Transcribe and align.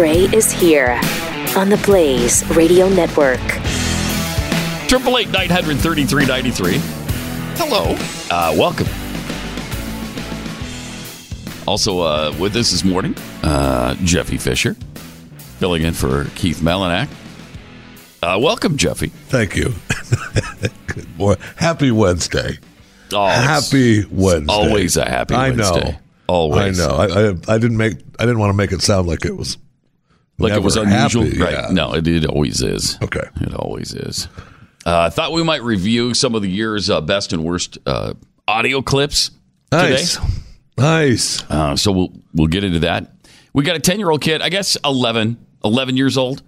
Gray 0.00 0.20
is 0.32 0.50
here 0.50 0.98
on 1.58 1.68
the 1.68 1.78
Blaze 1.84 2.42
Radio 2.56 2.88
Network. 2.88 3.38
Triple 4.88 5.18
eight 5.18 5.28
nine 5.28 5.50
hundred 5.50 5.76
thirty 5.76 6.06
three 6.06 6.24
ninety 6.24 6.50
three. 6.50 6.78
Hello. 7.58 7.94
Uh, 8.30 8.54
welcome. 8.56 8.86
Also 11.68 12.00
uh, 12.00 12.34
with 12.40 12.56
us 12.56 12.70
this 12.70 12.82
morning, 12.82 13.14
uh, 13.42 13.94
Jeffy 13.96 14.38
Fisher, 14.38 14.74
filling 15.58 15.82
in 15.82 15.92
for 15.92 16.24
Keith 16.34 16.60
Malinak. 16.60 17.10
Uh, 18.22 18.38
welcome, 18.40 18.78
Jeffy. 18.78 19.08
Thank 19.28 19.54
you. 19.54 19.74
Good 20.86 21.18
boy. 21.18 21.34
Happy 21.56 21.90
Wednesday. 21.90 22.58
Oh, 23.12 23.26
Happy 23.26 24.06
Wednesday. 24.06 24.50
Always 24.50 24.96
a 24.96 25.04
happy 25.04 25.34
I 25.34 25.50
know. 25.50 25.92
Always. 26.26 26.80
I 26.80 26.86
know. 26.86 26.94
I, 26.94 27.04
I, 27.04 27.54
I 27.54 27.58
didn't 27.58 27.76
make. 27.76 27.98
I 28.18 28.24
didn't 28.24 28.38
want 28.38 28.48
to 28.48 28.56
make 28.56 28.72
it 28.72 28.80
sound 28.80 29.06
like 29.06 29.26
it 29.26 29.36
was 29.36 29.58
Like 30.40 30.52
it 30.54 30.62
was 30.62 30.76
unusual, 30.76 31.24
happy. 31.24 31.38
right? 31.38 31.52
Yeah. 31.52 31.68
No, 31.70 31.94
it, 31.94 32.06
it 32.08 32.24
always 32.26 32.62
is. 32.62 32.98
Okay. 33.02 33.22
It 33.40 33.54
always 33.54 33.92
is. 33.94 34.26
Uh, 34.86 34.98
I 35.00 35.10
thought 35.10 35.32
we 35.32 35.42
might 35.44 35.62
review 35.62 36.14
some 36.14 36.34
of 36.34 36.42
the 36.42 36.48
year's 36.50 36.88
uh, 36.88 37.00
best 37.02 37.32
and 37.32 37.44
worst 37.44 37.78
uh, 37.86 38.14
audio 38.48 38.80
clips 38.82 39.30
Nice. 39.70 40.16
today. 40.16 40.26
Nice. 40.78 41.44
Uh, 41.50 41.76
so 41.76 41.92
we'll 41.92 42.12
we'll 42.34 42.46
get 42.46 42.64
into 42.64 42.78
that. 42.80 43.12
We 43.52 43.64
got 43.64 43.76
a 43.76 43.80
ten 43.80 43.98
year 43.98 44.10
old 44.10 44.22
kid, 44.22 44.40
I 44.40 44.48
guess 44.48 44.76
11, 44.84 45.36
11 45.64 45.96
years 45.98 46.16
old, 46.16 46.42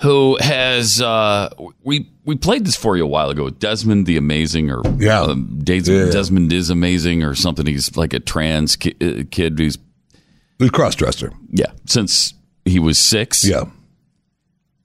who 0.00 0.36
has 0.40 1.00
uh, 1.00 1.48
we 1.82 2.10
we 2.24 2.36
played 2.36 2.66
this 2.66 2.76
for 2.76 2.96
you 2.96 3.04
a 3.04 3.08
while 3.08 3.30
ago. 3.30 3.48
Desmond 3.50 4.04
the 4.06 4.16
Amazing, 4.18 4.70
or 4.70 4.82
Yeah. 4.98 5.22
um, 5.22 5.60
Des- 5.64 5.90
Yeah. 5.90 6.10
Desmond 6.10 6.52
is 6.52 6.68
amazing, 6.70 7.22
or 7.22 7.34
something. 7.34 7.66
He's 7.66 7.96
like 7.96 8.12
a 8.12 8.20
trans 8.20 8.76
ki- 8.76 9.24
kid 9.30 9.58
who's 9.58 9.78
The 10.58 10.68
cross 10.70 10.94
dresser. 10.94 11.32
yeah 11.50 11.72
since 11.86 12.34
he 12.64 12.78
was 12.78 12.98
six. 12.98 13.44
Yeah. 13.44 13.64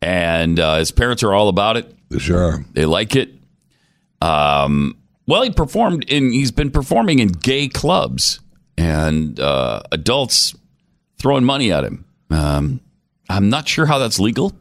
and 0.01 0.59
uh, 0.59 0.77
his 0.77 0.91
parents 0.91 1.23
are 1.23 1.33
all 1.33 1.49
about 1.49 1.77
it. 1.77 1.93
They 2.09 2.19
sure. 2.19 2.43
Are. 2.43 2.65
They 2.73 2.85
like 2.85 3.15
it. 3.15 3.31
Um, 4.21 4.97
well, 5.27 5.43
he 5.43 5.51
performed 5.51 6.05
in. 6.09 6.31
He's 6.31 6.51
been 6.51 6.71
performing 6.71 7.19
in 7.19 7.27
gay 7.29 7.67
clubs 7.67 8.39
and 8.77 9.39
uh, 9.39 9.81
adults 9.91 10.55
throwing 11.17 11.43
money 11.43 11.71
at 11.71 11.83
him. 11.83 12.05
Um, 12.29 12.79
I'm 13.29 13.49
not 13.49 13.67
sure 13.67 13.85
how 13.85 13.97
that's 13.97 14.19
legal. 14.19 14.53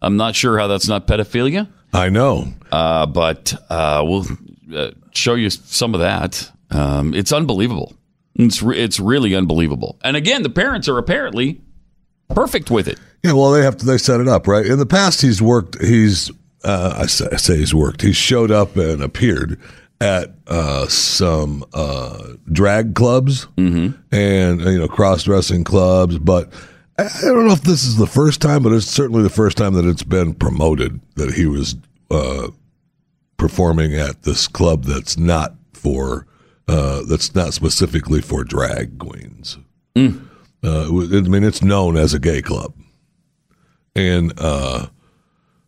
I'm 0.00 0.16
not 0.16 0.34
sure 0.34 0.58
how 0.58 0.66
that's 0.66 0.88
not 0.88 1.06
pedophilia. 1.06 1.68
I 1.92 2.08
know. 2.08 2.48
Uh, 2.72 3.06
but 3.06 3.54
uh, 3.70 4.02
we'll 4.06 4.26
uh, 4.74 4.90
show 5.12 5.34
you 5.34 5.50
some 5.50 5.94
of 5.94 6.00
that. 6.00 6.50
Um, 6.70 7.14
it's 7.14 7.32
unbelievable. 7.32 7.94
It's 8.36 8.62
re- 8.62 8.78
it's 8.78 8.98
really 8.98 9.34
unbelievable. 9.34 9.98
And 10.02 10.16
again, 10.16 10.42
the 10.42 10.50
parents 10.50 10.88
are 10.88 10.98
apparently 10.98 11.60
perfect 12.30 12.70
with 12.70 12.88
it. 12.88 12.98
Yeah. 13.22 13.32
Well, 13.32 13.52
they 13.52 13.62
have 13.62 13.76
to. 13.78 13.86
They 13.86 13.98
set 13.98 14.20
it 14.20 14.28
up 14.28 14.46
right. 14.46 14.64
In 14.66 14.78
the 14.78 14.86
past, 14.86 15.20
he's 15.22 15.40
worked. 15.42 15.80
He's. 15.82 16.30
Uh, 16.62 16.94
I, 17.02 17.06
say, 17.06 17.26
I 17.30 17.36
say 17.36 17.56
he's 17.58 17.74
worked. 17.74 18.00
He's 18.00 18.16
showed 18.16 18.50
up 18.50 18.76
and 18.76 19.02
appeared 19.02 19.60
at 20.00 20.30
uh, 20.46 20.86
some 20.88 21.62
uh, 21.74 22.32
drag 22.50 22.94
clubs 22.94 23.46
and 24.10 24.60
you 24.62 24.78
know 24.78 24.88
cross 24.88 25.24
dressing 25.24 25.64
clubs, 25.64 26.18
but. 26.18 26.52
I 26.96 27.08
don't 27.22 27.48
know 27.48 27.52
if 27.52 27.62
this 27.62 27.82
is 27.82 27.96
the 27.96 28.06
first 28.06 28.40
time, 28.40 28.62
but 28.62 28.72
it's 28.72 28.86
certainly 28.86 29.24
the 29.24 29.28
first 29.28 29.56
time 29.56 29.74
that 29.74 29.84
it's 29.84 30.04
been 30.04 30.32
promoted 30.32 31.00
that 31.16 31.34
he 31.34 31.44
was 31.44 31.74
uh, 32.08 32.50
performing 33.36 33.94
at 33.94 34.22
this 34.22 34.46
club 34.46 34.84
that's 34.84 35.18
not 35.18 35.54
for 35.72 36.28
uh, 36.68 37.02
that's 37.08 37.34
not 37.34 37.52
specifically 37.52 38.20
for 38.20 38.44
drag 38.44 38.96
queens. 39.00 39.58
Uh, 40.64 40.86
I 40.88 41.20
mean, 41.20 41.44
it's 41.44 41.62
known 41.62 41.96
as 41.96 42.14
a 42.14 42.18
gay 42.18 42.40
club, 42.40 42.72
and 43.94 44.32
uh, 44.38 44.86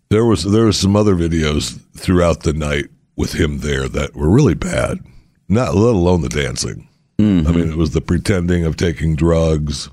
there 0.08 0.24
was 0.24 0.44
there 0.44 0.64
was 0.66 0.78
some 0.78 0.96
other 0.96 1.14
videos 1.14 1.78
throughout 1.96 2.42
the 2.44 2.52
night 2.52 2.86
with 3.16 3.32
him 3.34 3.58
there 3.58 3.88
that 3.88 4.14
were 4.14 4.28
really 4.30 4.54
bad. 4.54 4.98
Not 5.48 5.74
let 5.74 5.94
alone 5.94 6.22
the 6.22 6.28
dancing. 6.28 6.88
I 7.18 7.22
mean, 7.22 7.70
it 7.70 7.76
was 7.76 7.92
the 7.92 8.00
pretending 8.02 8.64
of 8.66 8.76
taking 8.76 9.16
drugs. 9.16 9.88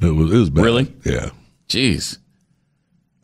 It 0.00 0.10
was 0.10 0.32
it 0.32 0.36
was 0.38 0.50
bad. 0.50 0.64
Really? 0.64 0.94
Yeah. 1.04 1.30
Jeez. 1.68 2.18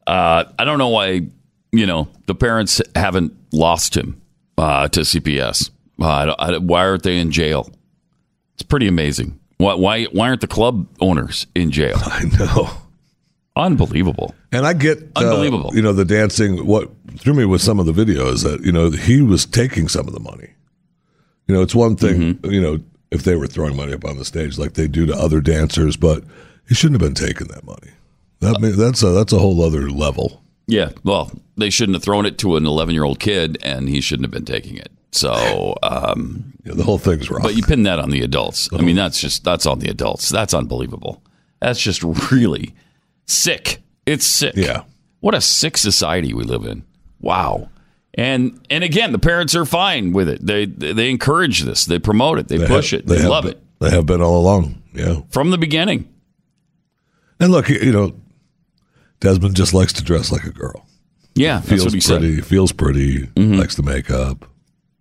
Uh, 0.06 0.44
I 0.58 0.64
don't 0.64 0.78
know 0.78 0.88
why, 0.88 1.28
you 1.72 1.86
know, 1.86 2.08
the 2.26 2.34
parents 2.34 2.80
haven't 2.96 3.32
lost 3.52 3.96
him 3.96 4.20
uh, 4.58 4.88
to 4.88 5.00
CPS. 5.00 5.70
Uh, 6.00 6.06
I 6.38 6.52
I- 6.54 6.58
why 6.58 6.86
aren't 6.86 7.02
they 7.02 7.18
in 7.18 7.30
jail? 7.30 7.70
It's 8.54 8.62
pretty 8.62 8.88
amazing. 8.88 9.38
Why, 9.62 9.74
why, 9.74 10.04
why 10.04 10.28
aren't 10.28 10.40
the 10.40 10.46
club 10.46 10.86
owners 11.00 11.46
in 11.54 11.70
jail? 11.70 11.96
I 12.04 12.24
know. 12.24 12.70
Unbelievable. 13.54 14.34
And 14.50 14.66
I 14.66 14.72
get 14.72 14.98
uh, 15.14 15.20
Unbelievable. 15.20 15.70
you 15.74 15.82
know, 15.82 15.92
the 15.92 16.04
dancing. 16.04 16.66
What 16.66 16.90
threw 17.18 17.34
me 17.34 17.44
with 17.44 17.60
some 17.60 17.78
of 17.78 17.86
the 17.86 17.92
videos 17.92 18.32
is 18.34 18.42
that 18.42 18.64
you 18.64 18.72
know 18.72 18.90
he 18.90 19.20
was 19.20 19.44
taking 19.44 19.88
some 19.88 20.06
of 20.08 20.14
the 20.14 20.20
money. 20.20 20.48
You 21.48 21.54
know, 21.54 21.62
it's 21.62 21.74
one 21.74 21.96
thing 21.96 22.34
Mm-hmm. 22.36 22.50
you 22.50 22.60
know 22.60 22.78
if 23.10 23.24
they 23.24 23.36
were 23.36 23.46
throwing 23.46 23.76
money 23.76 23.92
up 23.92 24.04
on 24.06 24.16
the 24.16 24.24
stage 24.24 24.58
like 24.58 24.72
they 24.72 24.88
do 24.88 25.04
to 25.04 25.14
other 25.14 25.40
dancers, 25.42 25.96
but 25.98 26.24
he 26.66 26.74
shouldn't 26.74 27.00
have 27.02 27.06
been 27.14 27.28
taking 27.28 27.48
that 27.48 27.64
money. 27.64 27.90
That 28.40 28.58
may, 28.60 28.70
that's 28.70 29.02
a 29.02 29.10
that's 29.10 29.34
a 29.34 29.38
whole 29.38 29.62
other 29.62 29.90
level. 29.90 30.42
Yeah. 30.66 30.92
Well, 31.04 31.30
they 31.58 31.68
shouldn't 31.68 31.96
have 31.96 32.02
thrown 32.02 32.24
it 32.24 32.38
to 32.38 32.56
an 32.56 32.64
11 32.64 32.94
year 32.94 33.04
old 33.04 33.20
kid, 33.20 33.58
and 33.62 33.86
he 33.88 34.00
shouldn't 34.00 34.24
have 34.24 34.30
been 34.32 34.46
taking 34.46 34.76
it. 34.76 34.90
So, 35.12 35.76
um, 35.82 36.54
know, 36.64 36.74
the 36.74 36.84
whole 36.84 36.98
thing's 36.98 37.30
wrong. 37.30 37.42
but 37.42 37.54
you 37.54 37.62
pin 37.62 37.82
that 37.82 37.98
on 37.98 38.10
the 38.10 38.22
adults. 38.22 38.68
I 38.72 38.80
mean, 38.80 38.96
that's 38.96 39.20
just 39.20 39.44
that's 39.44 39.66
on 39.66 39.78
the 39.78 39.88
adults. 39.90 40.28
That's 40.30 40.54
unbelievable. 40.54 41.22
That's 41.60 41.80
just 41.80 42.02
really 42.30 42.74
sick. 43.26 43.82
It's 44.06 44.24
sick. 44.26 44.54
Yeah. 44.56 44.84
What 45.20 45.34
a 45.34 45.40
sick 45.40 45.76
society 45.76 46.32
we 46.34 46.44
live 46.44 46.64
in. 46.64 46.84
Wow. 47.20 47.68
And 48.14 48.58
and 48.70 48.82
again, 48.82 49.12
the 49.12 49.18
parents 49.18 49.54
are 49.54 49.64
fine 49.66 50.12
with 50.12 50.28
it. 50.28 50.44
They 50.46 50.64
they 50.66 51.10
encourage 51.10 51.62
this. 51.62 51.84
They 51.84 51.98
promote 51.98 52.38
it. 52.38 52.48
They, 52.48 52.58
They 52.58 52.66
push 52.66 52.90
have- 52.92 53.00
it. 53.00 53.06
They, 53.06 53.18
have 53.20 53.30
love 53.30 53.44
been- 53.44 53.52
it 53.52 53.62
They 53.80 53.90
have 53.90 54.06
been 54.06 54.22
all 54.22 54.40
along. 54.40 54.82
Yeah. 54.94 55.20
from 55.30 55.50
the 55.50 55.58
beginning. 55.58 56.08
And 57.40 57.50
look, 57.52 57.68
you 57.68 57.92
know, 57.92 58.14
Desmond 59.20 59.56
just 59.56 59.72
likes 59.74 59.92
to 59.94 60.04
dress 60.04 60.30
like 60.30 60.44
a 60.44 60.50
girl. 60.50 60.86
Yeah, 61.34 61.60
Feels 61.60 61.82
pretty. 61.84 62.00
said. 62.00 62.44
Feels 62.46 62.72
pretty. 62.72 63.28
Likes 63.36 63.74
the 63.74 63.82
makeup. 63.82 64.44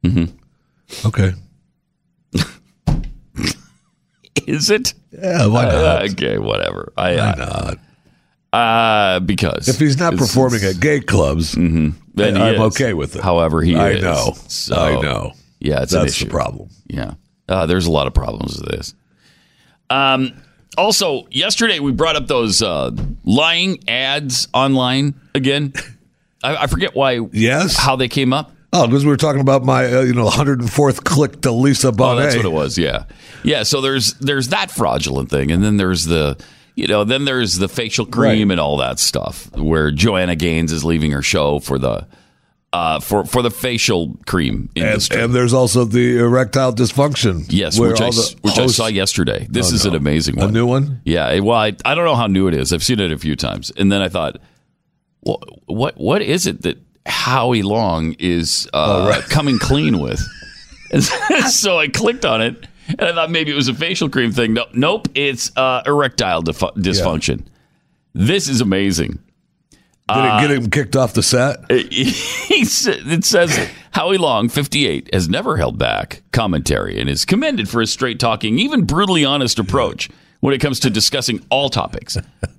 Mm-hmm. 0.03 1.07
Okay. 1.07 1.33
Is 4.47 4.69
it? 4.69 4.93
Yeah. 5.11 5.45
Why 5.47 5.65
not? 5.65 5.73
Uh, 5.73 6.07
okay, 6.11 6.37
whatever. 6.37 6.93
I 6.97 7.15
why 7.15 7.21
uh, 7.21 7.35
not? 7.35 7.77
uh 8.53 9.19
because 9.21 9.69
If 9.69 9.79
he's 9.79 9.97
not 9.97 10.17
performing 10.17 10.63
at 10.63 10.79
gay 10.79 10.99
clubs, 10.99 11.53
then 11.53 11.95
he 12.15 12.23
I'm 12.23 12.55
is. 12.55 12.59
okay 12.75 12.93
with 12.93 13.15
it. 13.15 13.23
However, 13.23 13.61
he 13.61 13.75
I 13.75 13.91
is. 13.91 14.01
know. 14.01 14.33
So, 14.47 14.75
I 14.75 15.01
know. 15.01 15.33
Yeah, 15.59 15.83
it's 15.83 15.93
an 15.93 16.01
That's 16.01 16.19
the 16.19 16.25
problem. 16.25 16.69
Yeah. 16.87 17.13
Uh, 17.47 17.65
there's 17.65 17.85
a 17.85 17.91
lot 17.91 18.07
of 18.07 18.13
problems 18.13 18.59
with 18.59 18.69
this. 18.71 18.95
Um, 19.89 20.33
also, 20.77 21.27
yesterday 21.29 21.79
we 21.79 21.91
brought 21.91 22.15
up 22.15 22.27
those 22.27 22.61
uh, 22.61 22.91
lying 23.23 23.83
ads 23.87 24.47
online 24.53 25.13
again. 25.35 25.73
I, 26.43 26.63
I 26.63 26.67
forget 26.67 26.95
why. 26.95 27.19
Yes. 27.31 27.77
How 27.77 27.95
they 27.95 28.07
came 28.07 28.33
up. 28.33 28.51
Oh, 28.73 28.87
because 28.87 29.03
we 29.03 29.09
were 29.11 29.17
talking 29.17 29.41
about 29.41 29.65
my, 29.65 29.85
uh, 29.93 30.01
you 30.01 30.13
know, 30.13 30.27
104th 30.29 31.03
click 31.03 31.41
to 31.41 31.51
Lisa 31.51 31.91
Bonet. 31.91 32.13
Oh, 32.13 32.15
that's 32.15 32.35
what 32.37 32.45
it 32.45 32.51
was. 32.51 32.77
Yeah, 32.77 33.03
yeah. 33.43 33.63
So 33.63 33.81
there's 33.81 34.13
there's 34.15 34.47
that 34.49 34.71
fraudulent 34.71 35.29
thing, 35.29 35.51
and 35.51 35.61
then 35.63 35.77
there's 35.77 36.05
the 36.05 36.41
you 36.75 36.87
know 36.87 37.03
then 37.03 37.25
there's 37.25 37.57
the 37.57 37.67
facial 37.67 38.05
cream 38.05 38.47
Right. 38.47 38.51
and 38.53 38.59
all 38.61 38.77
that 38.77 38.97
stuff 38.99 39.51
where 39.57 39.91
Joanna 39.91 40.35
Gaines 40.37 40.71
is 40.71 40.85
leaving 40.85 41.11
her 41.11 41.21
show 41.21 41.59
for 41.59 41.77
the 41.77 42.07
uh, 42.71 43.01
for 43.01 43.25
for 43.25 43.41
the 43.41 43.51
facial 43.51 44.17
cream 44.25 44.69
And, 44.77 44.85
industry. 44.85 45.21
and 45.21 45.35
there's 45.35 45.53
also 45.53 45.83
the 45.83 46.19
erectile 46.19 46.71
dysfunction. 46.73 47.43
yes, 47.49 47.77
which 47.77 47.99
I 47.99 48.05
all 48.05 48.09
s- 48.17 48.37
which 48.41 48.57
I 48.57 48.67
saw 48.67 48.87
yesterday. 48.87 49.47
This 49.49 49.73
Oh, 49.73 49.75
is 49.75 49.83
no. 49.83 49.91
an 49.91 49.97
amazing 49.97 50.37
one. 50.37 50.47
A 50.47 50.51
new 50.53 50.65
one? 50.65 51.01
Yeah, 51.03 51.37
well, 51.41 51.57
I, 51.57 51.75
I 51.83 51.93
don't 51.93 52.05
know 52.05 52.15
how 52.15 52.27
new 52.27 52.47
it 52.47 52.53
is. 52.53 52.71
I've 52.71 52.83
seen 52.83 53.01
it 53.01 53.11
a 53.11 53.17
few 53.17 53.35
times, 53.35 53.69
and 53.75 53.91
then 53.91 54.01
I 54.01 54.07
thought, 54.07 54.37
well, 55.23 55.41
what 55.65 55.97
what 55.97 56.21
is 56.21 56.47
it 56.47 56.61
that 56.61 56.77
Howie 57.05 57.61
Long 57.63 58.15
is 58.19 58.67
uh, 58.73 59.13
Oh, 59.15 59.21
coming 59.29 59.59
clean 59.59 59.99
with? 59.99 60.21
So 61.49 61.79
I 61.79 61.87
clicked 61.87 62.25
on 62.25 62.41
it, 62.41 62.67
and 62.89 63.01
I 63.01 63.13
thought 63.13 63.31
maybe 63.31 63.49
it 63.49 63.55
was 63.55 63.69
a 63.69 63.73
facial 63.73 64.09
cream 64.09 64.33
thing. 64.33 64.53
No, 64.53 64.65
nope, 64.73 65.07
it's 65.15 65.55
uh, 65.55 65.83
erectile 65.85 66.41
dif- 66.41 66.57
dysfunction. 66.59 67.45
This 68.13 68.49
is 68.49 68.59
amazing. 68.59 69.19
Did 70.13 70.17
it 70.25 70.41
get 70.41 70.51
him 70.51 70.69
kicked 70.69 70.97
off 70.97 71.13
the 71.13 71.23
set? 71.23 71.59
It 71.69 73.23
says 73.23 73.69
Howie 73.91 74.17
Long, 74.17 74.49
58, 74.49 75.13
has 75.13 75.29
never 75.29 75.55
held 75.55 75.77
back 75.77 76.21
commentary 76.33 76.99
and 76.99 77.09
is 77.09 77.23
commended 77.23 77.69
for 77.69 77.79
his 77.79 77.91
straight 77.93 78.19
talking, 78.19 78.59
even 78.59 78.83
brutally 78.83 79.23
honest 79.23 79.57
approach 79.59 80.09
when 80.41 80.53
it 80.53 80.59
comes 80.59 80.81
to 80.81 80.89
discussing 80.89 81.43
all 81.49 81.69
topics. 81.69 82.17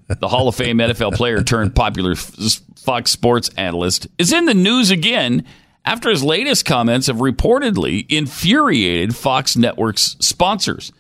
The 0.09 0.29
Hall 0.29 0.49
of 0.49 0.55
Fame 0.55 0.79
NFL 0.79 1.15
player 1.15 1.43
turned 1.43 1.75
popular 1.75 2.15
Fox 2.15 3.11
Sports 3.11 3.51
analyst 3.57 4.09
is 4.19 4.33
in 4.33 4.47
the 4.47 4.55
news 4.55 4.91
again 4.91 5.45
after 5.85 6.11
his 6.11 6.25
latest 6.25 6.65
comments 6.65 7.09
have 7.09 7.17
reportedly 7.17 8.07
infuriated 8.11 9.15
Fox 9.15 9.57
Network's 9.57 10.17
sponsors. 10.21 10.93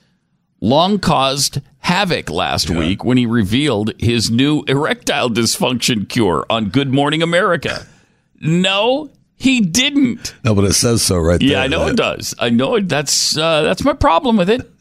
Long 0.61 0.99
caused 0.99 1.61
havoc 1.79 2.31
last 2.31 2.71
week 2.71 3.05
when 3.05 3.17
he 3.17 3.27
revealed 3.27 3.93
his 3.99 4.31
new 4.31 4.63
erectile 4.69 5.29
dysfunction 5.29 6.09
cure 6.09 6.47
on 6.49 6.69
Good 6.69 6.93
Morning 6.93 7.23
America. 7.23 7.87
No, 8.41 9.11
he 9.43 9.61
didn't. 9.61 10.37
No, 10.45 10.55
but 10.55 10.63
it 10.63 10.75
says 10.75 11.03
so 11.03 11.19
right 11.19 11.41
there. 11.41 11.49
Yeah, 11.49 11.63
I 11.63 11.67
know 11.67 11.89
it 11.89 11.97
does. 11.97 12.33
I 12.39 12.49
know 12.51 12.77
it. 12.77 12.89
That's 12.89 13.37
uh, 13.37 13.63
that's 13.63 13.83
my 13.83 13.93
problem 13.93 14.37
with 14.37 14.49
it. 14.49 14.71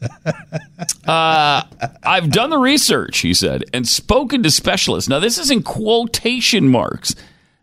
Uh, 1.04 1.64
I've 2.04 2.30
done 2.30 2.50
the 2.50 2.58
research, 2.58 3.18
he 3.18 3.34
said, 3.34 3.64
and 3.72 3.88
spoken 3.88 4.44
to 4.44 4.52
specialists. 4.52 5.08
Now, 5.10 5.18
this 5.18 5.36
is 5.36 5.50
in 5.50 5.64
quotation 5.64 6.68
marks. 6.68 7.16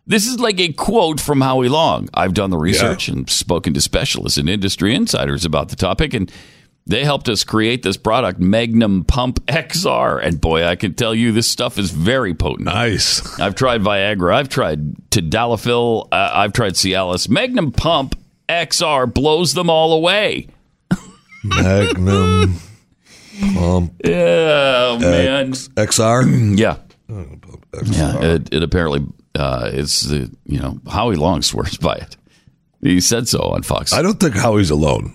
This 0.06 0.26
is 0.26 0.38
like 0.38 0.60
a 0.60 0.74
quote 0.74 1.20
from 1.20 1.40
Howie 1.40 1.70
Long. 1.70 2.10
I've 2.12 2.34
done 2.34 2.50
the 2.50 2.58
research 2.58 3.08
and 3.08 3.28
spoken 3.30 3.72
to 3.72 3.80
specialists 3.80 4.36
and 4.36 4.46
industry 4.48 4.94
insiders 4.94 5.46
about 5.46 5.70
the 5.70 5.76
topic, 5.76 6.12
and 6.12 6.30
they 6.90 7.04
helped 7.04 7.28
us 7.28 7.44
create 7.44 7.82
this 7.84 7.96
product, 7.96 8.40
Magnum 8.40 9.04
Pump 9.04 9.38
XR. 9.46 10.20
And 10.22 10.40
boy, 10.40 10.64
I 10.64 10.74
can 10.74 10.94
tell 10.94 11.14
you, 11.14 11.30
this 11.30 11.46
stuff 11.48 11.78
is 11.78 11.92
very 11.92 12.34
potent. 12.34 12.66
Nice. 12.66 13.38
I've 13.40 13.54
tried 13.54 13.82
Viagra. 13.82 14.34
I've 14.34 14.48
tried 14.48 14.96
Tadalafil. 15.10 16.08
Uh, 16.10 16.30
I've 16.32 16.52
tried 16.52 16.74
Cialis. 16.74 17.28
Magnum 17.28 17.70
Pump 17.70 18.16
XR 18.48 19.12
blows 19.12 19.54
them 19.54 19.70
all 19.70 19.92
away. 19.92 20.48
Magnum 21.44 22.56
Pump 23.54 23.92
Oh 24.04 24.98
man, 25.00 25.48
X- 25.50 25.68
XR. 25.68 26.58
yeah, 26.58 26.76
yeah. 27.84 28.20
It, 28.34 28.52
it 28.52 28.62
apparently 28.62 29.06
uh, 29.34 29.70
it's 29.72 30.02
the 30.02 30.30
you 30.44 30.58
know 30.58 30.80
Howie 30.90 31.16
Long 31.16 31.42
swears 31.42 31.76
by 31.80 31.94
it. 31.94 32.16
He 32.82 33.00
said 33.00 33.28
so 33.28 33.40
on 33.40 33.62
Fox. 33.62 33.92
I 33.92 34.02
don't 34.02 34.18
think 34.18 34.34
Howie's 34.34 34.70
alone. 34.70 35.14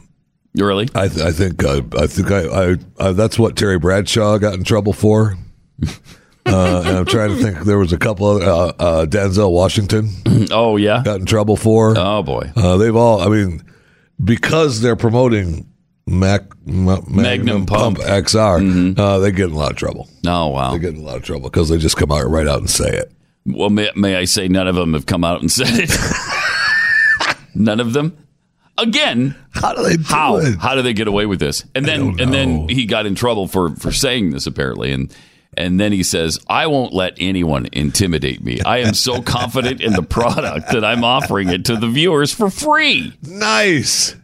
Really? 0.55 0.87
I, 0.95 1.07
th- 1.07 1.25
I 1.25 1.31
think 1.31 1.63
uh, 1.63 1.81
I 1.99 2.07
think 2.07 2.31
I, 2.31 2.71
I, 2.71 2.77
I 2.99 3.11
that's 3.11 3.37
what 3.39 3.55
Terry 3.55 3.77
Bradshaw 3.79 4.37
got 4.37 4.53
in 4.53 4.63
trouble 4.63 4.93
for. 4.93 5.37
Uh, 6.47 6.83
and 6.85 6.97
I'm 6.99 7.05
trying 7.07 7.35
to 7.35 7.41
think. 7.41 7.65
There 7.65 7.79
was 7.79 7.91
a 7.91 7.97
couple 7.97 8.27
other 8.27 8.45
uh, 8.45 8.67
uh, 8.77 9.05
Denzel 9.07 9.51
Washington 9.51 10.11
Oh 10.51 10.77
yeah. 10.77 11.01
got 11.03 11.19
in 11.19 11.25
trouble 11.25 11.55
for. 11.57 11.95
Oh 11.97 12.21
boy. 12.21 12.51
Uh, 12.55 12.77
they've 12.77 12.95
all. 12.95 13.19
I 13.19 13.29
mean, 13.29 13.63
because 14.23 14.79
they're 14.81 14.95
promoting 14.95 15.67
Mac, 16.05 16.43
Ma- 16.63 17.01
Magnum, 17.07 17.15
Magnum 17.23 17.65
Pump, 17.65 17.97
Pump. 17.97 18.07
XR, 18.07 18.99
uh, 18.99 19.17
they 19.17 19.31
get 19.31 19.47
in 19.47 19.53
a 19.53 19.57
lot 19.57 19.71
of 19.71 19.77
trouble. 19.77 20.07
Oh 20.27 20.49
wow. 20.49 20.73
They 20.73 20.77
get 20.77 20.93
in 20.93 20.99
a 21.01 21.03
lot 21.03 21.15
of 21.17 21.23
trouble 21.23 21.49
because 21.49 21.69
they 21.69 21.79
just 21.79 21.97
come 21.97 22.11
out 22.11 22.29
right 22.29 22.47
out 22.47 22.59
and 22.59 22.69
say 22.69 22.89
it. 22.89 23.11
Well, 23.47 23.71
may, 23.71 23.89
may 23.95 24.15
I 24.15 24.25
say 24.25 24.47
none 24.47 24.67
of 24.67 24.75
them 24.75 24.93
have 24.93 25.07
come 25.07 25.23
out 25.23 25.41
and 25.41 25.51
said 25.51 25.65
it. 25.71 25.89
none 27.55 27.79
of 27.79 27.93
them. 27.93 28.15
Again, 28.77 29.35
How 29.51 29.73
do 29.73 29.83
they 29.83 29.95
do 29.95 30.03
how 30.03 30.37
it? 30.37 30.57
how 30.59 30.75
do 30.75 30.81
they 30.81 30.93
get 30.93 31.07
away 31.07 31.25
with 31.25 31.39
this? 31.39 31.63
And 31.73 31.85
then 31.85 32.19
and 32.19 32.33
then 32.33 32.67
he 32.67 32.85
got 32.85 33.05
in 33.05 33.15
trouble 33.15 33.47
for 33.47 33.75
for 33.77 33.91
saying 33.91 34.31
this 34.31 34.45
apparently, 34.47 34.91
and 34.91 35.13
and 35.57 35.79
then 35.79 35.93
he 35.93 36.03
says, 36.03 36.39
"I 36.49 36.67
won't 36.67 36.93
let 36.93 37.13
anyone 37.17 37.67
intimidate 37.71 38.43
me. 38.43 38.59
I 38.65 38.79
am 38.79 38.93
so 38.93 39.21
confident 39.37 39.79
in 39.79 39.93
the 39.93 40.03
product 40.03 40.71
that 40.73 40.83
I'm 40.83 41.05
offering 41.05 41.47
it 41.49 41.63
to 41.65 41.77
the 41.77 41.87
viewers 41.87 42.33
for 42.33 42.49
free." 42.49 43.13
Nice. 43.23 44.15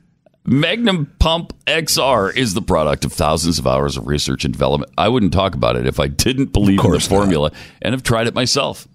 Magnum 0.44 1.14
Pump 1.20 1.54
XR 1.68 2.36
is 2.36 2.54
the 2.56 2.62
product 2.64 3.06
of 3.06 3.14
thousands 3.14 3.60
of 3.60 3.68
hours 3.68 3.96
of 3.96 4.08
research 4.08 4.44
and 4.44 4.52
development. 4.52 4.92
I 4.98 5.08
wouldn't 5.08 5.32
talk 5.34 5.54
about 5.54 5.76
it 5.76 5.86
if 5.86 6.00
I 6.00 6.08
didn't 6.08 6.48
believe 6.52 6.84
in 6.84 6.92
the 6.92 7.00
formula 7.00 7.52
and 7.82 7.94
have 7.94 8.02
tried 8.04 8.26
it 8.28 8.34
myself. 8.34 8.88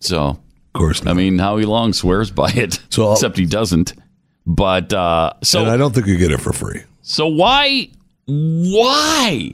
So 0.00 0.18
Of 0.26 0.38
course. 0.74 1.00
I 1.00 1.06
Not. 1.06 1.16
mean, 1.16 1.38
Howie 1.38 1.64
Long 1.64 1.94
swears 1.94 2.30
by 2.30 2.50
it, 2.50 2.78
So 2.90 3.06
I'll- 3.06 3.12
except 3.14 3.38
he 3.38 3.46
doesn't. 3.46 3.94
But 4.52 4.92
uh, 4.92 5.34
so 5.42 5.60
and 5.60 5.70
I 5.70 5.76
don't 5.76 5.94
think 5.94 6.06
you 6.08 6.16
get 6.18 6.32
it 6.32 6.40
for 6.40 6.52
free. 6.52 6.82
so 7.02 7.28
why 7.28 7.88
why 8.26 9.52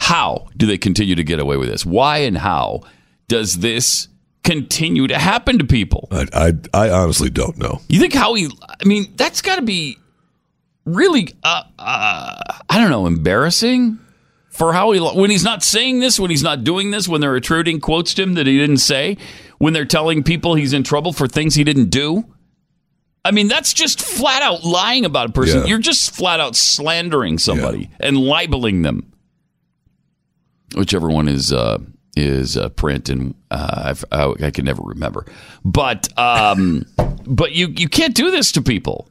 how 0.00 0.48
do 0.56 0.66
they 0.66 0.78
continue 0.78 1.14
to 1.14 1.24
get 1.24 1.38
away 1.38 1.56
with 1.58 1.68
this? 1.68 1.84
Why 1.84 2.18
and 2.18 2.36
how 2.38 2.80
does 3.28 3.56
this 3.56 4.08
continue 4.44 5.06
to 5.06 5.18
happen 5.18 5.58
to 5.58 5.64
people? 5.66 6.08
I, 6.10 6.26
I, 6.32 6.52
I 6.72 6.90
honestly 6.90 7.28
don't 7.28 7.58
know. 7.58 7.80
You 7.90 8.00
think 8.00 8.14
Howie? 8.14 8.46
I 8.46 8.84
mean, 8.86 9.12
that's 9.16 9.42
got 9.42 9.56
to 9.56 9.62
be 9.62 9.98
really 10.86 11.28
uh, 11.44 11.64
uh, 11.78 12.40
I 12.70 12.78
don't 12.78 12.90
know, 12.90 13.06
embarrassing 13.06 13.98
for 14.48 14.72
how 14.72 14.92
he 14.92 15.00
when 15.00 15.30
he's 15.30 15.44
not 15.44 15.62
saying 15.62 16.00
this, 16.00 16.18
when 16.18 16.30
he's 16.30 16.42
not 16.42 16.64
doing 16.64 16.90
this, 16.90 17.06
when 17.06 17.20
they're 17.20 17.36
attributing 17.36 17.80
quotes 17.80 18.14
to 18.14 18.22
him 18.22 18.34
that 18.34 18.46
he 18.46 18.56
didn't 18.58 18.78
say, 18.78 19.18
when 19.58 19.74
they're 19.74 19.84
telling 19.84 20.22
people 20.22 20.54
he's 20.54 20.72
in 20.72 20.84
trouble 20.84 21.12
for 21.12 21.28
things 21.28 21.54
he 21.54 21.64
didn't 21.64 21.90
do. 21.90 22.24
I 23.28 23.30
mean, 23.30 23.46
that's 23.48 23.74
just 23.74 24.00
flat 24.00 24.40
out 24.40 24.64
lying 24.64 25.04
about 25.04 25.28
a 25.28 25.32
person. 25.32 25.60
Yeah. 25.60 25.66
You're 25.66 25.78
just 25.80 26.14
flat 26.14 26.40
out 26.40 26.56
slandering 26.56 27.36
somebody 27.36 27.90
and 28.00 28.16
libeling 28.16 28.80
them. 28.82 29.12
Whichever 30.74 31.08
one 31.08 31.28
is 31.28 31.52
uh, 31.52 31.78
is 32.16 32.56
uh, 32.56 32.68
print, 32.70 33.08
and 33.08 33.34
uh, 33.50 33.82
I've, 33.86 34.04
I, 34.12 34.32
I 34.46 34.50
can 34.50 34.64
never 34.64 34.82
remember. 34.82 35.24
But 35.64 36.08
um, 36.18 36.84
but 37.26 37.52
you 37.52 37.68
you 37.68 37.88
can't 37.88 38.14
do 38.14 38.30
this 38.30 38.52
to 38.52 38.62
people, 38.62 39.08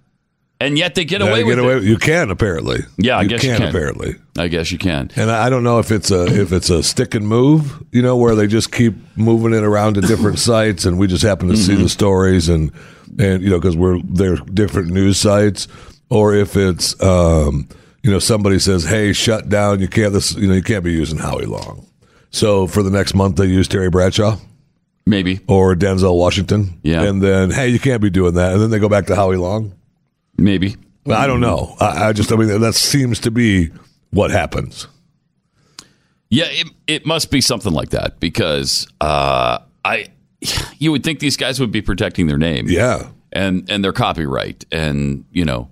and 0.59 0.77
yet 0.77 0.93
they 0.95 1.03
get 1.05 1.21
Yeah, 1.21 1.29
away 1.29 1.43
with 1.43 1.57
get 1.57 1.65
it. 1.65 1.77
away. 1.77 1.83
You 1.85 1.97
can 1.97 2.29
apparently. 2.29 2.79
Yeah, 2.97 3.17
I 3.17 3.23
you 3.23 3.29
guess 3.29 3.43
you 3.43 3.49
can, 3.51 3.59
can. 3.59 3.69
apparently. 3.69 4.15
I 4.37 4.47
guess 4.49 4.71
you 4.71 4.77
can. 4.77 5.09
And 5.15 5.31
I 5.31 5.49
don't 5.49 5.63
know 5.63 5.79
if 5.79 5.91
it's 5.91 6.11
a 6.11 6.25
if 6.25 6.51
it's 6.51 6.69
a 6.69 6.83
stick 6.83 7.15
and 7.15 7.27
move, 7.27 7.83
you 7.91 8.01
know, 8.03 8.15
where 8.17 8.35
they 8.35 8.45
just 8.47 8.71
keep 8.71 8.93
moving 9.15 9.53
it 9.53 9.63
around 9.63 9.95
to 9.95 10.01
different 10.01 10.37
sites, 10.49 10.85
and 10.85 10.99
we 10.99 11.07
just 11.07 11.23
happen 11.23 11.47
to 11.49 11.57
see 11.57 11.73
Mm-hmm. 11.73 11.83
the 11.83 11.89
stories, 11.89 12.49
and 12.49 12.71
and 13.17 13.41
you 13.43 13.49
know 13.49 13.59
because 13.59 13.75
we're 13.77 13.99
they're 14.03 14.35
different 14.37 14.89
news 14.89 15.19
sites, 15.19 15.67
or 16.09 16.33
if 16.35 16.55
it's 16.55 17.01
um, 17.01 17.67
you 18.03 18.11
know 18.11 18.19
somebody 18.19 18.59
says, 18.59 18.83
hey, 18.85 19.13
shut 19.13 19.49
down, 19.49 19.79
you 19.79 19.87
can't 19.87 20.13
this 20.13 20.35
you 20.35 20.47
know 20.47 20.53
you 20.53 20.63
can't 20.63 20.83
be 20.83 20.91
using 20.93 21.17
Howie 21.17 21.45
Long. 21.45 21.85
So 22.29 22.67
for 22.67 22.83
the 22.83 22.91
next 22.91 23.13
month, 23.13 23.37
they 23.37 23.45
use 23.45 23.67
Terry 23.67 23.89
Bradshaw 23.89 24.37
Maybe, 25.05 25.39
or 25.47 25.73
Denzel 25.75 26.17
Washington, 26.17 26.79
Yeah. 26.83 27.03
and 27.03 27.21
then 27.21 27.51
hey, 27.51 27.69
you 27.69 27.79
can't 27.79 28.01
be 28.01 28.09
doing 28.09 28.33
that, 28.35 28.51
and 28.53 28.61
then 28.61 28.69
they 28.69 28.79
go 28.79 28.89
back 28.89 29.05
to 29.07 29.15
Howie 29.15 29.37
Long. 29.37 29.73
maybe. 30.37 30.75
I 31.09 31.25
don't 31.25 31.39
know. 31.39 31.73
I, 31.79 32.09
I 32.09 32.13
just 32.13 32.31
I 32.33 32.35
mean 32.35 32.59
that 32.59 32.75
seems 32.75 33.21
to 33.21 33.31
be 33.31 33.69
what 34.11 34.29
happens. 34.29 34.87
Yeah, 36.29 36.47
it, 36.49 36.67
it 36.87 37.05
must 37.05 37.31
be 37.31 37.39
something 37.39 37.71
like 37.71 37.91
that 37.91 38.19
because 38.19 38.85
uh, 38.99 39.59
I 39.85 40.07
you 40.77 40.91
would 40.91 41.03
think 41.03 41.19
these 41.19 41.37
guys 41.37 41.59
would 41.59 41.71
be 41.71 41.81
protecting 41.81 42.27
their 42.27 42.37
name. 42.37 42.67
Yeah. 42.67 43.09
and 43.31 43.69
and 43.69 43.83
their 43.83 43.93
copyright 43.93 44.65
and 44.71 45.25
you 45.31 45.43
know 45.45 45.69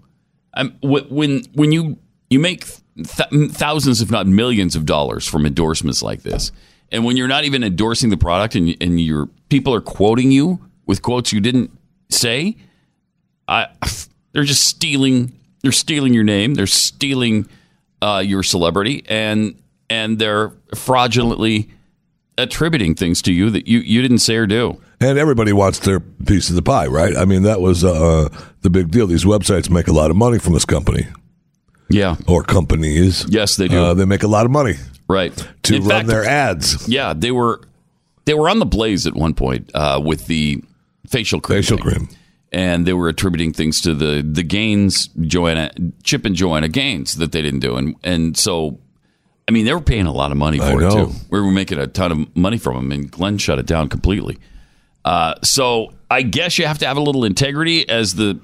I'm, 0.54 0.78
when 0.82 1.44
when 1.54 1.72
you 1.72 1.98
you 2.30 2.40
make 2.40 2.66
th- 2.98 3.52
thousands 3.52 4.02
if 4.02 4.12
not 4.12 4.28
millions 4.28 4.76
of 4.76 4.86
dollars 4.86 5.26
from 5.28 5.46
endorsements 5.46 6.02
like 6.04 6.22
this 6.24 6.52
and 6.92 7.06
when 7.06 7.16
you're 7.18 7.28
not 7.30 7.46
even 7.46 7.64
endorsing 7.64 8.10
the 8.10 8.18
product 8.18 8.56
and 8.56 8.76
and 8.82 9.00
your 9.00 9.28
people 9.50 9.74
are 9.74 9.82
quoting 9.82 10.32
you 10.32 10.60
with 10.86 11.02
quotes 11.02 11.32
you 11.32 11.40
didn't 11.40 11.72
say 12.10 12.58
I 13.48 13.68
they're 14.34 14.44
just 14.44 14.64
stealing 14.68 15.32
they're 15.64 15.72
stealing 15.72 16.14
your 16.14 16.26
name 16.26 16.56
they're 16.56 16.68
stealing 16.68 17.48
uh, 18.02 18.22
your 18.26 18.44
celebrity 18.44 19.04
and 19.08 19.56
and 19.90 20.20
they're 20.20 20.52
fraudulently 20.76 21.70
attributing 22.38 22.96
things 22.96 23.22
to 23.24 23.34
you 23.34 23.50
that 23.50 23.68
you, 23.68 23.80
you 23.80 24.02
didn't 24.02 24.20
say 24.20 24.36
or 24.36 24.46
do 24.46 24.82
And 25.00 25.18
everybody 25.18 25.54
wants 25.54 25.80
their 25.80 26.00
piece 26.00 26.50
of 26.50 26.56
the 26.56 26.62
pie, 26.62 26.88
right? 26.88 27.16
I 27.16 27.26
mean, 27.26 27.44
that 27.44 27.62
was 27.62 27.84
uh, 27.84 28.30
the 28.62 28.70
big 28.70 28.92
deal. 28.92 29.08
These 29.08 29.26
websites 29.26 29.70
make 29.70 29.88
a 29.88 29.94
lot 29.94 30.12
of 30.12 30.18
money 30.18 30.40
from 30.40 30.54
this 30.54 30.66
company 30.66 31.08
yeah 31.90 32.16
or 32.28 32.44
companies. 32.44 33.26
Yes, 33.30 33.56
they 33.56 33.68
do. 33.68 33.84
Uh, 33.84 33.94
they 33.94 34.06
make 34.06 34.24
a 34.24 34.28
lot 34.28 34.46
of 34.46 34.52
money 34.52 34.76
right 35.08 35.36
to 35.64 35.76
In 35.76 35.84
run 35.84 35.90
fact, 35.90 36.08
their 36.08 36.26
ads. 36.26 36.88
Yeah, 36.88 37.14
they 37.14 37.32
were 37.32 37.62
they 38.26 38.34
were 38.34 38.50
on 38.50 38.60
the 38.60 38.66
blaze 38.66 39.06
at 39.08 39.14
one 39.14 39.34
point 39.34 39.72
uh, 39.74 40.02
with 40.04 40.28
the 40.28 40.64
facial 41.08 41.40
cream. 41.40 41.60
Facial 41.60 41.78
thing. 41.78 41.86
cream. 41.86 42.10
And 42.52 42.86
they 42.86 42.94
were 42.94 43.10
attributing 43.10 43.54
things 43.54 43.82
to 43.82 43.94
the 43.94 44.22
the 44.22 44.44
Gaines 44.44 45.08
Joanna 45.20 45.72
Chip 46.04 46.26
and 46.26 46.36
Joanna 46.36 46.70
Gaines 46.70 47.16
that 47.16 47.32
they 47.32 47.42
didn't 47.42 47.60
do, 47.60 47.76
and 47.76 47.96
and 48.04 48.38
so 48.38 48.80
I 49.48 49.52
mean 49.52 49.66
they 49.66 49.74
were 49.74 49.82
paying 49.82 50.06
a 50.08 50.12
lot 50.14 50.32
of 50.32 50.38
money 50.38 50.58
for 50.60 50.82
it 50.84 50.92
too. 50.92 51.12
We 51.30 51.40
were 51.40 51.52
making 51.52 51.78
a 51.78 51.88
ton 51.88 52.12
of 52.12 52.36
money 52.36 52.58
from 52.58 52.76
them, 52.76 52.92
and 52.92 53.10
Glenn 53.12 53.38
shut 53.38 53.60
it 53.60 53.66
down 53.66 53.90
completely. 53.90 54.40
Uh, 55.04 55.36
so 55.44 55.94
I 56.10 56.24
guess 56.24 56.58
you 56.58 56.66
have 56.66 56.80
to 56.80 56.88
have 56.88 56.98
a 56.98 57.02
little 57.02 57.24
integrity 57.26 57.88
as 57.88 58.16
the 58.16 58.40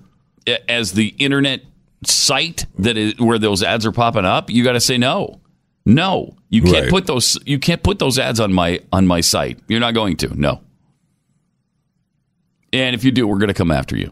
as 0.70 0.92
the 0.94 1.08
internet 1.18 1.62
site 2.06 2.66
that 2.80 2.98
is 2.98 3.18
where 3.20 3.40
those 3.40 3.64
ads 3.64 3.86
are 3.86 3.92
popping 3.92 4.26
up. 4.26 4.50
You 4.50 4.64
got 4.64 4.74
to 4.74 4.80
say 4.80 4.98
no, 4.98 5.40
no. 5.86 6.36
You 6.50 6.62
can't 6.62 6.76
Right. 6.84 6.90
put 6.90 7.08
those. 7.08 7.38
You 7.46 7.58
can't 7.58 7.82
put 7.82 7.98
those 7.98 8.20
ads 8.20 8.40
on 8.40 8.54
my 8.54 8.80
on 8.94 9.08
my 9.08 9.22
site. 9.22 9.60
You're 9.68 9.80
not 9.80 9.94
going 9.96 10.18
to. 10.18 10.40
No. 10.40 10.62
And 12.74 12.94
if 12.96 13.04
you 13.04 13.12
do, 13.12 13.28
we're 13.28 13.38
going 13.40 13.48
to 13.50 13.54
come 13.54 13.72
after 13.72 13.98
you. 13.98 14.12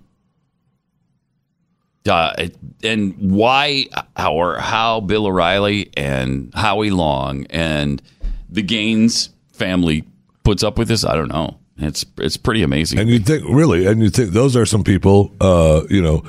Uh, 2.10 2.50
and 2.84 3.16
why 3.18 3.86
or 4.18 4.58
how 4.58 5.00
Bill 5.02 5.28
O'Reilly 5.28 5.90
and 5.96 6.52
Howie 6.54 6.90
Long 6.90 7.46
and 7.50 8.02
the 8.50 8.62
Gaines 8.62 9.30
family 9.54 10.04
puts 10.44 10.64
up 10.64 10.78
with 10.78 10.88
this, 10.88 11.06
I 11.06 11.16
don't 11.16 11.30
know. 11.30 11.58
It's 11.78 12.06
it's 12.18 12.36
pretty 12.36 12.64
amazing. 12.64 13.00
And 13.00 13.10
you 13.10 13.20
think, 13.20 13.46
really, 13.48 13.86
and 13.86 14.02
you 14.02 14.10
think 14.10 14.32
those 14.32 14.56
are 14.58 14.66
some 14.66 14.84
people, 14.84 15.34
uh, 15.40 15.84
you 15.90 16.02
know, 16.02 16.24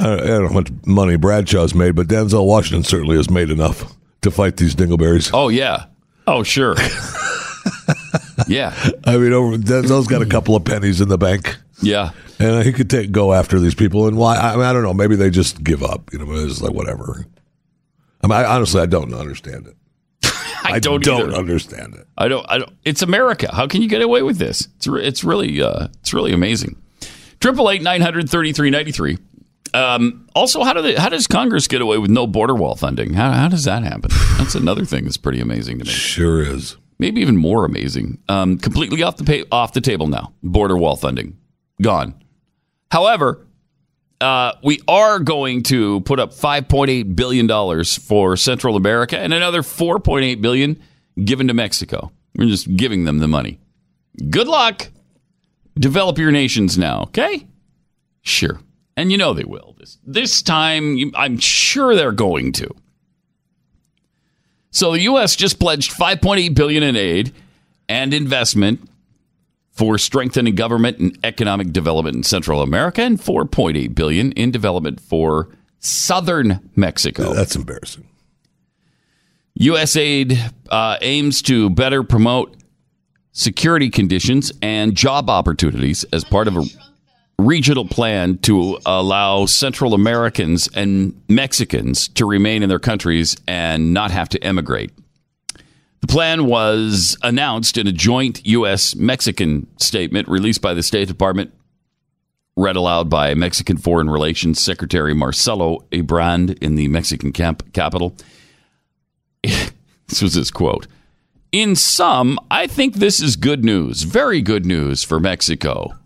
I 0.00 0.04
don't, 0.04 0.20
I 0.20 0.26
don't 0.26 0.42
know 0.42 0.48
how 0.48 0.54
much 0.54 0.70
money 0.86 1.16
Bradshaw's 1.16 1.74
made, 1.74 1.94
but 1.94 2.08
Denzel 2.08 2.44
Washington 2.46 2.82
certainly 2.82 3.16
has 3.16 3.30
made 3.30 3.50
enough 3.50 3.94
to 4.22 4.30
fight 4.30 4.56
these 4.56 4.74
dingleberries. 4.74 5.30
oh 5.32 5.48
yeah, 5.48 5.84
Oh, 6.26 6.42
sure. 6.42 6.76
yeah. 8.46 8.74
I 9.04 9.16
mean, 9.16 9.32
over, 9.32 9.56
Denzel's 9.56 10.06
got 10.06 10.22
a 10.22 10.26
couple 10.26 10.54
of 10.54 10.64
pennies 10.64 11.00
in 11.00 11.08
the 11.08 11.18
bank. 11.18 11.56
Yeah. 11.82 12.10
And 12.42 12.64
he 12.64 12.72
could 12.72 12.90
take 12.90 13.12
go 13.12 13.32
after 13.32 13.60
these 13.60 13.74
people, 13.74 14.06
and 14.06 14.16
why? 14.16 14.36
I, 14.36 14.56
mean, 14.56 14.64
I 14.64 14.72
don't 14.72 14.82
know. 14.82 14.94
Maybe 14.94 15.16
they 15.16 15.30
just 15.30 15.62
give 15.62 15.82
up. 15.82 16.12
You 16.12 16.18
know, 16.18 16.26
it's 16.32 16.60
like 16.60 16.72
whatever. 16.72 17.26
I 18.22 18.26
mean, 18.26 18.38
I, 18.38 18.44
honestly, 18.44 18.80
I 18.80 18.86
don't 18.86 19.14
understand 19.14 19.66
it. 19.66 19.76
I 20.64 20.78
don't, 20.78 21.06
either. 21.06 21.32
understand 21.32 21.94
it. 21.94 22.06
I 22.18 22.28
don't. 22.28 22.44
I 22.48 22.58
don't. 22.58 22.72
It's 22.84 23.02
America. 23.02 23.54
How 23.54 23.66
can 23.66 23.82
you 23.82 23.88
get 23.88 24.02
away 24.02 24.22
with 24.22 24.38
this? 24.38 24.68
It's 24.76 24.86
re- 24.86 25.04
it's 25.04 25.22
really 25.24 25.62
uh, 25.62 25.88
it's 26.00 26.12
really 26.12 26.32
amazing. 26.32 26.80
Triple 27.40 27.70
eight 27.70 27.82
nine 27.82 28.00
hundred 28.00 28.28
thirty 28.28 28.52
three 28.52 28.70
ninety 28.70 28.92
three. 28.92 29.18
Um, 29.74 30.28
also, 30.34 30.64
how 30.64 30.74
do 30.74 30.82
they, 30.82 30.94
how 30.96 31.08
does 31.08 31.26
Congress 31.26 31.66
get 31.66 31.80
away 31.80 31.96
with 31.96 32.10
no 32.10 32.26
border 32.26 32.54
wall 32.54 32.76
funding? 32.76 33.14
How, 33.14 33.32
how 33.32 33.48
does 33.48 33.64
that 33.64 33.82
happen? 33.84 34.10
That's 34.36 34.54
another 34.54 34.84
thing 34.84 35.04
that's 35.04 35.16
pretty 35.16 35.40
amazing 35.40 35.78
to 35.78 35.86
me. 35.86 35.90
Sure 35.90 36.42
is. 36.42 36.76
Maybe 36.98 37.22
even 37.22 37.38
more 37.38 37.64
amazing. 37.64 38.18
Um, 38.28 38.58
completely 38.58 39.02
off 39.02 39.16
the 39.16 39.24
pay, 39.24 39.44
off 39.50 39.72
the 39.72 39.80
table 39.80 40.08
now. 40.08 40.34
Border 40.42 40.76
wall 40.76 40.96
funding 40.96 41.38
gone. 41.80 42.21
However, 42.92 43.46
uh, 44.20 44.52
we 44.62 44.78
are 44.86 45.18
going 45.18 45.62
to 45.62 46.02
put 46.02 46.20
up 46.20 46.34
5.8 46.34 47.16
billion 47.16 47.46
dollars 47.46 47.96
for 47.96 48.36
Central 48.36 48.76
America 48.76 49.18
and 49.18 49.32
another 49.32 49.62
4.8 49.62 50.42
billion 50.42 50.78
given 51.24 51.48
to 51.48 51.54
Mexico. 51.54 52.12
We're 52.36 52.50
just 52.50 52.76
giving 52.76 53.04
them 53.04 53.16
the 53.16 53.28
money. 53.28 53.58
Good 54.28 54.46
luck. 54.46 54.90
Develop 55.74 56.18
your 56.18 56.32
nations 56.32 56.76
now, 56.76 57.04
okay? 57.04 57.46
Sure. 58.20 58.60
And 58.94 59.10
you 59.10 59.16
know 59.16 59.32
they 59.32 59.44
will. 59.44 59.74
This 59.78 59.96
this 60.06 60.42
time 60.42 61.12
I'm 61.14 61.38
sure 61.38 61.96
they're 61.96 62.12
going 62.12 62.52
to. 62.52 62.68
So 64.70 64.92
the 64.92 65.00
US 65.12 65.34
just 65.34 65.58
pledged 65.58 65.92
5.8 65.92 66.54
billion 66.54 66.82
in 66.82 66.96
aid 66.96 67.32
and 67.88 68.12
investment 68.12 68.86
for 69.72 69.98
strengthening 69.98 70.54
government 70.54 70.98
and 70.98 71.18
economic 71.24 71.72
development 71.72 72.16
in 72.16 72.22
Central 72.22 72.62
America 72.62 73.02
and 73.02 73.18
4.8 73.18 73.94
billion 73.94 74.32
in 74.32 74.50
development 74.50 75.00
for 75.00 75.48
southern 75.80 76.70
Mexico. 76.76 77.34
That's 77.34 77.56
embarrassing. 77.56 78.06
USAID 79.58 80.38
uh, 80.70 80.98
aims 81.00 81.42
to 81.42 81.70
better 81.70 82.02
promote 82.02 82.56
security 83.32 83.90
conditions 83.90 84.52
and 84.62 84.94
job 84.94 85.30
opportunities 85.30 86.04
as 86.12 86.24
part 86.24 86.48
of 86.48 86.56
a 86.56 86.64
regional 87.38 87.86
plan 87.86 88.38
to 88.38 88.78
allow 88.86 89.46
Central 89.46 89.94
Americans 89.94 90.68
and 90.74 91.20
Mexicans 91.28 92.08
to 92.08 92.26
remain 92.26 92.62
in 92.62 92.68
their 92.68 92.78
countries 92.78 93.36
and 93.46 93.92
not 93.92 94.10
have 94.10 94.28
to 94.30 94.42
emigrate. 94.44 94.92
The 96.02 96.08
plan 96.08 96.46
was 96.46 97.16
announced 97.22 97.78
in 97.78 97.86
a 97.86 97.92
joint 97.92 98.44
U.S. 98.46 98.94
Mexican 98.96 99.66
statement 99.78 100.28
released 100.28 100.60
by 100.60 100.74
the 100.74 100.82
State 100.82 101.08
Department, 101.08 101.52
read 102.56 102.76
aloud 102.76 103.08
by 103.08 103.34
Mexican 103.34 103.76
Foreign 103.76 104.10
Relations 104.10 104.60
Secretary 104.60 105.14
Marcelo 105.14 105.84
Ebrard 105.92 106.58
in 106.60 106.74
the 106.74 106.88
Mexican 106.88 107.32
camp- 107.32 107.72
capital. 107.72 108.16
this 109.42 110.20
was 110.20 110.34
his 110.34 110.50
quote. 110.50 110.86
In 111.52 111.76
sum, 111.76 112.38
I 112.50 112.66
think 112.66 112.94
this 112.94 113.20
is 113.20 113.36
good 113.36 113.64
news, 113.64 114.02
very 114.02 114.40
good 114.42 114.66
news 114.66 115.02
for 115.02 115.18
Mexico. 115.18 115.96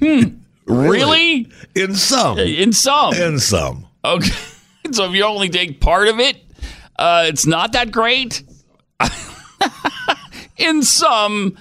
Hmm. 0.00 0.22
Really? 0.68 1.48
In 1.76 1.94
some. 1.94 2.40
In 2.40 2.72
some. 2.72 3.14
In 3.14 3.38
some. 3.38 3.86
Okay. 4.04 4.32
So 4.92 5.04
if 5.04 5.14
you 5.14 5.22
only 5.24 5.48
take 5.48 5.80
part 5.80 6.08
of 6.08 6.18
it, 6.20 6.36
uh, 6.96 7.24
it's 7.26 7.44
not 7.46 7.72
that 7.72 7.90
great. 7.92 8.42
In 10.56 10.82
some, 10.82 11.56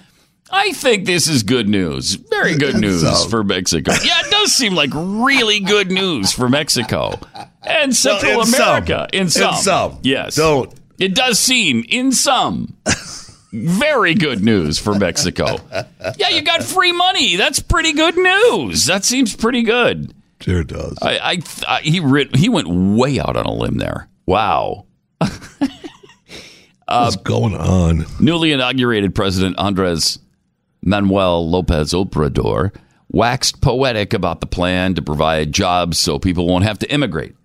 I 0.50 0.72
think 0.72 1.06
this 1.06 1.28
is 1.28 1.44
good 1.44 1.68
news. 1.68 2.16
Very 2.16 2.56
good 2.56 2.76
news 2.76 3.02
some. 3.02 3.30
for 3.30 3.44
Mexico. 3.44 3.92
Yeah, 3.92 4.20
it 4.22 4.32
does 4.32 4.54
seem 4.54 4.74
like 4.74 4.92
really 4.94 5.60
good 5.60 5.92
news 5.92 6.32
for 6.32 6.48
Mexico 6.48 7.20
and 7.64 7.96
Central 7.96 8.42
in 8.42 8.46
some. 8.48 8.62
America. 8.62 9.08
In 9.12 9.30
some. 9.30 9.56
In 9.56 9.62
some. 9.62 10.00
Yes. 10.04 10.36
Don't. 10.36 10.74
It 10.98 11.14
does 11.14 11.40
seem, 11.40 11.84
in 11.90 12.14
some, 12.14 12.78
very 13.52 14.14
good 14.14 14.44
news 14.44 14.80
for 14.80 14.96
Mexico. 14.96 15.58
Yeah, 16.18 16.30
you 16.30 16.42
got 16.42 16.64
free 16.64 16.94
money. 16.94 17.36
That's 17.36 17.60
pretty 17.60 17.92
good 17.92 18.16
news. 18.16 18.86
That 18.86 19.04
seems 19.04 19.36
pretty 19.36 19.64
good. 19.64 20.14
Sure 20.40 20.64
does. 20.64 20.98
I, 21.02 21.18
I, 21.18 21.42
I 21.68 21.82
he 21.82 22.00
re- 22.00 22.30
he 22.34 22.50
went 22.50 22.68
way 22.70 23.20
out 23.20 23.36
on 23.36 23.46
a 23.46 23.52
limb 23.52 23.78
there. 23.78 24.08
Wow. 24.26 24.86
What's 26.88 27.16
going 27.16 27.56
on? 27.56 28.06
Newly 28.20 28.52
inaugurated 28.52 29.16
President 29.16 29.58
Andres 29.58 30.20
Manuel 30.84 31.50
Lopez 31.50 31.94
Obrador 31.94 32.74
waxed 33.10 33.62
poetic 33.62 34.14
about 34.14 34.40
the 34.40 34.46
plan 34.46 34.94
to 34.96 35.02
provide 35.02 35.52
jobs 35.52 35.98
so 35.98 36.20
people 36.20 36.48
won't 36.48 36.64
have 36.66 36.80
to 36.80 36.92
immigrate. 36.92 37.36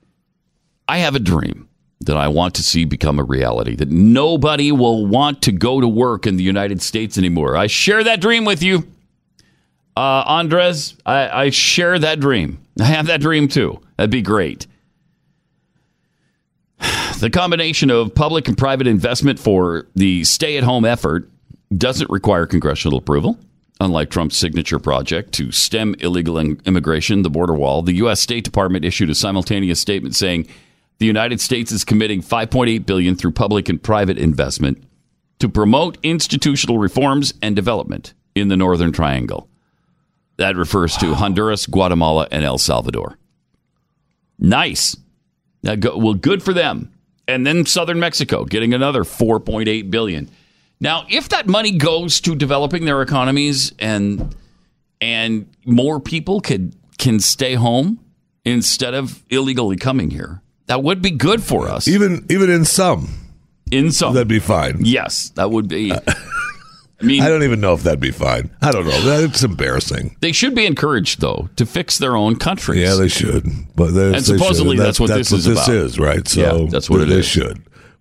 I 0.88 0.99
have 0.99 1.14
a 1.14 1.20
dream 1.20 1.68
that 2.00 2.16
I 2.16 2.28
want 2.28 2.54
to 2.54 2.62
see 2.62 2.85
become 2.85 3.18
a 3.18 3.25
reality 3.25 3.76
that 3.76 3.90
nobody 3.90 4.73
will 4.73 5.06
want 5.06 5.42
to 5.42 5.52
go 5.52 5.80
to 5.80 5.88
work 5.88 6.26
in 6.26 6.37
the 6.37 6.42
United 6.42 6.82
States 6.82 7.18
anymore. 7.18 7.56
I 7.56 7.66
share 7.66 8.02
that 8.04 8.20
dream 8.20 8.44
with 8.44 8.62
you. 8.62 8.88
Uh, 9.97 10.25
Andres, 10.26 10.97
I, 11.04 11.28
I 11.28 11.50
share 11.50 11.99
that 11.99 12.20
dream. 12.20 12.59
I 12.80 12.85
have 12.85 13.06
that 13.09 13.20
dream 13.20 13.49
too. 13.49 13.80
That'd 13.97 14.11
be 14.11 14.23
great. 14.23 14.66
The 17.19 17.31
combination 17.31 17.90
of 17.90 18.14
public 18.14 18.49
and 18.49 18.57
private 18.57 18.87
investment 18.87 19.38
for 19.38 19.87
the 19.95 20.25
stay 20.25 20.57
at 20.57 20.64
home 20.64 20.85
effort 20.85 21.29
doesn't 21.76 22.11
require 22.11 22.47
congressional 22.47 22.99
approval. 22.99 23.38
Unlike 23.81 24.11
Trump's 24.11 24.37
signature 24.37 24.79
project 24.79 25.33
to 25.33 25.52
stem 25.52 25.95
illegal 26.00 26.38
immigration, 26.38 27.23
the 27.23 27.31
border 27.31 27.55
wall, 27.55 27.83
the 27.83 27.95
U.S. 27.95 28.21
State 28.21 28.45
Department 28.45 28.85
issued 28.85 29.11
a 29.11 29.14
simultaneous 29.14 29.81
statement 29.81 30.14
saying 30.14 30.47
the 30.99 31.07
United 31.07 31.40
States 31.40 31.73
is 31.73 31.85
committing 31.85 32.23
5.8 32.23 32.85
billion 32.85 33.17
through 33.17 33.33
public 33.33 33.69
and 33.69 33.83
private 33.83 34.19
investment 34.19 34.83
to 35.38 35.49
promote 35.49 35.97
institutional 36.02 36.79
reforms 36.79 37.33
and 37.40 37.57
development 37.57 38.12
in 38.35 38.49
the 38.49 38.57
Northern 38.57 38.93
Triangle. 38.93 39.49
That 40.37 40.57
refers 40.57 40.97
to 40.99 41.14
Honduras, 41.14 41.67
Guatemala, 41.67 42.29
and 42.31 42.45
El 42.45 42.59
Salvador. 42.59 43.19
Nice. 44.38 44.97
Now 45.62 45.75
go, 45.75 45.97
well, 45.97 46.14
good 46.14 46.43
for 46.43 46.52
them. 46.52 46.93
And 47.31 47.47
then 47.47 47.65
southern 47.67 48.01
Mexico 48.01 48.45
getting 48.45 48.75
another 48.75 49.05
4.8 49.05 49.91
billion. 49.91 50.29
Now, 50.81 51.05
if 51.09 51.29
that 51.29 51.47
money 51.47 51.73
goes 51.73 52.21
to 52.23 52.35
developing 52.35 52.85
their 52.87 53.03
economies 53.03 53.73
and 53.79 54.35
and 55.01 55.47
more 55.65 56.01
people 56.01 56.41
could 56.41 56.75
can 56.99 57.21
stay 57.21 57.55
home 57.55 57.99
instead 58.45 58.95
of 58.95 59.23
illegally 59.31 59.77
coming 59.77 60.11
here, 60.11 60.43
that 60.67 60.83
would 60.83 61.01
be 61.03 61.11
good 61.11 61.43
for 61.43 61.69
us. 61.69 61.87
Even 61.89 62.27
even 62.31 62.51
in 62.51 62.65
some, 62.65 63.09
In 63.71 63.93
some, 63.93 64.15
that'd 64.15 64.29
be 64.29 64.39
fine. 64.41 64.79
yes, 64.85 65.31
that 65.37 65.51
would 65.51 65.69
be. 65.69 65.93
I 67.00 67.04
mean, 67.07 67.23
I 67.23 67.28
don't 67.28 67.42
even 67.45 67.61
know 67.61 67.73
if 67.75 67.83
that'd 67.85 67.99
be 68.00 68.11
fine. 68.11 68.50
I 68.61 68.71
don't 68.73 68.87
know. 68.87 69.00
That's 69.00 69.42
embarrassing. 69.42 70.16
they 70.21 70.33
should 70.33 70.54
be 70.54 70.66
encouraged 70.66 71.21
though 71.21 71.49
to 71.57 71.64
fix 71.66 71.99
their 71.99 72.14
own 72.16 72.37
countries. 72.37 72.80
Yeah, 72.80 72.95
they 72.95 73.09
should. 73.09 73.47
But 73.75 73.92
they, 73.92 74.14
And 74.14 74.25
supposedly 74.25 74.76
should. 74.76 74.85
that's 74.87 75.00
what 75.00 75.09
this 75.09 75.33
is 75.33 75.45
this 75.47 75.59
about. 75.66 75.75
is, 75.75 75.99
right? 75.99 76.26
So 76.28 76.40
Yeah, 76.40 76.66
that's 76.71 76.90
what 76.90 76.99
they, 76.99 77.04
it 77.04 77.07
they 77.09 77.16
is. 77.21 77.26
Mm-hmm. 77.26 77.49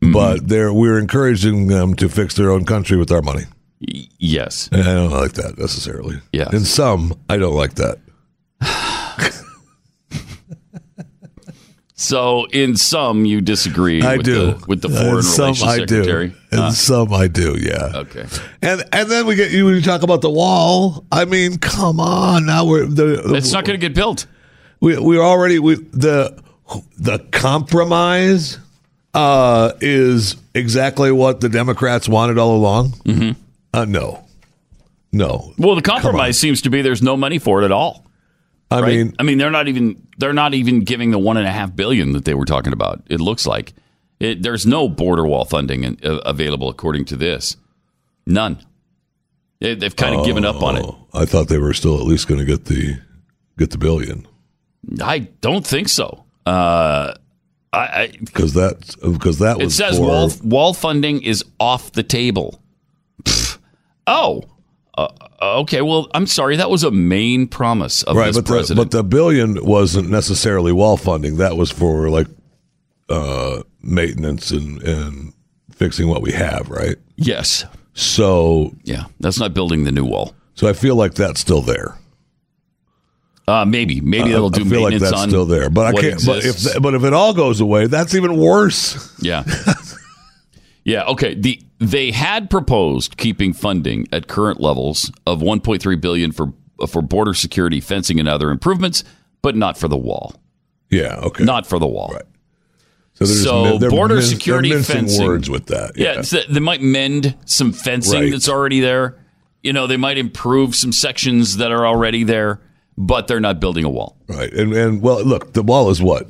should. 0.02 0.14
But 0.14 0.48
they're 0.48 0.74
we're 0.74 0.98
encouraging 1.00 1.68
them 1.68 1.94
to 1.96 2.10
fix 2.10 2.36
their 2.36 2.52
own 2.52 2.66
country 2.66 2.98
with 2.98 3.12
our 3.12 3.22
money. 3.22 3.44
Yes. 3.82 4.68
And 4.72 4.82
I 4.82 4.94
don't 4.94 5.12
like 5.12 5.34
that 5.34 5.58
necessarily. 5.58 6.20
Yes. 6.34 6.54
In 6.54 6.62
some, 6.66 7.18
I 7.30 7.38
don't 7.38 7.56
like 7.56 7.76
that. 7.76 7.98
So, 12.02 12.46
in 12.54 12.78
some, 12.78 13.26
you 13.26 13.42
disagree 13.42 14.02
I 14.02 14.16
with, 14.16 14.26
do. 14.26 14.52
The, 14.54 14.66
with 14.68 14.82
the 14.82 14.88
In 14.88 14.94
foreign 14.96 15.22
some, 15.22 15.46
relations 15.48 15.68
I 15.70 15.78
secretary. 15.80 16.28
do. 16.30 16.36
In 16.54 16.58
Huh. 16.60 16.72
some, 16.72 17.14
I 17.14 17.28
do. 17.28 17.58
Yeah. 17.60 17.92
Okay. 17.94 18.26
And 18.62 18.86
and 18.94 19.12
then 19.12 19.26
we 19.26 19.36
get 19.36 19.52
you 19.52 19.66
when 19.66 19.76
you 19.76 19.82
talk 19.82 20.02
about 20.02 20.22
the 20.22 20.30
wall. 20.30 21.04
I 21.12 21.26
mean, 21.26 21.58
come 21.58 22.00
on. 22.00 22.46
Now 22.46 22.64
we're 22.66 22.86
the 22.86 23.36
It's 23.36 23.52
not 23.52 23.66
going 23.66 23.78
to 23.78 23.86
get 23.86 23.94
built. 23.94 24.28
we 24.80 24.98
we're 24.98 25.22
already 25.22 25.60
we 25.60 25.76
the 25.76 26.42
the 26.98 27.20
compromise 27.32 28.58
uh, 29.14 29.74
is 29.82 30.38
exactly 30.56 31.12
what 31.12 31.42
the 31.42 31.50
Democrats 31.50 32.08
wanted 32.08 32.38
all 32.38 32.56
along. 32.56 32.92
Mm-hmm. 33.04 33.32
Uh, 33.74 33.84
no, 33.84 34.24
no. 35.12 35.54
Well, 35.58 35.76
the 35.76 35.82
compromise 35.82 36.40
seems 36.40 36.62
to 36.62 36.70
be 36.70 36.82
there's 36.82 37.02
no 37.02 37.18
money 37.18 37.40
for 37.40 37.62
it 37.62 37.66
at 37.66 37.74
all. 37.74 38.06
I 38.72 38.82
Right? 38.82 38.98
mean, 38.98 39.16
I 39.20 39.24
mean, 39.24 39.38
they're 39.38 39.50
not 39.50 39.68
even 39.68 40.08
they're 40.18 40.34
not 40.34 40.54
even 40.54 40.82
giving 40.84 41.12
the 41.12 41.20
one 41.20 41.38
and 41.38 41.48
a 41.48 41.52
half 41.52 41.76
billion 41.76 42.12
that 42.14 42.26
they 42.26 42.34
were 42.34 42.46
talking 42.46 42.74
about. 42.74 43.02
It 43.10 43.20
looks 43.20 43.48
like 43.48 43.74
it, 44.20 44.44
there's 44.44 44.66
no 44.68 44.88
border 44.90 45.26
wall 45.26 45.46
funding 45.46 45.84
in, 45.86 45.98
uh, 46.04 46.18
available 46.26 46.70
according 46.70 47.06
to 47.06 47.16
this. 47.16 47.58
None. 48.26 48.64
They, 49.60 49.76
they've 49.76 49.96
kind 49.96 50.16
of 50.16 50.26
given 50.26 50.46
up 50.46 50.62
on 50.62 50.78
it. 50.78 50.86
oh, 50.86 51.08
I 51.14 51.26
thought 51.26 51.48
they 51.48 51.58
were 51.58 51.74
still 51.74 51.96
at 52.00 52.06
least 52.06 52.28
going 52.28 52.40
to 52.40 52.46
get 52.46 52.66
the 52.66 53.00
get 53.58 53.72
the 53.72 53.78
billion. 53.78 54.28
I 55.02 55.20
don't 55.20 55.66
think 55.66 55.90
so. 55.90 56.24
Uh, 56.46 57.14
I, 57.74 57.78
I, 57.80 58.12
because 58.24 58.54
that 58.54 58.96
because 59.02 59.40
that 59.40 59.60
it 59.60 59.66
was 59.66 59.76
says 59.76 59.98
for, 59.98 60.04
wall 60.08 60.32
wall 60.44 60.74
funding 60.74 61.22
is 61.24 61.44
off 61.60 61.92
the 61.92 62.04
table. 62.04 62.62
Pfft. 63.24 63.58
Oh, 64.08 64.44
uh, 65.42 65.60
okay. 65.62 65.82
Well, 65.82 66.08
I'm 66.14 66.28
sorry. 66.28 66.56
That 66.58 66.70
was 66.70 66.84
a 66.84 66.92
main 66.92 67.48
promise 67.48 68.04
of 68.04 68.16
right, 68.16 68.28
this 68.28 68.38
but 68.38 68.46
the, 68.46 68.52
president. 68.54 68.92
but 68.92 68.98
the 68.98 69.04
billion 69.04 69.64
wasn't 69.66 70.10
necessarily 70.10 70.72
wall 70.72 70.98
funding. 70.98 71.38
That 71.38 71.56
was 71.58 71.72
for 71.72 72.10
like 72.10 72.28
uh, 73.10 73.64
maintenance 73.82 74.52
and 74.52 74.82
and 74.84 75.34
fixing 75.72 76.08
what 76.10 76.22
we 76.22 76.32
have, 76.34 76.70
right? 76.70 76.98
yes, 77.16 77.64
So 77.94 78.76
yeah. 78.84 79.06
That's 79.20 79.40
not 79.40 79.54
building 79.54 79.86
the 79.86 79.92
new 79.92 80.06
wall. 80.06 80.34
so 80.56 80.68
I 80.68 80.74
feel 80.74 80.96
like 80.96 81.14
that's 81.14 81.40
still 81.40 81.62
there. 81.62 81.98
Uh, 83.48 83.66
maybe 83.66 84.00
maybe 84.02 84.30
they'll 84.30 84.50
do 84.52 84.62
I 84.64 84.70
feel 84.70 84.84
like 84.84 85.00
that's 85.00 85.24
still 85.24 85.46
there, 85.46 85.72
but 85.72 85.88
I 85.88 86.00
can't. 86.00 86.24
But 86.24 86.46
if 86.46 86.82
but 86.82 86.94
if 86.94 87.04
it 87.04 87.14
all 87.14 87.34
goes 87.34 87.62
away, 87.62 87.88
that's 87.88 88.14
even 88.14 88.38
worse. 88.38 89.12
Yeah. 89.22 89.44
yeah, 90.90 91.04
okay. 91.06 91.34
The 91.36 91.62
they 91.80 92.12
had 92.12 92.50
proposed 92.50 93.16
keeping 93.18 93.54
funding 93.54 94.08
at 94.12 94.28
current 94.28 94.60
levels 94.60 95.12
of 95.26 95.40
1.3 95.42 96.02
billion 96.02 96.32
for 96.32 96.54
for 96.88 97.02
border 97.02 97.34
security, 97.34 97.80
fencing 97.82 98.20
and 98.20 98.28
other 98.28 98.50
improvements, 98.52 99.04
but 99.42 99.56
not 99.56 99.78
for 99.78 99.88
the 99.88 99.98
wall. 99.98 100.36
Yeah, 100.90 101.16
okay. 101.24 101.44
Not 101.44 101.68
for 101.68 101.78
the 101.80 101.88
wall. 101.88 102.12
Right. 102.14 102.24
so 103.14 103.26
so 103.26 103.78
min- 103.80 103.90
border 103.90 104.16
min- 104.16 104.24
security 104.24 104.72
fencing. 104.82 105.26
words 105.26 105.50
with 105.50 105.68
that. 105.68 105.92
Yeah, 105.96 106.22
Yeah, 106.32 106.42
they 106.50 106.60
might 106.60 106.82
mend 106.82 107.36
some 107.46 107.72
fencing 107.74 108.22
Right. 108.22 108.32
that's 108.32 108.50
already 108.50 108.80
there. 108.80 109.18
You 109.62 109.74
know, 109.74 109.88
they 109.88 109.98
might 109.98 110.18
improve 110.18 110.74
some 110.76 110.94
sections 110.94 111.58
that 111.58 111.72
are 111.72 111.86
already 111.86 112.24
there, 112.24 112.62
but 112.98 113.28
they're 113.28 113.42
not 113.42 113.60
building 113.60 113.84
a 113.86 113.90
wall. 113.90 114.16
right. 114.28 114.52
And 114.54 114.74
and 114.74 115.02
well, 115.02 115.24
look, 115.24 115.54
the 115.54 115.64
wall 115.64 115.90
is 115.90 116.02
what 116.02 116.30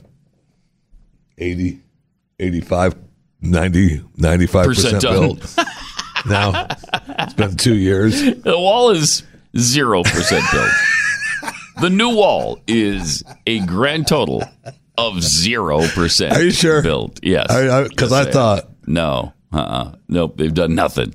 80, 1.38 1.80
85, 2.40 2.96
90, 3.42 4.02
95 4.18 4.66
percent 4.66 4.94
Percent 4.96 5.02
built. 5.02 5.56
now 6.26 6.68
it's 7.20 7.34
been 7.34 7.56
two 7.56 7.76
years. 7.76 8.20
The 8.22 8.58
wall 8.58 8.92
is 8.92 9.24
0% 9.56 10.52
built. 10.52 11.54
the 11.82 11.90
new 11.90 12.16
wall 12.16 12.60
is 12.68 13.24
a 13.48 13.60
grand 13.62 14.08
total 14.08 14.44
of 14.98 15.14
0% 15.16 16.32
Are 16.32 16.42
you 16.44 16.52
sure? 16.52 16.82
built. 16.82 17.20
Yes. 17.24 17.48
Because 17.48 18.12
I, 18.12 18.24
Just 18.24 18.34
saying. 18.34 18.34
thought 18.34 18.70
No. 18.86 19.34
Uh-uh. 19.52 19.96
Nope. 20.10 20.38
They've 20.38 20.54
done 20.54 20.76
nothing. 20.76 21.14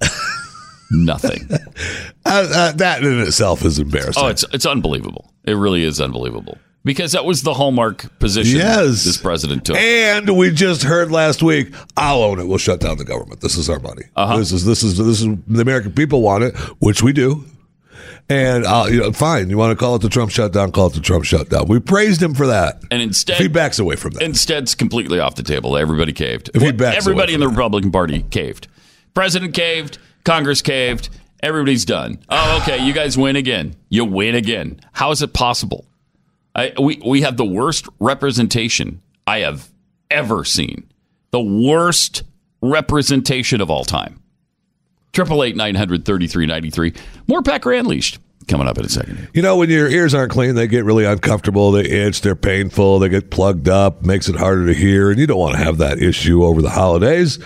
nothing. 0.90 1.48
uh, 1.52 1.58
uh, 2.24 2.72
that 2.72 3.04
in 3.04 3.20
itself 3.20 3.64
is 3.64 3.78
embarrassing. 3.78 4.22
Oh, 4.24 4.28
it's 4.28 4.44
it's 4.52 4.66
unbelievable. 4.66 5.30
It 5.44 5.52
really 5.52 5.84
is 5.84 6.00
unbelievable. 6.00 6.58
Because 6.84 7.12
that 7.12 7.24
was 7.24 7.42
the 7.42 7.54
hallmark 7.54 8.18
position 8.18 8.58
Yes. 8.58 9.04
this 9.04 9.16
president 9.16 9.64
took. 9.64 9.76
And 9.76 10.36
we 10.36 10.50
just 10.50 10.82
heard 10.82 11.10
last 11.10 11.42
week, 11.42 11.72
I'll 11.96 12.22
own 12.22 12.38
it. 12.38 12.46
We'll 12.46 12.58
shut 12.58 12.80
down 12.80 12.98
the 12.98 13.04
government. 13.06 13.40
This 13.40 13.56
is 13.56 13.70
our 13.70 13.78
money. 13.80 14.02
Uh-huh. 14.14 14.36
This 14.36 14.52
is 14.52 14.66
this 14.66 14.82
is 14.82 14.98
this 14.98 15.22
is 15.22 15.28
the 15.46 15.62
American 15.62 15.92
people 15.92 16.20
want 16.20 16.44
it, 16.44 16.54
which 16.80 17.02
we 17.02 17.12
do. 17.14 17.44
And 18.28 18.64
uh, 18.66 18.86
you 18.90 19.00
know, 19.00 19.12
fine. 19.12 19.48
You 19.50 19.56
want 19.58 19.70
to 19.70 19.82
call 19.82 19.96
it 19.96 20.02
the 20.02 20.08
Trump 20.10 20.30
shutdown? 20.30 20.72
Call 20.72 20.86
it 20.88 20.94
the 20.94 21.00
Trump 21.00 21.24
shutdown. 21.24 21.66
We 21.68 21.78
praised 21.80 22.22
him 22.22 22.34
for 22.34 22.46
that. 22.48 22.82
and 22.90 23.00
instead 23.02 23.34
If 23.34 23.40
he 23.40 23.48
backs 23.48 23.78
away 23.78 23.96
from 23.96 24.12
that, 24.12 24.22
Instead, 24.22 24.64
it's 24.64 24.74
completely 24.74 25.20
off 25.20 25.34
the 25.36 25.42
table. 25.42 25.76
Everybody 25.76 26.12
caved. 26.12 26.50
If 26.54 26.60
he 26.62 26.72
backs 26.72 26.96
Everybody 26.98 27.34
in 27.34 27.40
the 27.40 27.48
Republican 27.48 27.92
Party 27.92 28.22
caved. 28.30 28.68
President 29.14 29.54
caved. 29.54 29.98
Congress 30.24 30.60
caved. 30.62 31.08
Everybody's 31.42 31.84
done. 31.84 32.18
Oh, 32.30 32.58
okay. 32.62 32.82
You 32.84 32.92
guys 32.94 33.16
win 33.18 33.36
again. 33.36 33.76
You 33.90 34.04
win 34.06 34.34
again. 34.34 34.80
How 34.92 35.10
is 35.10 35.20
it 35.22 35.32
possible? 35.34 35.86
I, 36.54 36.72
we 36.80 37.00
we 37.04 37.22
have 37.22 37.36
the 37.36 37.44
worst 37.44 37.88
representation 37.98 39.02
I 39.26 39.40
have 39.40 39.68
ever 40.10 40.44
seen. 40.44 40.88
The 41.30 41.40
worst 41.42 42.22
representation 42.62 43.60
of 43.60 43.70
all 43.70 43.84
time. 43.84 44.22
Triple 45.12 45.42
eight 45.42 45.56
nine 45.56 45.74
hundred 45.74 46.04
thirty 46.04 46.26
three 46.26 46.46
ninety 46.46 46.70
three. 46.70 46.92
More 47.26 47.42
Pat 47.42 47.62
Gray 47.62 47.78
Unleashed 47.78 48.18
coming 48.46 48.68
up 48.68 48.76
in 48.78 48.84
a 48.84 48.88
second. 48.88 49.28
you 49.32 49.40
know, 49.40 49.56
when 49.56 49.70
your 49.70 49.88
ears 49.88 50.12
aren't 50.12 50.30
clean, 50.30 50.54
they 50.54 50.66
get 50.66 50.84
really 50.84 51.04
uncomfortable. 51.04 51.72
They 51.72 51.84
itch. 51.84 52.20
They're 52.20 52.36
painful. 52.36 52.98
They 52.98 53.08
get 53.08 53.30
plugged 53.30 53.68
up. 53.68 54.04
Makes 54.04 54.28
it 54.28 54.36
harder 54.36 54.66
to 54.66 54.74
hear, 54.74 55.10
and 55.10 55.18
you 55.18 55.26
don't 55.26 55.38
want 55.38 55.56
to 55.56 55.64
have 55.64 55.78
that 55.78 55.98
issue 56.02 56.44
over 56.44 56.60
the 56.62 56.70
holidays. 56.70 57.38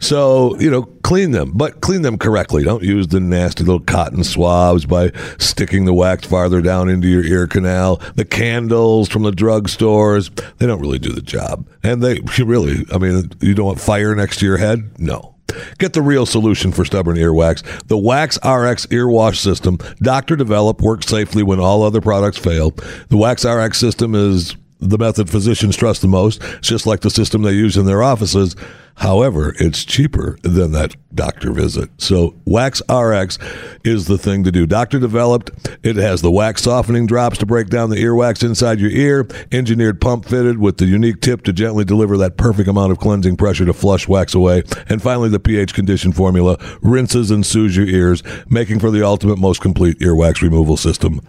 So, 0.00 0.58
you 0.58 0.70
know, 0.70 0.82
clean 1.02 1.30
them, 1.30 1.52
but 1.54 1.80
clean 1.80 2.02
them 2.02 2.18
correctly. 2.18 2.64
Don't 2.64 2.82
use 2.82 3.08
the 3.08 3.20
nasty 3.20 3.64
little 3.64 3.80
cotton 3.80 4.24
swabs 4.24 4.84
by 4.86 5.12
sticking 5.38 5.84
the 5.84 5.94
wax 5.94 6.26
farther 6.26 6.60
down 6.60 6.88
into 6.88 7.08
your 7.08 7.24
ear 7.24 7.46
canal. 7.46 8.00
The 8.14 8.24
candles 8.24 9.08
from 9.08 9.22
the 9.22 9.30
drugstores, 9.30 10.30
they 10.58 10.66
don't 10.66 10.80
really 10.80 10.98
do 10.98 11.12
the 11.12 11.22
job. 11.22 11.66
And 11.82 12.02
they 12.02 12.20
really, 12.44 12.84
I 12.92 12.98
mean, 12.98 13.30
you 13.40 13.54
don't 13.54 13.66
want 13.66 13.80
fire 13.80 14.14
next 14.14 14.38
to 14.40 14.46
your 14.46 14.58
head? 14.58 14.98
No. 14.98 15.34
Get 15.78 15.92
the 15.92 16.02
real 16.02 16.26
solution 16.26 16.72
for 16.72 16.84
stubborn 16.84 17.16
earwax. 17.16 17.62
The 17.86 17.98
Wax 17.98 18.38
RX 18.44 18.86
ear 18.90 19.08
wash 19.08 19.38
system, 19.40 19.78
doctor 20.00 20.36
developed, 20.36 20.80
works 20.80 21.06
safely 21.06 21.42
when 21.42 21.60
all 21.60 21.82
other 21.82 22.00
products 22.00 22.38
fail. 22.38 22.70
The 23.08 23.16
Wax 23.16 23.44
RX 23.44 23.78
system 23.78 24.14
is 24.14 24.56
the 24.80 24.98
method 24.98 25.30
physicians 25.30 25.76
trust 25.76 26.02
the 26.02 26.08
most. 26.08 26.42
It's 26.42 26.68
just 26.68 26.86
like 26.86 27.00
the 27.00 27.10
system 27.10 27.42
they 27.42 27.52
use 27.52 27.76
in 27.76 27.86
their 27.86 28.02
offices. 28.02 28.56
However, 28.96 29.54
it's 29.58 29.84
cheaper 29.84 30.38
than 30.42 30.72
that 30.72 30.96
doctor 31.14 31.52
visit. 31.52 31.90
So 31.98 32.34
Wax 32.44 32.80
RX 32.88 33.38
is 33.84 34.06
the 34.06 34.18
thing 34.18 34.44
to 34.44 34.52
do. 34.52 34.66
Doctor 34.66 34.98
developed. 34.98 35.50
It 35.82 35.96
has 35.96 36.22
the 36.22 36.30
wax 36.30 36.62
softening 36.62 37.06
drops 37.06 37.38
to 37.38 37.46
break 37.46 37.68
down 37.68 37.90
the 37.90 37.96
earwax 37.96 38.44
inside 38.44 38.80
your 38.80 38.90
ear. 38.90 39.26
Engineered 39.52 40.00
pump 40.00 40.26
fitted 40.26 40.58
with 40.58 40.78
the 40.78 40.86
unique 40.86 41.20
tip 41.20 41.42
to 41.44 41.52
gently 41.52 41.84
deliver 41.84 42.16
that 42.18 42.36
perfect 42.36 42.68
amount 42.68 42.92
of 42.92 42.98
cleansing 42.98 43.36
pressure 43.36 43.66
to 43.66 43.72
flush 43.72 44.08
wax 44.08 44.34
away. 44.34 44.62
And 44.88 45.02
finally, 45.02 45.28
the 45.28 45.40
pH 45.40 45.74
condition 45.74 46.12
formula 46.12 46.56
rinses 46.80 47.30
and 47.30 47.44
soothes 47.44 47.76
your 47.76 47.86
ears, 47.86 48.22
making 48.48 48.78
for 48.78 48.90
the 48.90 49.04
ultimate, 49.04 49.38
most 49.38 49.60
complete 49.60 49.98
earwax 49.98 50.40
removal 50.40 50.76
system 50.76 51.20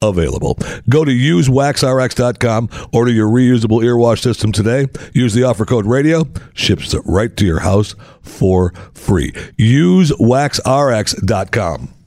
available. 0.00 0.56
Go 0.88 1.04
to 1.04 1.10
usewaxrx.com, 1.10 2.68
order 2.92 3.10
your 3.10 3.28
reusable 3.28 3.82
ear 3.84 3.96
wash 3.96 4.20
system 4.20 4.52
today. 4.52 4.86
Use 5.12 5.34
the 5.34 5.42
offer 5.44 5.64
code 5.64 5.86
radio, 5.86 6.24
ships 6.54 6.94
it 6.94 7.02
right 7.04 7.36
to 7.36 7.44
your 7.44 7.58
house 7.60 7.96
for 8.22 8.72
free. 8.94 9.32
Usewaxrx.com. 9.32 11.97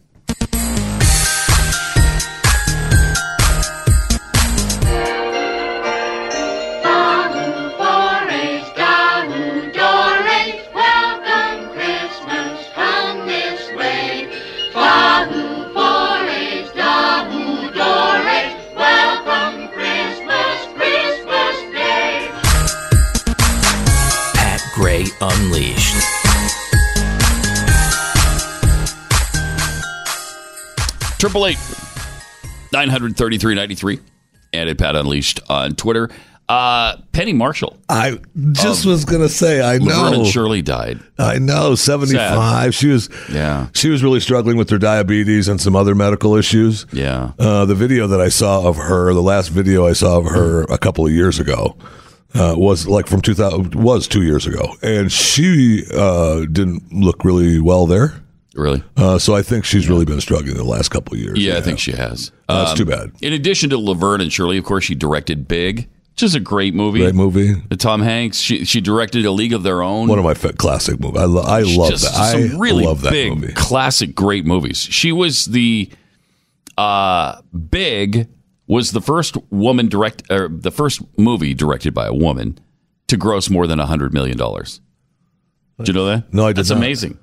888-933-93 31.32 34.00
and 34.54 34.78
Pat 34.78 34.96
Unleashed 34.96 35.39
on 35.50 35.76
Twitter. 35.76 36.10
Uh, 36.50 36.98
Penny 37.13 37.32
Marshall. 37.32 37.78
I 37.88 38.20
just 38.52 38.86
was 38.86 39.06
gonna 39.06 39.30
say 39.30 39.62
I 39.62 39.78
know 39.78 40.12
and 40.12 40.28
Shirley 40.28 40.62
died. 40.62 41.00
I 41.17 41.39
know 41.39 41.76
seventy 41.76 42.17
five. 42.17 42.76
She 42.76 42.89
was 42.89 43.10
yeah. 43.32 43.70
She 43.74 43.89
was 43.89 44.04
really 44.04 44.20
struggling 44.20 44.58
with 44.58 44.70
her 44.70 44.78
diabetes 44.78 45.48
and 45.48 45.62
some 45.62 45.78
other 45.78 45.96
medical 45.96 46.36
issues. 46.36 46.86
Yeah. 46.91 47.32
Uh, 47.39 47.63
the 47.63 47.76
video 47.76 48.06
that 48.08 48.20
I 48.20 48.28
saw 48.28 48.67
of 48.67 48.76
her, 48.76 49.13
the 49.13 49.22
last 49.22 49.48
video 49.48 49.88
I 49.88 49.94
saw 49.94 50.17
of 50.17 50.26
her 50.26 50.63
a 50.63 50.78
couple 50.78 51.06
of 51.06 51.13
years 51.13 51.39
ago, 51.39 51.78
uh, 52.34 52.56
was 52.58 52.86
like 52.86 53.08
from 53.08 53.22
two 53.22 53.34
thousand 53.34 53.74
was 53.74 54.10
two 54.10 54.24
years 54.24 54.46
ago, 54.46 54.76
and 54.82 55.10
she 55.10 55.86
uh, 55.94 56.41
didn't 56.52 56.91
look 56.91 57.24
really 57.24 57.62
well 57.62 57.88
there. 57.88 58.20
Really? 58.55 58.83
Uh, 58.97 59.17
so 59.17 59.33
I 59.33 59.41
think 59.43 59.63
she's 59.63 59.87
really 59.87 60.03
been 60.05 60.19
struggling 60.19 60.55
the 60.57 60.63
last 60.63 60.89
couple 60.89 61.13
of 61.13 61.19
years. 61.19 61.39
Yeah, 61.39 61.57
I 61.57 61.61
think 61.61 61.79
she 61.79 61.93
has. 61.93 62.31
That's 62.49 62.71
Um, 62.71 62.77
too 62.77 62.85
bad. 62.85 63.11
In 63.21 63.31
addition 63.33 63.69
to 63.69 63.77
Laverne 63.77 64.19
and 64.21 64.31
Shirley, 64.31 64.57
of 64.57 64.65
course, 64.65 64.83
she 64.83 64.93
directed 64.93 65.47
Big, 65.47 65.87
which 66.11 66.23
is 66.23 66.35
a 66.35 66.39
great 66.41 66.73
movie. 66.73 66.99
Great 66.99 67.15
movie. 67.15 67.53
Uh, 67.71 67.75
Tom 67.77 68.01
Hanks. 68.01 68.39
She 68.39 68.65
she 68.65 68.81
directed 68.81 69.25
A 69.25 69.31
League 69.31 69.53
of 69.53 69.63
Their 69.63 69.81
Own. 69.81 70.09
One 70.09 70.19
of 70.19 70.25
my 70.25 70.33
fa- 70.33 70.51
classic 70.51 70.99
movies. 70.99 71.21
I, 71.21 71.25
lo- 71.25 71.43
I 71.43 71.61
love 71.61 71.91
just 71.91 72.03
that. 72.03 72.13
I 72.19 72.47
some 72.49 72.59
really 72.59 72.83
love 72.85 73.01
that 73.03 73.11
big, 73.11 73.33
movie. 73.39 73.53
classic, 73.53 74.13
great 74.15 74.45
movies. 74.45 74.79
She 74.79 75.13
was 75.13 75.45
the 75.45 75.89
uh, 76.77 77.41
Big 77.69 78.27
was 78.67 78.91
the 78.91 79.01
first 79.01 79.37
woman 79.49 79.87
direct, 79.87 80.23
or 80.29 80.49
the 80.49 80.71
first 80.71 81.01
movie 81.17 81.53
directed 81.53 81.93
by 81.93 82.07
a 82.07 82.13
woman 82.13 82.59
to 83.07 83.15
gross 83.17 83.49
more 83.49 83.65
than 83.67 83.79
a 83.79 83.85
hundred 83.85 84.13
million 84.13 84.37
dollars. 84.37 84.81
Did 85.77 85.87
you 85.89 85.93
know 85.93 86.05
that? 86.05 86.33
No, 86.33 86.45
I 86.45 86.49
did 86.49 86.57
That's 86.57 86.69
not. 86.69 86.77
amazing. 86.77 87.17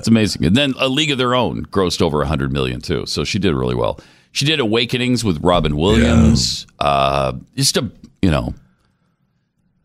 It's 0.00 0.08
amazing. 0.08 0.44
And 0.44 0.56
then 0.56 0.74
A 0.78 0.88
League 0.88 1.10
of 1.10 1.18
Their 1.18 1.34
Own 1.34 1.64
grossed 1.66 2.02
over 2.02 2.20
a 2.22 2.26
hundred 2.26 2.52
million 2.52 2.80
too. 2.80 3.06
So 3.06 3.22
she 3.24 3.38
did 3.38 3.54
really 3.54 3.74
well. 3.74 4.00
She 4.32 4.44
did 4.44 4.60
Awakenings 4.60 5.24
with 5.24 5.38
Robin 5.42 5.76
Williams. 5.76 6.66
Uh, 6.78 7.32
just 7.56 7.76
a 7.76 7.90
you 8.22 8.30
know, 8.30 8.54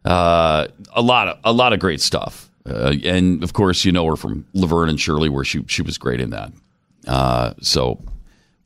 Uh, 0.03 0.67
a 0.93 1.01
lot 1.01 1.27
of 1.27 1.37
a 1.43 1.51
lot 1.51 1.73
of 1.73 1.79
great 1.79 1.99
stuff, 2.01 2.49
uh, 2.69 2.93
and 3.03 3.43
of 3.43 3.53
course, 3.53 3.83
you 3.85 3.91
know 3.91 4.05
her 4.05 4.15
from 4.15 4.45
Laverne 4.53 4.89
and 4.89 4.99
Shirley, 4.99 5.29
where 5.29 5.43
she 5.43 5.63
she 5.67 5.81
was 5.81 5.97
great 5.97 6.19
in 6.21 6.29
that. 6.29 6.51
Uh, 7.07 7.53
so 7.61 7.99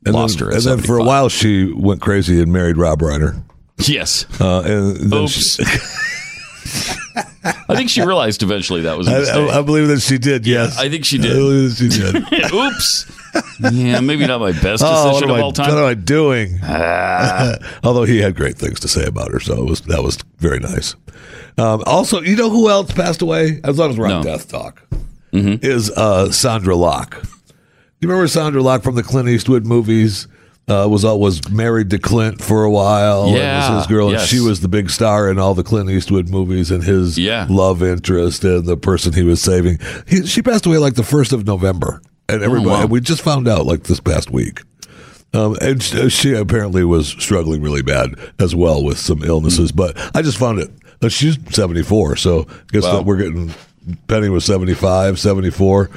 And 0.04 0.14
lost 0.14 0.38
then, 0.38 0.48
her. 0.48 0.54
And 0.54 0.62
then 0.62 0.78
for 0.80 0.98
a 0.98 1.04
while, 1.04 1.28
she 1.30 1.72
went 1.72 2.00
crazy 2.02 2.40
and 2.42 2.52
married 2.52 2.76
Rob 2.76 3.00
Reiner. 3.00 3.42
yes. 3.86 4.26
Uh, 4.40 4.60
and 4.60 4.96
then 5.10 5.22
Oops. 5.24 5.56
she- 5.56 5.64
I 7.16 7.74
think 7.76 7.90
she 7.90 8.02
realized 8.02 8.42
eventually 8.42 8.82
that 8.82 8.96
was 8.96 9.08
a 9.08 9.12
I, 9.12 9.18
mistake. 9.20 9.50
I, 9.50 9.58
I 9.58 9.62
believe 9.62 9.88
that 9.88 10.00
she 10.00 10.18
did. 10.18 10.46
Yes, 10.46 10.78
I 10.78 10.88
think 10.88 11.04
she 11.04 11.18
I 11.18 11.22
did. 11.22 11.34
believe 11.34 11.76
that 11.76 11.92
she 11.92 12.38
did. 12.38 12.52
Oops. 12.54 13.72
Yeah, 13.72 14.00
maybe 14.00 14.26
not 14.26 14.40
my 14.40 14.52
best 14.52 14.82
oh, 14.84 15.08
decision 15.08 15.30
of 15.30 15.36
I, 15.36 15.40
all 15.40 15.50
what 15.50 15.60
am 15.60 15.84
I 15.84 15.94
doing? 15.94 16.58
Although 17.84 18.04
he 18.04 18.18
had 18.18 18.34
great 18.34 18.58
things 18.58 18.80
to 18.80 18.88
say 18.88 19.04
about 19.04 19.30
her, 19.32 19.40
so 19.40 19.54
it 19.62 19.68
was 19.68 19.82
that 19.82 20.02
was 20.02 20.18
very 20.38 20.58
nice. 20.58 20.94
Um, 21.58 21.82
also, 21.86 22.20
you 22.20 22.36
know 22.36 22.50
who 22.50 22.68
else 22.68 22.92
passed 22.92 23.22
away? 23.22 23.60
As 23.64 23.78
long 23.78 23.90
as 23.90 23.98
we're 23.98 24.06
on 24.06 24.10
No. 24.10 24.16
Mm-hmm. 24.20 24.28
death 24.28 24.48
talk, 24.48 24.82
is 25.32 25.90
uh, 25.90 26.26
Sondra 26.28 26.76
Locke. 26.76 27.22
You 28.00 28.08
remember 28.08 28.26
Sondra 28.26 28.62
Locke 28.62 28.82
from 28.82 28.94
the 28.94 29.02
Clint 29.02 29.28
Eastwood 29.28 29.66
movies? 29.66 30.26
Uh, 30.70 30.86
was 30.88 31.04
uh, 31.04 31.16
was 31.16 31.50
married 31.50 31.90
to 31.90 31.98
Clint 31.98 32.40
for 32.40 32.62
a 32.62 32.70
while. 32.70 33.24
and 33.24 33.74
was 33.74 33.78
his 33.82 33.86
girl, 33.88 34.12
yes. 34.12 34.20
and 34.22 34.28
she 34.30 34.38
was 34.40 34.60
the 34.60 34.68
big 34.68 34.88
star 34.88 35.28
in 35.28 35.38
all 35.38 35.52
the 35.54 35.64
Clint 35.64 35.90
Eastwood 35.90 36.28
movies, 36.30 36.70
and 36.70 36.84
his 36.84 37.18
Yeah. 37.18 37.46
love 37.50 37.82
interest 37.82 38.44
and 38.44 38.64
the 38.66 38.76
person 38.76 39.12
he 39.12 39.24
was 39.24 39.42
saving. 39.42 39.78
He, 40.06 40.24
she 40.26 40.42
passed 40.42 40.66
away 40.66 40.78
like 40.78 40.94
the 40.94 41.02
first 41.02 41.32
of 41.32 41.44
November, 41.46 42.00
and 42.28 42.42
everybody. 42.42 42.70
Oh, 42.70 42.74
wow. 42.74 42.80
and 42.82 42.90
we 42.90 43.00
just 43.00 43.22
found 43.22 43.48
out 43.48 43.66
like 43.66 43.82
this 43.84 43.98
past 44.00 44.30
week. 44.30 44.62
Um, 45.34 45.56
and 45.60 45.82
she 45.82 46.34
apparently 46.34 46.84
was 46.84 47.08
struggling 47.08 47.62
really 47.62 47.82
bad 47.82 48.14
as 48.38 48.54
well 48.54 48.82
with 48.84 48.98
some 48.98 49.18
Hmm. 49.18 49.24
illnesses. 49.24 49.72
But 49.72 49.96
I 50.14 50.22
just 50.22 50.38
found 50.38 50.60
it. 50.60 50.70
uh, 51.02 51.08
She's 51.08 51.36
74, 51.50 52.14
so 52.16 52.46
I 52.48 52.54
guess 52.72 52.84
Wow. 52.84 52.92
that 52.98 53.04
we're 53.06 53.16
getting. 53.16 53.52
Penny 54.06 54.28
was 54.28 54.44
75, 54.44 55.18
74. 55.18 55.90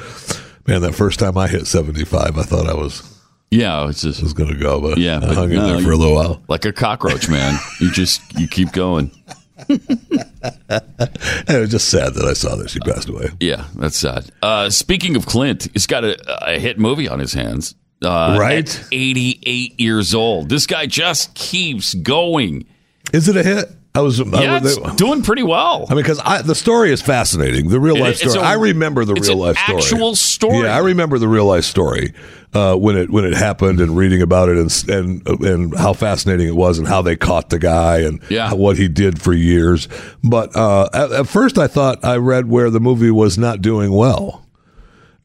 Man, 0.67 0.81
that 0.81 0.95
first 0.95 1.19
time 1.19 1.37
I 1.37 1.47
hit 1.47 1.67
75, 1.67 2.37
I 2.39 2.43
thought 2.43 2.67
I 2.67 2.73
was 2.73 3.03
yeah, 3.57 3.87
it's 3.89 4.01
just 4.01 4.21
was 4.21 4.33
going 4.33 4.49
to 4.53 4.59
go, 4.59 4.81
but 4.81 4.97
Yeah, 4.97 5.17
I 5.17 5.19
but 5.19 5.35
hung 5.35 5.49
in 5.51 5.57
no, 5.57 5.67
there 5.73 5.81
for 5.81 5.91
a 5.91 5.95
little 5.97 6.15
while. 6.15 6.41
like 6.47 6.65
a 6.65 6.73
cockroach, 6.73 7.29
man. 7.29 7.57
you 7.79 7.91
just 7.91 8.21
you 8.39 8.47
keep 8.47 8.71
going. 8.71 9.11
It 9.69 11.59
was 11.59 11.71
just 11.71 11.89
sad 11.89 12.13
that 12.15 12.25
I 12.25 12.33
saw 12.33 12.55
that 12.55 12.69
she 12.69 12.79
passed 12.79 13.07
away. 13.09 13.29
Yeah, 13.39 13.65
that's 13.75 13.97
sad. 13.97 14.29
Uh, 14.41 14.69
speaking 14.69 15.15
of 15.15 15.25
Clint, 15.25 15.67
he's 15.73 15.87
got 15.87 16.03
a, 16.03 16.17
a 16.53 16.59
hit 16.59 16.79
movie 16.79 17.07
on 17.07 17.19
his 17.19 17.33
hands. 17.33 17.75
Uh, 18.03 18.35
Right? 18.39 18.83
88 18.91 19.79
years 19.79 20.13
old. 20.13 20.49
This 20.49 20.67
guy 20.67 20.85
just 20.85 21.33
keeps 21.35 21.93
going. 21.93 22.65
Is 23.13 23.29
it 23.29 23.37
a 23.37 23.43
hit? 23.43 23.69
I 23.95 24.01
was. 24.01 24.19
I, 24.19 24.23
Yeah, 24.41 24.57
it's 24.63 24.79
was- 24.79 24.95
doing 24.95 25.21
pretty 25.21 25.43
well. 25.43 25.85
I 25.87 25.93
mean, 25.93 26.03
because 26.03 26.17
the 26.45 26.55
story 26.55 26.91
is 26.91 26.99
fascinating. 27.01 27.69
The 27.69 27.79
real 27.79 27.95
life 27.99 28.17
story. 28.17 28.39
a- 28.39 28.41
I 28.41 28.53
remember 28.53 29.05
the 29.05 29.13
real 29.13 29.37
life 29.37 29.57
story. 29.57 29.77
actual 29.77 30.15
story. 30.15 30.59
Yeah, 30.65 30.75
I 30.75 30.79
remember 30.79 31.19
the 31.19 31.27
real 31.27 31.45
life 31.45 31.63
story 31.63 32.13
uh, 32.55 32.75
when 32.75 32.97
it 32.97 33.11
when 33.11 33.23
it 33.23 33.35
happened 33.35 33.79
and 33.79 33.95
reading 33.95 34.23
about 34.23 34.49
it 34.49 34.57
and 34.57 34.89
and 34.89 35.27
and 35.45 35.77
how 35.77 35.93
fascinating 35.93 36.47
it 36.47 36.55
was 36.55 36.79
and 36.79 36.87
how 36.87 37.03
they 37.03 37.15
caught 37.15 37.51
the 37.51 37.59
guy 37.59 37.99
and 37.99 38.19
Yeah. 38.29 38.49
how- 38.49 38.55
what 38.55 38.77
he 38.79 38.87
did 38.87 39.21
for 39.21 39.31
years. 39.33 39.87
But 40.23 40.55
uh, 40.55 40.89
at, 40.91 41.11
at 41.11 41.27
first, 41.27 41.59
I 41.59 41.67
thought 41.67 42.03
I 42.03 42.15
read 42.17 42.49
where 42.49 42.71
the 42.71 42.79
movie 42.79 43.11
was 43.11 43.37
not 43.37 43.61
doing 43.61 43.91
well. 43.91 44.42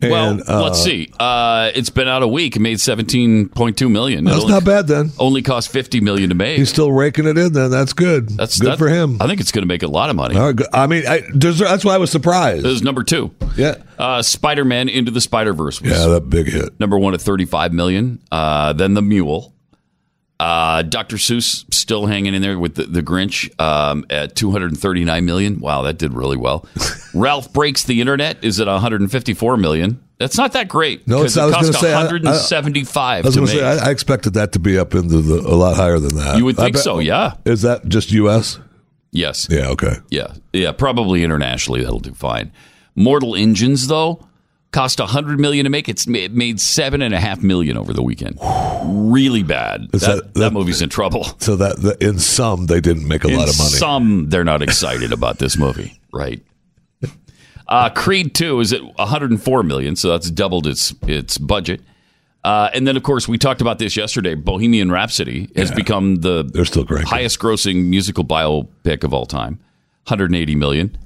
And, 0.00 0.12
well, 0.12 0.40
uh, 0.46 0.62
let's 0.62 0.80
see. 0.82 1.11
Uh, 1.18 1.72
it's 1.74 1.90
been 1.90 2.06
out 2.06 2.22
a 2.22 2.28
week. 2.28 2.54
It 2.54 2.61
made 2.61 2.76
17.2 2.76 3.90
million. 3.90 4.26
It 4.26 4.30
That's 4.30 4.42
only, 4.42 4.52
not 4.52 4.64
bad 4.64 4.87
then. 4.87 5.11
only 5.18 5.42
cost 5.42 5.70
50 5.70 6.00
million 6.00 6.28
to 6.28 6.37
make. 6.37 6.56
He's 6.58 6.68
still 6.68 6.92
raking 6.92 7.26
it 7.26 7.37
in. 7.37 7.52
Then 7.52 7.70
that's 7.72 7.92
good. 7.92 8.28
That's 8.30 8.61
good 8.61 8.72
that- 8.72 8.78
for 8.78 8.88
him. 8.88 9.20
I 9.20 9.26
think 9.26 9.40
it's 9.40 9.50
going 9.50 9.62
to 9.62 9.66
make 9.66 9.82
a 9.82 9.88
lot 9.88 10.08
of 10.08 10.14
money. 10.16 10.37
Right, 10.37 10.54
good. 10.54 10.68
I 10.72 10.87
mean, 10.87 11.04
I, 11.06 11.22
that's 11.34 11.84
why 11.84 11.94
I 11.94 11.98
was 11.98 12.11
surprised. 12.12 12.64
This 12.64 12.74
is 12.74 12.82
number 12.82 13.02
two. 13.02 13.34
yeah, 13.56 13.74
Uh, 13.98 14.22
Spider 14.22 14.64
Man 14.64 14.88
Into 14.88 15.11
the 15.11 15.20
Spider 15.20 15.52
Verse 15.52 15.80
was 15.82 15.90
yeah, 15.90 16.06
that 16.06 16.30
big 16.30 16.46
hit. 16.46 16.78
number 16.78 16.96
one 16.96 17.14
at 17.14 17.20
35 17.20 17.72
million. 17.72 18.20
Uh, 18.30 18.72
then 18.72 18.94
The 18.94 19.02
Mule. 19.02 19.52
Uh, 20.40 20.83
Dr. 20.83 21.16
Seuss 21.16 21.64
still 21.74 22.07
hanging 22.07 22.33
in 22.33 22.42
there 22.42 22.59
with 22.59 22.77
the, 22.77 22.85
the 22.85 23.03
Grinch 23.03 23.51
um, 23.61 24.07
at 24.09 24.37
239 24.37 25.24
million. 25.24 25.59
Wow, 25.59 25.83
that 25.83 25.98
did 25.98 26.12
really 26.14 26.37
well. 26.37 26.64
Ralph 27.14 27.53
Breaks 27.53 27.83
the 27.85 28.01
Internet 28.01 28.44
is 28.44 28.61
at 28.61 28.68
154 28.68 29.57
million. 29.57 30.01
That's 30.18 30.37
not 30.37 30.53
that 30.53 30.68
great. 30.68 31.07
No, 31.09 31.18
because 31.18 31.37
it's- 31.37 31.55
I 31.55 31.59
was 31.59 31.68
it 31.68 31.72
cost 31.72 31.83
gonna 31.83 31.92
say, 31.92 31.94
I- 31.94 32.01
I- 32.01 32.05
175 32.05 33.24
I 33.24 33.29
was 33.29 33.35
to 33.35 33.40
make. 33.40 33.51
say, 33.51 33.64
I, 33.64 33.88
I 33.88 33.90
expected 33.90 34.35
that 34.35 34.53
to 34.53 34.59
be 34.61 34.79
up 34.79 34.94
into 34.94 35.20
the 35.22 35.40
a 35.40 35.55
lot 35.57 35.77
higher 35.77 35.98
than 35.98 36.14
that. 36.16 36.38
You 36.38 36.44
would 36.44 36.59
I 36.59 36.64
think 36.64 36.77
so, 36.77 36.98
yeah. 37.01 37.35
Is 37.44 37.62
that 37.62 37.88
just 37.88 38.12
U.S.? 38.12 38.59
yes. 39.11 39.48
Yeah, 39.51 39.68
okay. 39.70 39.94
Yeah, 40.11 40.35
yeah, 40.53 40.70
probably 40.72 41.24
internationally 41.24 41.83
that'll 41.83 41.98
do 41.98 42.14
fine. 42.14 42.53
Mortal 42.94 43.35
Engines 43.35 43.87
though 43.88 44.24
cost 44.70 45.00
a 45.00 45.07
hundred 45.07 45.40
million 45.40 45.64
to 45.64 45.70
make. 45.70 45.88
It's 45.88 46.07
it 46.09 46.33
made 46.33 46.61
seven 46.61 47.02
and 47.02 47.14
a 47.14 47.20
half 47.20 47.42
million 47.42 47.76
over 47.76 47.92
the 47.92 48.02
weekend. 48.02 48.38
Really 48.85 49.42
bad. 49.42 49.88
That, 49.92 50.00
that, 50.00 50.07
that- 50.16 50.35
that- 50.35 50.52
movie's 50.52 50.83
in 50.83 50.88
trouble. 50.88 51.24
So 51.40 51.57
that, 51.57 51.81
that 51.83 52.02
in 52.02 52.18
some 52.18 52.66
they 52.66 52.81
didn't 52.81 53.09
make 53.09 53.24
a 53.24 53.28
In 53.28 53.37
lot 53.37 53.48
of 53.48 53.57
money. 53.57 53.70
some, 53.70 54.28
they're 54.28 54.44
not 54.44 54.61
excited 54.62 55.12
about 55.12 55.38
this 55.38 55.57
movie, 55.57 55.98
right? 56.12 56.42
Uh, 57.66 57.90
Creed 57.90 58.35
Two 58.35 58.61
is 58.61 58.72
at 58.72 58.83
104 58.83 59.62
million, 59.62 59.94
so 59.96 60.09
that's 60.11 60.31
doubled 60.31 60.66
its 60.66 60.94
its 61.02 61.37
budget. 61.38 61.83
Uh, 62.44 62.70
and 62.72 62.87
then, 62.87 62.96
of 62.96 63.02
course, 63.02 63.28
we 63.28 63.37
talked 63.37 63.61
about 63.61 63.78
this 63.78 63.96
yesterday. 63.96 64.35
Bohemian 64.35 64.90
Rhapsody 64.90 65.50
has 65.57 65.70
become 65.70 66.16
the 66.16 66.50
highest 67.07 67.38
grossing 67.40 67.87
musical 67.87 68.24
biopic 68.24 69.04
of 69.04 69.12
all 69.12 69.26
time, 69.26 69.54
180 70.04 70.54
million. 70.54 70.96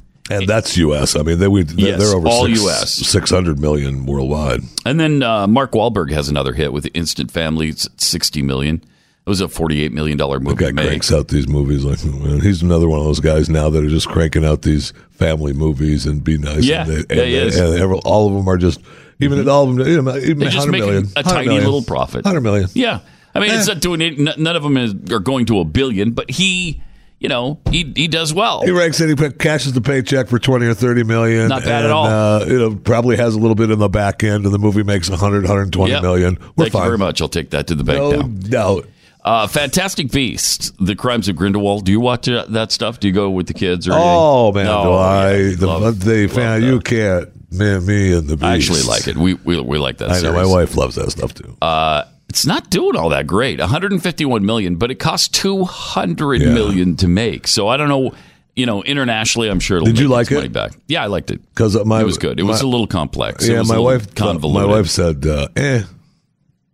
And 0.40 0.48
that's 0.48 0.76
U.S. 0.76 1.16
I 1.16 1.22
mean, 1.22 1.38
they 1.38 1.48
we 1.48 1.62
they're, 1.62 1.88
Yes, 1.90 2.00
they're 2.00 2.16
over 2.16 2.28
all 2.28 2.46
six, 2.46 2.60
US. 2.64 2.92
six 2.92 3.30
hundred 3.30 3.58
million 3.58 4.06
worldwide. 4.06 4.60
And 4.86 4.98
then 5.00 5.22
uh, 5.22 5.46
Mark 5.46 5.72
Wahlberg 5.72 6.10
has 6.12 6.28
another 6.28 6.52
hit 6.52 6.72
with 6.72 6.88
Instant 6.94 7.30
Family. 7.30 7.68
It's 7.68 7.88
60 7.98 8.42
million. 8.42 8.76
It 9.24 9.28
was 9.28 9.40
a 9.40 9.46
48 9.48 9.92
million 9.92 10.18
dollar 10.18 10.40
movie. 10.40 10.56
Guy 10.56 10.70
to 10.72 10.72
cranks 10.88 11.12
out 11.12 11.28
these 11.28 11.46
movies 11.48 11.84
like 11.84 12.04
man, 12.04 12.40
he's 12.40 12.60
another 12.62 12.88
one 12.88 12.98
of 12.98 13.04
those 13.04 13.20
guys 13.20 13.48
now 13.48 13.70
that 13.70 13.84
are 13.84 13.88
just 13.88 14.08
cranking 14.08 14.44
out 14.44 14.62
these 14.62 14.92
family 15.10 15.52
movies 15.52 16.06
and 16.06 16.24
be 16.24 16.38
nice. 16.38 16.64
Yeah, 16.64 16.82
and 16.82 16.90
they, 16.90 16.94
yeah, 17.16 17.22
and, 17.22 17.30
he 17.30 17.36
is. 17.36 17.56
and 17.60 17.92
all 18.04 18.26
of 18.26 18.34
them 18.34 18.48
are 18.48 18.56
just 18.58 18.80
even 19.20 19.48
all 19.48 19.68
of 19.70 19.76
them. 19.76 19.86
You 19.86 20.02
know, 20.02 20.16
even 20.16 20.38
They 20.40 20.46
just 20.46 20.66
100 20.66 20.72
make 20.72 20.80
million, 20.80 21.08
a 21.14 21.22
tiny 21.22 21.46
million. 21.46 21.64
little 21.64 21.82
profit. 21.84 22.26
Hundred 22.26 22.40
million. 22.40 22.68
Yeah, 22.74 22.98
I 23.32 23.38
mean, 23.38 23.52
it's 23.52 23.68
Eh. 23.68 23.74
not 23.74 23.80
doing 23.80 24.00
it. 24.00 24.18
None 24.18 24.56
of 24.56 24.64
them 24.64 24.76
is, 24.76 24.92
are 25.12 25.20
going 25.20 25.46
to 25.46 25.60
a 25.60 25.64
billion, 25.64 26.10
but 26.10 26.28
he, 26.28 26.82
you 27.22 27.28
know, 27.28 27.60
he 27.70 27.92
he 27.94 28.08
does 28.08 28.34
well. 28.34 28.62
He 28.62 28.70
ranks. 28.72 28.98
He 28.98 29.14
cashes 29.14 29.72
the 29.72 29.80
paycheck 29.80 30.26
for 30.28 30.38
twenty 30.40 30.66
or 30.66 30.74
thirty 30.74 31.04
million. 31.04 31.48
Not 31.48 31.62
bad 31.62 31.84
at 31.84 31.84
and, 31.84 31.92
all. 31.92 32.06
Uh, 32.06 32.44
you 32.46 32.58
know, 32.58 32.74
probably 32.74 33.16
has 33.16 33.34
a 33.34 33.38
little 33.38 33.54
bit 33.54 33.70
in 33.70 33.78
the 33.78 33.88
back 33.88 34.24
end, 34.24 34.44
and 34.44 34.52
the 34.52 34.58
movie 34.58 34.82
makes 34.82 35.08
100, 35.08 35.42
120 35.44 35.92
Yep. 35.92 36.02
million. 36.02 36.36
We're 36.56 36.64
Thank 36.64 36.72
fine. 36.72 36.82
you 36.82 36.88
very 36.88 36.98
much. 36.98 37.22
I'll 37.22 37.28
take 37.28 37.50
that 37.50 37.68
to 37.68 37.74
the 37.76 37.84
bank 37.84 37.98
No 37.98 38.10
now. 38.10 38.26
doubt. 38.48 38.88
Uh, 39.24 39.46
Fantastic 39.46 40.10
Beasts: 40.10 40.72
The 40.80 40.96
Crimes 40.96 41.28
of 41.28 41.36
Grindelwald. 41.36 41.84
Do 41.84 41.92
you 41.92 42.00
watch 42.00 42.28
uh, 42.28 42.44
that 42.48 42.72
stuff? 42.72 42.98
Do 42.98 43.06
you 43.06 43.14
go 43.14 43.30
with 43.30 43.46
the 43.46 43.54
kids 43.54 43.86
or? 43.88 43.92
Oh 43.94 44.50
man, 44.52 44.64
No, 44.66 44.82
do 44.82 44.90
I 44.92 45.36
yeah, 45.36 45.56
the 45.56 45.66
love- 45.68 46.00
the 46.04 46.26
fan 46.26 46.64
you 46.64 46.80
can't 46.80 47.28
man 47.52 47.86
me 47.86 48.12
and 48.14 48.26
the 48.28 48.36
beast. 48.36 48.44
I 48.44 48.54
actually 48.56 48.82
like 48.82 49.06
it. 49.06 49.16
We 49.16 49.34
we, 49.34 49.60
we 49.60 49.78
like 49.78 49.98
that. 49.98 50.10
I 50.10 50.20
know 50.22 50.32
my 50.32 50.44
wife 50.46 50.76
loves 50.76 50.96
that 50.96 51.10
stuff 51.12 51.34
too. 51.34 51.56
Uh, 51.62 52.02
it's 52.32 52.46
not 52.46 52.70
doing 52.70 52.96
all 52.96 53.10
that 53.10 53.26
great. 53.26 53.60
151 53.60 54.44
million, 54.46 54.76
but 54.76 54.90
it 54.90 54.94
costs 54.94 55.28
200 55.28 56.40
Yeah. 56.40 56.54
million 56.54 56.96
to 56.96 57.06
make. 57.08 57.46
So 57.46 57.68
I 57.68 57.76
don't 57.76 57.90
know. 57.90 58.12
You 58.56 58.64
know, 58.66 58.82
internationally, 58.82 59.48
I'm 59.50 59.60
sure. 59.60 59.76
It'll 59.78 59.86
Did 59.86 59.98
you 59.98 60.08
like 60.08 60.30
it? 60.30 60.34
Money 60.36 60.48
back. 60.48 60.72
Yeah, 60.88 61.02
I 61.02 61.06
liked 61.06 61.30
it. 61.30 61.40
'Cause 61.54 61.76
my- 61.84 62.00
it 62.00 62.04
was 62.04 62.16
good. 62.18 62.40
It 62.40 62.44
was 62.44 62.62
a 62.62 62.66
little 62.66 62.86
complex. 62.86 63.46
Yeah, 63.46 63.62
my 63.62 63.78
wife. 63.78 64.14
convoluted. 64.14 64.68
My 64.68 64.74
wife 64.76 64.88
said, 64.88 65.26
uh, 65.26 65.48
"Eh." 65.56 65.82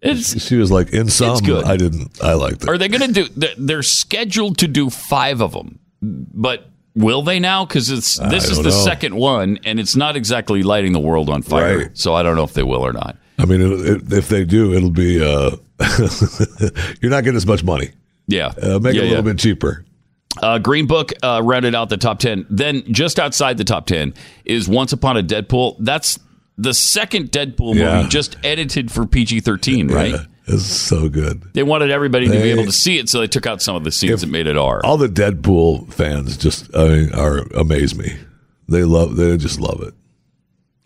It's, 0.01 0.41
She 0.47 0.55
was 0.57 0.71
like, 0.71 0.91
"In 0.93 1.09
some. 1.09 1.37
I 1.65 1.77
didn't. 1.77 2.11
I 2.23 2.35
liked 2.35 2.63
it." 2.63 2.69
are 2.69 2.79
they 2.79 2.87
going 2.89 3.13
to 3.13 3.25
do? 3.25 3.29
they're- 3.37 3.55
They're 3.59 3.83
scheduled 3.83 4.59
to 4.59 4.69
do 4.69 4.91
five 4.91 5.41
of 5.41 5.53
them, 5.53 5.79
but 6.03 6.69
will 6.95 7.23
they 7.23 7.39
now? 7.41 7.65
Because 7.65 7.91
it's 7.91 8.17
this 8.31 8.49
is 8.51 8.59
the 8.59 8.71
know. 8.71 8.85
second 8.85 9.15
one, 9.17 9.59
and 9.65 9.79
it's 9.81 9.97
not 9.97 10.17
exactly 10.17 10.63
lighting 10.63 10.93
the 10.93 11.01
world 11.01 11.29
on 11.31 11.43
fire. 11.43 11.79
Right. 11.79 11.89
So 11.95 12.15
I 12.15 12.23
don't 12.25 12.37
know 12.37 12.45
if 12.45 12.55
they 12.55 12.63
will 12.65 12.85
or 12.85 12.93
not. 12.93 13.17
I 13.39 13.45
mean, 13.45 13.61
it, 13.63 14.13
if 14.13 14.29
they 14.29 14.45
do, 14.45 14.75
it'll 14.75 14.91
be. 14.91 15.23
Uh, 15.25 15.57
you're 17.01 17.11
not 17.11 17.25
getting 17.25 17.37
as 17.37 17.47
much 17.47 17.63
money. 17.65 17.91
Yeah, 18.27 18.53
Uh, 18.63 18.79
make 18.79 18.95
Yeah, 18.95 19.03
it 19.03 19.05
a 19.05 19.07
yeah. 19.07 19.11
little 19.11 19.23
bit 19.25 19.39
cheaper. 19.39 19.85
Uh, 20.43 20.59
Green 20.59 20.87
Book 20.87 21.13
uh, 21.23 21.41
rounded 21.43 21.75
out 21.75 21.89
the 21.89 21.97
top 21.97 22.19
10. 22.19 22.47
Then 22.51 22.83
just 22.93 23.19
outside 23.19 23.57
the 23.59 23.65
top 23.65 23.87
10 23.87 24.13
is 24.45 24.69
Once 24.69 24.93
Upon 24.93 25.17
a 25.17 25.23
Deadpool. 25.23 25.77
That's 25.81 26.19
the 26.57 26.75
second 26.75 27.31
Deadpool 27.33 27.75
Yeah. 27.75 27.97
movie 27.99 28.09
just 28.09 28.37
edited 28.45 28.91
for 28.93 29.07
PG 29.07 29.41
13, 29.41 29.89
right? 29.89 30.15
It's 30.47 30.65
so 30.65 31.09
good. 31.09 31.43
They 31.55 31.63
wanted 31.63 31.91
everybody 31.91 32.27
to 32.27 32.33
be 32.33 32.51
able 32.51 32.65
to 32.65 32.73
see 32.73 32.99
it, 32.99 33.09
so 33.09 33.21
they 33.21 33.27
took 33.27 33.47
out 33.47 33.61
some 33.63 33.77
of 33.77 33.85
the 33.85 33.91
scenes 33.93 34.21
that 34.23 34.29
made 34.29 34.47
it 34.47 34.57
R. 34.57 34.81
All 34.85 34.97
the 34.97 35.09
Deadpool 35.09 35.93
fans 35.93 36.37
just 36.37 36.75
I 36.75 36.89
mean, 36.89 37.15
are 37.15 37.39
amaze 37.55 37.97
me. 37.97 38.17
They 38.69 38.85
love. 38.85 39.17
They 39.17 39.37
just 39.37 39.61
love 39.61 39.83
it. 39.83 39.95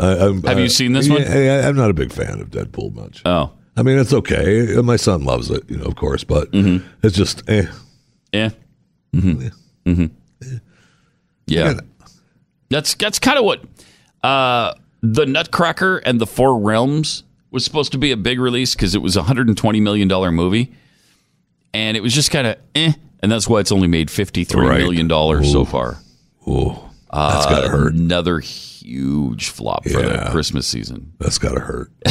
I, 0.03 0.49
Have 0.49 0.59
you 0.59 0.69
seen 0.69 0.93
this 0.93 1.07
yeah, 1.09 1.15
one? 1.15 1.23
I, 1.27 1.69
I'm 1.69 1.77
not 1.77 1.91
a 1.91 1.95
big 1.95 2.13
fan 2.13 2.41
of 2.41 2.51
Deadpool 2.51 2.95
much. 2.95 3.23
oh, 3.25 3.53
I 3.77 3.83
mean, 3.83 3.99
it's 3.99 4.13
okay. 4.13 4.75
My 4.83 4.97
son 4.97 5.25
loves 5.25 5.51
it, 5.51 5.63
you 5.71 5.79
know, 5.79 5.85
of 5.85 5.97
course, 5.97 6.25
but 6.25 6.51
Mm-hmm. 6.53 6.87
it's 7.03 7.17
just, 7.17 7.43
eh. 7.49 7.67
yeah. 8.33 8.51
Mm-hmm. 9.15 9.49
Mm-hmm. 9.91 10.57
Yeah. 11.47 11.75
That's 12.71 12.95
that's 12.95 13.19
kind 13.19 13.39
of 13.39 13.45
what 13.45 13.63
uh, 14.23 14.75
the 15.03 15.27
Nutcracker 15.27 15.99
and 15.99 16.21
the 16.21 16.27
Four 16.27 16.59
Realms 16.59 17.25
was 17.51 17.65
supposed 17.65 17.93
to 17.93 17.99
be 17.99 18.13
a 18.13 18.17
big 18.17 18.41
release 18.41 18.75
because 18.75 18.95
it 18.95 19.03
was 19.03 19.17
a 19.17 19.21
120 19.21 19.81
million 19.81 20.09
dollar 20.09 20.33
movie, 20.33 20.73
and 21.75 21.97
it 21.97 22.01
was 22.01 22.15
just 22.15 22.31
kind 22.31 22.47
of 22.47 22.57
eh, 22.75 22.93
and 23.21 23.31
that's 23.31 23.47
why 23.49 23.61
it's 23.61 23.73
only 23.73 23.89
made 23.89 24.11
53 24.11 24.67
Right. 24.67 24.79
million 24.79 25.07
dollars 25.07 25.53
so 25.53 25.65
far. 25.67 25.99
Ooh, 26.49 26.79
that's 27.13 27.47
gotta 27.47 27.69
hurt. 27.69 27.95
Another 27.95 28.41
huge 28.41 29.49
flop 29.51 29.85
for 29.85 30.03
the 30.03 30.09
Yeah. 30.15 30.31
Christmas 30.31 30.67
season. 30.67 31.13
That's 31.19 31.39
gotta 31.39 31.61
hurt. 31.61 31.91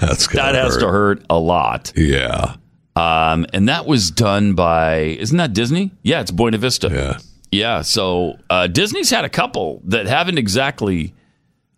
that's 0.00 0.26
That 0.28 0.32
gotta 0.32 0.58
has 0.58 0.74
hurt. 0.74 0.80
to 0.80 0.88
hurt 0.88 1.24
a 1.30 1.38
lot. 1.38 1.92
Yeah, 1.96 2.56
Um, 2.96 3.46
and 3.52 3.68
that 3.68 3.86
was 3.86 4.10
done 4.10 4.54
by 4.54 4.96
isn't 4.98 5.36
that 5.36 5.52
Disney? 5.52 5.90
Yeah, 6.02 6.20
it's 6.20 6.30
Buena 6.30 6.58
Vista. 6.58 6.88
yeah. 6.92 7.18
Yeah, 7.52 7.82
so 7.82 8.38
uh, 8.50 8.66
Disney's 8.66 9.10
had 9.10 9.24
a 9.24 9.28
couple 9.28 9.80
that 9.84 10.06
haven't 10.06 10.38
exactly 10.38 11.14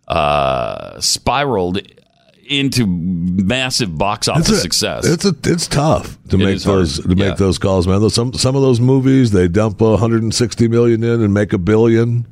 uh, 0.07 0.99
spiraled 0.99 1.79
into 2.47 2.85
massive 2.87 3.97
box 3.97 4.27
office 4.27 4.49
It's 4.49 4.57
a- 4.57 4.61
success. 4.61 5.05
It's 5.05 5.25
a, 5.25 5.35
it's 5.45 5.67
tough 5.67 6.17
to 6.29 6.37
make 6.37 6.55
is 6.55 6.63
hard. 6.63 6.79
those 6.79 6.99
to 7.01 7.07
make 7.09 7.19
Yeah. 7.19 7.33
those 7.35 7.57
calls, 7.57 7.87
man. 7.87 8.01
Those, 8.01 8.13
some 8.13 8.33
some 8.33 8.55
of 8.55 8.61
those 8.61 8.79
movies 8.79 9.31
they 9.31 9.47
dump 9.47 9.79
160 9.81 10.67
million 10.67 11.03
in 11.03 11.21
and 11.21 11.33
make 11.33 11.53
a 11.53 11.57
billion, 11.57 12.25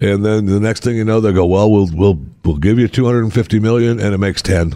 and 0.00 0.24
then 0.24 0.46
the 0.46 0.60
next 0.60 0.82
thing 0.82 0.96
you 0.96 1.04
know 1.04 1.20
they 1.20 1.32
go, 1.32 1.46
well, 1.46 1.70
we'll 1.70 1.88
we'll 1.92 2.18
we'll 2.44 2.56
give 2.56 2.78
you 2.78 2.88
250 2.88 3.60
million, 3.60 4.00
and 4.00 4.14
it 4.14 4.18
makes 4.18 4.42
10, 4.42 4.74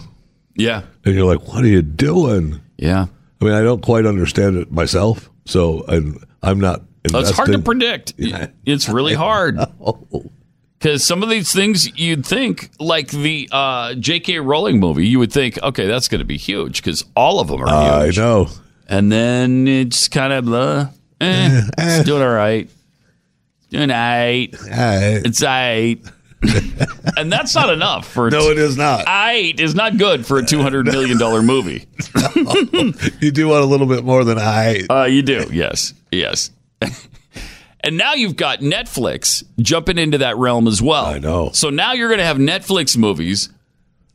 yeah, 0.56 0.82
and 1.04 1.14
you're 1.14 1.26
like, 1.26 1.48
what 1.48 1.64
are 1.64 1.68
you 1.68 1.82
doing? 1.82 2.60
yeah. 2.78 3.06
I 3.42 3.44
mean, 3.46 3.54
I 3.54 3.62
don't 3.62 3.80
quite 3.82 4.04
understand 4.04 4.56
it 4.58 4.70
myself, 4.70 5.30
so 5.46 5.82
I'm 5.88 6.22
I'm 6.42 6.60
not. 6.60 6.82
It's 7.04 7.14
hard 7.14 7.46
to 7.48 7.54
investing- 7.54 7.62
predict. 7.62 8.12
It's 8.66 8.86
really 8.90 9.14
hard 9.14 9.58
because 10.80 11.04
some 11.04 11.22
of 11.22 11.28
these 11.28 11.52
things 11.52 11.96
you'd 11.98 12.24
think, 12.24 12.70
like 12.80 13.10
the 13.10 13.48
uh, 13.52 13.94
J.K. 13.94 14.38
Rowling 14.40 14.80
movie, 14.80 15.06
you 15.06 15.18
would 15.18 15.30
think, 15.32 15.62
okay, 15.62 15.86
that's 15.86 16.08
going 16.08 16.20
to 16.20 16.24
be 16.24 16.38
huge 16.38 16.82
because 16.82 17.04
all 17.14 17.38
of 17.38 17.48
them 17.48 17.60
are 17.62 17.68
I 17.68 18.04
huge. 18.06 18.18
I 18.18 18.22
know. 18.22 18.48
And 18.88 19.12
then 19.12 19.68
it's 19.68 20.08
kind 20.08 20.32
of, 20.32 20.52
uh, 20.52 20.86
eh, 21.20 21.62
it's 21.78 22.04
doing 22.06 22.22
all 22.22 22.28
right, 22.30 22.68
doing 23.68 23.90
all 23.90 23.96
right. 23.96 24.48
I- 24.72 25.20
It's 25.24 25.42
eight. 25.42 26.02
and 27.18 27.30
that's 27.30 27.54
not 27.54 27.68
enough 27.68 28.08
for 28.10 28.30
no, 28.30 28.48
it 28.48 28.56
is 28.56 28.74
not. 28.78 29.04
eight 29.28 29.60
is 29.60 29.74
not 29.74 29.98
good 29.98 30.24
for 30.24 30.38
a 30.38 30.42
two 30.42 30.62
hundred 30.62 30.86
million 30.86 31.18
dollar 31.18 31.42
movie. 31.42 31.84
You 33.20 33.30
do 33.30 33.48
want 33.48 33.62
a 33.62 33.66
little 33.66 33.86
bit 33.86 34.04
more 34.04 34.24
than 34.24 34.38
I. 34.38 34.86
Uh, 34.88 35.04
you 35.04 35.20
do, 35.20 35.46
yes, 35.52 35.92
yes. 36.10 36.50
and 37.82 37.96
now 37.96 38.14
you've 38.14 38.36
got 38.36 38.60
Netflix 38.60 39.44
jumping 39.60 39.98
into 39.98 40.18
that 40.18 40.36
realm 40.36 40.68
as 40.68 40.80
well. 40.82 41.06
I 41.06 41.18
know. 41.18 41.50
So 41.52 41.70
now 41.70 41.92
you're 41.92 42.08
going 42.08 42.18
to 42.18 42.24
have 42.24 42.36
Netflix 42.36 42.96
movies 42.96 43.48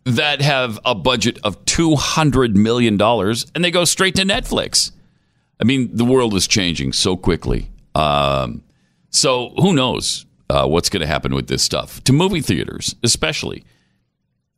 that 0.06 0.42
have 0.42 0.80
a 0.86 0.94
budget 0.94 1.40
of 1.44 1.64
two 1.66 1.96
hundred 1.96 2.56
million 2.56 2.98
dollars, 2.98 3.46
and 3.56 3.64
they 3.64 3.72
go 3.72 3.86
straight 3.86 4.16
to 4.16 4.24
Netflix. 4.24 4.92
I 5.60 5.64
mean, 5.64 5.96
the 5.96 6.06
world 6.06 6.34
is 6.36 6.48
changing 6.48 6.94
so 6.94 7.16
quickly. 7.16 7.70
Um, 7.96 8.64
so 9.10 9.54
who 9.58 9.74
knows 9.74 10.26
uh, 10.50 10.68
what's 10.68 10.90
going 10.90 11.02
to 11.02 11.08
happen 11.08 11.34
with 11.34 11.48
this 11.48 11.64
stuff 11.64 12.04
to 12.04 12.14
movie 12.14 12.42
theaters, 12.42 12.96
especially. 13.04 13.64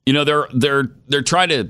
You 0.06 0.14
know, 0.14 0.24
they're 0.24 0.48
they're 0.54 0.92
they're 1.08 1.22
trying 1.22 1.50
to 1.50 1.70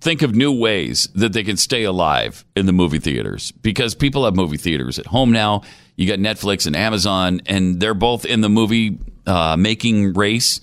think 0.00 0.22
of 0.22 0.34
new 0.34 0.52
ways 0.52 1.08
that 1.14 1.32
they 1.32 1.42
can 1.42 1.56
stay 1.56 1.84
alive 1.84 2.44
in 2.54 2.66
the 2.66 2.72
movie 2.72 2.98
theaters 2.98 3.50
because 3.52 3.94
people 3.94 4.24
have 4.24 4.34
movie 4.36 4.56
theaters 4.56 4.98
at 4.98 5.06
home 5.06 5.32
now. 5.32 5.62
You 5.96 6.06
got 6.06 6.18
Netflix 6.18 6.66
and 6.66 6.76
Amazon, 6.76 7.40
and 7.46 7.80
they're 7.80 7.94
both 7.94 8.24
in 8.24 8.40
the 8.42 8.48
movie 8.48 8.98
uh, 9.26 9.56
making 9.58 10.12
race, 10.12 10.60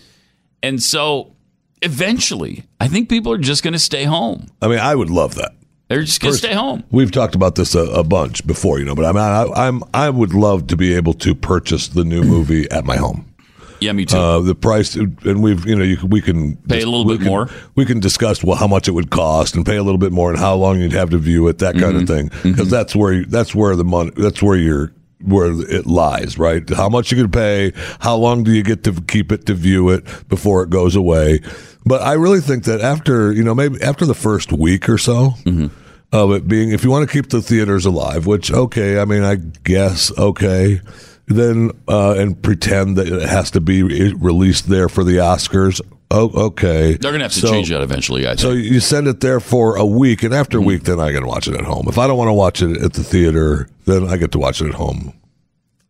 and 0.61 0.81
so 0.81 1.35
eventually, 1.81 2.63
I 2.79 2.87
think 2.87 3.09
people 3.09 3.31
are 3.33 3.37
just 3.37 3.63
going 3.63 3.73
to 3.73 3.79
stay 3.79 4.03
home. 4.05 4.47
I 4.61 4.67
mean, 4.67 4.79
I 4.79 4.95
would 4.95 5.09
love 5.09 5.35
that. 5.35 5.51
They're 5.89 6.01
just 6.03 6.21
going 6.21 6.33
to 6.33 6.37
stay 6.37 6.53
home. 6.53 6.83
We've 6.91 7.11
talked 7.11 7.35
about 7.35 7.55
this 7.55 7.75
a, 7.75 7.81
a 7.81 8.03
bunch 8.03 8.45
before, 8.47 8.79
you 8.79 8.85
know, 8.85 8.95
but 8.95 9.05
I 9.05 9.11
mean, 9.11 9.21
I, 9.21 9.67
I'm 9.67 9.83
I 9.93 10.09
would 10.09 10.33
love 10.33 10.67
to 10.67 10.77
be 10.77 10.95
able 10.95 11.13
to 11.15 11.35
purchase 11.35 11.89
the 11.89 12.03
new 12.03 12.23
movie 12.23 12.69
at 12.71 12.85
my 12.85 12.95
home. 12.95 13.29
Yeah, 13.79 13.91
me 13.91 14.05
too. 14.05 14.17
Uh, 14.17 14.39
the 14.39 14.55
price, 14.55 14.95
and 14.95 15.43
we've 15.43 15.65
you 15.67 15.75
know 15.75 15.83
you, 15.83 15.97
we 16.07 16.21
can 16.21 16.55
Pay 16.55 16.81
a 16.81 16.85
little 16.85 17.05
bit 17.05 17.17
can- 17.19 17.27
more. 17.27 17.49
We 17.75 17.85
can 17.85 17.99
discuss 17.99 18.41
well, 18.43 18.55
how 18.55 18.67
much 18.67 18.87
it 18.87 18.91
would 18.91 19.09
cost 19.09 19.55
and 19.55 19.65
pay 19.65 19.75
a 19.75 19.83
little 19.83 19.97
bit 19.97 20.13
more 20.13 20.29
and 20.29 20.39
how 20.39 20.55
long 20.55 20.79
you'd 20.79 20.93
have 20.93 21.09
to 21.09 21.17
view 21.17 21.47
it, 21.49 21.57
that 21.59 21.73
kind 21.75 21.97
of 21.97 22.03
Mm-hmm. 22.03 22.27
thing. 22.29 22.51
Because 22.53 22.69
that's 22.69 22.95
where 22.95 23.25
that's 23.25 23.53
where 23.53 23.75
the 23.75 23.83
money 23.83 24.11
that's 24.15 24.41
where 24.41 24.55
you're 24.55 24.93
where 25.23 25.51
it 25.69 25.85
lies, 25.85 26.37
right? 26.37 26.67
How 26.69 26.89
much 26.89 27.11
you 27.11 27.17
can 27.17 27.31
pay, 27.31 27.73
how 27.99 28.15
long 28.15 28.43
do 28.43 28.51
you 28.51 28.63
get 28.63 28.83
to 28.83 28.93
keep 28.93 29.31
it 29.31 29.45
to 29.47 29.53
view 29.53 29.89
it 29.89 30.03
before 30.27 30.63
it 30.63 30.69
goes 30.69 30.95
away? 30.95 31.39
But 31.85 32.01
I 32.01 32.13
really 32.13 32.41
think 32.41 32.65
that 32.65 32.81
after 32.81 33.31
you 33.31 33.43
know 33.43 33.55
maybe 33.55 33.81
after 33.81 34.05
the 34.05 34.15
first 34.15 34.51
week 34.51 34.89
or 34.89 34.97
so. 34.97 35.31
Mm-hmm. 35.45 35.67
Of 36.11 36.31
it 36.31 36.47
being, 36.47 36.69
if 36.69 36.83
you 36.83 36.91
want 36.91 37.09
to 37.09 37.11
keep 37.11 37.31
the 37.31 37.41
theaters 37.41 37.87
alive, 37.87 38.27
which 38.27 38.51
okay, 38.51 38.99
I 38.99 39.05
mean, 39.05 39.23
I 39.23 39.37
guess 39.63 40.15
okay, 40.15 40.79
then 41.25 41.71
uh, 41.87 42.13
and 42.13 42.39
pretend 42.39 42.97
that 42.97 43.07
it 43.07 43.27
has 43.27 43.49
to 43.51 43.59
be 43.59 43.81
released 43.81 44.69
there 44.69 44.89
for 44.89 45.03
the 45.03 45.17
Oscars. 45.17 45.81
Oh, 46.13 46.31
okay. 46.47 46.93
They're 46.93 47.11
going 47.11 47.19
to 47.19 47.25
have 47.25 47.33
to 47.33 47.39
So- 47.39 47.49
change 47.51 47.69
that 47.69 47.81
eventually. 47.81 48.25
I 48.25 48.31
think. 48.31 48.39
So 48.39 48.51
you 48.51 48.79
send 48.79 49.07
it 49.07 49.19
there 49.19 49.39
for 49.39 49.75
a 49.77 49.85
week, 49.85 50.21
and 50.23 50.33
after 50.33 50.59
a 50.59 50.61
week, 50.61 50.83
then 50.83 50.99
I 50.99 51.11
can 51.11 51.25
watch 51.25 51.47
it 51.47 51.55
at 51.55 51.65
home. 51.65 51.85
If 51.87 51.97
I 51.97 52.05
don't 52.07 52.17
want 52.17 52.29
to 52.29 52.33
watch 52.33 52.61
it 52.61 52.77
at 52.81 52.93
the 52.93 53.03
theater, 53.03 53.67
then 53.85 54.07
I 54.07 54.17
get 54.17 54.31
to 54.33 54.39
watch 54.39 54.61
it 54.61 54.67
at 54.67 54.75
home. 54.75 55.13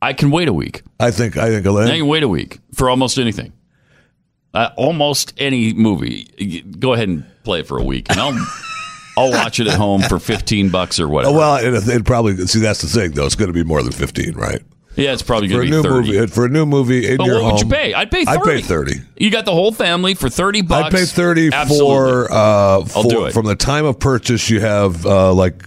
I 0.02 0.14
can 0.14 0.32
wait 0.32 0.48
a 0.48 0.54
week. 0.54 0.82
I 1.00 1.12
think. 1.12 1.38
I 1.38 1.50
think. 1.50 1.68
I 1.68 1.98
can 1.98 2.08
wait 2.08 2.24
a 2.24 2.28
week 2.28 2.60
for 2.74 2.90
almost 2.90 3.18
anything. 3.18 3.54
Uh, 4.54 4.70
almost 4.78 5.34
any 5.38 5.74
movie. 5.74 6.64
Go 6.80 6.94
ahead 6.94 7.10
and 7.10 7.26
play 7.44 7.60
it 7.62 7.68
for 7.68 7.78
a 7.78 7.84
week, 7.84 8.08
and 8.10 8.20
I'll 8.20 8.48
I'll 9.18 9.32
watch 9.32 9.60
it 9.60 9.68
at 9.68 9.76
home 9.78 10.02
for 10.04 10.20
fifteen 10.20 10.70
bucks 10.70 11.00
or 11.00 11.08
whatever. 11.08 11.34
Oh, 11.34 11.38
well, 11.38 11.56
it, 11.56 11.88
it 11.88 12.06
probably 12.06 12.36
see 12.48 12.60
that's 12.60 12.82
the 12.82 12.88
thing 12.88 13.12
though. 13.12 13.26
It's 13.26 13.36
going 13.36 13.48
to 13.48 13.54
be 13.54 13.64
more 13.64 13.82
than 13.84 13.92
fifteen, 13.92 14.34
right? 14.36 14.62
Yeah, 14.96 15.14
it's 15.14 15.22
probably 15.22 15.48
For 15.50 15.56
going 15.56 15.68
a 15.68 15.72
to 15.72 15.72
be 15.72 15.78
new 15.78 15.84
thirty. 15.84 16.12
movie, 16.14 16.28
for 16.28 16.46
a 16.46 16.50
new 16.50 16.66
movie 16.66 17.08
in 17.10 17.18
but 17.18 17.26
your 17.26 17.42
what 17.42 17.54
would 17.54 17.62
you 17.64 17.70
pay? 17.70 17.94
I'd 17.94 18.12
pay. 18.12 18.26
30. 18.26 18.38
I'd 18.40 18.44
pay 18.46 18.62
thirty. 18.62 18.96
You 19.18 19.32
got 19.32 19.46
the 19.46 19.52
whole 19.52 19.72
family 19.72 20.14
for 20.14 20.30
thirty 20.30 20.62
bucks. 20.62 20.94
I'd 20.94 21.00
pay 21.00 21.06
thirty 21.06 21.50
Absolutely. 21.54 21.88
for 21.96 22.32
uh, 22.32 22.86
for 22.86 23.04
do 23.10 23.26
it. 23.26 23.34
from 23.34 23.46
the 23.46 23.56
time 23.56 23.86
of 23.86 24.00
purchase. 24.00 24.50
You 24.50 24.60
have 24.62 25.06
uh, 25.06 25.34
like 25.34 25.64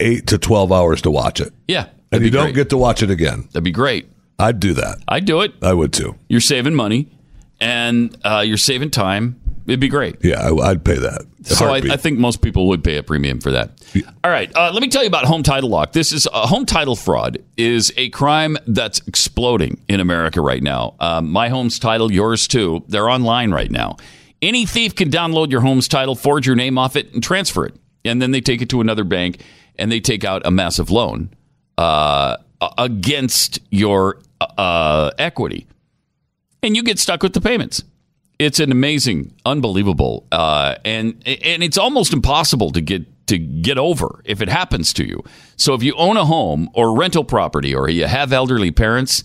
eight 0.00 0.26
to 0.28 0.38
twelve 0.38 0.72
hours 0.72 1.02
to 1.02 1.10
watch 1.10 1.40
it, 1.40 1.52
yeah, 1.68 1.88
and 2.12 2.22
you 2.24 2.30
don't 2.30 2.46
great. 2.46 2.54
get 2.54 2.70
to 2.70 2.76
watch 2.76 3.02
it 3.02 3.10
again. 3.10 3.42
That'd 3.52 3.64
be 3.64 3.70
great. 3.70 4.08
I'd 4.38 4.60
do 4.60 4.74
that. 4.74 4.98
I'd 5.08 5.24
do 5.24 5.40
it. 5.40 5.54
I 5.62 5.72
would 5.72 5.92
too. 5.94 6.14
You're 6.28 6.40
saving 6.42 6.74
money, 6.74 7.08
and 7.60 8.14
uh, 8.24 8.42
you're 8.46 8.58
saving 8.58 8.90
time. 8.90 9.40
It'd 9.66 9.80
be 9.80 9.88
great. 9.88 10.24
Yeah, 10.24 10.40
I, 10.40 10.70
I'd 10.70 10.84
pay 10.84 10.96
that. 10.96 11.26
So 11.42 11.66
I, 11.72 11.78
I 11.78 11.96
think 11.96 12.18
most 12.18 12.40
people 12.42 12.68
would 12.68 12.82
pay 12.84 12.96
a 12.96 13.02
premium 13.02 13.40
for 13.40 13.50
that. 13.50 13.70
All 14.24 14.30
right, 14.30 14.50
uh, 14.56 14.70
let 14.72 14.80
me 14.80 14.88
tell 14.88 15.02
you 15.02 15.08
about 15.08 15.24
home 15.24 15.42
title 15.42 15.70
lock. 15.70 15.92
This 15.92 16.12
is 16.12 16.26
uh, 16.32 16.46
home 16.46 16.66
title 16.66 16.96
fraud 16.96 17.38
is 17.56 17.92
a 17.96 18.08
crime 18.10 18.56
that's 18.66 19.00
exploding 19.06 19.80
in 19.88 20.00
America 20.00 20.40
right 20.40 20.62
now. 20.62 20.94
Um, 21.00 21.30
my 21.30 21.48
home's 21.48 21.78
title, 21.78 22.12
yours 22.12 22.46
too. 22.48 22.84
They're 22.88 23.08
online 23.08 23.52
right 23.52 23.70
now. 23.70 23.96
Any 24.42 24.66
thief 24.66 24.94
can 24.94 25.10
download 25.10 25.50
your 25.50 25.62
home's 25.62 25.88
title, 25.88 26.14
forge 26.14 26.46
your 26.46 26.56
name 26.56 26.78
off 26.78 26.94
it, 26.94 27.12
and 27.12 27.22
transfer 27.22 27.66
it, 27.66 27.74
and 28.04 28.20
then 28.20 28.30
they 28.30 28.40
take 28.40 28.62
it 28.62 28.68
to 28.70 28.80
another 28.80 29.04
bank 29.04 29.42
and 29.76 29.90
they 29.90 30.00
take 30.00 30.24
out 30.24 30.42
a 30.44 30.50
massive 30.50 30.90
loan 30.90 31.30
uh, 31.78 32.36
against 32.78 33.60
your 33.70 34.20
uh, 34.40 35.10
equity, 35.18 35.66
and 36.62 36.76
you 36.76 36.82
get 36.82 36.98
stuck 36.98 37.22
with 37.22 37.34
the 37.34 37.40
payments. 37.40 37.82
It's 38.38 38.60
an 38.60 38.70
amazing, 38.70 39.32
unbelievable, 39.46 40.26
uh, 40.30 40.74
and 40.84 41.22
and 41.26 41.62
it's 41.62 41.78
almost 41.78 42.12
impossible 42.12 42.70
to 42.72 42.82
get 42.82 43.26
to 43.28 43.38
get 43.38 43.78
over 43.78 44.20
if 44.24 44.40
it 44.40 44.48
happens 44.48 44.92
to 44.94 45.06
you. 45.06 45.22
So 45.56 45.74
if 45.74 45.82
you 45.82 45.94
own 45.96 46.16
a 46.16 46.24
home 46.24 46.70
or 46.74 46.96
rental 46.96 47.24
property 47.24 47.74
or 47.74 47.88
you 47.88 48.06
have 48.06 48.32
elderly 48.32 48.70
parents, 48.70 49.24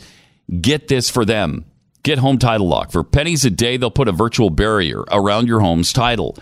get 0.61 0.87
this 0.87 1.09
for 1.09 1.25
them. 1.25 1.65
Get 2.03 2.17
Home 2.17 2.39
Title 2.39 2.67
Lock 2.67 2.91
for 2.91 3.03
pennies 3.03 3.45
a 3.45 3.51
day. 3.51 3.77
They'll 3.77 3.91
put 3.91 4.07
a 4.07 4.11
virtual 4.11 4.49
barrier 4.49 5.03
around 5.11 5.47
your 5.47 5.59
home's 5.59 5.93
title. 5.93 6.35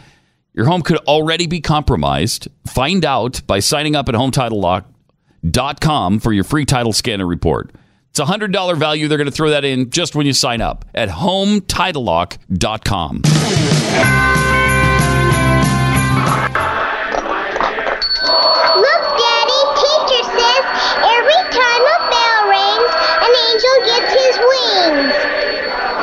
Your 0.53 0.67
home 0.67 0.81
could 0.81 0.97
already 0.99 1.47
be 1.47 1.59
compromised. 1.59 2.47
Find 2.65 3.03
out 3.03 3.41
by 3.45 3.59
signing 3.59 3.95
up 3.95 4.07
at 4.07 4.15
HometitleLock.com 4.15 6.19
for 6.19 6.31
your 6.31 6.45
free 6.45 6.65
title 6.65 6.93
scanner 6.93 7.27
report. 7.27 7.71
It's 8.19 8.29
a 8.29 8.33
$100 8.33 8.75
value. 8.75 9.07
They're 9.07 9.17
going 9.17 9.29
to 9.29 9.31
throw 9.31 9.51
that 9.51 9.63
in 9.63 9.91
just 9.91 10.13
when 10.13 10.25
you 10.25 10.33
sign 10.33 10.59
up 10.59 10.83
at 10.93 11.07
HometitleLock.com. 11.07 13.21
Look, 18.75 19.03
Daddy, 19.23 19.61
teacher 19.79 20.23
says 20.35 20.63
every 20.99 21.41
time 21.47 21.79
a 21.79 21.97
bell 22.11 22.43
rings, 22.51 22.91
an 23.23 23.31
angel 23.47 23.75
gets 23.87 24.11
his 24.11 24.35
wings. 24.51 25.15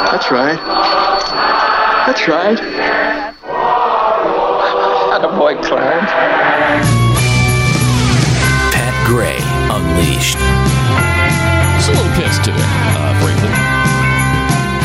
That's 0.09 0.24
right. 0.31 0.57
That's 2.07 2.26
right. 2.29 2.59
Attaboy, 5.12 5.62
Clarence. 5.62 6.11
Pat 8.72 8.94
Gray 9.07 9.37
Unleashed. 9.68 10.40
Today. 12.27 12.57
Uh, 12.59 13.07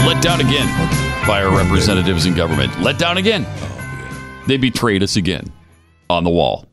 let 0.06 0.22
down 0.22 0.42
again 0.42 0.68
by 1.26 1.42
our 1.44 1.56
representatives 1.58 2.28
in 2.28 2.36
government. 2.36 2.80
Let 2.82 3.00
down 3.00 3.18
again. 3.18 3.48
They 4.46 4.58
betrayed 4.58 5.02
us 5.02 5.16
again 5.16 5.52
on 6.08 6.24
the 6.24 6.30
wall. 6.30 6.68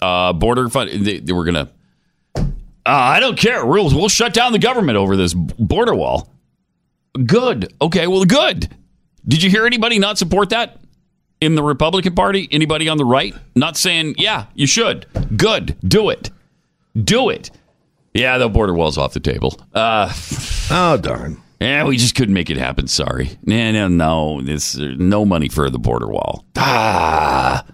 Uh, 0.00 0.32
border 0.32 0.68
fund. 0.68 1.04
They, 1.04 1.18
they 1.18 1.32
were 1.32 1.44
gonna. 1.44 1.68
Uh, 2.36 2.42
I 2.84 3.18
don't 3.18 3.36
care. 3.36 3.66
We'll 3.66 3.88
we'll 3.90 4.08
shut 4.08 4.32
down 4.34 4.52
the 4.52 4.60
government 4.60 4.96
over 4.96 5.16
this 5.16 5.34
border 5.34 5.96
wall. 5.96 6.32
Good. 7.26 7.74
Okay. 7.82 8.06
Well, 8.06 8.24
good. 8.24 8.72
Did 9.26 9.42
you 9.42 9.50
hear 9.50 9.66
anybody 9.66 9.98
not 9.98 10.16
support 10.16 10.50
that 10.50 10.78
in 11.40 11.56
the 11.56 11.62
Republican 11.64 12.14
Party? 12.14 12.48
Anybody 12.52 12.88
on 12.88 12.98
the 12.98 13.04
right 13.04 13.34
not 13.56 13.76
saying, 13.76 14.14
"Yeah, 14.16 14.46
you 14.54 14.68
should." 14.68 15.06
Good. 15.36 15.76
Do 15.82 16.08
it. 16.10 16.30
Do 16.96 17.30
it. 17.30 17.50
Yeah, 18.18 18.38
the 18.38 18.48
border 18.48 18.74
wall's 18.74 18.98
off 18.98 19.12
the 19.12 19.20
table. 19.20 19.60
Uh, 19.72 20.12
Oh 20.70 20.96
darn. 20.96 21.40
yeah, 21.60 21.84
we 21.84 21.96
just 21.96 22.14
couldn't 22.14 22.34
make 22.34 22.50
it 22.50 22.56
happen. 22.56 22.86
Sorry. 22.88 23.38
No, 23.44 23.70
no, 23.72 23.88
no. 23.88 24.42
This 24.42 24.76
no 24.76 25.24
money 25.24 25.48
for 25.48 25.70
the 25.70 25.78
border 25.78 26.08
wall. 26.08 26.44
Ah. 26.56 27.64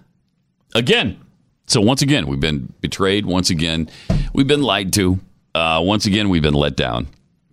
Again. 0.74 1.18
So 1.66 1.80
once 1.80 2.02
again, 2.02 2.26
we've 2.26 2.40
been 2.40 2.72
betrayed. 2.80 3.24
Once 3.26 3.48
again, 3.50 3.88
we've 4.34 4.46
been 4.46 4.62
lied 4.62 4.92
to. 4.94 5.18
Uh, 5.54 5.80
once 5.82 6.04
again, 6.04 6.28
we've 6.28 6.42
been 6.42 6.52
let 6.54 6.76
down. 6.76 7.06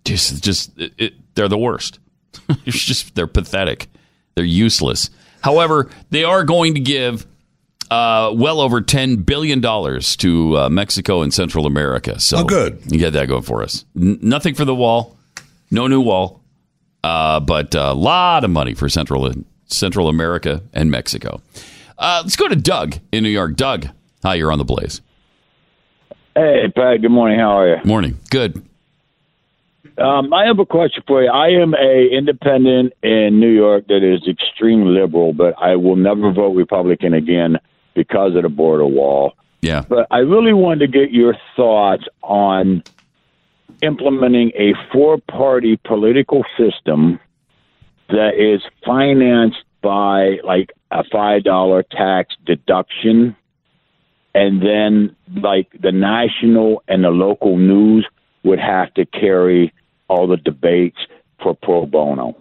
Just, 0.04 0.42
just 0.44 0.78
it, 0.78 0.92
it, 0.98 1.14
they're 1.34 1.48
the 1.48 1.56
worst. 1.58 1.98
it's 2.66 2.84
just 2.84 3.14
they're 3.14 3.26
pathetic. 3.26 3.88
They're 4.34 4.44
useless. 4.44 5.08
However, 5.40 5.88
they 6.10 6.24
are 6.24 6.44
going 6.44 6.74
to 6.74 6.80
give 6.80 7.26
uh, 7.92 8.32
well 8.34 8.60
over 8.60 8.80
ten 8.80 9.16
billion 9.16 9.60
dollars 9.60 10.16
to 10.16 10.56
uh, 10.58 10.68
Mexico 10.70 11.22
and 11.22 11.32
Central 11.32 11.66
America. 11.66 12.18
So 12.20 12.38
Oh, 12.38 12.44
good. 12.44 12.80
You 12.90 12.98
get 12.98 13.10
that 13.12 13.28
going 13.28 13.42
for 13.42 13.62
us. 13.62 13.84
N- 13.96 14.18
nothing 14.22 14.54
for 14.54 14.64
the 14.64 14.74
wall. 14.74 15.16
No 15.70 15.86
new 15.86 16.00
wall. 16.00 16.40
Uh, 17.04 17.40
but 17.40 17.74
a 17.74 17.92
lot 17.92 18.44
of 18.44 18.50
money 18.50 18.74
for 18.74 18.88
Central 18.88 19.30
Central 19.66 20.08
America 20.08 20.62
and 20.72 20.90
Mexico. 20.90 21.40
Uh, 21.98 22.20
let's 22.24 22.36
go 22.36 22.48
to 22.48 22.56
Doug 22.56 22.96
in 23.12 23.22
New 23.22 23.28
York. 23.30 23.56
Doug, 23.56 23.88
hi, 24.22 24.34
you're 24.34 24.52
on 24.52 24.58
the 24.58 24.64
Blaze. 24.64 25.00
Hey, 26.34 26.68
Pat. 26.74 27.02
Good 27.02 27.10
morning. 27.10 27.38
How 27.38 27.58
are 27.58 27.68
you? 27.68 27.76
Morning. 27.84 28.18
Good. 28.30 28.62
Um, 29.98 30.32
I 30.32 30.46
have 30.46 30.58
a 30.58 30.64
question 30.64 31.02
for 31.06 31.22
you. 31.22 31.28
I 31.30 31.48
am 31.48 31.74
a 31.74 32.08
independent 32.10 32.94
in 33.02 33.38
New 33.40 33.50
York 33.50 33.86
that 33.88 34.02
is 34.02 34.26
extreme 34.26 34.86
liberal, 34.86 35.32
but 35.34 35.54
I 35.60 35.76
will 35.76 35.96
never 35.96 36.32
vote 36.32 36.54
Republican 36.56 37.12
again 37.12 37.58
because 37.94 38.34
of 38.36 38.42
the 38.42 38.48
border 38.48 38.86
wall. 38.86 39.34
Yeah. 39.60 39.84
But 39.88 40.06
I 40.10 40.18
really 40.18 40.52
wanted 40.52 40.92
to 40.92 40.98
get 40.98 41.12
your 41.12 41.36
thoughts 41.56 42.04
on 42.22 42.82
implementing 43.82 44.52
a 44.56 44.74
four-party 44.92 45.78
political 45.84 46.44
system 46.58 47.20
that 48.08 48.34
is 48.36 48.62
financed 48.84 49.62
by 49.82 50.38
like 50.44 50.70
a 50.90 51.02
five 51.10 51.42
dollar 51.42 51.82
tax 51.82 52.34
deduction 52.44 53.34
and 54.34 54.62
then 54.62 55.16
like 55.42 55.68
the 55.80 55.92
national 55.92 56.82
and 56.88 57.04
the 57.04 57.10
local 57.10 57.56
news 57.58 58.06
would 58.44 58.58
have 58.58 58.92
to 58.94 59.04
carry 59.06 59.72
all 60.08 60.26
the 60.26 60.36
debates 60.36 60.98
for 61.42 61.54
pro 61.54 61.86
bono 61.86 62.36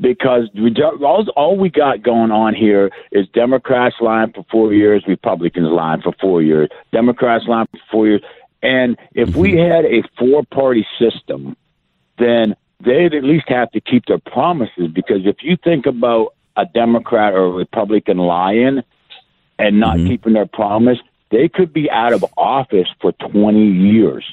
because 0.00 0.48
we 0.54 0.74
all, 0.82 1.26
all 1.36 1.56
we 1.56 1.70
got 1.70 2.02
going 2.02 2.30
on 2.30 2.54
here 2.54 2.90
is 3.10 3.26
Democrats 3.28 3.96
lying 4.00 4.32
for 4.32 4.44
four 4.50 4.72
years, 4.72 5.04
Republicans 5.06 5.68
lying 5.68 6.02
for 6.02 6.12
four 6.20 6.42
years, 6.42 6.68
Democrats 6.92 7.44
lying 7.46 7.68
for 7.70 7.80
four 7.90 8.06
years. 8.06 8.22
And 8.62 8.96
if 9.14 9.34
we 9.34 9.52
mm-hmm. 9.52 9.70
had 9.70 9.84
a 9.84 10.02
four 10.18 10.44
party 10.44 10.86
system, 10.98 11.56
then 12.18 12.54
they'd 12.84 13.14
at 13.14 13.24
least 13.24 13.48
have 13.48 13.70
to 13.72 13.80
keep 13.80 14.06
their 14.06 14.18
promises 14.18 14.88
because 14.92 15.26
if 15.26 15.36
you 15.42 15.56
think 15.56 15.86
about 15.86 16.34
a 16.56 16.64
Democrat 16.66 17.32
or 17.32 17.46
a 17.46 17.50
Republican 17.50 18.18
lying 18.18 18.82
and 19.58 19.80
not 19.80 19.96
mm-hmm. 19.96 20.08
keeping 20.08 20.32
their 20.34 20.46
promise, 20.46 20.98
they 21.30 21.48
could 21.48 21.72
be 21.72 21.90
out 21.90 22.12
of 22.12 22.24
office 22.36 22.88
for 23.00 23.12
20 23.12 23.66
years. 23.66 24.24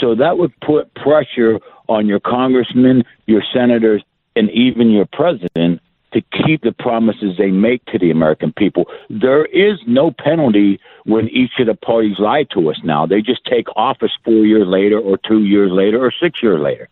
So 0.00 0.14
that 0.14 0.38
would 0.38 0.58
put 0.60 0.92
pressure 0.94 1.60
on 1.88 2.06
your 2.06 2.20
congressmen, 2.20 3.04
your 3.26 3.42
senators, 3.52 4.02
and 4.38 4.50
even 4.50 4.90
your 4.90 5.06
president 5.06 5.80
to 6.12 6.22
keep 6.22 6.62
the 6.62 6.72
promises 6.72 7.36
they 7.36 7.50
make 7.50 7.84
to 7.86 7.98
the 7.98 8.10
American 8.10 8.52
people. 8.52 8.86
There 9.10 9.44
is 9.44 9.78
no 9.86 10.10
penalty 10.10 10.80
when 11.04 11.28
each 11.28 11.52
of 11.58 11.66
the 11.66 11.74
parties 11.74 12.18
lie 12.18 12.44
to 12.54 12.70
us 12.70 12.76
now. 12.82 13.04
They 13.04 13.20
just 13.20 13.44
take 13.44 13.66
office 13.76 14.12
four 14.24 14.46
years 14.46 14.66
later, 14.66 14.98
or 14.98 15.18
two 15.18 15.44
years 15.44 15.70
later, 15.70 16.02
or 16.02 16.12
six 16.22 16.42
years 16.42 16.60
later. 16.60 16.88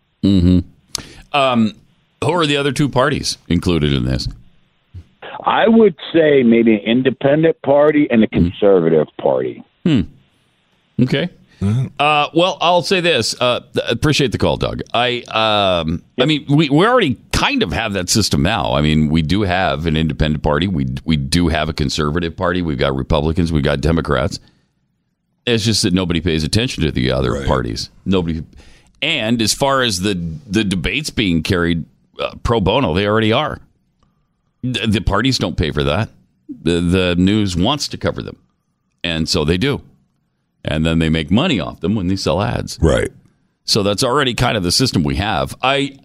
Um, 1.33 1.73
who 2.23 2.31
are 2.31 2.45
the 2.45 2.57
other 2.57 2.71
two 2.71 2.89
parties 2.89 3.37
included 3.47 3.93
in 3.93 4.05
this? 4.05 4.27
I 5.43 5.67
would 5.67 5.95
say 6.13 6.43
maybe 6.43 6.75
an 6.75 6.81
independent 6.81 7.61
party 7.61 8.07
and 8.09 8.23
a 8.23 8.27
conservative 8.27 9.07
party. 9.19 9.63
Okay. 11.01 11.29
Uh, 11.61 12.27
well, 12.35 12.57
I'll 12.61 12.83
say 12.83 12.99
this. 13.01 13.39
Uh, 13.39 13.61
appreciate 13.87 14.31
the 14.31 14.37
call, 14.37 14.57
Doug. 14.57 14.81
I, 14.93 15.21
um, 15.29 16.03
I 16.19 16.25
mean, 16.25 16.45
we, 16.49 16.69
we 16.69 16.85
already 16.85 17.17
kind 17.31 17.63
of 17.63 17.71
have 17.71 17.93
that 17.93 18.09
system 18.09 18.43
now. 18.43 18.73
I 18.73 18.81
mean, 18.81 19.09
we 19.09 19.21
do 19.23 19.41
have 19.41 19.85
an 19.87 19.97
independent 19.97 20.43
party. 20.43 20.67
We 20.67 20.85
we 21.03 21.17
do 21.17 21.47
have 21.47 21.67
a 21.69 21.73
conservative 21.73 22.35
party. 22.35 22.61
We've 22.61 22.77
got 22.77 22.95
Republicans. 22.95 23.51
We've 23.51 23.63
got 23.63 23.81
Democrats. 23.81 24.39
It's 25.45 25.63
just 25.63 25.81
that 25.83 25.93
nobody 25.93 26.21
pays 26.21 26.43
attention 26.43 26.83
to 26.83 26.91
the 26.91 27.11
other 27.11 27.31
Right. 27.33 27.47
parties. 27.47 27.89
Nobody. 28.05 28.43
And 29.01 29.41
as 29.41 29.53
far 29.53 29.81
as 29.81 30.01
the 30.01 30.13
the 30.47 30.63
debates 30.63 31.09
being 31.09 31.41
carried 31.43 31.85
uh, 32.19 32.35
pro 32.43 32.59
bono, 32.59 32.93
they 32.93 33.07
already 33.07 33.31
are. 33.31 33.59
The, 34.63 34.87
the 34.87 35.01
parties 35.01 35.37
don't 35.37 35.55
pay 35.57 35.71
for 35.71 35.83
that. 35.83 36.09
The 36.49 36.81
the 36.81 37.15
news 37.17 37.55
wants 37.55 37.87
to 37.89 37.97
cover 37.97 38.21
them, 38.21 38.37
and 39.03 39.27
so 39.29 39.43
they 39.45 39.57
do 39.57 39.81
and 40.63 40.85
then 40.85 40.99
they 40.99 41.09
make 41.09 41.31
money 41.31 41.59
off 41.59 41.79
them 41.79 41.95
when 41.95 42.07
they 42.07 42.15
sell 42.15 42.41
ads. 42.41 42.77
Right. 42.81 43.11
So 43.63 43.83
that's 43.83 44.03
already 44.03 44.33
kind 44.33 44.57
of 44.57 44.63
the 44.63 44.71
system 44.71 45.03
we 45.03 45.15
have. 45.15 45.55
I 45.61 45.97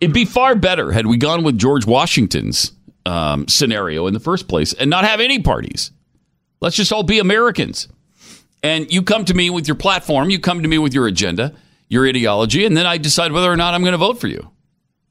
it'd 0.00 0.14
be 0.14 0.24
far 0.24 0.54
better 0.54 0.92
had 0.92 1.06
we 1.06 1.16
gone 1.16 1.42
with 1.42 1.58
George 1.58 1.86
Washington's 1.86 2.72
um, 3.06 3.48
scenario 3.48 4.06
in 4.06 4.14
the 4.14 4.20
first 4.20 4.48
place 4.48 4.72
and 4.72 4.90
not 4.90 5.04
have 5.04 5.20
any 5.20 5.40
parties. 5.40 5.90
Let's 6.60 6.76
just 6.76 6.92
all 6.92 7.02
be 7.02 7.18
Americans. 7.18 7.88
And 8.62 8.92
you 8.92 9.02
come 9.02 9.24
to 9.24 9.34
me 9.34 9.48
with 9.50 9.66
your 9.66 9.74
platform, 9.74 10.30
you 10.30 10.38
come 10.38 10.62
to 10.62 10.68
me 10.68 10.78
with 10.78 10.92
your 10.92 11.06
agenda, 11.06 11.54
your 11.88 12.06
ideology, 12.06 12.66
and 12.66 12.76
then 12.76 12.86
I 12.86 12.98
decide 12.98 13.32
whether 13.32 13.50
or 13.50 13.56
not 13.56 13.72
I'm 13.74 13.80
going 13.80 13.92
to 13.92 13.98
vote 13.98 14.20
for 14.20 14.28
you. 14.28 14.50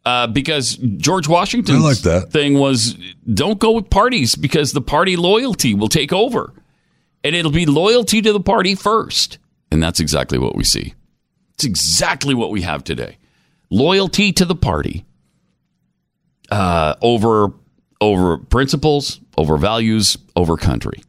Uh, 0.05 0.27
because 0.27 0.77
George 0.77 1.27
Washington's 1.27 1.79
I 1.79 1.81
like 1.81 1.97
that. 1.99 2.31
thing 2.31 2.53
was 2.57 2.97
don't 3.31 3.59
go 3.59 3.71
with 3.71 3.89
parties 3.89 4.35
because 4.35 4.71
the 4.71 4.81
party 4.81 5.17
loyalty 5.17 5.73
will 5.73 5.89
take 5.89 6.13
over 6.13 6.53
and 7.23 7.35
it'll 7.35 7.51
be 7.51 7.65
loyalty 7.65 8.21
to 8.21 8.31
the 8.33 8.39
party 8.39 8.75
first. 8.75 9.37
And 9.71 9.81
that's 9.83 9.99
exactly 9.99 10.37
what 10.37 10.55
we 10.55 10.63
see. 10.63 10.93
It's 11.55 11.65
exactly 11.65 12.33
what 12.33 12.49
we 12.51 12.61
have 12.61 12.83
today. 12.83 13.17
Loyalty 13.69 14.31
to 14.33 14.45
the 14.45 14.55
party 14.55 15.05
uh, 16.51 16.95
over 17.01 17.53
over 18.01 18.37
principles, 18.37 19.19
over 19.37 19.57
values, 19.57 20.17
over 20.35 20.57
country. 20.57 21.03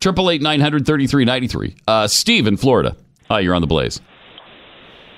Triple 0.00 0.30
eight 0.30 0.42
nine 0.42 0.60
hundred 0.60 0.86
thirty 0.86 1.06
three 1.06 1.24
ninety 1.24 1.46
three. 1.46 1.76
Uh, 1.86 2.06
Steve 2.08 2.46
in 2.46 2.56
Florida. 2.56 2.96
Hi, 3.28 3.40
you're 3.40 3.54
on 3.54 3.60
the 3.60 3.66
Blaze. 3.66 4.00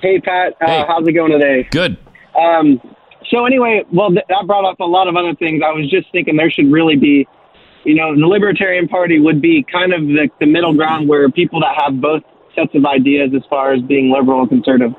Hey 0.03 0.21
Pat, 0.21 0.55
uh, 0.61 0.67
Hey. 0.67 0.85
how's 0.87 1.07
it 1.07 1.13
going 1.13 1.33
today? 1.33 1.67
Good. 1.71 1.97
Um, 2.41 2.81
so 3.31 3.45
anyway, 3.47 3.83
well, 3.93 4.11
th- 4.11 4.25
that 4.29 4.47
brought 4.47 4.65
up 4.65 4.79
a 4.81 4.85
lot 4.85 5.09
of 5.09 5.17
other 5.17 5.35
things. 5.35 5.63
I 5.65 5.73
was 5.73 5.91
just 5.91 6.11
thinking 6.13 6.37
there 6.37 6.51
should 6.51 6.71
really 6.71 6.97
be, 6.97 7.27
you 7.89 7.95
know, 7.95 8.15
the 8.15 8.27
Libertarian 8.27 8.87
Party 8.87 9.19
would 9.19 9.41
be 9.41 9.65
kind 9.73 9.95
of 9.95 10.03
the, 10.03 10.29
the 10.41 10.47
middle 10.47 10.75
ground 10.75 11.09
where 11.09 11.31
people 11.31 11.59
that 11.61 11.75
have 11.83 12.03
both 12.03 12.23
sets 12.55 12.75
of 12.75 12.85
ideas 12.85 13.31
as 13.35 13.43
far 13.49 13.73
as 13.73 13.81
being 13.81 14.11
liberal 14.11 14.41
and 14.41 14.51
conservative, 14.51 14.93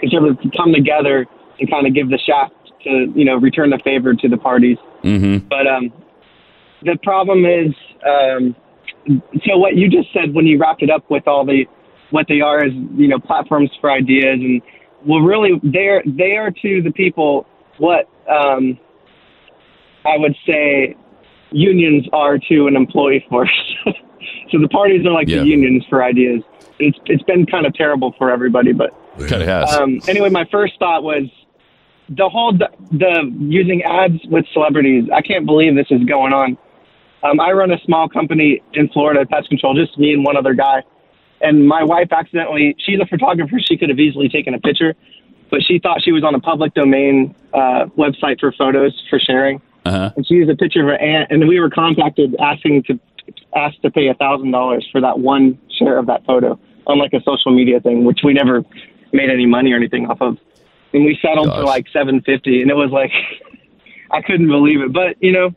conservative 0.00 0.36
come 0.56 0.72
together 0.72 1.24
and 1.60 1.70
kind 1.70 1.86
of 1.86 1.94
give 1.94 2.10
the 2.10 2.18
shaft 2.18 2.52
to, 2.82 3.12
you 3.14 3.24
know, 3.24 3.36
return 3.36 3.70
the 3.70 3.78
favor 3.84 4.12
to 4.14 4.28
the 4.28 4.36
parties. 4.36 4.76
Mm-hmm. 5.04 5.46
But 5.46 5.68
um, 5.68 5.92
the 6.82 6.98
problem 7.04 7.46
is, 7.46 7.72
um, 8.04 8.56
so 9.46 9.56
what 9.56 9.76
you 9.76 9.88
just 9.88 10.12
said 10.12 10.34
when 10.34 10.44
you 10.44 10.58
wrapped 10.58 10.82
it 10.82 10.90
up 10.90 11.08
with 11.08 11.28
all 11.28 11.46
the 11.46 11.64
what 12.10 12.26
they 12.28 12.40
are 12.40 12.64
is 12.64 12.72
you 12.94 13.08
know 13.08 13.18
platforms 13.18 13.70
for 13.80 13.90
ideas 13.90 14.38
and 14.38 14.62
well 15.06 15.20
really 15.20 15.60
they're 15.64 16.02
they 16.06 16.36
are 16.36 16.50
to 16.50 16.82
the 16.82 16.92
people 16.92 17.46
what 17.78 18.08
um, 18.28 18.78
I 20.04 20.18
would 20.18 20.36
say 20.46 20.94
unions 21.52 22.06
are 22.12 22.38
to 22.38 22.66
an 22.66 22.76
employee 22.76 23.24
force. 23.28 23.50
so 24.50 24.58
the 24.60 24.68
parties 24.68 25.04
are 25.06 25.12
like 25.12 25.28
Yeah. 25.28 25.38
the 25.40 25.46
unions 25.46 25.84
for 25.88 26.02
ideas. 26.02 26.42
It's 26.78 26.98
it's 27.06 27.22
been 27.24 27.46
kind 27.46 27.66
of 27.66 27.74
terrible 27.74 28.14
for 28.18 28.30
everybody, 28.30 28.72
but 28.72 28.90
Kind 29.28 29.42
of 29.42 29.48
has. 29.48 29.72
um, 29.74 30.00
anyway, 30.08 30.30
my 30.30 30.44
first 30.50 30.74
thought 30.78 31.02
was 31.02 31.24
the 32.08 32.28
whole 32.28 32.52
the, 32.52 32.68
the 32.90 33.32
using 33.38 33.82
ads 33.82 34.20
with 34.26 34.44
celebrities. 34.52 35.08
I 35.14 35.22
can't 35.22 35.46
believe 35.46 35.74
this 35.76 35.86
is 35.90 36.02
going 36.04 36.32
on. 36.32 36.58
Um, 37.22 37.38
I 37.40 37.52
run 37.52 37.70
a 37.70 37.78
small 37.84 38.08
company 38.08 38.60
in 38.74 38.88
Florida, 38.88 39.24
pest 39.26 39.48
control, 39.48 39.74
just 39.74 39.96
me 39.98 40.12
and 40.12 40.24
one 40.24 40.36
other 40.36 40.54
guy. 40.54 40.82
And 41.40 41.66
my 41.66 41.82
wife 41.84 42.08
accidentally, 42.12 42.74
she's 42.78 42.98
a 43.00 43.06
photographer. 43.06 43.58
She 43.60 43.76
could 43.76 43.88
have 43.90 43.98
easily 44.00 44.28
taken 44.28 44.54
a 44.54 44.60
picture. 44.60 44.94
but 45.50 45.60
she 45.62 45.78
thought 45.78 46.02
she 46.02 46.10
was 46.12 46.24
on 46.24 46.34
a 46.34 46.40
public 46.40 46.72
domain 46.74 47.34
uh, 47.52 47.84
website 47.98 48.40
for 48.40 48.50
photos 48.52 48.92
for 49.10 49.18
sharing, 49.20 49.60
Uh-huh. 49.84 50.10
and 50.16 50.26
she 50.26 50.34
used 50.34 50.50
a 50.50 50.56
picture 50.56 50.80
of 50.80 50.86
her 50.86 50.98
aunt, 50.98 51.30
and 51.30 51.46
we 51.48 51.58
were 51.58 51.70
contacted 51.70 52.36
asking 52.40 52.84
to 52.84 52.98
asked 53.54 53.82
to 53.82 53.90
pay 53.90 54.08
a 54.08 54.14
thousand 54.14 54.50
dollars 54.50 54.86
for 54.90 55.00
that 55.00 55.18
one 55.18 55.58
share 55.78 55.98
of 55.98 56.06
that 56.06 56.24
photo 56.24 56.58
on 56.86 56.98
like 56.98 57.12
a 57.12 57.22
social 57.22 57.54
media 57.54 57.80
thing, 57.80 58.04
which 58.04 58.20
we 58.24 58.32
never 58.32 58.62
made 59.12 59.30
any 59.30 59.46
money 59.46 59.72
or 59.72 59.76
anything 59.76 60.06
off 60.06 60.20
of, 60.20 60.38
and 60.92 61.04
we 61.04 61.18
settled 61.20 61.48
for 61.48 61.62
like 61.62 61.86
seven 61.92 62.20
fifty, 62.22 62.62
and 62.62 62.70
it 62.70 62.74
was 62.74 62.90
like 62.90 63.10
I 64.10 64.22
couldn't 64.22 64.48
believe 64.48 64.80
it, 64.80 64.92
but 64.92 65.16
you 65.20 65.32
know. 65.32 65.50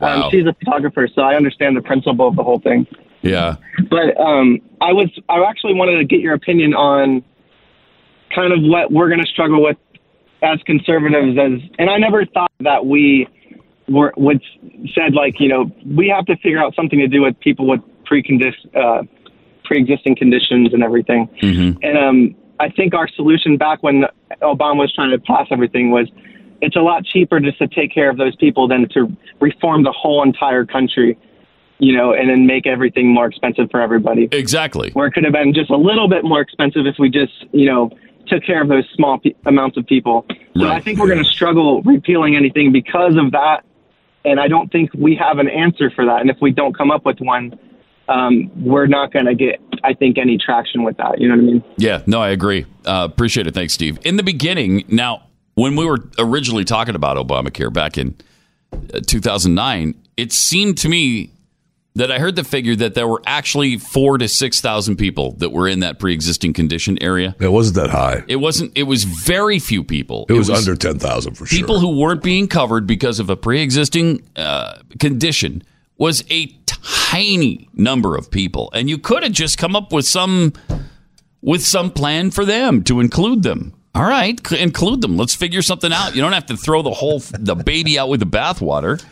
Wow. 0.00 0.24
Um, 0.24 0.30
she's 0.32 0.46
a 0.46 0.54
photographer, 0.54 1.06
so 1.14 1.22
I 1.22 1.36
understand 1.36 1.76
the 1.76 1.82
principle 1.82 2.26
of 2.26 2.34
the 2.34 2.42
whole 2.42 2.58
thing. 2.58 2.88
Yeah. 3.20 3.56
But 3.88 4.20
um, 4.20 4.58
I 4.80 4.92
was 4.92 5.08
I 5.28 5.42
actually 5.44 5.74
wanted 5.74 5.98
to 5.98 6.04
get 6.04 6.20
your 6.20 6.34
opinion 6.34 6.74
on 6.74 7.22
kind 8.34 8.52
of 8.52 8.60
what 8.62 8.92
we're 8.92 9.08
going 9.08 9.20
to 9.20 9.26
struggle 9.26 9.62
with 9.62 9.76
as 10.42 10.58
conservatives 10.66 11.38
as 11.38 11.70
and 11.78 11.88
I 11.88 11.98
never 11.98 12.26
thought 12.26 12.50
that 12.60 12.84
we 12.84 13.28
were 13.88 14.12
would 14.16 14.42
said 14.94 15.14
like 15.14 15.40
you 15.40 15.48
know 15.48 15.70
we 15.86 16.08
have 16.08 16.24
to 16.26 16.36
figure 16.36 16.58
out 16.58 16.74
something 16.74 16.98
to 16.98 17.08
do 17.08 17.22
with 17.22 17.38
people 17.40 17.66
with 17.66 17.80
pre-condis 18.04 18.54
uh, 18.74 19.02
pre-existing 19.64 20.16
conditions 20.16 20.72
and 20.72 20.82
everything. 20.82 21.28
And 21.82 21.98
um, 21.98 22.36
I 22.60 22.68
think 22.68 22.94
our 22.94 23.08
solution 23.08 23.56
back 23.56 23.82
when 23.82 24.04
Obama 24.40 24.78
was 24.78 24.92
trying 24.92 25.10
to 25.10 25.18
pass 25.18 25.46
everything 25.50 25.90
was 25.90 26.08
it's 26.60 26.76
a 26.76 26.80
lot 26.80 27.04
cheaper 27.04 27.40
just 27.40 27.58
to 27.58 27.66
take 27.66 27.92
care 27.92 28.08
of 28.08 28.16
those 28.16 28.36
people 28.36 28.68
than 28.68 28.88
to 28.90 29.14
reform 29.40 29.82
the 29.82 29.92
whole 29.92 30.22
entire 30.22 30.64
country, 30.64 31.18
you 31.78 31.94
know, 31.94 32.12
and 32.14 32.30
then 32.30 32.46
make 32.46 32.66
everything 32.66 33.12
more 33.12 33.26
expensive 33.26 33.68
for 33.70 33.80
everybody. 33.80 34.28
Exactly. 34.30 34.90
Where 34.92 35.08
it 35.08 35.12
could 35.12 35.24
have 35.24 35.32
been 35.32 35.52
just 35.52 35.70
a 35.70 35.76
little 35.76 36.08
bit 36.08 36.24
more 36.24 36.40
expensive 36.40 36.86
if 36.86 36.94
we 37.00 37.10
just, 37.10 37.32
you 37.52 37.66
know, 37.66 37.90
took 38.28 38.44
care 38.44 38.62
of 38.62 38.68
those 38.68 38.84
small 38.94 39.18
pe- 39.18 39.34
amounts 39.46 39.76
of 39.76 39.86
people. 39.86 40.24
So 40.56 40.68
I 40.68 40.80
think 40.80 41.00
we're 41.00 41.08
going 41.08 41.24
to 41.24 41.28
struggle 41.28 41.82
repealing 41.82 42.36
anything 42.36 42.70
because 42.70 43.16
of 43.16 43.32
that. 43.32 43.64
And 44.24 44.38
I 44.38 44.48
don't 44.48 44.70
think 44.70 44.90
we 44.94 45.16
have 45.16 45.38
an 45.38 45.48
answer 45.48 45.90
for 45.90 46.04
that. 46.06 46.20
And 46.20 46.30
if 46.30 46.36
we 46.40 46.52
don't 46.52 46.76
come 46.76 46.90
up 46.90 47.04
with 47.04 47.18
one, 47.20 47.58
um, 48.08 48.50
we're 48.62 48.86
not 48.86 49.12
going 49.12 49.26
to 49.26 49.34
get, 49.34 49.60
I 49.82 49.94
think, 49.94 50.18
any 50.18 50.38
traction 50.38 50.82
with 50.84 50.96
that. 50.98 51.20
You 51.20 51.28
know 51.28 51.34
what 51.34 51.42
I 51.42 51.46
mean? 51.46 51.64
Yeah, 51.76 52.02
no, 52.06 52.20
I 52.20 52.28
agree. 52.30 52.66
Uh, 52.84 53.08
appreciate 53.10 53.46
it. 53.46 53.54
Thanks, 53.54 53.72
Steve. 53.72 53.98
In 54.04 54.16
the 54.16 54.22
beginning, 54.22 54.84
now, 54.88 55.24
when 55.54 55.76
we 55.76 55.84
were 55.84 55.98
originally 56.18 56.64
talking 56.64 56.94
about 56.94 57.16
Obamacare 57.16 57.72
back 57.72 57.98
in 57.98 58.14
uh, 58.72 59.00
2009, 59.06 59.94
it 60.16 60.32
seemed 60.32 60.78
to 60.78 60.88
me 60.88 61.30
that 61.94 62.10
I 62.10 62.18
heard 62.18 62.36
the 62.36 62.44
figure 62.44 62.74
that 62.76 62.94
there 62.94 63.06
were 63.06 63.22
actually 63.26 63.76
four 63.76 64.16
to 64.18 64.26
6,000 64.28 64.96
people 64.96 65.32
that 65.38 65.50
were 65.50 65.68
in 65.68 65.80
that 65.80 65.98
pre 65.98 66.14
existing 66.14 66.52
condition 66.54 67.02
area. 67.02 67.36
It 67.38 67.52
wasn't 67.52 67.76
that 67.76 67.90
high. 67.90 68.24
It 68.28 68.36
wasn't, 68.36 68.76
it 68.76 68.84
was 68.84 69.04
very 69.04 69.58
few 69.58 69.84
people. 69.84 70.26
It 70.28 70.34
was, 70.34 70.48
under 70.48 70.74
10,000 70.74 71.34
for 71.34 71.44
people 71.44 71.46
sure. 71.46 71.58
People 71.58 71.80
who 71.80 71.98
weren't 71.98 72.22
being 72.22 72.48
covered 72.48 72.86
because 72.86 73.20
of 73.20 73.28
a 73.28 73.36
pre-existing 73.36 74.22
uh, 74.36 74.78
condition 74.98 75.62
was 75.98 76.24
a 76.30 76.46
tiny 76.66 77.68
number 77.74 78.16
of 78.16 78.30
people 78.30 78.70
and 78.74 78.88
you 78.88 78.98
could 78.98 79.22
have 79.22 79.32
just 79.32 79.56
come 79.56 79.76
up 79.76 79.92
with 79.92 80.04
some 80.06 80.52
with 81.40 81.64
some 81.64 81.90
plan 81.90 82.30
for 82.30 82.44
them 82.44 82.82
to 82.82 82.98
include 83.00 83.42
them 83.42 83.72
all 83.94 84.02
right 84.02 84.50
include 84.52 85.00
them 85.00 85.16
let's 85.16 85.34
figure 85.34 85.62
something 85.62 85.92
out 85.92 86.16
you 86.16 86.20
don't 86.20 86.32
have 86.32 86.46
to 86.46 86.56
throw 86.56 86.82
the 86.82 86.90
whole 86.90 87.20
the 87.38 87.54
baby 87.54 87.98
out 87.98 88.08
with 88.08 88.20
the 88.20 88.26
bathwater 88.26 89.04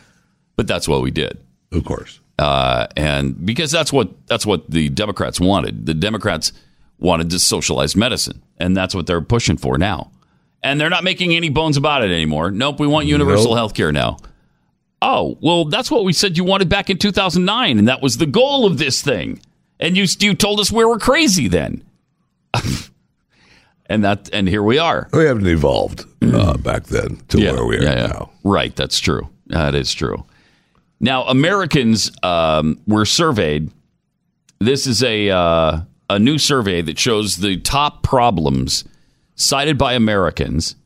but 0.56 0.66
that's 0.66 0.88
what 0.88 1.00
we 1.02 1.10
did 1.10 1.38
of 1.72 1.84
course 1.84 2.19
uh, 2.40 2.86
and 2.96 3.44
because 3.44 3.70
that's 3.70 3.92
what 3.92 4.08
that's 4.26 4.46
what 4.46 4.70
the 4.70 4.88
democrats 4.88 5.40
wanted 5.40 5.86
the 5.86 5.94
democrats 5.94 6.52
wanted 6.98 7.30
to 7.30 7.38
socialize 7.38 7.94
medicine 7.96 8.42
and 8.58 8.76
that's 8.76 8.94
what 8.94 9.06
they're 9.06 9.20
pushing 9.20 9.56
for 9.56 9.78
now 9.78 10.10
and 10.62 10.80
they're 10.80 10.90
not 10.90 11.04
making 11.04 11.34
any 11.34 11.48
bones 11.48 11.76
about 11.76 12.02
it 12.02 12.10
anymore. 12.10 12.50
Nope, 12.50 12.80
we 12.80 12.86
want 12.86 13.06
universal 13.06 13.50
Nope. 13.50 13.56
health 13.56 13.74
care 13.74 13.92
now. 13.92 14.18
Oh, 15.02 15.38
well, 15.40 15.64
that's 15.64 15.90
what 15.90 16.04
we 16.04 16.12
said 16.12 16.36
you 16.36 16.44
wanted 16.44 16.68
back 16.68 16.90
in 16.90 16.98
2009, 16.98 17.78
and 17.78 17.88
that 17.88 18.02
was 18.02 18.18
the 18.18 18.26
goal 18.26 18.66
of 18.66 18.76
this 18.76 19.00
thing. 19.00 19.40
And 19.78 19.96
you, 19.96 20.04
you 20.18 20.34
told 20.34 20.60
us 20.60 20.70
we 20.70 20.84
were 20.84 20.98
crazy 20.98 21.48
then. 21.48 21.82
and 23.86 24.04
that 24.04 24.28
and 24.34 24.46
here 24.46 24.62
we 24.62 24.78
are. 24.78 25.08
We 25.12 25.24
haven't 25.24 25.46
evolved 25.46 26.04
uh, 26.22 26.58
back 26.58 26.84
then 26.84 27.16
to 27.28 27.38
where 27.38 27.64
we 27.64 27.78
are 27.78 27.82
yeah, 27.82 27.94
yeah. 27.94 28.06
now. 28.08 28.30
Right, 28.44 28.76
that's 28.76 29.00
true. 29.00 29.30
That 29.46 29.74
is 29.74 29.94
true. 29.94 30.26
Now, 31.00 31.24
Americans 31.24 32.12
um, 32.22 32.80
were 32.86 33.06
surveyed. 33.06 33.70
This 34.58 34.86
is 34.86 35.02
a 35.02 35.30
uh, 35.30 35.80
a 36.10 36.18
new 36.18 36.36
survey 36.36 36.82
that 36.82 36.98
shows 36.98 37.38
the 37.38 37.56
top 37.58 38.02
problems 38.02 38.84
cited 39.34 39.78
by 39.78 39.94
Americans, 39.94 40.76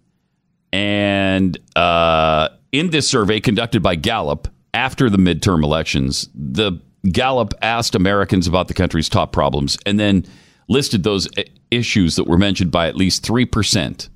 and 0.72 1.58
uh, 1.74 2.50
in 2.70 2.90
this 2.90 3.08
survey 3.08 3.40
conducted 3.40 3.82
by 3.82 3.96
Gallup 3.96 4.46
after 4.72 5.10
the 5.10 5.18
midterm 5.18 5.64
elections, 5.64 6.28
the 6.34 6.80
Gallup 7.10 7.52
asked 7.62 7.96
Americans 7.96 8.46
about 8.46 8.68
the 8.68 8.74
country's 8.74 9.08
top 9.08 9.32
problems, 9.32 9.76
and 9.84 9.98
then 9.98 10.24
listed 10.68 11.02
those 11.02 11.28
issues 11.72 12.14
that 12.14 12.28
were 12.28 12.38
mentioned 12.38 12.70
by 12.70 12.86
at 12.86 12.94
least 12.94 13.24
three 13.24 13.46
percent 13.46 14.08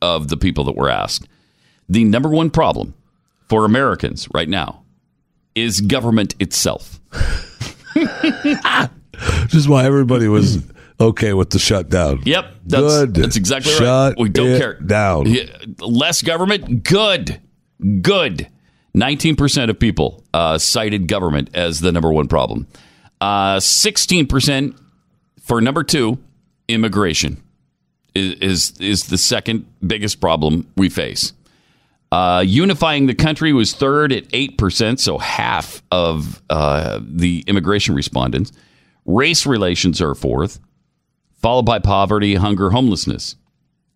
of 0.00 0.28
the 0.28 0.38
people 0.38 0.64
that 0.64 0.76
were 0.76 0.88
asked. 0.88 1.28
The 1.90 2.04
number 2.04 2.30
one 2.30 2.48
problem 2.48 2.94
for 3.50 3.66
Americans 3.66 4.26
right 4.32 4.48
now 4.48 4.83
is 5.54 5.80
government 5.80 6.34
itself. 6.40 7.00
This 9.44 9.54
is 9.54 9.68
why 9.68 9.84
everybody 9.84 10.26
was 10.26 10.58
okay 11.00 11.34
with 11.34 11.50
the 11.50 11.58
shutdown. 11.60 12.20
Yep, 12.24 12.46
that's, 12.66 12.82
Good. 12.82 13.14
that's 13.14 13.36
exactly 13.36 13.70
right. 13.72 13.78
Shut 13.78 14.18
We 14.18 14.28
don't 14.28 14.48
it 14.48 14.58
care. 14.58 14.74
down. 14.80 15.26
Less 15.78 16.20
government, 16.22 16.82
good, 16.82 17.40
good. 18.02 18.48
Nineteen 18.92 19.36
percent 19.36 19.70
of 19.70 19.78
people 19.78 20.24
uh, 20.34 20.58
cited 20.58 21.06
government 21.06 21.50
as 21.54 21.78
the 21.80 21.92
number 21.92 22.12
one 22.12 22.26
problem. 22.26 22.66
Uh, 23.20 23.60
Sixteen 23.60 24.26
percent 24.26 24.74
for 25.40 25.60
number 25.60 25.84
two, 25.84 26.18
immigration 26.66 27.40
is, 28.16 28.34
is 28.40 28.78
is 28.80 29.04
the 29.06 29.18
second 29.18 29.66
biggest 29.86 30.20
problem 30.20 30.66
we 30.76 30.88
face. 30.88 31.32
Uh, 32.14 32.42
unifying 32.42 33.06
the 33.06 33.14
country 33.14 33.52
was 33.52 33.72
third 33.72 34.12
at 34.12 34.28
8%, 34.28 35.00
so 35.00 35.18
half 35.18 35.82
of 35.90 36.40
uh, 36.48 37.00
the 37.02 37.42
immigration 37.48 37.92
respondents. 37.92 38.52
Race 39.04 39.46
relations 39.46 40.00
are 40.00 40.14
fourth, 40.14 40.60
followed 41.42 41.66
by 41.66 41.80
poverty, 41.80 42.36
hunger, 42.36 42.70
homelessness. 42.70 43.34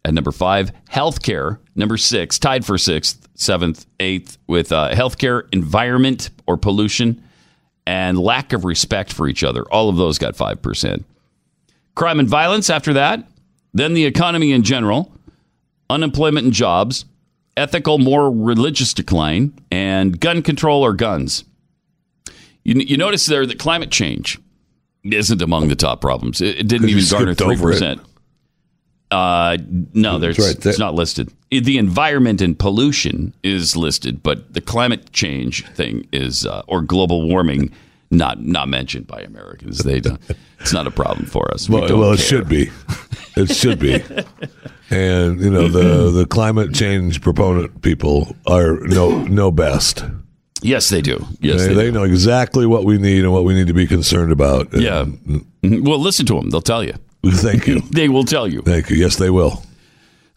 At 0.05 0.15
number 0.15 0.33
five, 0.33 0.73
healthcare. 0.91 1.61
Number 1.77 1.97
six, 1.97 2.41
tied 2.41 2.65
for 2.65 2.77
sixth, 2.77 3.29
seventh, 3.37 3.87
eighth, 4.01 4.37
with 4.49 4.73
uh, 4.73 4.91
healthcare, 4.93 5.43
environment 5.53 6.31
or 6.49 6.57
pollution, 6.57 7.23
and 7.87 8.19
lack 8.19 8.53
of 8.53 8.65
respect 8.65 9.13
for 9.13 9.29
each 9.29 9.45
other. 9.45 9.63
All 9.71 9.89
of 9.89 9.97
those 9.97 10.19
got 10.19 10.35
5%. 10.35 11.05
Crime 11.95 12.19
and 12.19 12.29
violence 12.29 12.69
after 12.69 12.95
that. 12.95 13.25
Then 13.75 13.95
the 13.95 14.07
economy 14.07 14.51
in 14.51 14.65
general, 14.65 15.13
unemployment 15.89 16.47
and 16.47 16.53
jobs, 16.53 17.05
ethical, 17.59 17.99
more 17.99 18.31
religious 18.31 18.95
decline, 18.95 19.53
and 19.71 20.19
gun 20.19 20.43
control 20.43 20.85
or 20.85 20.95
guns. 20.95 21.45
You, 22.65 22.75
you 22.81 22.97
notice 22.97 23.27
there 23.27 23.47
that 23.47 23.59
climate 23.59 23.91
change 23.91 24.39
isn't 25.05 25.43
among 25.43 25.69
the 25.69 25.77
top 25.77 26.01
problems. 26.01 26.41
It, 26.41 26.59
it 26.59 26.69
didn't 26.69 26.89
even 26.89 27.05
garner 27.11 27.35
three 27.35 27.57
percent. 27.57 28.01
Uh, 29.11 29.57
no, 29.95 30.19
there's 30.19 30.39
right 30.39 30.67
it's 30.67 30.79
not 30.79 30.95
listed. 30.95 31.33
The 31.51 31.79
environment 31.79 32.43
and 32.43 32.59
pollution 32.59 33.33
is 33.43 33.75
listed, 33.75 34.23
but 34.23 34.53
the 34.53 34.61
climate 34.61 35.13
change 35.13 35.67
thing 35.69 36.07
is 36.13 36.45
uh, 36.45 36.63
or 36.69 36.83
global 36.83 37.27
warming 37.27 37.73
not 38.11 38.43
not 38.43 38.69
mentioned 38.69 39.07
by 39.07 39.21
Americans. 39.23 39.79
They 39.79 40.01
don't. 40.01 40.21
It's 40.61 40.73
not 40.73 40.87
a 40.87 40.91
problem 40.91 41.27
for 41.27 41.51
us. 41.53 41.69
We 41.69 41.81
Well, 41.81 42.13
it 42.13 42.21
should 42.21 42.49
be. 42.49 42.71
It 43.39 43.55
should 43.55 43.79
be. 43.79 44.03
and 44.91 45.41
you 45.41 45.51
know 45.51 45.69
the 45.69 46.11
the 46.11 46.27
climate 46.27 46.75
change 46.75 47.21
proponent 47.21 47.83
people 47.83 48.35
are 48.47 48.81
know 48.81 49.23
know 49.25 49.51
best. 49.51 50.05
Yes, 50.61 50.89
they 50.89 51.01
do. 51.03 51.25
Yes, 51.41 51.61
they, 51.61 51.69
they, 51.69 51.75
they 51.75 51.91
know 51.93 52.03
exactly 52.03 52.67
what 52.67 52.85
we 52.85 52.99
need 52.99 53.23
and 53.23 53.33
what 53.33 53.45
we 53.45 53.55
need 53.55 53.69
to 53.69 53.75
be 53.75 53.87
concerned 53.87 54.33
about. 54.33 54.73
And 54.73 54.83
Yeah. 54.83 55.05
Mhm. 55.05 55.85
Well, 55.87 55.99
listen 56.01 56.27
to 56.27 56.35
them. 56.35 56.51
They'll 56.51 56.61
tell 56.61 56.83
you. 56.83 56.95
Thank 57.25 57.67
you. 57.67 57.81
They 57.93 58.09
will 58.09 58.25
tell 58.25 58.49
you. 58.49 58.63
Thank 58.63 58.91
you. 58.91 58.97
Yes, 58.97 59.17
they 59.17 59.31
will. 59.31 59.63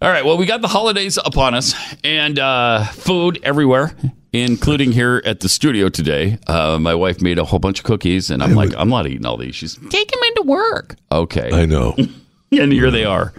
All 0.01 0.09
right. 0.09 0.25
Well, 0.25 0.37
we 0.37 0.45
got 0.45 0.61
the 0.61 0.67
holidays 0.67 1.17
upon 1.23 1.53
us 1.53 1.73
and 2.03 2.37
uh, 2.39 2.85
food 2.85 3.39
everywhere, 3.43 3.95
including 4.33 4.91
here 4.91 5.21
at 5.25 5.39
the 5.41 5.49
studio 5.49 5.89
today. 5.89 6.37
Uh, 6.47 6.77
my 6.79 6.95
wife 6.95 7.21
made 7.21 7.37
a 7.39 7.43
whole 7.45 7.59
bunch 7.59 7.79
of 7.79 7.85
cookies, 7.85 8.31
and 8.31 8.41
I'm 8.43 8.55
like, 8.55 8.73
I'm 8.77 8.89
not 8.89 9.05
eating 9.07 9.25
all 9.27 9.37
these. 9.37 9.55
She's 9.55 9.75
take 9.89 10.09
them 10.11 10.19
into 10.29 10.43
work. 10.43 10.95
Okay. 11.11 11.49
I 11.53 11.65
know. 11.65 11.95
and 12.59 12.71
here 12.71 12.91
they 12.91 13.05
are. 13.05 13.33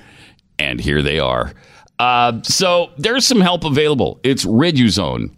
And 0.58 0.80
here 0.80 1.02
they 1.02 1.18
are. 1.18 1.52
Uh, 1.98 2.42
so 2.42 2.90
there's 2.98 3.26
some 3.26 3.40
help 3.40 3.64
available. 3.64 4.20
It's 4.22 4.44
Riduzone. 4.44 5.30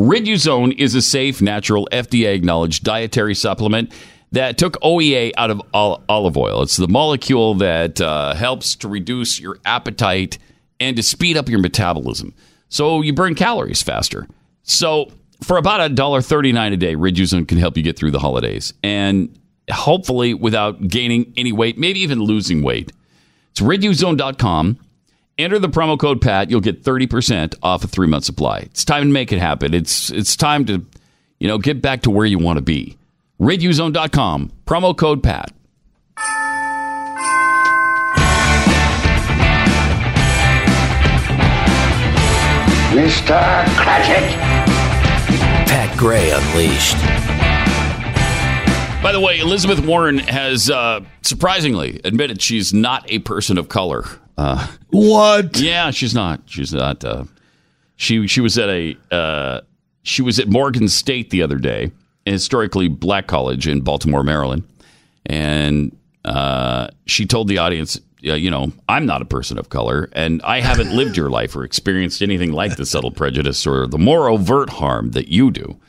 Riduzone 0.00 0.78
is 0.78 0.94
a 0.94 1.02
safe, 1.02 1.42
natural, 1.42 1.88
FDA 1.92 2.34
acknowledged 2.34 2.84
dietary 2.84 3.34
supplement 3.34 3.92
that 4.32 4.58
took 4.58 4.80
OEA 4.80 5.32
out 5.36 5.50
of 5.50 5.60
olive 5.74 6.36
oil. 6.36 6.62
It's 6.62 6.76
the 6.76 6.88
molecule 6.88 7.54
that 7.56 8.00
uh, 8.00 8.34
helps 8.34 8.76
to 8.76 8.88
reduce 8.88 9.40
your 9.40 9.58
appetite 9.64 10.38
and 10.78 10.96
to 10.96 11.02
speed 11.02 11.36
up 11.36 11.48
your 11.48 11.58
metabolism. 11.58 12.34
So 12.68 13.02
you 13.02 13.12
burn 13.12 13.34
calories 13.34 13.82
faster. 13.82 14.26
So 14.62 15.10
for 15.42 15.56
about 15.56 15.80
a 15.80 15.88
dollar 15.88 16.22
thirty 16.22 16.52
nine 16.52 16.72
a 16.72 16.76
day, 16.76 16.94
Riduzone 16.94 17.46
can 17.46 17.58
help 17.58 17.76
you 17.76 17.82
get 17.82 17.98
through 17.98 18.12
the 18.12 18.18
holidays 18.20 18.72
and 18.82 19.36
hopefully 19.70 20.34
without 20.34 20.86
gaining 20.88 21.32
any 21.36 21.52
weight, 21.52 21.78
maybe 21.78 22.00
even 22.00 22.20
losing 22.20 22.62
weight. 22.62 22.92
It's 23.50 23.60
riduzone.com. 23.60 24.78
Enter 25.38 25.58
the 25.58 25.68
promo 25.68 25.98
code 25.98 26.20
PAT. 26.20 26.50
You'll 26.50 26.60
get 26.60 26.82
30% 26.82 27.54
off 27.62 27.82
a 27.84 27.88
three 27.88 28.06
month 28.06 28.24
supply. 28.24 28.58
It's 28.58 28.84
time 28.84 29.04
to 29.04 29.08
make 29.08 29.32
it 29.32 29.38
happen. 29.38 29.72
It's, 29.72 30.10
it's 30.10 30.36
time 30.36 30.64
to, 30.66 30.84
you 31.38 31.48
know, 31.48 31.58
get 31.58 31.80
back 31.80 32.02
to 32.02 32.10
where 32.10 32.26
you 32.26 32.38
want 32.38 32.58
to 32.58 32.62
be. 32.62 32.98
Riduzone.com. 33.40 34.52
Promo 34.66 34.96
code 34.96 35.22
PAT. 35.22 35.52
Mr. 42.90 43.64
Cratchit. 43.76 44.36
Pat 45.68 45.96
Gray 45.96 46.32
Unleashed. 46.32 47.49
By 49.02 49.12
the 49.12 49.20
way, 49.20 49.38
Elizabeth 49.38 49.80
Warren 49.80 50.18
has 50.18 50.68
uh, 50.68 51.00
surprisingly 51.22 52.00
admitted 52.04 52.42
she's 52.42 52.74
not 52.74 53.10
a 53.10 53.20
person 53.20 53.56
of 53.56 53.70
color. 53.70 54.04
Uh, 54.36 54.66
what? 54.90 55.58
Yeah, 55.58 55.90
she's 55.90 56.14
not. 56.14 56.42
She's 56.44 56.72
not. 56.74 57.02
Uh, 57.02 57.24
she 57.96 58.26
she 58.26 58.42
was 58.42 58.58
at 58.58 58.68
a 58.68 58.96
uh, 59.10 59.62
she 60.02 60.20
was 60.20 60.38
at 60.38 60.48
Morgan 60.48 60.86
State 60.86 61.30
the 61.30 61.42
other 61.42 61.56
day, 61.56 61.92
a 62.26 62.32
historically 62.32 62.88
black 62.88 63.26
college 63.26 63.66
in 63.66 63.80
Baltimore, 63.80 64.22
Maryland, 64.22 64.64
and 65.24 65.96
uh, 66.26 66.88
she 67.06 67.24
told 67.24 67.48
the 67.48 67.56
audience, 67.56 67.98
you 68.20 68.50
know, 68.50 68.70
I'm 68.86 69.06
not 69.06 69.22
a 69.22 69.26
person 69.26 69.58
of 69.58 69.70
color, 69.70 70.10
and 70.12 70.42
I 70.42 70.60
haven't 70.60 70.94
lived 70.94 71.16
your 71.16 71.30
life 71.30 71.56
or 71.56 71.64
experienced 71.64 72.20
anything 72.20 72.52
like 72.52 72.76
the 72.76 72.84
subtle 72.84 73.10
prejudice 73.10 73.66
or 73.66 73.86
the 73.86 73.98
more 73.98 74.28
overt 74.28 74.68
harm 74.68 75.12
that 75.12 75.28
you 75.28 75.50
do, 75.50 75.80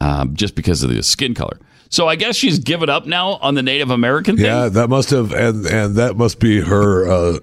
um, 0.00 0.36
just 0.36 0.54
because 0.54 0.84
of 0.84 0.90
the 0.90 1.02
skin 1.02 1.34
color. 1.34 1.58
So 1.90 2.08
I 2.08 2.16
guess 2.16 2.36
she's 2.36 2.58
given 2.58 2.88
up 2.88 3.06
now 3.06 3.32
on 3.40 3.54
the 3.54 3.62
Native 3.62 3.90
American 3.90 4.36
thing. 4.36 4.46
Yeah, 4.46 4.68
that 4.68 4.88
must 4.88 5.10
have, 5.10 5.32
and 5.32 5.64
and 5.66 5.94
that 5.96 6.16
must 6.16 6.40
be 6.40 6.60
her 6.60 7.08
uh, 7.08 7.38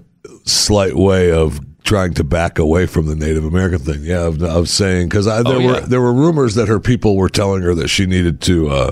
slight 0.46 0.96
way 0.96 1.32
of 1.32 1.60
trying 1.84 2.14
to 2.16 2.24
back 2.24 2.60
away 2.60 2.86
from 2.86 3.06
the 3.08 3.16
Native 3.16 3.44
American 3.46 3.80
thing. 3.80 4.04
Yeah, 4.04 4.26
of, 4.28 4.42
of 4.44 4.70
saying 4.70 5.10
because 5.10 5.26
there 5.26 5.42
Oh, 5.46 5.66
were 5.66 5.80
there 5.82 6.02
were 6.02 6.14
rumors 6.14 6.56
that 6.56 6.68
her 6.68 6.80
people 6.80 7.16
were 7.16 7.30
telling 7.30 7.62
her 7.64 7.74
that 7.76 7.88
she 7.88 8.06
needed 8.06 8.42
to 8.42 8.70
uh, 8.70 8.92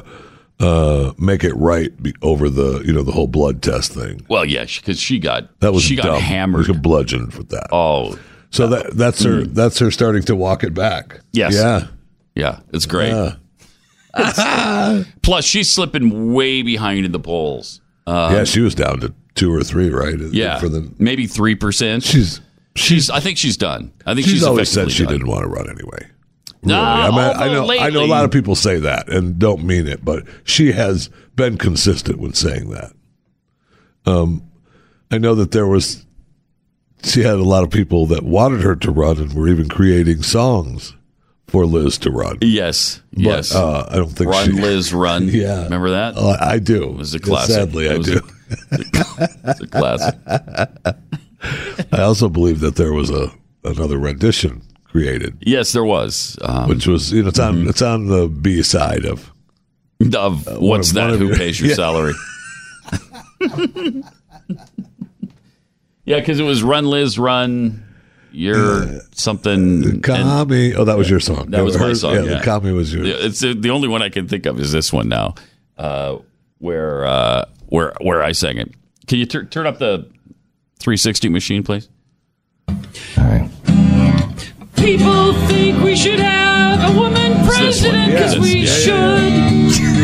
uh, 0.60 1.14
make 1.18 1.44
it 1.44 1.54
right 1.56 1.92
over 2.22 2.50
the 2.50 2.82
you 2.86 2.94
know 2.94 3.04
the 3.04 3.12
whole 3.12 3.28
blood 3.28 3.62
test 3.62 3.94
thing. 3.94 4.26
Well, 4.30 4.46
yeah, 4.46 4.66
because 4.66 5.00
she 5.00 5.20
got 5.20 5.60
That 5.60 5.74
was 5.74 5.84
she 5.84 5.96
got 5.96 6.22
hammered. 6.22 6.66
She 6.66 6.74
got 6.74 6.82
bludgeoned 6.82 7.34
with 7.36 7.50
that. 7.50 7.68
Oh, 7.72 8.18
so 8.52 8.68
that 8.68 8.96
that's 8.98 9.24
her 9.24 9.44
that's 9.46 9.80
her 9.80 9.92
starting 9.92 10.24
to 10.24 10.36
walk 10.36 10.64
it 10.64 10.74
back. 10.74 11.22
Yes. 11.32 11.54
Yeah. 11.54 11.88
yeah, 12.36 12.60
it's 12.74 12.86
great. 12.86 13.10
Yeah. 13.10 13.36
Plus, 15.22 15.46
she's 15.46 15.70
slipping 15.70 16.34
way 16.34 16.62
behind 16.62 17.06
in 17.06 17.12
the 17.12 17.20
polls. 17.20 17.82
Uh, 18.08 18.32
yeah, 18.34 18.44
she 18.44 18.62
was 18.62 18.74
down 18.74 19.00
to 19.02 19.14
two 19.36 19.54
or 19.54 19.64
three, 19.64 19.90
right? 19.90 20.20
yeah, 20.32 20.60
for 20.60 20.70
the 20.70 20.92
maybe 20.98 21.28
three 21.28 21.56
percent. 21.56 22.04
she's 22.04 22.42
She's. 22.80 23.10
I 23.10 23.20
think 23.20 23.38
she's 23.38 23.58
done. 23.58 23.92
I 24.06 24.14
think 24.14 24.26
she's, 24.26 24.36
she's, 24.36 24.44
always 24.44 24.70
said 24.70 24.92
she 24.92 25.04
done. 25.04 25.14
didn't 25.14 25.28
want 25.28 25.44
to 25.44 25.50
run 25.50 25.70
anyway. 25.70 26.08
Nah, 26.62 27.08
I, 27.08 27.10
mean, 27.10 27.20
I 27.20 27.54
know 27.54 27.72
I 27.72 27.90
know 27.90 28.04
a 28.04 28.08
lot 28.08 28.26
of 28.26 28.32
people 28.32 28.56
say 28.56 28.80
that 28.80 29.10
and 29.10 29.40
don't 29.40 29.64
mean 29.64 29.88
it, 29.88 30.04
but 30.04 30.26
she 30.44 30.74
has 30.74 31.10
been 31.36 31.58
consistent 31.58 32.20
when 32.20 32.34
saying 32.34 32.70
that. 32.70 32.92
Um, 34.06 34.50
I 35.10 35.18
know 35.18 35.36
that 35.36 35.52
there 35.52 35.68
was 35.68 36.06
she 37.04 37.22
had 37.22 37.36
a 37.36 37.44
lot 37.44 37.64
of 37.64 37.70
people 37.70 38.06
that 38.08 38.24
wanted 38.24 38.62
her 38.62 38.76
to 38.76 38.92
run 38.92 39.18
and 39.18 39.34
were 39.34 39.48
even 39.48 39.70
creating 39.70 40.24
songs 40.24 40.96
for 41.50 41.66
Liz 41.66 41.98
to 42.00 42.12
run. 42.12 42.38
Yes, 42.42 43.02
But, 43.14 43.22
yes. 43.22 43.56
uh, 43.56 43.88
I 43.92 43.96
don't 43.98 44.10
think 44.10 44.30
run, 44.30 44.46
she. 44.48 44.62
Liz, 44.62 44.94
run. 45.06 45.28
Yeah. 45.28 45.64
remember 45.64 45.90
that? 45.92 46.16
Uh, 46.18 46.38
I 46.40 46.60
do. 46.60 46.84
it 46.90 46.96
was 46.98 47.14
a 47.14 47.20
classic. 47.20 47.56
Sadly, 47.56 47.88
It 47.88 47.92
I 47.92 47.98
do. 48.02 48.22
A, 48.72 49.30
it's 49.50 49.62
a 49.62 49.68
classic. 49.68 50.16
I 51.94 52.02
also 52.02 52.30
believe 52.30 52.60
that 52.62 52.76
there 52.76 52.94
was 52.94 53.10
a 53.10 53.32
another 53.64 53.98
rendition 53.98 54.62
created, 54.86 55.38
Yes, 55.42 55.72
there 55.74 55.84
was. 55.84 56.38
Um, 56.42 56.68
which 56.70 56.88
was 56.88 57.12
you 57.14 57.22
know 57.24 57.30
it's 57.30 57.40
on 57.40 57.56
Mm-hmm. 57.58 57.70
it's 57.70 57.82
on 57.82 58.08
the 58.08 58.28
B 58.28 58.62
side 58.64 59.06
of 59.06 59.32
of 60.16 60.46
one 60.48 60.62
what's 60.62 60.90
of- 60.90 60.96
that? 60.96 61.12
Who 61.20 61.28
your- 61.28 61.36
pays 61.38 61.60
your 61.60 61.70
Yeah. 61.72 61.76
salary? 61.76 62.14
yeah, 66.06 66.20
because 66.20 66.40
it 66.40 66.44
was 66.44 66.64
run, 66.64 66.86
Liz, 66.86 67.20
run. 67.20 67.86
You're 68.32 69.00
something. 69.14 69.84
and- 69.84 70.04
Kami. 70.04 70.74
Oh, 70.76 70.84
that 70.86 70.98
was 70.98 71.10
your 71.10 71.20
song. 71.20 71.52
That 71.52 71.64
was 71.64 71.78
my 71.78 71.94
song. 71.94 72.14
Yeah, 72.16 72.22
Yeah, 72.24 72.38
the 72.40 72.44
Kami 72.46 72.72
was 72.72 72.94
yours. 72.94 73.08
It's 73.08 73.40
the, 73.40 73.54
the 73.54 73.70
only 73.72 73.88
one 73.88 74.02
I 74.02 74.10
can 74.10 74.28
think 74.28 74.46
of 74.46 74.60
is 74.60 74.72
this 74.72 74.92
one 74.94 75.08
now, 75.10 75.36
uh, 75.78 76.18
where 76.60 77.06
uh, 77.06 77.46
where 77.68 77.94
where 78.02 78.22
I 78.24 78.32
sang 78.34 78.58
it. 78.58 78.72
Can 79.08 79.18
you 79.20 79.26
tur- 79.26 79.46
turn 79.46 79.66
up 79.68 79.80
the 79.80 80.08
360 80.80 81.30
machine, 81.30 81.64
please? 81.64 81.90
People 84.76 85.34
think 85.48 85.84
we 85.84 85.96
should 85.96 86.20
have 86.20 86.96
a 86.96 86.98
woman 86.98 87.46
president 87.46 88.12
because 88.14 88.36
Yes. 88.36 88.42
we 88.44 88.60
Yeah, 88.62 88.74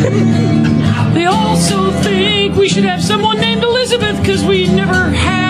should. 0.01 1.13
they 1.15 1.25
also 1.25 1.91
think 2.01 2.55
we 2.55 2.67
should 2.67 2.83
have 2.83 3.01
someone 3.03 3.39
named 3.39 3.63
Elizabeth 3.63 4.19
because 4.19 4.43
we 4.43 4.67
never 4.67 5.09
have. 5.11 5.44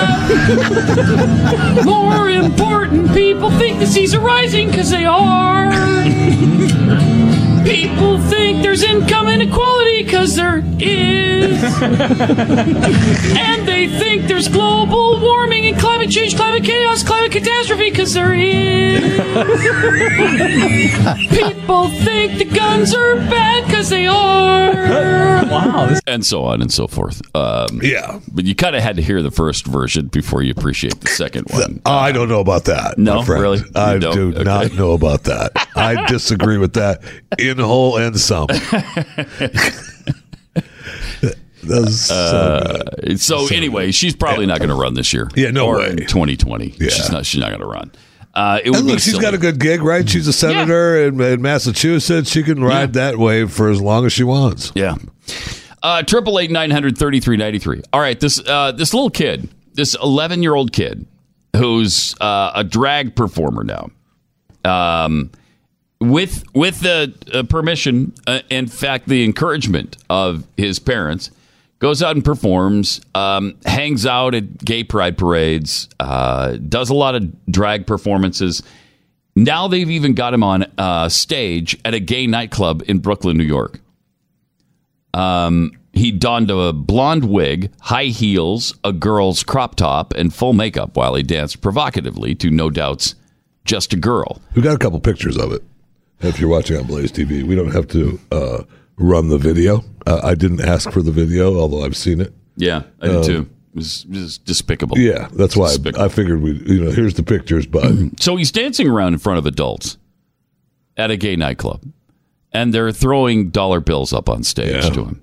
More 1.84 2.28
important, 2.30 3.12
people 3.12 3.50
think 3.52 3.78
the 3.78 3.86
seas 3.86 4.14
are 4.14 4.20
rising 4.20 4.68
because 4.68 4.90
they 4.90 5.04
are. 5.04 5.70
People 7.64 8.18
think 8.28 8.62
there's 8.62 8.82
income 8.82 9.28
inequality 9.28 10.02
because 10.02 10.34
there 10.34 10.64
is. 10.78 11.62
and 11.82 13.68
they 13.68 13.86
think 13.98 14.26
there's 14.26 14.48
global 14.48 15.20
warming 15.20 15.66
and 15.66 15.78
climate 15.78 16.10
change, 16.10 16.36
climate 16.36 16.64
chaos, 16.64 17.02
climate 17.04 17.32
catastrophe 17.32 17.90
because 17.90 18.14
there 18.14 18.32
is. 18.34 19.00
People 21.30 21.88
think 21.88 22.38
the 22.38 22.50
guns 22.52 22.94
are 22.94 23.16
bad 23.16 23.64
because 23.66 23.90
they 23.90 24.06
are. 24.06 24.72
Wow. 25.50 25.96
And 26.06 26.24
so 26.24 26.44
on 26.44 26.62
and 26.62 26.72
so 26.72 26.86
forth. 26.86 27.20
Um, 27.34 27.80
yeah. 27.82 28.20
But 28.32 28.44
you 28.44 28.54
kind 28.54 28.74
of 28.74 28.82
had 28.82 28.96
to 28.96 29.02
hear 29.02 29.22
the 29.22 29.30
first 29.30 29.66
version 29.90 30.06
before 30.08 30.42
you 30.42 30.52
appreciate 30.56 31.00
the 31.00 31.08
second 31.08 31.46
one. 31.50 31.80
Oh, 31.84 31.90
I 31.92 32.12
don't 32.12 32.28
know 32.28 32.40
about 32.40 32.64
that. 32.66 32.96
No, 32.98 33.22
really? 33.24 33.58
You 33.58 33.64
I 33.74 33.98
don't? 33.98 34.14
do 34.14 34.28
Okay. 34.30 34.42
not 34.44 34.72
know 34.74 34.92
about 34.92 35.24
that. 35.24 35.50
I 35.74 36.06
disagree 36.08 36.58
with 36.58 36.74
that 36.74 37.02
in 37.38 37.58
whole 37.58 37.96
and 37.96 38.18
some. 38.18 38.46
So 41.62 42.14
Uh, 42.14 43.16
so 43.16 43.46
anyway, 43.52 43.90
she's 43.90 44.16
probably 44.16 44.46
not 44.46 44.60
going 44.60 44.70
to 44.70 44.74
run 44.74 44.94
this 44.94 45.12
year. 45.12 45.28
Yeah, 45.36 45.50
no 45.50 45.70
way. 45.70 45.94
2020. 45.94 46.68
Yeah. 46.78 46.88
She's 46.88 47.10
not. 47.12 47.26
She's 47.26 47.38
not 47.38 47.50
going 47.50 47.60
to 47.60 47.66
run. 47.66 47.92
Uh, 48.32 48.60
it 48.64 48.70
would 48.70 48.78
And 48.78 48.86
look, 48.88 48.98
she's 49.00 49.12
silly. 49.12 49.20
got 49.22 49.34
a 49.34 49.38
good 49.38 49.60
gig, 49.60 49.82
right? 49.82 50.08
She's 50.08 50.26
a 50.26 50.32
senator 50.32 50.96
in, 51.06 51.20
in 51.20 51.42
Massachusetts. 51.42 52.30
She 52.30 52.42
can 52.42 52.64
ride 52.64 52.94
that 52.94 53.18
wave 53.18 53.52
for 53.52 53.68
as 53.68 53.78
long 53.78 54.06
as 54.06 54.12
she 54.14 54.24
wants. 54.24 54.72
Yeah. 54.74 54.94
Uh, 55.82 56.02
Triple 56.02 56.38
eight 56.38 56.50
nine 56.50 56.70
hundred 56.70 56.96
thirty 56.96 57.20
three 57.20 57.36
ninety 57.36 57.58
three. 57.58 57.82
All 57.92 58.00
right, 58.00 58.18
this 58.18 58.40
uh, 58.48 58.72
this 58.72 58.94
little 58.94 59.10
kid, 59.10 59.46
this 59.80 59.94
eleven 59.94 60.42
year 60.42 60.54
old 60.54 60.72
kid, 60.72 61.06
who's 61.56 62.14
uh, 62.20 62.52
a 62.54 62.62
drag 62.62 63.16
performer 63.16 63.64
now, 63.64 63.88
um, 64.62 65.30
with 66.00 66.44
with 66.54 66.80
the 66.80 67.14
uh, 67.32 67.42
permission, 67.44 68.12
uh, 68.26 68.40
in 68.50 68.66
fact, 68.66 69.08
the 69.08 69.24
encouragement 69.24 69.96
of 70.10 70.46
his 70.58 70.78
parents, 70.78 71.30
goes 71.78 72.02
out 72.02 72.14
and 72.14 72.22
performs, 72.22 73.00
um, 73.14 73.56
hangs 73.64 74.04
out 74.04 74.34
at 74.34 74.58
gay 74.58 74.84
pride 74.84 75.16
parades, 75.16 75.88
uh, 75.98 76.58
does 76.68 76.90
a 76.90 76.94
lot 76.94 77.14
of 77.14 77.46
drag 77.46 77.86
performances. 77.86 78.62
Now 79.34 79.66
they've 79.66 79.90
even 79.90 80.12
got 80.12 80.34
him 80.34 80.42
on 80.42 80.66
uh, 80.76 81.08
stage 81.08 81.78
at 81.86 81.94
a 81.94 82.00
gay 82.00 82.26
nightclub 82.26 82.82
in 82.86 82.98
Brooklyn, 82.98 83.38
New 83.38 83.44
York. 83.44 83.80
Um, 85.14 85.72
he 86.00 86.10
donned 86.10 86.50
a 86.50 86.72
blonde 86.72 87.24
wig, 87.26 87.70
high 87.80 88.06
heels, 88.06 88.74
a 88.82 88.92
girl's 88.92 89.42
crop 89.42 89.74
top, 89.76 90.12
and 90.14 90.34
full 90.34 90.52
makeup 90.52 90.96
while 90.96 91.14
he 91.14 91.22
danced 91.22 91.60
provocatively 91.60 92.34
to 92.36 92.50
No 92.50 92.70
Doubt's 92.70 93.14
"Just 93.64 93.92
a 93.92 93.96
Girl." 93.96 94.40
We 94.54 94.62
got 94.62 94.74
a 94.74 94.78
couple 94.78 94.98
pictures 95.00 95.36
of 95.36 95.52
it. 95.52 95.62
If 96.20 96.38
you're 96.40 96.50
watching 96.50 96.76
on 96.76 96.84
Blaze 96.86 97.12
TV, 97.12 97.42
we 97.42 97.54
don't 97.54 97.72
have 97.72 97.88
to 97.88 98.20
uh, 98.32 98.62
run 98.96 99.28
the 99.28 99.38
video. 99.38 99.84
Uh, 100.06 100.20
I 100.22 100.34
didn't 100.34 100.60
ask 100.60 100.90
for 100.90 101.02
the 101.02 101.12
video, 101.12 101.58
although 101.58 101.84
I've 101.84 101.96
seen 101.96 102.20
it. 102.20 102.32
Yeah, 102.56 102.82
I 103.00 103.06
did 103.06 103.16
Um, 103.16 103.22
too. 103.24 103.50
It 103.72 103.76
was, 103.76 104.04
it 104.10 104.16
was 104.16 104.38
despicable. 104.38 104.98
Yeah, 104.98 105.28
that's 105.32 105.56
why 105.56 105.74
I, 105.96 106.04
I 106.04 106.08
figured 106.08 106.42
we. 106.42 106.52
You 106.66 106.84
know, 106.84 106.90
here's 106.90 107.14
the 107.14 107.22
pictures, 107.22 107.66
but 107.66 107.90
So 108.20 108.36
he's 108.36 108.50
dancing 108.52 108.88
around 108.88 109.12
in 109.14 109.18
front 109.18 109.38
of 109.38 109.46
adults 109.46 109.96
at 110.96 111.10
a 111.10 111.16
gay 111.16 111.36
nightclub, 111.36 111.82
and 112.52 112.74
they're 112.74 112.90
throwing 112.92 113.50
dollar 113.50 113.80
bills 113.80 114.12
up 114.12 114.28
on 114.28 114.42
stage 114.42 114.84
Yeah. 114.84 114.90
to 114.90 115.04
him. 115.04 115.22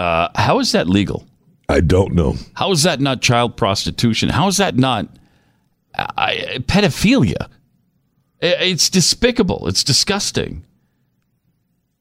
Uh, 0.00 0.28
how 0.34 0.58
is 0.60 0.72
that 0.72 0.88
legal? 0.88 1.26
I 1.68 1.80
don't 1.80 2.14
know. 2.14 2.34
How 2.54 2.70
is 2.72 2.82
that 2.84 3.00
not 3.00 3.20
child 3.20 3.56
prostitution? 3.56 4.28
How 4.30 4.48
is 4.48 4.56
that 4.56 4.76
not 4.76 5.08
I, 5.94 6.58
pedophilia. 6.66 7.48
It's 8.40 8.88
despicable. 8.88 9.68
It's 9.68 9.84
disgusting. 9.84 10.64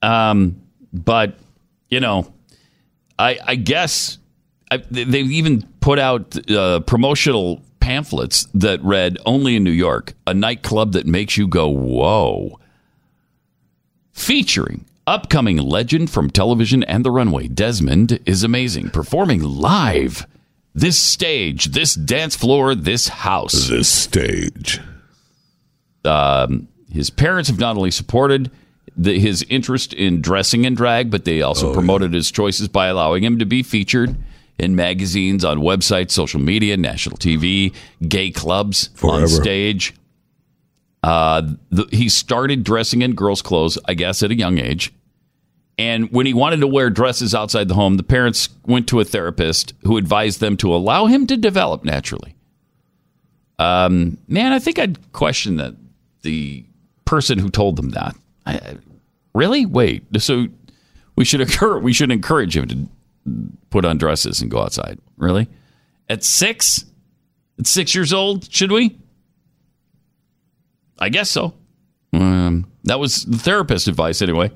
Um, 0.01 0.61
but 0.93 1.37
you 1.89 1.99
know, 1.99 2.31
I, 3.17 3.37
I 3.45 3.55
guess 3.55 4.17
I, 4.71 4.77
they- 4.89 5.03
they've 5.03 5.31
even 5.31 5.63
put 5.81 5.99
out 5.99 6.49
uh, 6.49 6.79
promotional 6.81 7.61
pamphlets 7.81 8.47
that 8.53 8.81
read 8.81 9.17
"Only 9.25 9.55
in 9.57 9.63
New 9.63 9.71
York, 9.71 10.13
a 10.25 10.33
nightclub 10.33 10.93
that 10.93 11.05
makes 11.05 11.35
you 11.35 11.47
go 11.47 11.67
whoa," 11.67 12.59
featuring 14.13 14.85
upcoming 15.09 15.57
legend 15.57 16.09
from 16.11 16.29
television 16.29 16.83
and 16.83 17.03
the 17.03 17.09
runway. 17.09 17.47
Desmond 17.47 18.19
is 18.27 18.43
amazing, 18.43 18.91
performing 18.91 19.41
live. 19.41 20.27
This 20.75 20.99
stage, 20.99 21.65
this 21.71 21.95
dance 21.95 22.35
floor, 22.35 22.75
this 22.75 23.07
house. 23.07 23.67
This 23.67 23.89
stage. 23.89 24.79
Um, 26.05 26.67
his 26.91 27.09
parents 27.09 27.49
have 27.49 27.59
not 27.59 27.75
only 27.75 27.89
supported 27.89 28.51
the, 28.95 29.19
his 29.19 29.43
interest 29.49 29.93
in 29.93 30.21
dressing 30.21 30.63
in 30.63 30.75
drag, 30.75 31.09
but 31.09 31.25
they 31.25 31.41
also 31.41 31.73
promoted 31.73 32.13
his 32.13 32.29
choices 32.29 32.67
by 32.67 32.87
allowing 32.87 33.23
him 33.23 33.39
to 33.39 33.45
be 33.45 33.63
featured 33.63 34.15
in 34.59 34.75
magazines, 34.75 35.43
on 35.43 35.59
websites, 35.59 36.11
social 36.11 36.39
media, 36.39 36.77
national 36.77 37.17
TV, 37.17 37.73
gay 38.07 38.29
clubs, 38.29 38.89
on 39.01 39.27
stage. 39.27 39.95
Uh, 41.01 41.53
the, 41.71 41.87
he 41.91 42.09
started 42.09 42.63
dressing 42.63 43.01
in 43.01 43.15
girls' 43.15 43.41
clothes, 43.41 43.79
I 43.85 43.95
guess, 43.95 44.21
at 44.21 44.31
a 44.31 44.35
young 44.35 44.59
age. 44.59 44.93
And 45.79 46.11
when 46.11 46.25
he 46.25 46.33
wanted 46.33 46.59
to 46.59 46.67
wear 46.67 46.89
dresses 46.89 47.33
outside 47.33 47.69
the 47.69 47.73
home, 47.73 47.95
the 47.95 48.03
parents 48.03 48.49
went 48.65 48.89
to 48.89 48.99
a 48.99 49.05
therapist 49.05 49.73
who 49.85 49.95
advised 49.95 50.41
them 50.41 50.57
to 50.57 50.75
allow 50.75 51.05
him 51.05 51.25
to 51.27 51.37
develop 51.37 51.85
naturally. 51.85 52.35
Um, 53.59 54.17
man, 54.27 54.51
I 54.51 54.59
think 54.59 54.77
I'd 54.77 55.13
question 55.13 55.55
that 55.55 55.75
the 56.21 56.65
person 57.05 57.39
who 57.39 57.49
told 57.49 57.77
them 57.77 57.91
that. 57.91 58.13
I, 58.45 58.75
really? 59.33 59.65
Wait. 59.65 60.03
So 60.21 60.47
we 61.15 61.23
should 61.23 61.39
occur. 61.39 61.79
We 61.79 61.93
should 61.93 62.11
encourage 62.11 62.57
him 62.57 62.67
to 62.67 63.49
put 63.69 63.85
on 63.85 63.97
dresses 63.97 64.41
and 64.41 64.51
go 64.51 64.59
outside. 64.61 64.99
Really? 65.15 65.47
At 66.09 66.25
six? 66.25 66.83
At 67.57 67.67
six 67.67 67.95
years 67.95 68.11
old? 68.11 68.51
Should 68.51 68.73
we? 68.73 68.97
I 70.99 71.07
guess 71.07 71.29
so. 71.29 71.53
Um, 72.11 72.69
that 72.83 72.99
was 72.99 73.23
the 73.23 73.37
therapist 73.37 73.87
advice, 73.87 74.21
anyway. 74.21 74.51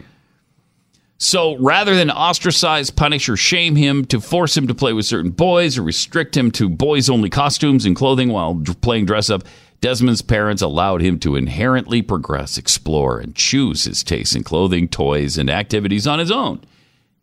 So 1.23 1.55
rather 1.55 1.95
than 1.95 2.11
ostracize, 2.11 2.89
punish, 2.89 3.29
or 3.29 3.37
shame 3.37 3.77
him 3.77 4.03
to 4.05 4.19
force 4.19 4.57
him 4.57 4.67
to 4.67 4.75
play 4.75 4.91
with 4.91 5.05
certain 5.05 5.31
boys 5.31 5.77
or 5.77 5.81
restrict 5.81 6.35
him 6.35 6.51
to 6.51 6.67
boys 6.67 7.09
only 7.09 7.29
costumes 7.29 7.85
and 7.85 7.95
clothing 7.95 8.27
while 8.27 8.61
playing 8.81 9.05
dress 9.05 9.29
up, 9.29 9.43
Desmond's 9.79 10.21
parents 10.21 10.61
allowed 10.61 11.01
him 11.01 11.17
to 11.19 11.37
inherently 11.37 12.01
progress, 12.01 12.57
explore, 12.57 13.19
and 13.19 13.35
choose 13.35 13.85
his 13.85 14.03
tastes 14.03 14.35
in 14.35 14.43
clothing, 14.43 14.89
toys, 14.89 15.37
and 15.37 15.49
activities 15.49 16.05
on 16.05 16.19
his 16.19 16.29
own. 16.29 16.59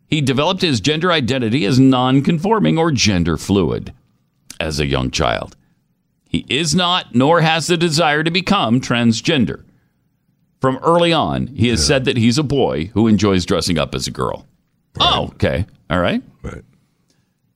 He 0.07 0.19
developed 0.19 0.63
his 0.63 0.81
gender 0.81 1.11
identity 1.11 1.63
as 1.65 1.79
non 1.79 2.23
conforming 2.23 2.79
or 2.79 2.91
gender 2.91 3.37
fluid 3.37 3.93
as 4.59 4.79
a 4.79 4.87
young 4.87 5.11
child. 5.11 5.55
He 6.27 6.43
is 6.49 6.73
not, 6.73 7.13
nor 7.13 7.41
has 7.41 7.67
the 7.67 7.77
desire 7.77 8.23
to 8.23 8.31
become 8.31 8.81
transgender. 8.81 9.63
From 10.61 10.77
early 10.83 11.11
on, 11.11 11.47
he 11.47 11.69
has 11.69 11.85
said 11.85 12.05
that 12.05 12.17
he's 12.17 12.37
a 12.37 12.43
boy 12.43 12.91
who 12.93 13.07
enjoys 13.07 13.45
dressing 13.45 13.77
up 13.79 13.95
as 13.95 14.05
a 14.07 14.11
girl. 14.11 14.45
Oh, 14.99 15.25
okay. 15.33 15.65
All 15.89 15.99
right. 15.99 16.21
Right. 16.43 16.63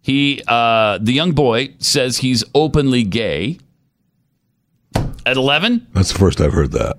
He, 0.01 0.41
uh, 0.47 0.97
the 0.99 1.13
young 1.13 1.31
boy, 1.33 1.75
says 1.79 2.17
he's 2.17 2.43
openly 2.55 3.03
gay. 3.03 3.59
At 5.25 5.37
11? 5.37 5.87
That's 5.93 6.11
the 6.13 6.19
first 6.19 6.41
I've 6.41 6.53
heard 6.53 6.71
that. 6.71 6.97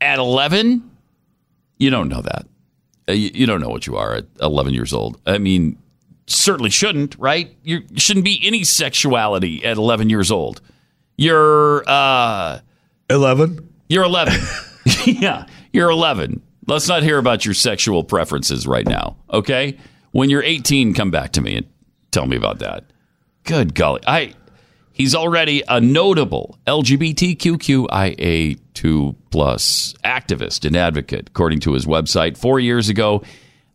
At 0.00 0.18
11? 0.18 0.88
You 1.78 1.90
don't 1.90 2.08
know 2.08 2.22
that. 2.22 2.46
Uh, 3.08 3.12
You 3.12 3.30
you 3.34 3.46
don't 3.46 3.60
know 3.60 3.68
what 3.68 3.86
you 3.86 3.96
are 3.96 4.14
at 4.16 4.26
11 4.40 4.74
years 4.74 4.92
old. 4.92 5.20
I 5.26 5.38
mean, 5.38 5.78
certainly 6.26 6.70
shouldn't, 6.70 7.16
right? 7.18 7.56
You 7.62 7.82
shouldn't 7.96 8.24
be 8.24 8.40
any 8.44 8.64
sexuality 8.64 9.64
at 9.64 9.76
11 9.76 10.10
years 10.10 10.30
old. 10.30 10.60
You're, 11.16 11.82
uh, 11.88 12.60
11? 13.10 13.67
You're 13.88 14.04
11. 14.04 14.40
yeah, 15.06 15.46
you're 15.72 15.90
11. 15.90 16.42
Let's 16.66 16.88
not 16.88 17.02
hear 17.02 17.18
about 17.18 17.46
your 17.46 17.54
sexual 17.54 18.04
preferences 18.04 18.66
right 18.66 18.86
now, 18.86 19.16
okay? 19.32 19.78
When 20.12 20.28
you're 20.28 20.42
18, 20.42 20.92
come 20.92 21.10
back 21.10 21.32
to 21.32 21.40
me 21.40 21.56
and 21.56 21.66
tell 22.10 22.26
me 22.26 22.36
about 22.36 22.58
that. 22.58 22.84
Good 23.44 23.74
golly. 23.74 24.02
I 24.06 24.34
he's 24.92 25.14
already 25.14 25.62
a 25.68 25.80
notable 25.80 26.58
LGBTQIA2 26.66 29.16
plus 29.30 29.94
activist 30.04 30.66
and 30.66 30.76
advocate, 30.76 31.28
according 31.28 31.60
to 31.60 31.72
his 31.72 31.86
website. 31.86 32.36
Four 32.36 32.60
years 32.60 32.90
ago, 32.90 33.22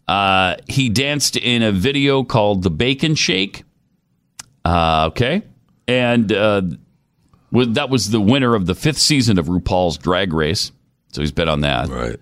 uh, 0.07 0.57
he 0.67 0.89
danced 0.89 1.35
in 1.35 1.63
a 1.63 1.71
video 1.71 2.23
called 2.23 2.61
"The 2.61 2.69
Bacon 2.69 3.15
Shake." 3.15 3.63
Uh, 4.63 5.05
okay, 5.07 5.41
and 5.87 6.31
uh, 6.31 6.61
that 7.53 7.89
was 7.89 8.09
the 8.11 8.19
winner 8.21 8.55
of 8.55 8.65
the 8.65 8.75
fifth 8.75 8.97
season 8.97 9.37
of 9.37 9.45
RuPaul's 9.47 9.97
Drag 9.97 10.33
Race. 10.33 10.71
So 11.11 11.21
he's 11.21 11.31
bet 11.31 11.47
on 11.47 11.61
that. 11.61 11.89
Right. 11.89 12.19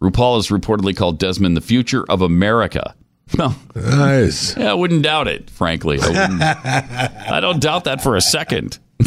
RuPaul 0.00 0.36
has 0.36 0.48
reportedly 0.48 0.96
called 0.96 1.18
Desmond 1.18 1.56
the 1.56 1.60
future 1.60 2.04
of 2.08 2.22
America. 2.22 2.94
Well, 3.38 3.56
Nice. 3.74 4.56
yeah, 4.58 4.70
I 4.72 4.74
wouldn't 4.74 5.02
doubt 5.04 5.26
it, 5.26 5.48
frankly. 5.48 5.98
I, 6.02 7.10
I 7.30 7.40
don't 7.40 7.60
doubt 7.62 7.84
that 7.84 8.02
for 8.02 8.14
a 8.14 8.20
second. 8.20 8.78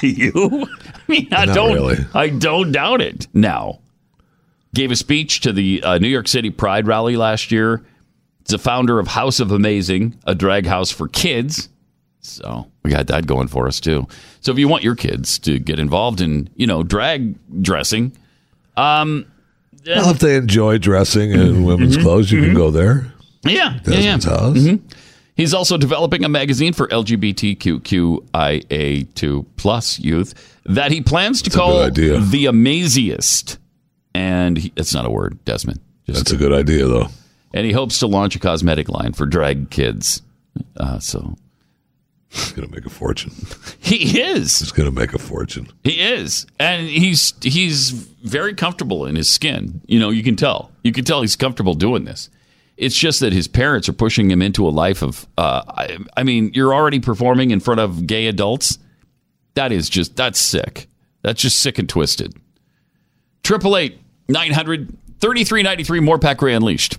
Do 0.00 0.06
you? 0.08 0.30
I 0.34 0.98
mean, 1.08 1.28
I 1.32 1.44
Not 1.44 1.54
don't. 1.54 1.74
really. 1.74 1.96
I 2.14 2.30
don't 2.30 2.72
doubt 2.72 3.02
it. 3.02 3.26
Now, 3.34 3.80
gave 4.74 4.90
a 4.92 4.96
speech 4.96 5.40
to 5.42 5.52
the 5.52 5.82
uh, 5.82 5.98
New 5.98 6.08
York 6.08 6.26
City 6.28 6.48
Pride 6.48 6.86
rally 6.86 7.16
last 7.18 7.52
year. 7.52 7.84
He's 8.46 8.54
a 8.54 8.58
founder 8.58 8.98
of 8.98 9.08
House 9.08 9.40
of 9.40 9.52
Amazing, 9.52 10.16
a 10.26 10.34
drag 10.34 10.64
house 10.64 10.90
for 10.90 11.06
kids. 11.08 11.68
So 12.26 12.66
we 12.82 12.90
got 12.90 13.06
that 13.08 13.26
going 13.26 13.48
for 13.48 13.66
us 13.66 13.80
too. 13.80 14.06
So 14.40 14.52
if 14.52 14.58
you 14.58 14.68
want 14.68 14.82
your 14.84 14.94
kids 14.96 15.38
to 15.40 15.58
get 15.58 15.78
involved 15.78 16.20
in, 16.20 16.48
you 16.56 16.66
know, 16.66 16.82
drag 16.82 17.34
dressing, 17.62 18.12
um, 18.76 19.26
Well, 19.86 20.10
if 20.10 20.18
they 20.18 20.36
enjoy 20.36 20.78
dressing 20.78 21.30
in 21.32 21.64
women's 21.64 21.96
clothes, 21.96 22.30
you 22.32 22.42
can 22.42 22.54
go 22.54 22.70
there. 22.70 23.12
yeah, 23.44 23.52
yeah, 23.52 23.60
yeah. 23.60 24.16
Desmond's 24.16 24.24
house. 24.24 24.56
Mhm. 24.58 24.80
He's 25.36 25.52
also 25.54 25.76
developing 25.76 26.24
a 26.24 26.28
magazine 26.30 26.72
for 26.72 26.88
LGBTQIA2 28.32 29.46
plus 29.56 29.98
youth 29.98 30.34
that 30.64 30.90
he 30.92 31.00
plans 31.02 31.42
to 31.42 31.50
That's 31.50 31.56
call 31.56 31.90
the 31.90 32.46
Amaziest. 32.46 33.58
And 34.14 34.56
he, 34.56 34.72
it's 34.76 34.94
not 34.94 35.04
a 35.04 35.10
word, 35.10 35.38
Desmond. 35.44 35.80
Just 36.06 36.18
That's 36.20 36.32
a 36.32 36.36
good 36.36 36.52
idea, 36.52 36.86
though. 36.86 37.08
and 37.52 37.66
he 37.66 37.72
hopes 37.72 37.98
to 37.98 38.06
launch 38.06 38.34
a 38.34 38.38
cosmetic 38.38 38.88
line 38.88 39.12
for 39.12 39.26
drag 39.26 39.68
kids. 39.70 40.22
Uh, 40.76 40.98
so 40.98 41.36
He's 42.28 42.52
going 42.52 42.68
to 42.68 42.74
make 42.74 42.84
a 42.86 42.90
fortune. 42.90 43.32
he 43.78 44.20
is. 44.20 44.58
He's 44.58 44.72
going 44.72 44.92
to 44.92 44.94
make 44.94 45.14
a 45.14 45.18
fortune. 45.18 45.68
He 45.84 46.00
is, 46.00 46.46
and 46.58 46.86
he's 46.86 47.34
he's 47.42 47.90
very 47.90 48.54
comfortable 48.54 49.06
in 49.06 49.16
his 49.16 49.30
skin. 49.30 49.80
You 49.86 50.00
know, 50.00 50.10
you 50.10 50.22
can 50.22 50.36
tell. 50.36 50.72
You 50.82 50.92
can 50.92 51.04
tell 51.04 51.20
he's 51.22 51.36
comfortable 51.36 51.74
doing 51.74 52.04
this. 52.04 52.28
It's 52.76 52.96
just 52.96 53.20
that 53.20 53.32
his 53.32 53.48
parents 53.48 53.88
are 53.88 53.94
pushing 53.94 54.30
him 54.30 54.42
into 54.42 54.66
a 54.66 54.70
life 54.70 55.02
of. 55.02 55.26
Uh, 55.38 55.62
I, 55.68 55.98
I 56.16 56.24
mean, 56.24 56.50
you're 56.52 56.74
already 56.74 57.00
performing 57.00 57.52
in 57.52 57.60
front 57.60 57.80
of 57.80 58.06
gay 58.06 58.26
adults. 58.26 58.78
That 59.54 59.72
is 59.72 59.88
just 59.88 60.16
that's 60.16 60.38
sick. 60.38 60.88
That's 61.22 61.40
just 61.40 61.60
sick 61.60 61.78
and 61.78 61.88
twisted. 61.88 62.34
Triple 63.42 63.76
eight 63.76 63.98
nine 64.28 64.52
hundred 64.52 64.96
thirty 65.20 65.44
three 65.44 65.62
ninety 65.62 65.84
three. 65.84 66.00
More 66.00 66.18
Pat 66.18 66.36
Gray 66.36 66.54
Unleashed 66.54 66.98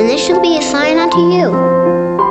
And 0.00 0.08
this 0.08 0.26
shall 0.26 0.40
be 0.40 0.56
a 0.56 0.62
sign 0.62 0.96
unto 0.96 1.18
you. 1.18 1.52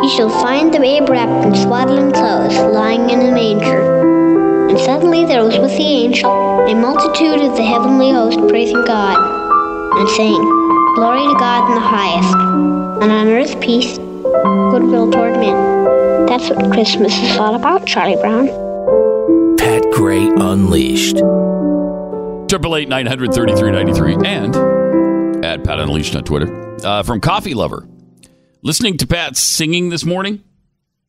Ye 0.01 0.09
shall 0.17 0.31
find 0.41 0.73
the 0.73 0.79
babe 0.79 1.07
wrapped 1.07 1.45
in 1.45 1.53
swaddling 1.53 2.11
clothes, 2.11 2.57
lying 2.73 3.11
in 3.11 3.19
a 3.21 3.31
manger. 3.31 4.69
And 4.69 4.79
suddenly 4.79 5.23
there 5.25 5.43
was 5.43 5.55
with 5.59 5.77
the 5.77 5.83
angel 5.83 6.31
a 6.65 6.73
multitude 6.73 7.41
of 7.41 7.55
the 7.55 7.63
heavenly 7.63 8.09
host 8.09 8.39
praising 8.49 8.83
God, 8.85 9.17
and 9.99 10.09
saying, 10.09 10.41
Glory 10.95 11.21
to 11.21 11.37
God 11.37 11.69
in 11.69 11.75
the 11.75 11.81
highest, 11.81 12.33
and 13.03 13.11
on 13.11 13.27
earth 13.27 13.61
peace, 13.61 13.99
goodwill 13.99 15.11
toward 15.11 15.33
men. 15.33 16.25
That's 16.25 16.49
what 16.49 16.73
Christmas 16.73 17.15
is 17.19 17.37
all 17.37 17.53
about, 17.53 17.85
Charlie 17.85 18.15
Brown. 18.15 18.47
Pat 19.57 19.83
Gray 19.91 20.25
Gray 20.25 20.43
Unleashed. 20.43 21.17
Triple 22.49 22.75
eight 22.77 22.89
nine 22.89 23.05
hundred 23.05 23.31
thirty 23.31 23.53
three 23.53 23.69
ninety 23.69 23.93
three 23.93 24.17
and 24.25 24.55
at 25.45 25.63
Pat 25.63 25.79
Unleashed 25.79 26.15
on 26.15 26.23
Twitter. 26.23 26.68
Uh, 26.83 27.03
from 27.03 27.19
Coffee 27.19 27.53
Lover, 27.53 27.87
listening 28.61 28.97
to 28.97 29.07
Pat 29.07 29.35
singing 29.37 29.89
this 29.89 30.05
morning. 30.05 30.43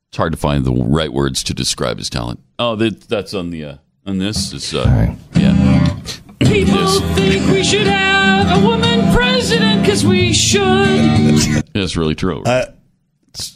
It's 0.09 0.17
hard 0.17 0.33
to 0.33 0.39
find 0.39 0.65
the 0.65 0.73
right 0.73 1.13
words 1.13 1.43
to 1.45 1.55
describe 1.55 1.99
his 1.99 2.11
talent. 2.11 2.41
Oh, 2.59 2.75
that, 2.77 3.03
that's 3.03 3.33
on 3.35 3.51
the 3.51 3.65
uh, 3.65 3.77
on 4.07 4.19
this. 4.19 4.53
Is 4.53 4.75
uh, 4.75 5.15
yeah. 5.37 6.01
People 6.41 6.89
think 7.15 7.47
we 7.51 7.63
should 7.63 7.87
have 7.87 8.63
a 8.63 8.67
woman 8.67 9.15
president 9.15 9.83
because 9.83 10.05
we 10.05 10.33
should. 10.33 11.65
That's 11.73 11.97
really 11.97 12.15
true. 12.17 12.43
it's, 12.45 12.71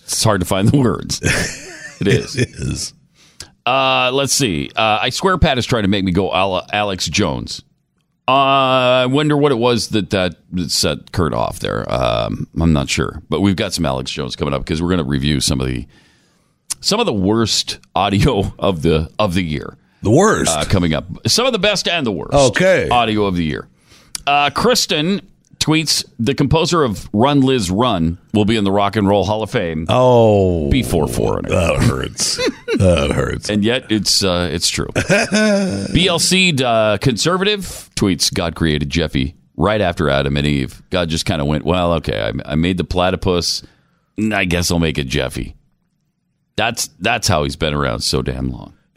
it's 0.05 0.23
hard 0.25 0.41
to 0.41 0.47
find 0.47 0.69
the 0.69 0.79
words. 0.79 1.21
It 2.01 2.09
is. 2.09 2.35
it 2.37 2.49
is. 2.51 2.93
Uh, 3.65 4.11
let's 4.13 4.33
see. 4.33 4.69
Uh, 4.75 4.99
I 5.01 5.11
swear 5.11 5.39
Pat 5.39 5.59
is 5.59 5.65
trying 5.65 5.85
to 5.85 5.89
make 5.89 6.05
me 6.05 6.11
go 6.11 6.35
Al- 6.35 6.67
Alex 6.73 7.07
Jones. 7.07 7.63
Uh, 8.27 9.03
I 9.03 9.07
wonder 9.07 9.37
what 9.37 9.53
it 9.53 9.57
was 9.57 9.89
that, 9.89 10.11
that 10.11 10.37
set 10.69 11.13
Kurt 11.13 11.35
off 11.35 11.59
there. 11.59 11.85
Um, 11.93 12.49
I'm 12.59 12.73
not 12.73 12.89
sure, 12.89 13.23
but 13.29 13.41
we've 13.41 13.57
got 13.57 13.75
some 13.75 13.85
Alex 13.85 14.11
Jones 14.11 14.35
coming 14.35 14.55
up 14.55 14.63
because 14.63 14.81
we're 14.81 14.89
going 14.89 14.99
to 14.99 15.05
review 15.05 15.41
some 15.41 15.61
of 15.61 15.67
the 15.67 15.87
some 16.81 17.01
of 17.01 17.07
the 17.07 17.13
worst 17.13 17.81
audio 17.95 18.55
of 18.59 18.83
the 18.83 19.11
of 19.19 19.35
the 19.35 19.43
year. 19.43 19.77
The 20.03 20.11
worst 20.11 20.57
uh, 20.57 20.65
coming 20.65 20.95
up. 20.95 21.05
Some 21.27 21.47
of 21.47 21.53
the 21.53 21.59
best 21.59 21.87
and 21.87 22.07
the 22.07 22.13
worst. 22.13 22.35
Okay. 22.35 22.89
audio 22.89 23.25
of 23.25 23.37
the 23.37 23.45
year. 23.45 23.69
Uh, 24.27 24.51
Kristen 24.51 25.21
tweets: 25.65 26.05
The 26.19 26.35
composer 26.35 26.83
of 26.85 27.09
"Run 27.13 27.41
Liz 27.41 27.71
Run" 27.71 28.19
will 28.33 28.45
be 28.45 28.57
in 28.57 28.65
the 28.65 28.73
Rock 28.73 28.97
and 28.97 29.09
Roll 29.09 29.25
Hall 29.25 29.43
of 29.43 29.51
Fame. 29.51 29.87
Oh, 29.89 30.69
before 30.71 31.09
Foreigner. 31.09 31.49
That 31.49 31.77
hurts. 31.83 32.37
that 32.77 33.13
hurts. 33.13 33.49
And 33.49 33.65
yet 33.65 33.91
it's 33.91 34.23
uh, 34.23 34.51
it's 34.53 34.69
true. 34.69 34.89
BLC 34.95 36.61
uh, 36.61 36.99
conservative 36.99 37.91
tweets: 37.97 38.33
God 38.33 38.55
created 38.55 38.91
Jeffy 38.91 39.37
right 39.57 39.81
after 39.81 40.11
Adam 40.11 40.37
and 40.37 40.47
Eve. 40.47 40.83
God 40.91 41.09
just 41.09 41.27
kind 41.27 41.41
of 41.41 41.47
went, 41.47 41.65
well, 41.65 41.95
okay, 41.95 42.21
I, 42.21 42.53
I 42.53 42.55
made 42.57 42.77
the 42.77 42.85
platypus. 42.85 43.63
I 44.33 44.45
guess 44.45 44.71
I'll 44.71 44.79
make 44.79 44.99
it 44.99 45.07
Jeffy. 45.07 45.57
That's 46.57 46.89
that's 47.01 47.27
how 47.27 47.43
he's 47.45 47.57
been 47.57 47.75
around 47.75 48.01
so 48.01 48.23
damn 48.23 48.51
long. 48.51 48.75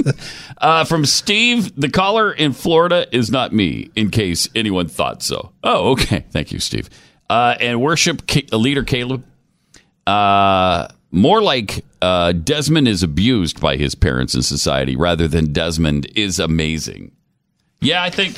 uh, 0.58 0.84
from 0.84 1.04
Steve, 1.04 1.72
the 1.80 1.88
caller 1.90 2.32
in 2.32 2.52
Florida 2.52 3.06
is 3.14 3.30
not 3.30 3.52
me. 3.52 3.90
In 3.96 4.10
case 4.10 4.48
anyone 4.54 4.88
thought 4.88 5.22
so. 5.22 5.52
Oh, 5.62 5.92
okay. 5.92 6.24
Thank 6.30 6.52
you, 6.52 6.58
Steve. 6.58 6.88
Uh, 7.30 7.56
and 7.60 7.80
worship 7.80 8.26
Ca- 8.28 8.46
leader 8.56 8.82
Caleb. 8.84 9.24
Uh, 10.06 10.88
more 11.10 11.42
like 11.42 11.84
uh, 12.00 12.32
Desmond 12.32 12.88
is 12.88 13.02
abused 13.02 13.60
by 13.60 13.76
his 13.76 13.94
parents 13.94 14.34
and 14.34 14.44
society 14.44 14.96
rather 14.96 15.28
than 15.28 15.52
Desmond 15.52 16.06
is 16.16 16.38
amazing. 16.38 17.12
Yeah, 17.80 18.02
I 18.02 18.10
think. 18.10 18.36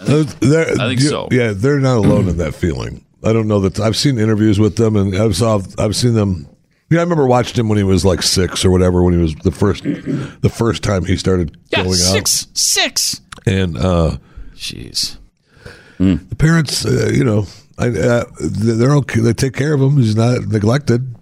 Uh, 0.00 0.24
they're- 0.40 0.72
I 0.80 0.88
think 0.88 1.00
you- 1.00 1.08
so. 1.08 1.28
Yeah, 1.30 1.52
they're 1.54 1.80
not 1.80 1.98
alone 1.98 2.28
in 2.28 2.38
that 2.38 2.54
feeling. 2.54 3.04
I 3.22 3.32
don't 3.34 3.48
know 3.48 3.60
that 3.60 3.78
I've 3.78 3.96
seen 3.98 4.18
interviews 4.18 4.58
with 4.58 4.76
them, 4.76 4.96
and 4.96 5.14
I've 5.14 5.36
saw 5.36 5.60
I've 5.78 5.94
seen 5.94 6.14
them. 6.14 6.46
Yeah, 6.90 6.98
I 6.98 7.02
remember 7.02 7.26
watching 7.26 7.54
him 7.58 7.68
when 7.68 7.78
he 7.78 7.84
was 7.84 8.04
like 8.04 8.20
six 8.22 8.64
or 8.64 8.70
whatever. 8.70 9.02
When 9.04 9.14
he 9.14 9.20
was 9.20 9.34
the 9.36 9.52
first, 9.52 9.84
the 9.84 10.52
first 10.52 10.82
time 10.82 11.04
he 11.04 11.16
started 11.16 11.56
Yeah, 11.70 11.84
going 11.84 11.94
six, 11.94 12.48
six. 12.52 13.20
and 13.46 13.76
uh, 13.78 14.16
jeez, 14.56 15.16
the 15.98 16.36
parents, 16.36 16.84
uh, 16.84 17.10
you 17.14 17.22
know, 17.22 17.46
I, 17.78 17.88
uh, 17.90 18.24
they're 18.40 18.96
okay. 18.96 19.20
They 19.20 19.32
take 19.32 19.54
care 19.54 19.72
of 19.72 19.80
him. 19.80 19.96
He's 19.98 20.16
not 20.16 20.48
neglected. 20.48 21.14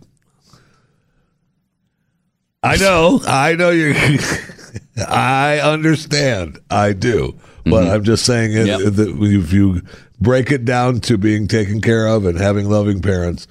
I 2.63 2.77
know. 2.77 3.21
I 3.27 3.55
know 3.55 3.71
you. 3.71 3.95
I 5.09 5.61
understand. 5.61 6.59
I 6.71 6.93
do. 6.93 7.35
But 7.65 7.85
Mhm. 7.85 7.95
I'm 7.95 8.05
just 8.05 8.25
saying 8.25 8.53
it, 8.53 8.67
Yep. 8.67 8.81
that 8.95 9.09
if 9.21 9.53
you 9.53 9.83
break 10.21 10.51
it 10.51 10.65
down 10.65 11.01
to 11.01 11.19
being 11.19 11.47
taken 11.47 11.81
care 11.81 12.07
of 12.07 12.25
and 12.25 12.39
having 12.39 12.69
loving 12.69 13.01
parents, 13.03 13.47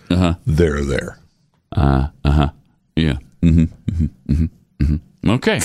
they're 0.46 0.84
there. 0.84 1.20
Uh 1.76 2.08
huh. 2.26 2.50
Yeah. 2.96 3.18
hmm 3.42 3.66
hmm 3.96 4.06
hmm 4.28 4.46
hmm 4.82 5.30
Okay. 5.30 5.60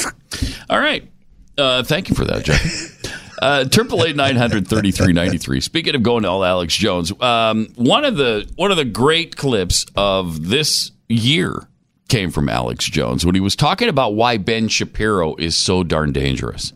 All 0.69 0.79
right. 0.81 1.09
Uh, 1.57 1.83
thank 1.83 2.09
you 2.09 2.15
for 2.15 2.25
that, 2.25 2.45
Jeff. 2.45 2.99
Uh, 3.41 3.65
Triple 3.65 4.05
eight 4.05 4.17
nine 4.17 4.37
hundred 4.37 4.67
thirty 4.69 4.91
three 4.91 5.13
ninety 5.13 5.39
three. 5.39 5.61
Speaking 5.61 5.95
of 5.95 6.03
going 6.03 6.23
to 6.23 6.29
all 6.29 6.45
Alex 6.45 6.75
Jones, 6.77 7.13
um, 7.21 7.69
one 7.77 8.05
of 8.05 8.17
the 8.17 8.49
one 8.57 8.71
of 8.71 8.77
the 8.77 8.85
great 8.85 9.37
clips 9.37 9.85
of 9.97 10.49
this 10.49 10.93
year 11.09 11.67
came 12.09 12.31
from 12.31 12.49
Alex 12.49 12.85
Jones 12.85 13.25
when 13.27 13.35
he 13.35 13.41
was 13.41 13.57
talking 13.57 13.89
about 13.89 14.15
why 14.15 14.37
Ben 14.37 14.69
Shapiro 14.69 15.35
is 15.37 15.57
so 15.57 15.83
darn 15.83 16.13
dangerous. 16.13 16.73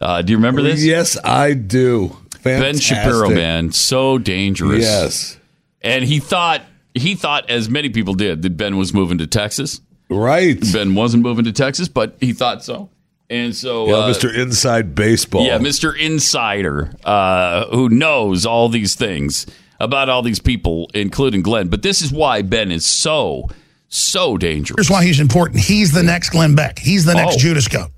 Uh, 0.00 0.22
do 0.22 0.30
you 0.32 0.36
remember 0.38 0.62
this? 0.62 0.84
Yes, 0.84 1.18
I 1.24 1.54
do. 1.54 2.16
Ben 2.44 2.78
Shapiro, 2.78 3.30
man, 3.30 3.72
so 3.72 4.18
dangerous. 4.18 4.84
Yes. 4.84 5.38
and 5.82 6.04
he 6.04 6.20
thought 6.20 6.62
he 6.98 7.14
thought, 7.14 7.48
as 7.50 7.68
many 7.68 7.88
people 7.88 8.14
did, 8.14 8.42
that 8.42 8.56
Ben 8.56 8.76
was 8.76 8.92
moving 8.92 9.18
to 9.18 9.26
Texas. 9.26 9.80
Right. 10.10 10.58
Ben 10.72 10.94
wasn't 10.94 11.22
moving 11.22 11.44
to 11.44 11.52
Texas, 11.52 11.88
but 11.88 12.16
he 12.20 12.32
thought 12.32 12.64
so, 12.64 12.88
and 13.28 13.54
so 13.54 13.86
Yeah, 13.88 13.94
uh, 13.96 14.08
Mr. 14.14 14.34
Inside 14.34 14.94
Baseball. 14.94 15.44
yeah, 15.44 15.58
Mr. 15.58 15.94
Insider, 15.98 16.94
uh, 17.04 17.66
who 17.66 17.88
knows 17.88 18.46
all 18.46 18.68
these 18.68 18.94
things 18.94 19.46
about 19.80 20.08
all 20.08 20.22
these 20.22 20.40
people, 20.40 20.90
including 20.94 21.42
Glenn. 21.42 21.68
But 21.68 21.82
this 21.82 22.00
is 22.02 22.10
why 22.12 22.42
Ben 22.42 22.70
is 22.72 22.84
so 22.86 23.48
so 23.90 24.36
dangerous. 24.36 24.76
Here's 24.76 24.90
why 24.90 25.04
he's 25.04 25.18
important. 25.20 25.60
He's 25.60 25.92
the 25.92 26.02
next 26.02 26.30
Glenn 26.30 26.54
Beck. 26.54 26.78
He's 26.78 27.04
the 27.06 27.14
next 27.14 27.36
Oh. 27.36 27.38
Judas 27.38 27.68
Goat. 27.68 27.90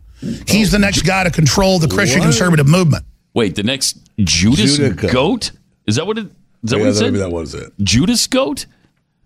He's 0.46 0.70
the 0.70 0.78
next 0.78 1.03
guy 1.03 1.24
to 1.24 1.30
control 1.30 1.78
the 1.80 1.88
Christian 1.88 2.20
What? 2.20 2.26
conservative 2.26 2.68
movement. 2.68 3.05
Wait, 3.34 3.55
the 3.57 3.62
next 3.62 3.96
Judas 4.18 4.78
Judica. 4.78 5.11
goat 5.12 5.51
is 5.86 5.96
that 5.96 6.07
what 6.07 6.18
it? 6.18 6.26
Is 6.62 6.70
that 6.70 6.76
Yeah, 6.76 6.82
what 6.84 6.88
it 6.90 6.94
said? 6.94 7.05
maybe 7.07 7.18
that 7.18 7.30
was 7.32 7.55
it. 7.55 7.72
Judas 7.82 8.26
goat. 8.26 8.66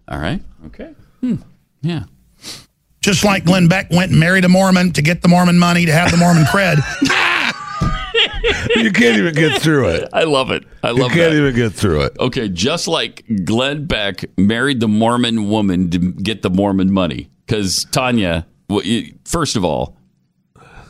All 0.09 0.19
right. 0.19 0.43
Okay. 0.67 0.95
Hmm. 1.21 1.37
Yeah. 1.83 2.05
Just 3.01 3.25
like 3.25 3.45
Glenn 3.45 3.69
Beck 3.69 3.91
went 3.91 4.11
and 4.13 4.21
married 4.21 4.45
a 4.45 4.49
Mormon 4.49 4.93
to 4.93 5.03
get 5.03 5.23
the 5.23 5.29
Mormon 5.29 5.59
money 5.59 5.85
to 5.87 5.93
have 5.93 6.11
the 6.11 6.17
Mormon 6.17 6.45
cred. 6.45 6.79
you 8.83 8.91
can't 8.93 9.19
even 9.19 9.35
get 9.35 9.61
through 9.61 9.89
it. 9.91 10.09
I 10.13 10.25
love 10.25 10.51
it. 10.51 10.65
I 10.83 10.91
love 10.91 10.99
it. 10.99 11.03
You 11.03 11.09
can't 11.09 11.33
that. 11.33 11.39
even 11.39 11.55
get 11.55 11.73
through 11.73 12.03
it. 12.03 12.17
Okay, 12.19 12.49
just 12.49 12.89
like 12.89 13.25
Glenn 13.45 13.87
Beck 13.87 14.25
married 14.39 14.81
the 14.81 14.89
Mormon 14.89 15.49
woman 15.51 15.91
to 15.91 15.99
get 15.99 16.43
the 16.43 16.51
Mormon 16.51 16.93
money. 16.93 17.31
Because 17.47 17.85
Tania, 17.93 18.47
first 19.25 19.57
of 19.57 19.65
all, 19.65 19.99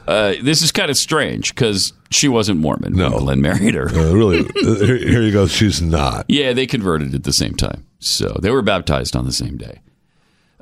uh, 0.07 0.35
this 0.43 0.63
is 0.63 0.71
kind 0.71 0.91
of 0.91 0.97
strange 0.97 1.55
because 1.55 1.93
she 2.11 2.29
wasn't 2.29 2.61
Mormon 2.61 2.97
when 2.97 3.11
Glenn 3.11 3.41
married 3.41 3.75
her. 3.75 3.89
Uh, 3.89 4.13
really, 4.13 4.45
here, 4.55 4.97
here 4.97 5.23
you 5.23 5.33
go. 5.33 5.47
She's 5.47 5.81
not. 5.81 6.27
Yeah, 6.29 6.53
they 6.53 6.67
converted 6.67 7.15
at 7.15 7.25
the 7.25 7.33
same 7.33 7.55
time, 7.55 7.87
so 8.07 8.37
they 8.41 8.51
were 8.51 8.63
baptized 8.63 9.17
on 9.17 9.25
the 9.25 9.33
same 9.33 9.57
day. 9.57 9.81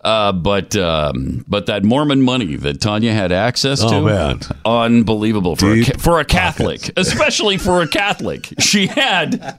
Uh, 0.04 0.32
but 0.32 0.74
um, 0.74 1.44
but 1.46 1.66
that 1.66 1.84
Mormon 1.84 2.22
money 2.22 2.56
that 2.56 2.80
Tania 2.80 3.12
had 3.12 3.30
access 3.30 3.78
to, 3.80 3.86
Oh, 3.86 4.04
man. 4.04 4.40
unbelievable 4.64 5.54
for 5.54 5.70
a, 5.70 5.74
Deep 5.76 5.86
ca- 5.92 5.98
for 5.98 6.18
a 6.18 6.24
Catholic, 6.24 6.90
especially 6.96 7.56
for 7.56 7.82
a 7.82 7.86
Catholic. 7.86 8.52
She 8.58 8.88
had 8.88 9.58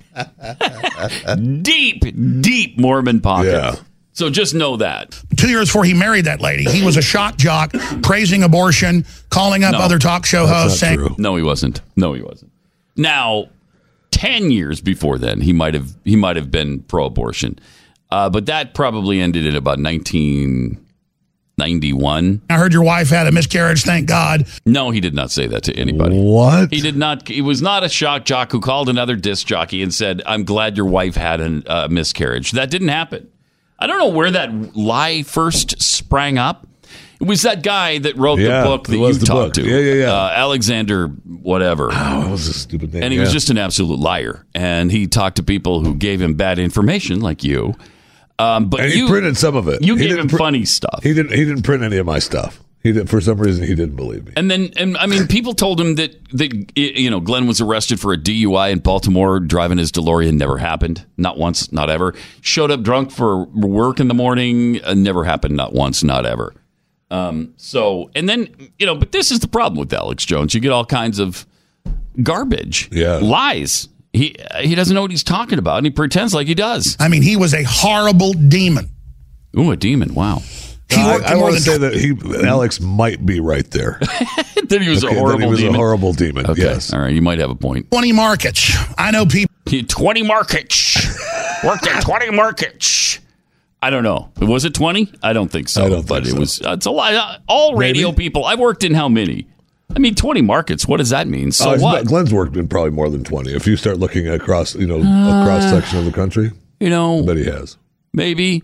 deep, 1.62 2.04
deep 2.42 2.78
Mormon 2.78 3.22
pockets. 3.22 3.54
Yeah. 3.78 3.84
So 4.16 4.30
just 4.30 4.54
know 4.54 4.78
that. 4.78 5.20
Two 5.38 5.50
years 5.50 5.70
before 5.70 5.86
he 5.86 5.94
married 5.94 6.26
that 6.26 6.40
lady, 6.42 6.66
he 6.66 6.84
was 6.86 6.98
a 6.98 7.02
shock 7.02 7.38
jock, 7.38 7.74
praising 8.04 8.44
abortion, 8.44 9.06
calling 9.30 9.64
up 9.64 9.72
No. 9.74 9.80
other 9.80 9.98
talk 9.98 10.26
show 10.26 10.46
hosts, 10.46 10.80
saying, 10.80 11.16
No, 11.18 11.36
he 11.36 11.42
wasn't. 11.42 11.82
No, 11.96 12.14
he 12.14 12.22
wasn't. 12.22 12.52
Now, 12.96 13.46
ten 14.24 14.52
years 14.52 14.82
before 14.82 15.18
then, 15.18 15.42
he 15.42 15.54
might 15.54 15.74
have 15.74 15.96
he 16.04 16.16
might 16.16 16.36
have 16.36 16.50
been 16.50 16.80
pro-abortion, 16.84 17.60
uh, 18.10 18.30
but 18.30 18.46
that 18.46 18.74
probably 18.74 19.20
ended 19.20 19.46
in 19.46 19.56
about 19.56 19.80
nineteen 19.80 20.84
ninety 21.58 21.94
one. 21.94 22.42
I 22.50 22.58
heard 22.58 22.74
your 22.74 22.84
wife 22.84 23.10
had 23.10 23.28
a 23.28 23.32
miscarriage, 23.32 23.84
thank 23.84 24.08
God. 24.08 24.48
No, 24.66 24.92
he 24.92 25.00
did 25.00 25.14
not 25.14 25.30
say 25.32 25.48
that 25.48 25.64
to 25.64 25.74
anybody. 25.74 26.20
What? 26.20 26.72
He 26.72 26.82
did 26.82 26.96
not. 26.96 27.28
He 27.28 27.42
was 27.42 27.62
not 27.62 27.84
a 27.84 27.90
shock 27.90 28.26
jock 28.26 28.52
who 28.52 28.60
called 28.60 28.90
another 28.90 29.16
disc 29.16 29.46
jockey 29.46 29.84
and 29.84 29.94
said, 29.94 30.22
"I'm 30.26 30.46
glad 30.46 30.78
your 30.78 30.88
wife 30.88 31.16
had 31.16 31.42
a 31.42 31.64
uh, 31.68 31.88
miscarriage." 31.90 32.52
That 32.52 32.70
didn't 32.70 32.90
happen. 32.90 33.30
I 33.80 33.88
don't 33.88 33.98
know 33.98 34.08
where 34.08 34.32
that 34.32 34.76
lie 34.76 35.24
first 35.24 35.82
sprang 35.82 36.38
up. 36.38 36.66
It 37.24 37.28
was 37.28 37.42
that 37.44 37.64
guy 37.64 38.00
that 38.00 38.18
wrote 38.18 38.40
Yeah, 38.40 38.62
the 38.64 38.68
book 38.68 38.88
that 38.88 39.00
was 39.00 39.22
you 39.22 39.26
talked 39.26 39.56
book. 39.56 39.64
to. 39.64 39.70
Yeah, 39.70 39.78
yeah, 39.80 39.94
yeah. 40.06 40.12
Uh, 40.14 40.30
Alexander, 40.36 41.08
whatever. 41.08 41.86
Oh, 41.86 42.22
that 42.24 42.30
was 42.32 42.48
a 42.50 42.54
stupid 42.54 42.94
name. 42.94 43.02
and 43.04 43.14
he 43.14 43.20
was 43.20 43.32
just 43.32 43.50
an 43.50 43.58
absolute 43.58 43.98
liar. 44.00 44.46
And 44.54 44.92
he 44.92 45.08
talked 45.08 45.38
to 45.38 45.44
people 45.44 45.84
who 45.84 45.96
gave 45.96 46.22
him 46.22 46.34
bad 46.34 46.60
information, 46.60 47.22
like 47.22 47.44
you. 47.44 47.76
Um, 48.40 48.68
but 48.70 48.82
And 48.82 48.92
he 48.92 49.00
you 49.00 49.08
printed 49.08 49.38
some 49.38 49.56
of 49.56 49.70
it. 49.70 49.82
You 49.82 49.96
He 49.96 50.08
gave 50.08 50.18
him 50.18 50.28
pr- 50.28 50.38
funny 50.38 50.66
stuff. 50.66 51.00
He 51.04 51.14
didn't. 51.14 51.32
He 51.34 51.46
didn't 51.46 51.62
print 51.64 51.82
any 51.84 51.96
of 51.98 52.06
my 52.06 52.20
stuff. 52.20 52.60
He 52.82 52.92
did 52.92 53.10
for 53.10 53.22
some 53.22 53.38
reason. 53.38 53.66
He 53.66 53.76
didn't 53.76 53.96
believe 53.96 54.26
me. 54.26 54.34
And 54.36 54.52
then, 54.52 54.74
and 54.76 54.98
I 54.98 55.06
mean, 55.06 55.28
people 55.28 55.54
told 55.54 55.80
him 55.80 55.96
that 55.96 56.18
that 56.34 56.52
you 56.78 57.10
know 57.10 57.22
Glenn 57.22 57.48
was 57.48 57.62
arrested 57.62 58.02
for 58.02 58.12
a 58.12 58.18
DUI 58.18 58.72
in 58.74 58.80
Baltimore, 58.80 59.40
driving 59.40 59.78
his 59.78 59.90
DeLorean. 59.94 60.34
Never 60.34 60.58
happened, 60.58 61.06
not 61.16 61.38
once, 61.38 61.72
not 61.72 61.90
ever. 61.90 62.14
Showed 62.42 62.72
up 62.72 62.82
drunk 62.82 63.12
for 63.12 63.46
work 63.46 64.02
in 64.02 64.10
the 64.10 64.14
morning. 64.14 64.84
Uh, 64.84 64.94
never 64.96 65.24
happened, 65.24 65.56
not 65.56 65.72
once, 65.72 66.04
not 66.04 66.26
ever. 66.26 66.54
Um, 67.14 67.54
so, 67.58 68.10
and 68.16 68.28
then, 68.28 68.48
you 68.80 68.86
know, 68.86 68.96
but 68.96 69.12
this 69.12 69.30
is 69.32 69.40
the 69.40 69.48
problem 69.48 69.80
with 69.80 69.94
Alex 69.94 70.26
Jones. 70.26 70.54
You 70.54 70.60
get 70.60 70.72
all 70.72 70.86
kinds 70.86 71.20
of 71.20 71.46
garbage, 72.22 72.90
Yeah. 72.92 73.18
lies. 73.22 73.88
He 74.14 74.36
he 74.62 74.76
doesn't 74.76 74.94
know 74.94 75.02
what 75.02 75.12
he's 75.12 75.24
talking 75.24 75.58
about, 75.60 75.78
and 75.78 75.86
he 75.88 75.92
pretends 75.92 76.34
like 76.34 76.46
he 76.48 76.54
does. 76.54 76.96
I 77.00 77.08
mean, 77.08 77.24
he 77.24 77.36
was 77.36 77.54
a 77.54 77.64
horrible 77.64 78.34
demon. 78.34 78.92
Ooh, 79.58 79.72
a 79.72 79.78
demon! 79.78 80.14
Wow. 80.14 80.42
He 80.90 81.00
I, 81.02 81.18
I 81.26 81.36
want 81.36 81.56
to 81.56 81.62
say 81.62 81.78
that 81.80 81.96
he 81.96 82.14
Alex 82.48 82.80
might 82.80 83.26
be 83.26 83.40
right 83.40 83.70
there. 83.72 84.00
then 84.68 84.82
he 84.84 84.90
was 84.90 85.04
Okay, 85.04 85.14
a 85.14 85.16
that 85.16 85.20
horrible 85.20 85.40
he 85.42 85.48
was 85.48 85.60
demon. 85.60 85.74
a 85.76 85.78
horrible 85.78 86.14
demon. 86.14 86.46
okay, 86.46 86.62
Yes. 86.62 86.94
all 86.94 87.00
right, 87.00 87.14
you 87.14 87.22
might 87.24 87.40
have 87.40 87.50
a 87.50 87.56
point. 87.56 87.90
20 87.90 88.12
markets. 88.12 88.76
I 88.98 89.10
know 89.12 89.26
people. 89.26 89.54
Twenty 89.88 90.22
markets. 90.22 90.96
Worked 91.64 91.88
at 91.88 92.04
twenty 92.04 92.30
markets. 92.30 93.18
I 93.84 93.90
don't 93.90 94.04
know. 94.04 94.32
Was 94.42 94.64
it 94.64 94.74
twenty? 94.74 95.12
I 95.22 95.34
don't 95.34 95.52
think 95.52 95.68
so. 95.68 95.86
I 95.86 95.90
don't 95.90 96.08
but 96.08 96.24
think 96.24 96.28
it 96.28 96.32
so. 96.32 96.40
was. 96.40 96.62
Uh, 96.62 96.74
it's 96.78 96.86
a 96.86 96.92
lot. 96.92 97.14
Uh, 97.14 97.38
all 97.50 97.76
radio 97.76 98.10
Maybe. 98.12 98.24
people. 98.24 98.46
I've 98.46 98.60
worked 98.60 98.84
in 98.86 98.94
how 98.94 99.10
many? 99.10 99.46
I 99.94 100.00
mean, 100.00 100.16
twenty 100.16 100.42
markets. 100.42 100.88
What 100.88 100.98
does 100.98 101.10
that 101.10 101.28
mean? 101.28 101.52
So 101.52 101.74
it's 101.74 101.84
what? 101.84 102.06
Glenn's 102.06 102.34
worked 102.34 102.56
in 102.56 102.68
probably 102.70 102.92
more 102.92 103.10
than 103.10 103.24
twenty. 103.26 103.54
If 103.54 103.68
you 103.68 103.76
start 103.76 103.98
looking 104.00 104.28
across, 104.30 104.74
you 104.76 104.88
know, 104.88 105.00
a 105.00 105.46
cross 105.46 105.64
uh, 105.66 105.82
section 105.82 106.00
of 106.00 106.06
the 106.06 106.12
country, 106.14 106.52
you 106.80 106.90
know, 106.90 107.20
I 107.22 107.26
bet 107.26 107.38
he 107.38 107.44
has. 107.46 107.78
maybe. 108.14 108.64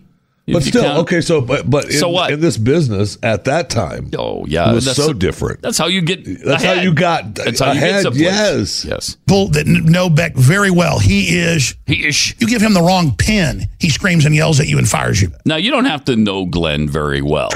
But 0.52 0.62
still, 0.62 0.82
count- 0.82 0.98
okay. 1.00 1.20
So, 1.20 1.40
but 1.40 1.68
but 1.68 1.86
in, 1.86 1.92
So 1.92 2.08
what? 2.08 2.30
in 2.30 2.40
this 2.40 2.56
business 2.56 3.18
at 3.22 3.44
that 3.44 3.70
time, 3.70 4.10
Oh 4.16 4.44
yeah, 4.46 4.70
it 4.70 4.74
was 4.74 4.84
that's 4.84 4.96
so 4.96 5.12
different. 5.12 5.62
That's 5.62 5.78
how 5.78 5.86
you 5.86 6.00
get. 6.02 6.24
That's 6.44 6.62
how 6.64 6.72
you 6.74 6.92
got 6.94 7.34
That's 7.34 7.60
how 7.60 7.72
you 7.72 7.80
get 7.80 8.02
someplace. 8.02 8.22
yes. 8.22 8.84
yes. 8.84 9.16
people 9.26 9.48
that 9.48 9.66
know 9.66 10.08
Beck 10.10 10.34
very 10.34 10.70
well. 10.70 10.98
He 10.98 11.38
is. 11.38 11.74
He 11.86 12.06
is. 12.06 12.34
You 12.40 12.46
give 12.46 12.62
him 12.62 12.74
the 12.74 12.82
wrong 12.82 13.14
pen, 13.16 13.68
he 13.78 13.88
screams 13.90 14.24
and 14.26 14.34
yells 14.34 14.60
at 14.60 14.68
you 14.68 14.78
and 14.78 14.88
fires 14.88 15.20
you. 15.22 15.32
Now 15.44 15.56
you 15.56 15.70
don't 15.70 15.86
have 15.86 16.04
to 16.06 16.16
know 16.16 16.46
Glenn 16.46 16.88
very 16.88 17.22
well 17.22 17.50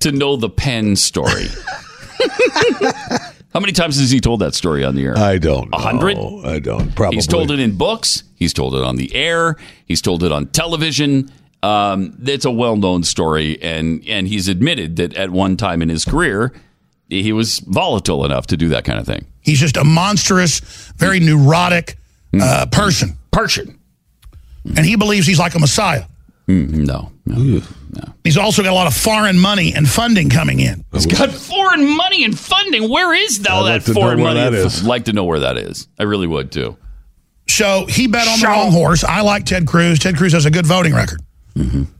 to 0.00 0.12
know 0.12 0.36
the 0.36 0.50
pen 0.50 0.96
story. 0.96 1.46
how 3.52 3.60
many 3.60 3.72
times 3.72 3.98
has 3.98 4.10
he 4.10 4.20
told 4.20 4.40
that 4.40 4.54
story 4.54 4.84
on 4.84 4.94
the 4.94 5.04
air? 5.04 5.16
I 5.16 5.38
don't. 5.38 5.72
A 5.72 5.78
hundred? 5.78 6.16
I 6.18 6.58
don't. 6.58 6.94
Probably. 6.94 7.16
He's 7.16 7.26
told 7.26 7.50
it 7.50 7.58
in 7.60 7.76
books. 7.76 8.22
He's 8.34 8.52
told 8.52 8.74
it 8.74 8.82
on 8.82 8.96
the 8.96 9.14
air. 9.14 9.56
He's 9.86 10.02
told 10.02 10.22
it 10.22 10.32
on 10.32 10.46
television. 10.48 11.30
Um, 11.66 12.18
it's 12.24 12.44
a 12.44 12.50
well-known 12.50 13.02
story, 13.02 13.60
and 13.62 14.02
and 14.06 14.28
he's 14.28 14.46
admitted 14.48 14.96
that 14.96 15.14
at 15.14 15.30
one 15.30 15.56
time 15.56 15.82
in 15.82 15.88
his 15.88 16.04
career, 16.04 16.52
he 17.08 17.32
was 17.32 17.58
volatile 17.60 18.24
enough 18.24 18.46
to 18.48 18.56
do 18.56 18.68
that 18.70 18.84
kind 18.84 18.98
of 18.98 19.06
thing. 19.06 19.24
He's 19.40 19.58
just 19.60 19.76
a 19.76 19.84
monstrous, 19.84 20.60
very 20.96 21.20
neurotic 21.20 21.96
uh, 22.40 22.66
person. 22.70 23.16
Person. 23.30 23.78
And 24.76 24.84
he 24.84 24.96
believes 24.96 25.26
he's 25.26 25.38
like 25.38 25.54
a 25.54 25.58
messiah. 25.58 26.04
Mm, 26.48 26.86
no, 26.86 27.12
no. 27.26 27.60
He's 28.24 28.36
also 28.36 28.62
got 28.62 28.70
a 28.72 28.74
lot 28.74 28.86
of 28.86 28.94
foreign 28.94 29.38
money 29.38 29.72
and 29.74 29.88
funding 29.88 30.28
coming 30.30 30.60
in. 30.60 30.84
He's 30.92 31.06
got 31.06 31.30
foreign 31.30 31.96
money 31.96 32.24
and 32.24 32.38
funding. 32.38 32.90
Where 32.90 33.14
is 33.14 33.44
all 33.48 33.64
I'd 33.64 33.68
that 33.68 33.72
like 33.74 33.84
to 33.84 33.94
know 33.94 34.00
foreign 34.00 34.18
where 34.20 34.34
money? 34.34 34.40
that 34.40 34.46
and 34.54 34.66
is. 34.66 34.80
f- 34.80 34.86
like 34.86 35.04
to 35.06 35.12
know 35.12 35.24
where 35.24 35.40
that 35.40 35.56
is. 35.56 35.88
I 35.98 36.02
really 36.04 36.26
would 36.26 36.50
too. 36.52 36.76
So 37.48 37.86
he 37.86 38.06
bet 38.08 38.26
on 38.28 38.40
the 38.40 38.46
wrong 38.46 38.72
horse. 38.72 39.04
I 39.04 39.20
like 39.20 39.44
Ted 39.44 39.66
Cruz. 39.66 39.98
Ted 40.00 40.16
Cruz 40.16 40.32
has 40.32 40.46
a 40.46 40.50
good 40.50 40.66
voting 40.66 40.92
record. 40.94 41.20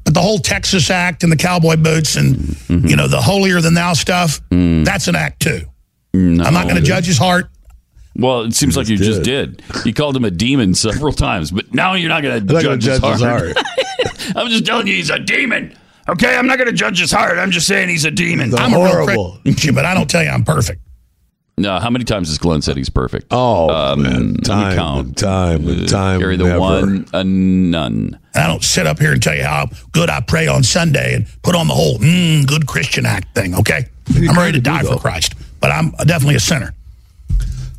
But 0.05 0.13
the 0.15 0.21
whole 0.21 0.39
Texas 0.39 0.91
Act 0.91 1.23
and 1.23 1.33
the 1.33 1.37
cowboy 1.37 1.77
boots 1.77 2.17
and, 2.17 2.57
you 2.69 2.95
know, 2.97 3.09
the 3.09 3.21
holier 3.21 3.61
than 3.61 3.75
thou 3.75 3.95
stuff, 3.95 4.41
that's 4.51 5.09
an 5.09 5.17
act 5.17 5.41
too. 5.41 5.63
I'm 6.15 6.37
not 6.37 6.65
going 6.65 6.77
to 6.77 6.83
judge 6.83 7.07
his 7.07 7.19
heart. 7.19 7.49
Well, 8.19 8.43
it 8.43 8.55
seems 8.55 8.77
like 8.77 8.89
you 8.89 8.97
just 8.97 9.23
did. 9.23 9.63
did. 9.63 9.87
You 9.87 9.93
called 9.93 10.17
him 10.17 10.25
a 10.25 10.31
demon 10.31 10.73
several 10.75 11.13
times, 11.13 11.51
but 11.51 11.75
now 11.75 11.93
you're 11.95 12.09
not 12.09 12.23
going 12.23 12.47
to 12.47 12.55
I'm 12.57 12.63
judge, 12.63 12.85
his, 12.85 12.99
judge 13.01 13.21
heart. 13.21 13.47
his 13.49 13.57
heart. 13.57 14.37
I'm 14.37 14.49
just 14.49 14.65
telling 14.65 14.87
you, 14.87 14.95
he's 14.95 15.11
a 15.11 15.19
demon. 15.19 15.77
Okay, 16.09 16.35
I'm 16.37 16.47
not 16.47 16.57
going 16.57 16.69
to 16.69 16.73
judge 16.75 16.99
his 16.99 17.13
heart. 17.13 17.37
I'm 17.37 17.51
just 17.51 17.67
saying 17.67 17.89
he's 17.91 18.05
a 18.07 18.11
demon. 18.11 18.51
The 18.51 18.57
I'm 18.59 18.73
a 18.73 18.79
real 18.79 18.87
horrible. 18.89 19.39
But 19.75 19.85
I 19.85 19.93
don't 19.93 20.09
tell 20.09 20.23
you 20.23 20.31
I'm 20.31 20.45
perfect. 20.45 20.81
No, 21.59 21.79
how 21.79 21.89
many 21.91 22.05
times 22.05 22.29
has 22.29 22.39
Glenn 22.39 22.61
said 22.63 22.77
he's 22.77 22.89
perfect? 22.91 23.27
Oh 23.31 23.69
Um, 23.71 24.03
let 24.03 24.13
man, 24.13 24.33
me 24.33 24.39
time, 24.39 24.77
count. 24.77 25.07
and 25.09 25.17
time, 25.17 25.69
and 25.69 25.89
time. 25.89 26.21
Carry 26.21 26.37
the 26.37 26.45
never. 26.45 26.61
one, 26.61 27.07
a 27.15 27.25
none. 27.25 28.19
And 28.37 28.45
I 28.45 28.49
don't 28.49 28.63
sit 28.63 28.87
up 28.87 28.99
here 28.99 29.13
and 29.13 29.23
tell 29.23 29.35
you 29.35 29.45
how 29.45 29.69
good 29.93 30.11
I 30.11 30.21
pray 30.21 30.47
on 30.47 30.63
Sunday 30.63 31.15
and 31.15 31.27
put 31.43 31.55
on 31.55 31.69
the 31.69 31.75
whole 31.75 31.99
mm, 31.99 32.47
good 32.47 32.67
Christian 32.67 33.07
act 33.07 33.35
thing, 33.35 33.55
okay? 33.55 33.87
You 34.11 34.29
I'm 34.29 34.37
ready 34.39 34.53
to 34.53 34.61
die 34.61 34.83
do, 34.83 34.89
for. 34.89 34.99
Christ, 34.99 35.35
but 35.59 35.71
I'm 35.73 35.91
definitely 36.07 36.35
a 36.35 36.41
sinner. 36.41 36.75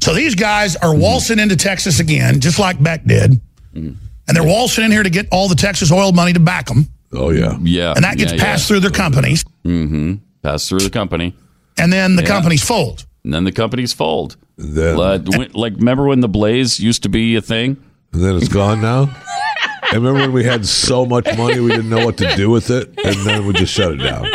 So 0.02 0.16
these 0.16 0.34
guys 0.34 0.76
are 0.78 0.96
waltzing 0.96 1.38
into 1.38 1.56
Texas 1.56 2.00
again, 2.00 2.40
just 2.40 2.58
like 2.58 2.82
Beck 2.82 3.04
did. 3.06 3.34
Mm-hmm. 3.76 3.92
And 4.28 4.36
they're 4.36 4.44
waltzing 4.44 4.84
in 4.86 4.92
here 4.92 5.04
to 5.04 5.10
get 5.12 5.28
all 5.32 5.48
the 5.48 5.56
Texas 5.56 5.92
oil 5.92 6.12
money 6.12 6.34
to 6.34 6.40
back 6.40 6.66
them. 6.66 6.88
Oh 7.14 7.30
yeah. 7.30 7.58
Yeah. 7.62 7.94
And 7.96 8.04
that 8.04 8.18
gets 8.18 8.34
yeah, 8.34 8.40
passed 8.44 8.64
yeah. 8.64 8.68
through 8.68 8.80
their 8.82 8.92
companies. 8.92 9.46
Mm-hmm. 9.64 10.16
Passed 10.42 10.70
through 10.70 10.80
the 10.80 10.90
company. 10.90 11.36
And 11.78 11.94
then 11.94 12.16
the 12.16 12.24
Yeah. 12.24 12.28
companies 12.30 12.64
fold. 12.64 13.06
And 13.24 13.32
then 13.34 13.44
the 13.44 13.52
companies 13.52 13.94
fold. 13.94 14.38
Then, 14.58 14.98
Like, 14.98 15.28
when- 15.28 15.52
like, 15.54 15.76
remember 15.76 16.08
when 16.08 16.22
the 16.22 16.28
Blaze 16.28 16.80
used 16.80 17.04
to 17.04 17.10
be 17.10 17.36
a 17.36 17.42
thing? 17.42 17.78
and 18.12 18.24
then 18.24 18.36
it's 18.38 18.48
gone 18.48 18.82
now. 18.82 19.16
And 19.94 20.04
remember 20.04 20.20
when 20.22 20.34
we 20.34 20.44
had 20.44 20.66
so 20.66 21.06
much 21.06 21.26
money 21.38 21.60
we 21.60 21.70
didn't 21.72 21.90
know 21.90 22.06
what 22.06 22.18
to 22.18 22.36
do 22.36 22.50
with 22.50 22.70
it, 22.70 22.88
and 23.04 23.16
then 23.26 23.46
we 23.46 23.54
just 23.54 23.74
shut 23.74 23.94
it 23.94 23.98
down. 23.98 24.28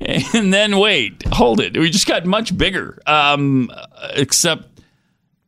And 0.00 0.52
then 0.52 0.78
wait, 0.78 1.22
hold 1.28 1.60
it. 1.60 1.76
We 1.78 1.88
just 1.90 2.08
got 2.08 2.26
much 2.26 2.56
bigger. 2.58 3.00
Um, 3.06 3.70
except 4.14 4.80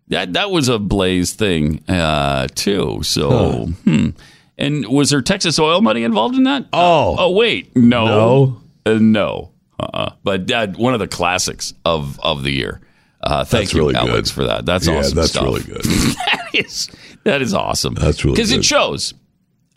that 0.09 0.35
that 0.35 0.51
was 0.53 0.69
a 0.69 0.79
Blaze 0.79 1.33
thing 1.33 1.83
uh, 1.89 2.47
too. 2.55 3.01
So, 3.03 3.67
hmm. 3.67 4.11
And 4.57 4.87
was 4.87 5.11
there 5.11 5.23
Texas 5.23 5.59
oil 5.59 5.81
money 5.81 6.05
involved 6.05 6.37
in 6.37 6.45
that? 6.45 6.67
Oh. 6.73 7.17
oh 7.19 7.31
wait, 7.33 7.75
no, 7.75 8.05
No? 8.07 8.61
uh, 8.87 8.99
no. 9.01 9.51
Uh-uh. 9.81 10.13
But 10.23 10.49
uh, 10.53 10.69
one 10.69 10.95
of 10.95 11.01
the 11.01 11.09
classics 11.09 11.75
of 11.85 12.21
of 12.21 12.45
the 12.45 12.53
year. 12.53 12.81
Uh, 13.21 13.43
thank 13.43 13.63
That's 13.65 13.73
you, 13.75 13.81
really 13.81 13.95
Alex, 13.97 14.31
good. 14.31 14.35
for 14.35 14.45
that. 14.45 14.67
That's 14.67 14.87
yeah, 14.87 14.99
awesome 14.99 15.17
that's 15.17 15.31
stuff. 15.31 15.45
really 15.45 15.63
good. 15.63 15.83
that 15.83 16.49
is 16.53 16.89
that 17.25 17.43
is 17.43 17.55
awesome. 17.55 17.95
That's 17.95 18.25
really 18.25 18.37
because 18.37 18.53
it 18.53 18.65
shows 18.65 19.15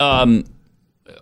um, 0.00 0.44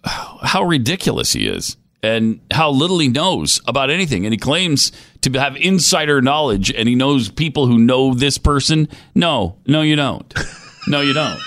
how 0.05 0.65
ridiculous 0.65 1.33
he 1.33 1.47
is 1.47 1.77
and 2.03 2.41
how 2.53 2.71
little 2.71 2.99
he 2.99 3.09
knows 3.09 3.61
about 3.67 3.91
anything. 3.91 4.25
And 4.27 4.33
he 4.33 4.39
claims 4.39 4.93
to 5.23 5.31
have 5.33 5.57
insider 5.57 6.23
knowledge, 6.23 6.71
and 6.73 6.89
he 6.89 6.95
knows 6.95 7.29
people 7.29 7.67
who 7.67 7.79
know 7.79 8.15
this 8.15 8.39
person. 8.39 8.89
No, 9.15 9.57
no, 9.67 9.83
you 9.83 9.97
don't. 9.97 10.33
No, 10.89 11.01
you 11.01 11.13
don't. 11.15 11.41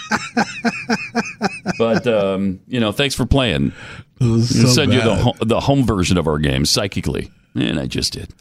but 1.77 2.05
um, 2.07 2.59
you 2.67 2.79
know, 2.79 2.91
thanks 2.91 3.15
for 3.15 3.25
playing. 3.25 3.71
so 4.19 4.39
send 4.41 4.93
you 4.93 5.01
the 5.01 5.33
the 5.41 5.59
home 5.61 5.85
version 5.85 6.17
of 6.17 6.27
our 6.27 6.39
game 6.39 6.65
psychically, 6.65 7.31
and 7.55 7.79
I 7.79 7.85
just 7.85 8.13
did. 8.13 8.33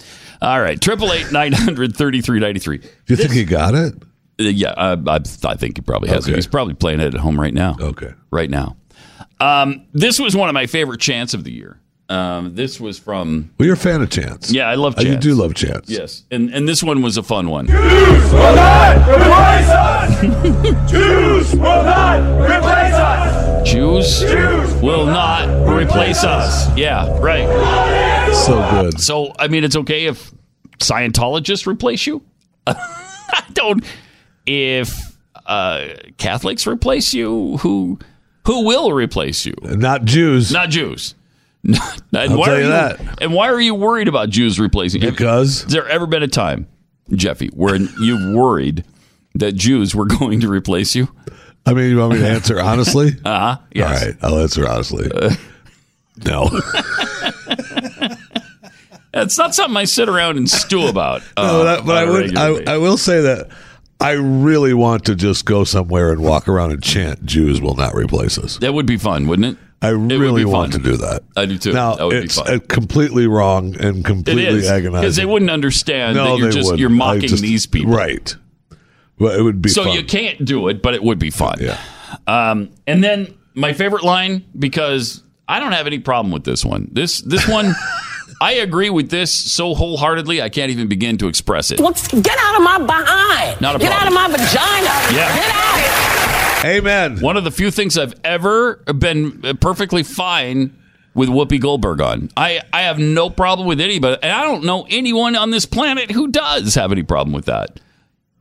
All 0.42 0.60
right, 0.60 0.80
triple 0.80 1.12
eight 1.12 1.30
nine 1.30 1.52
hundred 1.52 1.96
thirty 1.96 2.20
three 2.20 2.40
ninety 2.40 2.58
three. 2.58 2.78
Do 2.78 2.88
you 3.06 3.16
think 3.16 3.32
he 3.32 3.44
got 3.44 3.74
it? 3.74 3.94
Uh, 4.38 4.44
Yeah, 4.44 4.74
I, 4.76 4.92
I, 4.92 5.18
I 5.44 5.54
think 5.56 5.76
he 5.76 5.80
probably 5.82 6.08
has. 6.10 6.26
it. 6.26 6.30
Okay. 6.30 6.36
He's 6.36 6.46
probably 6.46 6.74
playing 6.74 7.00
it 7.00 7.14
at 7.14 7.20
home 7.20 7.40
right 7.40 7.54
now. 7.54 7.76
Okay. 7.80 8.12
Right 8.30 8.50
now. 8.50 8.76
Um, 9.40 9.86
this 9.92 10.18
was 10.18 10.34
one 10.36 10.48
of 10.48 10.54
my 10.54 10.66
favorite 10.66 11.00
chants 11.00 11.34
of 11.34 11.44
the 11.44 11.52
year. 11.52 11.80
Um, 12.10 12.54
this 12.54 12.80
was 12.80 12.98
from. 12.98 13.50
Well, 13.58 13.66
you're 13.66 13.74
a 13.74 13.78
fan 13.78 14.00
of 14.00 14.08
Chance. 14.08 14.50
Yeah, 14.50 14.66
I 14.68 14.76
love 14.76 14.94
Uh, 14.98 15.02
Chance. 15.02 15.24
You 15.26 15.30
do 15.32 15.34
love 15.40 15.54
Chance. 15.54 15.90
Yes, 15.90 16.24
and 16.30 16.48
and 16.54 16.66
this 16.66 16.82
one 16.82 17.02
was 17.02 17.18
a 17.18 17.22
fun 17.22 17.50
one. 17.50 17.66
Jews 17.66 17.76
will 18.32 18.54
not 18.54 18.96
replace 19.08 19.68
us! 19.68 20.90
Jews 20.90 21.52
will 21.54 21.82
not 21.84 22.40
replace 22.40 22.94
us! 22.94 23.68
Jews 23.68 24.20
Jews 24.20 24.74
will 24.82 25.04
not 25.04 25.48
replace 25.68 26.24
us. 26.24 26.74
Yeah, 26.78 27.14
right. 27.20 27.46
So 28.34 28.56
good. 28.70 28.98
So 29.00 29.34
I 29.38 29.48
mean, 29.48 29.62
it's 29.64 29.76
okay 29.76 30.06
if 30.06 30.32
Scientologists 30.78 31.66
replace 31.66 32.06
you. 32.06 32.22
I 32.66 33.44
don't. 33.52 33.84
If 34.50 35.16
uh, 35.46 35.88
Catholics 36.16 36.66
replace 36.66 37.12
you, 37.12 37.58
who 37.58 37.98
who 38.46 38.64
will 38.64 38.92
replace 38.92 39.44
you? 39.44 39.54
Not 39.62 40.04
Jews. 40.04 40.50
Not 40.50 40.70
Jews. 40.70 41.14
and 41.64 41.76
I'll 42.14 42.38
why 42.38 42.46
tell 42.46 42.54
are 42.56 42.60
you 42.60 42.68
that. 42.68 43.22
And 43.22 43.34
why 43.34 43.48
are 43.50 43.60
you 43.60 43.74
worried 43.74 44.08
about 44.08 44.30
Jews 44.30 44.58
replacing? 44.58 45.02
Have- 45.02 45.10
Because 45.12 45.62
Has 45.64 45.72
there 45.72 45.86
ever 45.88 46.06
been 46.06 46.22
a 46.22 46.28
time, 46.28 46.66
Jeffy, 47.12 47.48
where 47.48 47.76
you've 47.76 48.34
worried 48.34 48.84
that 49.34 49.52
Jews 49.52 49.94
were 49.94 50.06
going 50.18 50.40
to 50.40 50.48
replace 50.48 50.94
you? 50.94 51.08
I 51.66 51.74
mean, 51.74 51.90
you 51.90 51.98
want 51.98 52.14
me 52.14 52.20
to 52.20 52.28
answer 52.28 52.58
honestly? 52.62 53.10
Uh 53.24 53.38
huh. 53.38 53.56
Yes. 53.74 54.00
All 54.00 54.06
right, 54.08 54.16
I'll 54.22 54.38
answer 54.38 54.66
honestly. 54.66 55.10
no. 56.24 56.48
It's 59.14 59.36
not 59.38 59.54
something 59.54 59.76
I 59.76 59.84
sit 59.84 60.08
around 60.08 60.36
and 60.36 60.48
stew 60.48 60.86
about. 60.86 61.22
Uh, 61.36 61.42
No, 61.76 61.82
but 61.84 61.96
I 61.96 62.02
a 62.02 62.12
would. 62.12 62.36
I. 62.36 62.74
I 62.74 62.78
will 62.78 62.96
say 62.98 63.20
that 63.22 63.48
I 64.00 64.12
really 64.12 64.74
want 64.74 65.04
to 65.06 65.14
just 65.16 65.44
go 65.44 65.64
somewhere 65.64 66.12
and 66.12 66.22
walk 66.22 66.48
around 66.48 66.70
and 66.72 66.82
chant 66.82 67.24
"Jews 67.24 67.60
will 67.60 67.74
not 67.74 67.94
replace 67.94 68.38
us." 68.38 68.58
that 68.58 68.72
would 68.74 68.86
be 68.86 68.96
fun, 68.96 69.26
wouldn't 69.26 69.54
it? 69.54 69.64
I 69.80 69.90
really 69.90 70.44
want 70.44 70.72
fun. 70.72 70.82
to 70.82 70.90
do 70.90 70.96
that. 70.98 71.22
I 71.36 71.46
do 71.46 71.56
too. 71.56 71.72
Now 71.72 71.94
That 71.94 72.04
would 72.06 72.10
be 72.20 72.24
it's 72.24 72.34
fun. 72.40 72.60
completely 72.60 73.28
wrong 73.28 73.76
and 73.80 74.04
completely 74.04 74.44
is 74.44 74.68
agonizing 74.68 75.02
because 75.02 75.16
they 75.16 75.24
wouldn't 75.24 75.50
understand 75.52 76.16
No, 76.16 76.32
that 76.32 76.38
you're 76.38 76.50
just 76.50 76.64
wouldn't. 76.66 76.80
you're 76.80 76.90
mocking 76.90 77.28
just- 77.28 77.42
these 77.42 77.66
people, 77.66 77.92
right? 77.92 78.34
Well, 79.20 79.38
it 79.38 79.42
would 79.42 79.62
be 79.62 79.68
So 79.68 79.84
fun. 79.84 79.92
you 79.94 80.04
can't 80.04 80.44
do 80.44 80.66
it, 80.68 80.82
but 80.82 80.94
it 80.94 81.02
would 81.02 81.18
be 81.20 81.30
fun. 81.30 81.58
Yeah. 81.60 81.78
Um, 82.26 82.70
and 82.88 83.02
then 83.04 83.34
my 83.54 83.72
favorite 83.72 84.02
line 84.04 84.44
because 84.58 85.22
I 85.48 85.60
don't 85.60 85.72
have 85.72 85.86
any 85.86 85.98
problem 86.00 86.32
with 86.32 86.44
this 86.44 86.64
one. 86.64 86.88
This 86.92 87.20
this 87.20 87.46
one 87.48 87.74
I 88.40 88.52
agree 88.54 88.90
with 88.90 89.10
this 89.10 89.32
so 89.32 89.74
wholeheartedly, 89.74 90.40
I 90.40 90.48
can't 90.48 90.70
even 90.70 90.88
begin 90.88 91.18
to 91.18 91.28
express 91.28 91.70
it. 91.70 91.80
Let's 91.80 92.06
get 92.08 92.38
out 92.38 92.56
of 92.56 92.62
my 92.62 92.78
behind. 92.78 93.60
Not 93.60 93.76
a 93.76 93.78
get 93.78 93.90
problem. 93.90 94.16
out 94.16 94.28
of 94.28 94.32
my 94.32 94.44
vagina. 94.44 95.16
Yeah. 95.16 95.34
Get 95.34 95.54
out. 95.54 96.64
Amen. 96.64 97.20
One 97.20 97.36
of 97.36 97.44
the 97.44 97.50
few 97.50 97.70
things 97.70 97.96
I've 97.98 98.14
ever 98.24 98.76
been 98.76 99.56
perfectly 99.60 100.02
fine 100.02 100.76
with 101.14 101.28
Whoopi 101.28 101.60
Goldberg 101.60 102.00
on. 102.00 102.30
I, 102.36 102.60
I 102.72 102.82
have 102.82 102.98
no 102.98 103.28
problem 103.30 103.66
with 103.66 103.80
anybody, 103.80 104.18
and 104.22 104.32
I 104.32 104.42
don't 104.42 104.64
know 104.64 104.86
anyone 104.88 105.34
on 105.36 105.50
this 105.50 105.66
planet 105.66 106.10
who 106.10 106.28
does 106.28 106.74
have 106.74 106.92
any 106.92 107.02
problem 107.02 107.32
with 107.32 107.46
that. 107.46 107.80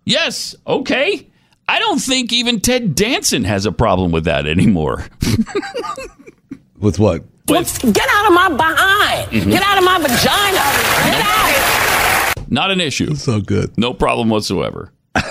Yes, 0.06 0.56
okay. 0.66 1.28
I 1.68 1.80
don't 1.80 2.00
think 2.00 2.32
even 2.32 2.62
Ted 2.62 2.96
Danson 2.96 3.44
has 3.44 3.66
a 3.66 3.72
problem 3.72 4.12
with 4.12 4.26
that 4.26 4.46
anymore. 4.48 5.06
With 6.80 7.00
what? 7.00 7.24
Let's 7.50 7.78
get 7.78 8.08
out 8.10 8.28
of 8.28 8.34
my 8.34 8.50
behind. 8.50 9.32
Mhm. 9.32 9.52
Get 9.52 9.64
out 9.64 9.78
of 9.78 9.84
my 9.84 9.98
vagina. 10.00 10.64
Get 11.12 11.26
out. 11.26 12.52
Not 12.52 12.72
an 12.72 12.82
issue. 12.82 13.16
so 13.16 13.40
good. 13.42 13.78
No 13.78 13.94
problem 13.94 14.30
whatsoever. 14.30 14.92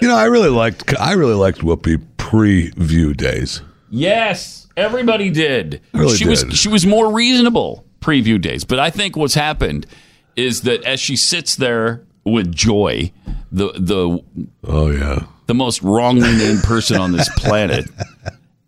You 0.00 0.08
know, 0.08 0.16
I 0.16 0.24
really 0.24 0.48
liked 0.48 0.92
I 0.98 1.12
really 1.12 1.34
liked 1.34 1.60
Whoopi 1.60 2.04
preview 2.16 3.16
days. 3.16 3.62
Yes, 3.88 4.66
everybody 4.76 5.30
did. 5.30 5.80
Really 5.94 6.16
she 6.16 6.24
did. 6.24 6.30
was 6.30 6.58
she 6.58 6.68
was 6.68 6.84
more 6.84 7.12
reasonable 7.12 7.84
preview 8.00 8.40
days, 8.40 8.64
but 8.64 8.80
I 8.80 8.90
think 8.90 9.16
what's 9.16 9.34
happened 9.34 9.86
is 10.34 10.62
that 10.62 10.82
as 10.84 10.98
she 10.98 11.14
sits 11.14 11.54
there 11.54 12.02
with 12.24 12.52
Joy, 12.52 13.12
the 13.52 13.72
the 13.76 14.24
oh 14.64 14.90
yeah 14.90 15.26
the 15.46 15.54
most 15.54 15.82
wrongly 15.82 16.32
named 16.36 16.64
person 16.64 16.96
on 17.00 17.12
this 17.12 17.28
planet, 17.36 17.88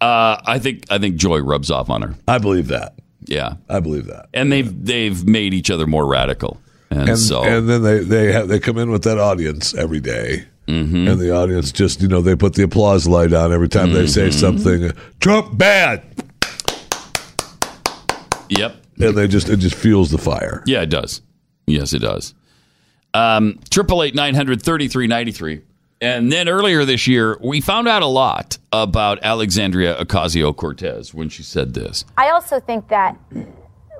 uh, 0.04 0.42
I 0.46 0.58
think 0.58 0.84
I 0.90 0.98
think 0.98 1.16
Joy 1.16 1.40
rubs 1.40 1.70
off 1.70 1.88
on 1.90 2.02
her. 2.02 2.14
I 2.28 2.38
believe 2.38 2.68
that. 2.68 2.94
Yeah, 3.26 3.54
I 3.70 3.80
believe 3.80 4.06
that. 4.06 4.26
and 4.34 4.52
they've 4.52 4.84
they've 4.84 5.26
made 5.26 5.54
each 5.54 5.70
other 5.70 5.86
more 5.86 6.06
radical, 6.06 6.60
and, 6.90 7.08
And, 7.08 7.18
so 7.18 7.42
and 7.42 7.68
then 7.68 7.82
they 7.82 8.00
they 8.00 8.32
have, 8.32 8.48
they 8.48 8.58
come 8.58 8.76
in 8.78 8.90
with 8.90 9.02
that 9.04 9.18
audience 9.18 9.74
every 9.74 10.00
day. 10.00 10.44
Mm-hmm. 10.68 11.08
And 11.08 11.20
the 11.20 11.30
audience 11.34 11.72
just, 11.72 12.00
you 12.00 12.08
know, 12.08 12.22
they 12.22 12.34
put 12.34 12.54
the 12.54 12.62
applause 12.62 13.06
light 13.06 13.34
on 13.34 13.52
every 13.52 13.68
time 13.68 13.92
they 13.92 14.06
say 14.06 14.28
Mhm. 14.28 14.32
something. 14.32 14.90
Trump 15.20 15.58
bad. 15.58 16.02
Yep. 18.48 18.76
And 19.00 19.16
they 19.16 19.26
just 19.28 19.48
it 19.48 19.56
just 19.58 19.74
fuels 19.74 20.10
the 20.10 20.18
fire. 20.18 20.62
Yeah, 20.66 20.82
it 20.82 20.90
does. 20.90 21.20
Yes, 21.66 21.92
it 21.92 21.98
does. 22.00 22.34
Um, 23.12 23.58
Triple 23.70 24.02
eight 24.02 24.14
nine 24.14 24.34
hundred 24.34 24.62
thirty 24.62 24.88
three 24.88 25.06
ninety 25.06 25.32
three. 25.32 25.62
And 26.04 26.30
then 26.30 26.48
earlier 26.48 26.84
this 26.84 27.06
year, 27.06 27.38
we 27.40 27.60
found 27.60 27.88
out 27.88 28.02
a 28.02 28.06
lot 28.06 28.58
about 28.72 29.18
Alexandria 29.22 29.96
Ocasio 30.04 30.54
Cortez 30.54 31.14
when 31.14 31.28
she 31.28 31.42
said 31.42 31.72
this. 31.74 32.04
I 32.18 32.30
also 32.30 32.60
think 32.60 32.88
that 32.88 33.16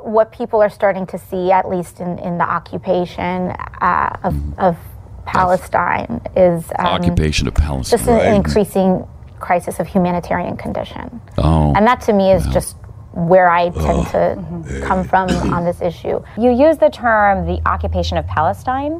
what 0.02 0.30
people 0.30 0.60
are 0.60 0.68
starting 0.68 1.06
to 1.06 1.18
see, 1.18 1.50
at 1.50 1.68
least 1.68 2.00
in, 2.00 2.18
in 2.18 2.36
the 2.36 2.44
occupation 2.44 3.52
uh, 3.80 4.18
of, 4.22 4.58
of 4.58 4.76
Palestine, 5.24 6.20
is 6.36 6.70
um, 6.78 6.86
Occupation 6.86 7.48
of 7.48 7.54
Palestine. 7.54 7.98
just 7.98 8.10
an, 8.10 8.20
an 8.20 8.34
increasing 8.34 9.08
crisis 9.40 9.80
of 9.80 9.86
humanitarian 9.86 10.58
condition. 10.58 11.22
Oh. 11.38 11.72
And 11.74 11.86
that 11.86 12.02
to 12.02 12.12
me 12.12 12.32
is 12.32 12.46
just 12.48 12.76
where 13.12 13.48
I 13.48 13.70
tend 13.70 14.06
to 14.08 14.80
come 14.84 15.04
from 15.04 15.30
on 15.54 15.64
this 15.64 15.80
issue. 15.80 16.22
You 16.36 16.50
use 16.50 16.78
the 16.78 16.90
term 16.90 17.46
the 17.46 17.62
occupation 17.66 18.18
of 18.18 18.26
Palestine. 18.26 18.92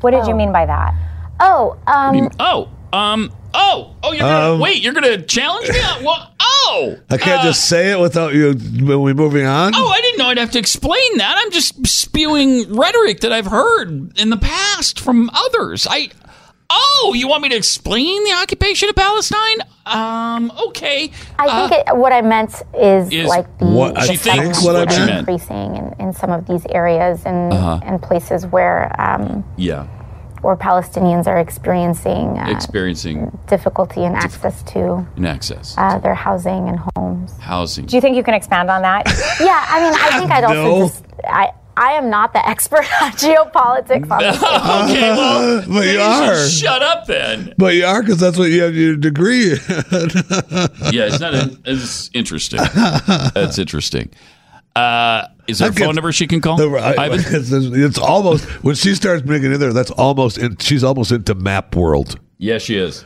What 0.00 0.10
did 0.10 0.26
you 0.26 0.34
mean 0.34 0.52
by 0.52 0.66
that? 0.66 0.94
Oh, 1.44 1.76
um, 1.86 2.28
Oh, 2.38 2.68
um, 2.92 3.32
oh, 3.52 3.96
oh, 4.02 4.12
you're 4.12 4.20
gonna 4.20 4.54
Um, 4.54 4.60
wait. 4.60 4.80
You're 4.82 4.92
gonna 4.92 5.20
challenge 5.22 5.68
me 5.68 5.78
on 5.80 6.04
what? 6.04 6.30
Oh, 6.40 6.96
I 7.10 7.16
can't 7.18 7.40
uh, 7.40 7.44
just 7.44 7.68
say 7.68 7.90
it 7.90 7.98
without 7.98 8.32
you 8.34 8.52
when 8.54 9.02
we 9.02 9.12
moving 9.12 9.44
on. 9.44 9.72
Oh, 9.74 9.88
I 9.88 10.00
didn't 10.00 10.18
know 10.18 10.26
I'd 10.28 10.38
have 10.38 10.52
to 10.52 10.58
explain 10.58 11.18
that. 11.18 11.34
I'm 11.38 11.50
just 11.50 11.84
spewing 11.86 12.72
rhetoric 12.74 13.20
that 13.20 13.32
I've 13.32 13.46
heard 13.46 14.16
in 14.18 14.30
the 14.30 14.36
past 14.36 15.00
from 15.00 15.30
others. 15.34 15.86
I. 15.90 16.10
Oh, 16.74 17.12
you 17.14 17.28
want 17.28 17.42
me 17.42 17.50
to 17.50 17.56
explain 17.56 18.24
the 18.24 18.32
occupation 18.32 18.88
of 18.88 18.94
Palestine? 18.94 19.58
Um, 19.84 20.50
okay. 20.68 21.10
I 21.38 21.68
think 21.68 21.86
it, 21.86 21.96
what 21.98 22.14
I 22.14 22.22
meant 22.22 22.54
is, 22.72 23.12
is 23.12 23.26
like 23.26 23.58
the, 23.58 23.66
what 23.66 23.98
I 23.98 24.06
the 24.06 24.14
think 24.16 24.36
violence 24.38 24.64
what 24.64 24.76
I 24.76 24.82
is 24.90 24.98
meant. 24.98 25.18
increasing 25.28 25.76
in, 25.76 25.94
in 26.00 26.12
some 26.14 26.30
of 26.30 26.46
these 26.46 26.64
areas 26.70 27.24
and, 27.26 27.52
Uh-huh. 27.52 27.78
and 27.82 28.00
places 28.00 28.46
where 28.46 28.90
um, 28.98 29.44
Yeah, 29.58 29.86
where 30.42 30.56
Palestinians 30.56 31.26
are 31.26 31.38
experiencing 31.38 32.38
uh, 32.38 32.46
experiencing 32.50 33.36
difficulty 33.48 34.02
in 34.04 34.14
access 34.14 34.62
to 34.64 35.06
in 35.16 35.24
access 35.24 35.74
uh, 35.78 35.98
their 35.98 36.14
housing 36.14 36.68
and 36.68 36.78
homes. 36.96 37.32
housing. 37.38 37.86
Do 37.86 37.96
you 37.96 38.00
think 38.02 38.16
you 38.16 38.22
can 38.24 38.34
expand 38.34 38.70
on 38.70 38.82
that? 38.82 39.06
yeah, 39.40 39.64
I 39.68 39.82
mean, 39.82 39.94
I 40.00 40.18
think 40.18 40.30
I'd 40.32 40.44
also 40.44 40.62
No. 40.64 40.78
just 40.86 41.04
I 41.24 41.52
I 41.74 41.92
am 41.92 42.10
not 42.10 42.34
the 42.34 42.46
expert 42.46 42.84
on 43.02 43.12
geopolitics. 43.12 44.10
Obviously. 44.10 44.48
okay, 44.94 45.10
well, 45.16 45.64
But 45.68 45.86
you 45.86 46.00
are. 46.00 46.46
Shut 46.48 46.82
up 46.82 47.06
then. 47.06 47.54
But 47.56 47.74
you 47.74 47.86
are 47.86 48.02
because 48.02 48.20
that's 48.20 48.36
what 48.36 48.50
you 48.50 48.62
have 48.62 48.74
your 48.74 48.94
degree. 48.96 49.52
In. 49.52 49.58
Yeah, 50.92 51.06
it's 51.08 51.20
not. 51.20 51.34
A, 51.34 51.56
it's 51.64 52.10
interesting. 52.12 52.60
That's 53.34 53.58
interesting. 53.58 54.10
Uh, 54.74 55.26
is 55.46 55.58
there 55.58 55.70
a 55.70 55.72
phone 55.72 55.94
number 55.94 56.12
she 56.12 56.26
can 56.26 56.40
call? 56.40 56.60
I- 56.76 56.94
Ivan? 56.96 57.20
it's, 57.26 57.50
it's 57.52 57.98
almost 57.98 58.44
when 58.64 58.74
she 58.74 58.94
starts 58.94 59.24
making 59.24 59.52
it 59.52 59.58
there. 59.58 59.72
That's 59.72 59.90
almost 59.90 60.38
in, 60.38 60.56
she's 60.58 60.84
almost 60.84 61.12
into 61.12 61.34
map 61.34 61.74
world. 61.76 62.18
Yes, 62.38 62.62
she 62.62 62.76
is. 62.76 63.04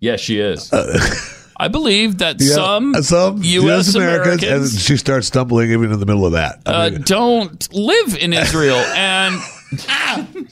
Yes, 0.00 0.20
she 0.20 0.38
is. 0.38 0.72
I 1.60 1.66
believe 1.66 2.18
that 2.18 2.40
Yeah, 2.40 2.54
some 2.54 2.94
some 3.02 3.42
U.S. 3.42 3.94
Americans, 3.94 4.44
Americans 4.44 4.72
and 4.74 4.80
she 4.80 4.96
starts 4.96 5.26
stumbling 5.26 5.72
even 5.72 5.92
in 5.92 5.98
the 5.98 6.06
middle 6.06 6.24
of 6.24 6.32
that. 6.32 6.62
I 6.64 6.86
uh, 6.86 6.90
mean, 6.90 7.02
don't 7.02 7.74
live 7.74 8.16
in 8.16 8.32
Israel, 8.32 8.76
and 8.94 9.40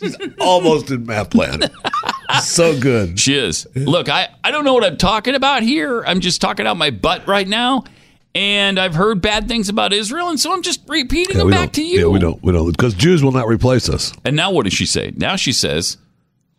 she's 0.00 0.16
almost 0.40 0.90
in 0.90 1.06
map 1.06 1.32
land. 1.36 1.70
so 2.42 2.78
good. 2.80 3.20
She 3.20 3.36
is. 3.36 3.68
Look, 3.76 4.08
I, 4.08 4.28
I 4.42 4.50
don't 4.50 4.64
know 4.64 4.74
what 4.74 4.84
I'm 4.84 4.96
talking 4.96 5.36
about 5.36 5.62
here. 5.62 6.02
I'm 6.04 6.18
just 6.18 6.40
talking 6.40 6.66
out 6.66 6.76
my 6.76 6.90
butt 6.90 7.28
right 7.28 7.46
now. 7.46 7.84
And 8.36 8.78
I've 8.78 8.94
heard 8.94 9.22
bad 9.22 9.48
things 9.48 9.70
about 9.70 9.94
Israel, 9.94 10.28
and 10.28 10.38
so 10.38 10.52
I'm 10.52 10.60
just 10.60 10.80
repeating 10.88 11.36
Yeah, 11.36 11.44
them 11.44 11.50
back 11.50 11.72
to 11.72 11.82
you. 11.82 12.00
Yeah, 12.00 12.06
we 12.08 12.18
don't. 12.18 12.42
We 12.42 12.52
don't 12.52 12.70
because 12.70 12.92
Jews 12.92 13.24
will 13.24 13.32
not 13.32 13.48
replace 13.48 13.88
us. 13.88 14.12
And 14.26 14.36
now 14.36 14.50
what 14.50 14.64
does 14.64 14.74
she 14.74 14.84
say? 14.84 15.14
Now 15.16 15.36
she 15.36 15.52
says 15.52 15.96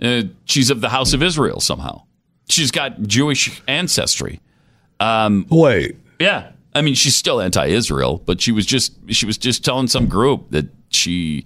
uh, 0.02 0.24
she's 0.46 0.72
of 0.72 0.82
the 0.82 0.90
house 0.90 1.14
of 1.14 1.22
Israel 1.22 1.60
somehow. 1.60 2.04
She's 2.50 2.72
got 2.72 3.04
Jewish 3.04 3.62
ancestry. 3.68 4.40
Um, 5.00 5.46
Wait, 5.52 5.98
yeah, 6.20 6.52
I 6.74 6.82
mean 6.82 6.96
she's 6.96 7.16
still 7.16 7.40
anti-Israel, 7.40 8.24
but 8.26 8.42
she 8.42 8.52
was 8.52 8.66
just 8.66 8.94
she 9.14 9.28
was 9.28 9.38
just 9.38 9.64
telling 9.64 9.88
some 9.88 10.08
group 10.08 10.50
that 10.50 10.66
she 10.90 11.46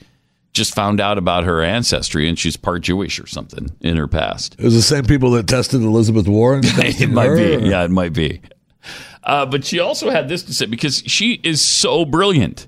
just 0.53 0.73
found 0.73 1.01
out 1.01 1.17
about 1.17 1.43
her 1.43 1.61
ancestry 1.61 2.29
and 2.29 2.39
she's 2.39 2.55
part 2.55 2.83
Jewish 2.83 3.19
or 3.19 3.27
something 3.27 3.69
in 3.81 3.97
her 3.97 4.07
past. 4.07 4.55
it 4.57 4.63
was 4.63 4.75
the 4.75 4.81
same 4.81 5.03
people 5.03 5.31
that 5.31 5.47
tested 5.47 5.81
Elizabeth 5.81 6.27
Warren. 6.27 6.61
it 6.65 7.09
might 7.09 7.35
be. 7.35 7.67
Yeah, 7.67 7.83
it 7.83 7.91
might 7.91 8.13
be. 8.13 8.39
Uh, 9.23 9.45
but 9.45 9.63
she 9.63 9.79
also 9.79 10.09
had 10.09 10.27
this 10.29 10.43
to 10.43 10.53
say 10.53 10.65
because 10.65 11.03
she 11.05 11.33
is 11.43 11.63
so 11.63 12.05
brilliant, 12.05 12.67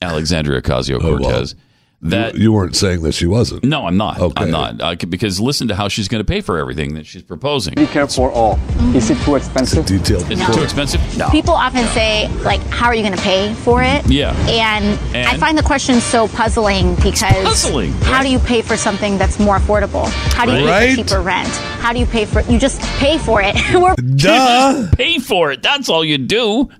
Alexandria 0.00 0.62
Ocasio 0.62 1.00
Cortez. 1.00 1.54
That 2.02 2.34
you, 2.34 2.44
you 2.44 2.52
weren't 2.52 2.74
saying 2.76 3.02
that 3.02 3.12
she 3.12 3.26
wasn't. 3.26 3.62
no, 3.64 3.86
I'm 3.86 3.96
not. 3.96 4.18
Okay. 4.18 4.44
I'm 4.44 4.50
not 4.50 4.80
uh, 4.80 4.94
because 5.08 5.38
listen 5.40 5.68
to 5.68 5.74
how 5.74 5.88
she's 5.88 6.08
going 6.08 6.20
to 6.20 6.24
pay 6.24 6.40
for 6.40 6.58
everything 6.58 6.94
that 6.94 7.06
she's 7.06 7.22
proposing. 7.22 7.74
Medicare 7.74 8.14
for 8.14 8.30
all. 8.32 8.58
Is 8.96 9.10
it 9.10 9.18
too 9.22 9.36
expensive? 9.36 9.84
Detailed. 9.86 10.30
It's 10.30 10.54
too 10.54 10.62
expensive. 10.62 11.00
No. 11.18 11.28
People 11.30 11.54
often 11.54 11.84
say, 11.88 12.28
like, 12.38 12.60
how 12.68 12.86
are 12.86 12.94
you 12.94 13.02
going 13.02 13.16
to 13.16 13.22
pay 13.22 13.52
for 13.54 13.82
it? 13.82 14.06
Yeah. 14.06 14.34
And, 14.48 14.98
I 15.14 15.36
find 15.36 15.56
the 15.56 15.62
question 15.62 16.00
so 16.00 16.28
puzzling 16.28 16.94
because 16.96 17.44
puzzling, 17.44 17.92
how 17.92 18.12
right. 18.12 18.22
do 18.22 18.30
you 18.30 18.38
pay 18.38 18.62
for 18.62 18.76
something 18.76 19.18
that's 19.18 19.38
more 19.38 19.58
affordable? 19.58 20.08
How 20.32 20.46
do 20.46 20.52
you 20.52 20.66
Right. 20.66 20.96
pay 20.96 21.02
for 21.02 21.08
cheaper 21.08 21.20
rent? 21.20 21.48
How 21.48 21.92
do 21.92 21.98
you 21.98 22.06
pay 22.06 22.24
for 22.24 22.40
You 22.42 22.58
just 22.58 22.80
pay 22.98 23.18
for 23.18 23.42
it. 23.42 23.54
We're 23.74 23.94
Duh. 23.94 24.88
pay 24.96 25.18
for 25.18 25.52
it. 25.52 25.62
That's 25.62 25.88
all 25.88 26.04
you 26.04 26.18
do. 26.18 26.70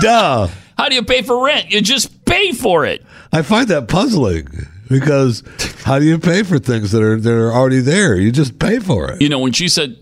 Duh. 0.00 0.48
How 0.78 0.88
do 0.88 0.94
you 0.94 1.02
pay 1.02 1.22
for 1.22 1.44
rent? 1.44 1.70
You 1.72 1.80
just 1.80 2.24
pay 2.24 2.52
for 2.52 2.84
it. 2.86 3.04
I 3.32 3.42
find 3.42 3.68
that 3.68 3.88
puzzling 3.88 4.48
because 4.88 5.42
how 5.84 5.98
do 5.98 6.04
you 6.06 6.18
pay 6.18 6.42
for 6.42 6.58
things 6.58 6.92
that 6.92 7.02
are 7.02 7.16
that 7.18 7.32
are 7.32 7.52
already 7.52 7.80
there? 7.80 8.16
You 8.16 8.32
just 8.32 8.58
pay 8.58 8.78
for 8.78 9.10
it. 9.12 9.20
You 9.20 9.28
know, 9.28 9.38
when 9.38 9.52
she 9.52 9.68
said 9.68 9.96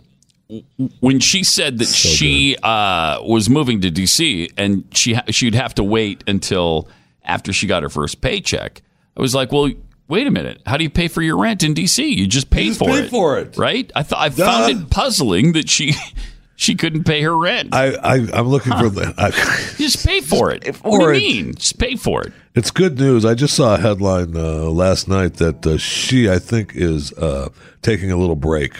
when 1.00 1.18
she 1.18 1.42
said 1.42 1.78
that 1.78 1.88
she 1.88 2.56
uh, 2.62 3.20
was 3.22 3.50
moving 3.50 3.80
to 3.80 3.90
DC 3.90 4.52
and 4.56 4.84
she 4.94 5.16
she'd 5.30 5.54
have 5.54 5.74
to 5.74 5.84
wait 5.84 6.22
until 6.26 6.88
after 7.24 7.52
she 7.52 7.66
got 7.66 7.82
her 7.82 7.88
first 7.88 8.20
paycheck, 8.20 8.82
I 9.16 9.20
was 9.20 9.34
like, 9.34 9.52
well. 9.52 9.70
Wait 10.08 10.24
a 10.24 10.30
minute. 10.30 10.62
How 10.66 10.76
do 10.76 10.84
you 10.84 10.90
pay 10.90 11.08
for 11.08 11.20
your 11.20 11.36
rent 11.36 11.64
in 11.64 11.74
DC? 11.74 11.98
You 11.98 12.28
just 12.28 12.48
pay 12.48 12.66
just 12.66 12.78
for 12.78 12.90
pay 12.90 12.98
it. 13.00 13.10
for 13.10 13.40
it. 13.40 13.58
right? 13.58 13.90
I 13.92 14.04
thought 14.04 14.20
I 14.20 14.30
found 14.30 14.70
it 14.70 14.88
puzzling 14.88 15.54
that 15.54 15.68
she 15.68 15.94
she 16.54 16.76
couldn't 16.76 17.02
pay 17.02 17.22
her 17.22 17.36
rent. 17.36 17.74
I, 17.74 17.94
I 17.94 18.14
I'm 18.32 18.46
looking 18.48 18.72
for 18.72 18.88
the. 18.88 19.12
I, 19.18 19.30
just 19.78 20.06
pay 20.06 20.20
for 20.20 20.52
it. 20.52 20.76
for 20.76 20.90
what 20.90 21.00
do 21.00 21.08
it. 21.10 21.22
you 21.22 21.44
mean? 21.44 21.54
Just 21.56 21.80
pay 21.80 21.96
for 21.96 22.22
it. 22.22 22.32
It's 22.56 22.70
good 22.70 22.98
news. 22.98 23.26
I 23.26 23.34
just 23.34 23.54
saw 23.54 23.74
a 23.74 23.78
headline 23.78 24.34
uh, 24.34 24.64
last 24.70 25.08
night 25.08 25.34
that 25.34 25.66
uh, 25.66 25.76
she, 25.76 26.30
I 26.30 26.38
think, 26.38 26.72
is 26.74 27.12
uh, 27.12 27.50
taking 27.82 28.10
a 28.10 28.16
little 28.16 28.34
break 28.34 28.72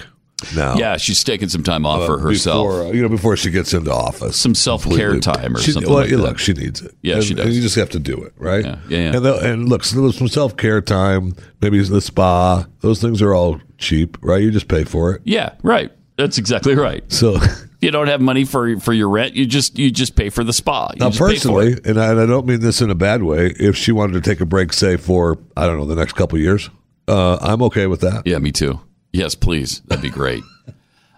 now. 0.55 0.77
Yeah, 0.77 0.97
she's 0.97 1.23
taking 1.23 1.51
some 1.51 1.63
time 1.63 1.85
off 1.85 2.01
Uh, 2.01 2.07
for 2.07 2.19
herself. 2.19 2.67
Before, 2.67 2.83
uh, 2.85 2.91
you 2.93 3.03
know, 3.03 3.11
before 3.11 3.37
she 3.37 3.51
gets 3.51 3.75
into 3.75 3.93
office. 3.93 4.37
Some 4.39 4.55
self-care 4.55 5.21
time 5.21 5.57
or 5.57 5.59
She- 5.61 5.73
something 5.73 5.93
well, 5.93 6.01
like 6.03 6.11
yeah, 6.11 6.17
that. 6.17 6.23
Look, 6.23 6.39
she 6.39 6.55
needs 6.55 6.81
it. 6.81 6.95
Yeah, 7.03 7.17
and, 7.17 7.25
she 7.25 7.35
does. 7.35 7.55
You 7.55 7.61
just 7.61 7.75
have 7.77 7.91
to 7.91 7.99
do 7.99 8.23
it, 8.25 8.33
right? 8.39 8.65
Yeah, 8.65 8.79
yeah, 8.89 8.99
yeah. 8.99 9.17
And, 9.17 9.25
the, 9.27 9.35
and 9.53 9.69
look, 9.69 9.85
so 9.85 10.11
some 10.11 10.29
self 10.29 10.57
care 10.57 10.81
time, 10.81 11.37
maybe 11.61 11.79
the 11.83 12.01
spa. 12.01 12.65
Those 12.81 13.03
things 13.03 13.21
are 13.21 13.35
all 13.35 13.61
cheap, 13.77 14.17
right? 14.23 14.43
You 14.43 14.51
just 14.51 14.69
pay 14.69 14.85
for 14.85 15.13
it. 15.13 15.21
Yeah, 15.25 15.51
right. 15.63 15.93
That's 16.17 16.39
exactly 16.39 16.75
right. 16.75 17.05
So 17.13 17.37
you 17.81 17.91
don't 17.91 18.09
have 18.09 18.21
money 18.21 18.45
for 18.45 18.79
for 18.81 18.93
your 18.93 19.09
rent. 19.09 19.35
You 19.35 19.47
just 19.47 19.79
you 19.79 19.91
just 19.91 20.17
pay 20.17 20.31
for 20.31 20.43
the 20.45 20.53
spa. 20.53 20.91
You 20.95 21.01
now, 21.01 21.11
just 21.11 21.19
pay 21.19 21.25
for 21.27 21.33
personally, 21.33 21.77
and 21.85 22.01
I, 22.01 22.11
and 22.11 22.21
I 22.21 22.27
don't 22.27 22.47
mean 22.47 22.61
this 22.61 22.81
in 22.81 22.91
a 22.91 22.95
bad 22.95 23.23
way, 23.23 23.55
if 23.59 23.77
she 23.77 23.93
wanted 23.93 24.15
to 24.15 24.21
take 24.29 24.41
a 24.41 24.47
break, 24.47 24.73
say 24.73 24.97
for 24.97 25.39
I 25.57 25.67
don't 25.67 25.79
know 25.79 25.85
the 25.87 25.97
next 25.97 26.15
couple 26.15 26.37
of 26.37 26.43
years, 26.43 26.71
uh, 27.09 27.39
I'm 27.41 27.63
okay 27.63 27.87
with 27.87 28.01
that. 28.01 28.27
Yeah, 28.27 28.39
me 28.39 28.53
too. 28.53 28.81
Yes, 29.13 29.35
please. 29.35 29.81
That'd 29.87 30.03
be 30.03 30.11
great. 30.11 30.43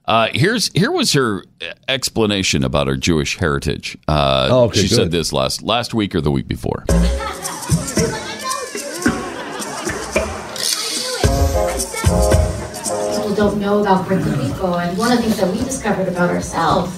Uh, 0.09 0.28
here's 0.32 0.72
here 0.72 0.90
was 0.90 1.12
her 1.12 1.44
explanation 1.86 2.64
about 2.64 2.86
her 2.86 2.96
Jewish 2.96 3.36
heritage. 3.36 3.98
Uh, 4.09 4.48
Oh, 4.50 4.64
okay, 4.64 4.80
she 4.80 4.88
good. 4.88 4.94
said 4.94 5.11
this 5.11 5.34
last 5.34 5.61
last 5.62 5.92
week 5.92 6.14
or 6.14 6.22
the 6.22 6.30
week 6.30 6.48
before. 6.48 6.86
don't 13.39 13.61
know 13.61 13.80
about 13.80 14.05
Puerto 14.05 14.30
Rico. 14.30 14.74
And 14.78 14.99
one 14.99 15.12
of 15.12 15.18
the 15.18 15.22
things 15.22 15.36
that 15.39 15.49
we 15.55 15.62
discovered 15.62 16.09
about 16.09 16.28
ourselves 16.28 16.91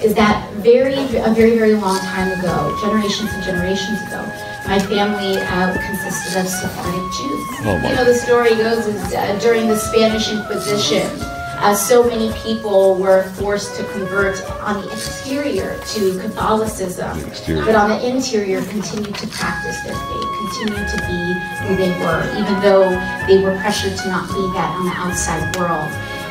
is 0.00 0.14
that 0.14 0.48
very, 0.62 0.94
a 0.94 1.34
very, 1.34 1.58
very 1.58 1.74
long 1.74 1.98
time 1.98 2.30
ago, 2.38 2.78
generations 2.80 3.28
and 3.34 3.42
generations 3.42 4.00
ago, 4.06 4.22
my 4.70 4.78
family 4.78 5.36
uh, 5.36 5.74
consisted 5.84 6.38
of 6.38 6.46
Sephardic 6.46 7.06
Jews. 7.18 7.42
Oh, 7.66 7.74
you 7.82 7.94
know, 7.96 8.04
the 8.04 8.14
story 8.14 8.54
goes 8.54 8.86
is 8.86 9.02
uh, 9.12 9.36
during 9.42 9.66
the 9.66 9.76
Spanish 9.76 10.30
Inquisition, 10.30 11.10
uh, 11.60 11.74
so 11.74 12.02
many 12.02 12.32
people 12.42 12.94
were 12.94 13.24
forced 13.34 13.76
to 13.76 13.84
convert 13.92 14.42
on 14.62 14.80
the 14.80 14.90
exterior 14.92 15.78
to 15.88 16.18
Catholicism, 16.18 17.20
exterior. 17.26 17.64
but 17.64 17.74
on 17.74 17.90
the 17.90 18.08
interior 18.08 18.62
continued 18.62 19.14
to 19.16 19.26
practice 19.28 19.78
their 19.84 19.94
faith, 19.94 20.30
continued 20.40 20.88
to 20.88 20.96
be 21.06 21.20
who 21.66 21.76
they 21.76 21.90
were, 22.00 22.24
even 22.38 22.60
though 22.62 22.88
they 23.26 23.42
were 23.42 23.56
pressured 23.60 23.96
to 23.98 24.08
not 24.08 24.26
be 24.28 24.40
that 24.54 24.74
on 24.74 24.86
the 24.86 24.92
outside 24.96 25.54
world. 25.56 25.88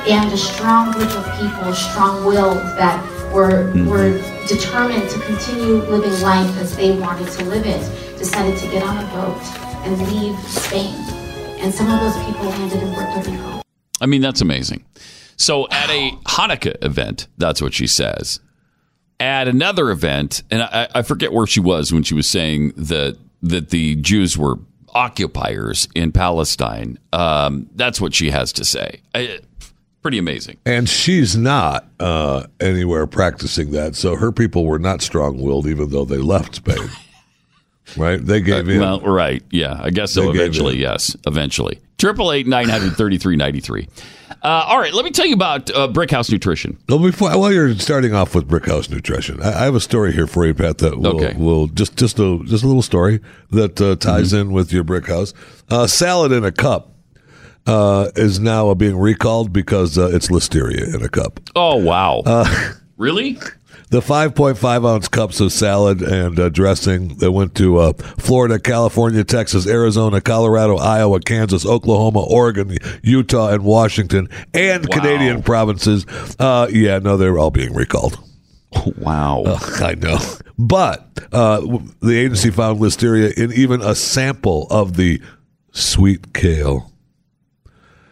And 0.10 0.34
a 0.34 0.38
strong 0.38 0.92
group 0.94 1.12
of 1.12 1.26
people, 1.40 1.74
strong-willed, 1.74 2.58
that 2.80 2.98
were 3.32 3.72
were 3.86 4.18
determined 4.48 5.08
to 5.12 5.20
continue 5.20 5.76
living 5.84 6.20
life 6.22 6.58
as 6.58 6.76
they 6.76 6.98
wanted 6.98 7.30
to 7.34 7.46
live 7.46 7.66
it, 7.68 8.18
decided 8.18 8.58
to 8.58 8.68
get 8.70 8.82
on 8.82 8.98
a 8.98 9.08
boat 9.14 9.42
and 9.86 9.98
leave 10.12 10.40
Spain. 10.50 10.96
And 11.60 11.72
some 11.72 11.92
of 11.92 12.00
those 12.00 12.18
people 12.26 12.46
landed 12.46 12.82
in 12.82 12.94
Puerto 12.96 13.30
Rico. 13.30 13.62
I 14.02 14.06
mean, 14.08 14.22
that's 14.22 14.42
amazing. 14.42 14.84
So 15.40 15.68
at 15.72 15.90
a 15.90 16.12
Hanukkah 16.26 16.84
event, 16.84 17.28
that's 17.38 17.62
what 17.62 17.74
she 17.74 17.88
says. 17.88 18.42
At 19.22 19.48
another 19.48 19.90
event, 19.90 20.44
and 20.52 20.62
I, 20.62 20.88
I 20.94 21.02
forget 21.02 21.34
where 21.34 21.48
she 21.48 21.60
was 21.60 21.92
when 21.92 22.04
she 22.04 22.14
was 22.14 22.30
saying 22.30 22.74
that 22.76 23.18
that 23.42 23.70
the 23.70 23.96
Jews 23.96 24.38
were 24.38 24.60
occupiers 24.94 25.88
in 25.96 26.12
Palestine. 26.12 27.00
Um, 27.14 27.70
that's 27.76 28.02
what 28.02 28.14
she 28.14 28.32
has 28.32 28.52
to 28.54 28.66
say. 28.66 29.02
I, 29.16 29.40
pretty 30.02 30.18
amazing. 30.18 30.58
And 30.66 30.90
she's 30.90 31.38
not 31.38 31.88
uh, 32.00 32.48
anywhere 32.60 33.08
practicing 33.08 33.72
that. 33.72 33.96
So 33.96 34.16
her 34.16 34.32
people 34.32 34.66
were 34.66 34.80
not 34.80 35.02
strong 35.02 35.42
willed, 35.42 35.68
even 35.68 35.90
though 35.90 36.06
they 36.06 36.18
left 36.18 36.56
Spain. 36.56 36.90
right? 37.98 38.24
They 38.24 38.42
gave 38.42 38.68
in. 38.68 38.82
Well, 38.82 39.00
right. 39.02 39.44
Yeah, 39.52 39.80
I 39.82 39.90
guess 39.90 40.14
so. 40.14 40.32
gave 40.32 40.42
Eventually, 40.42 40.78
yes. 40.78 41.16
Eventually. 41.26 41.80
Triple 42.00 42.32
eight 42.32 42.48
nine 42.48 42.70
hundred 42.70 42.96
thirty 42.96 43.18
three 43.20 43.36
ninety 43.36 43.60
three. 43.60 43.88
Uh, 44.42 44.48
all 44.68 44.80
right, 44.80 44.94
let 44.94 45.04
me 45.04 45.12
tell 45.12 45.26
you 45.26 45.34
about 45.34 45.70
uh, 45.72 45.88
Brickhouse 45.90 46.32
Nutrition. 46.32 46.78
Well, 46.88 47.00
before 47.00 47.30
while 47.38 47.52
you're 47.52 47.76
starting 47.76 48.16
off 48.16 48.34
with 48.34 48.48
Brickhouse 48.48 48.90
Nutrition, 48.90 49.42
I, 49.42 49.50
I 49.50 49.64
have 49.66 49.76
a 49.76 49.82
story 49.82 50.14
here 50.14 50.26
for 50.28 50.46
you, 50.46 50.54
Pat. 50.54 50.78
That 50.78 50.98
will, 50.98 51.22
Okay. 51.22 51.34
will 51.38 51.68
just 51.68 51.98
just 51.98 52.18
a 52.20 52.40
just 52.46 52.64
a 52.64 52.68
little 52.68 52.82
story 52.82 53.20
that 53.52 53.80
uh, 53.82 53.98
ties 53.98 54.32
Mm-hmm. 54.32 54.48
in 54.50 54.52
with 54.54 54.72
your 54.72 54.86
Brickhouse. 54.86 55.34
Uh, 55.70 55.88
salad 55.88 56.32
in 56.32 56.46
a 56.46 56.52
cup 56.54 56.94
uh, 57.68 58.10
is 58.16 58.40
now 58.40 58.74
being 58.74 58.98
recalled 58.98 59.52
because 59.52 59.98
uh, 59.98 60.10
it's 60.14 60.30
listeria 60.30 60.96
in 60.96 61.04
a 61.04 61.10
cup. 61.10 61.42
Oh 61.56 61.76
wow! 61.76 62.24
Uh, 62.26 62.72
really? 62.98 63.38
The 63.90 64.02
5.5 64.02 64.88
ounce 64.88 65.08
cups 65.08 65.40
of 65.40 65.52
salad 65.52 66.02
and 66.02 66.40
uh, 66.40 66.50
dressing 66.50 67.18
that 67.18 67.32
went 67.32 67.56
to 67.56 67.78
uh, 67.80 67.94
Florida, 67.94 68.60
California, 68.60 69.24
Texas, 69.24 69.66
Arizona, 69.66 70.22
Colorado, 70.22 70.78
Iowa, 70.78 71.20
Kansas, 71.20 71.66
Oklahoma, 71.66 72.22
Oregon, 72.22 72.78
Utah, 73.02 73.50
and 73.50 73.64
Washington, 73.64 74.30
and 74.54 74.88
Canadian 74.92 75.42
provinces. 75.42 76.06
Uh, 76.38 76.68
yeah, 76.72 77.00
no, 77.00 77.18
they're 77.18 77.40
all 77.40 77.50
being 77.50 77.74
recalled. 77.74 78.20
Wow. 78.98 79.44
I 79.82 79.96
know. 79.96 80.20
But 80.60 81.10
uh, 81.32 81.80
the 82.02 82.16
agency 82.16 82.52
found 82.52 82.80
listeria 82.80 83.34
in 83.34 83.52
even 83.54 83.82
a 83.82 83.96
sample 83.96 84.68
of 84.70 84.98
the 84.98 85.22
sweet 85.72 86.34
kale. 86.34 86.92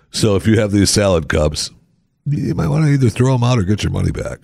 So 0.09 0.35
if 0.35 0.47
you 0.47 0.59
have 0.59 0.71
these 0.71 0.89
salad 0.89 1.29
cups, 1.29 1.69
you 2.25 2.55
might 2.55 2.69
want 2.69 2.85
to 2.85 2.91
either 2.91 3.09
throw 3.09 3.33
them 3.33 3.43
out 3.43 3.59
or 3.59 3.63
get 3.63 3.83
your 3.83 3.91
money 3.91 4.11
back. 4.11 4.39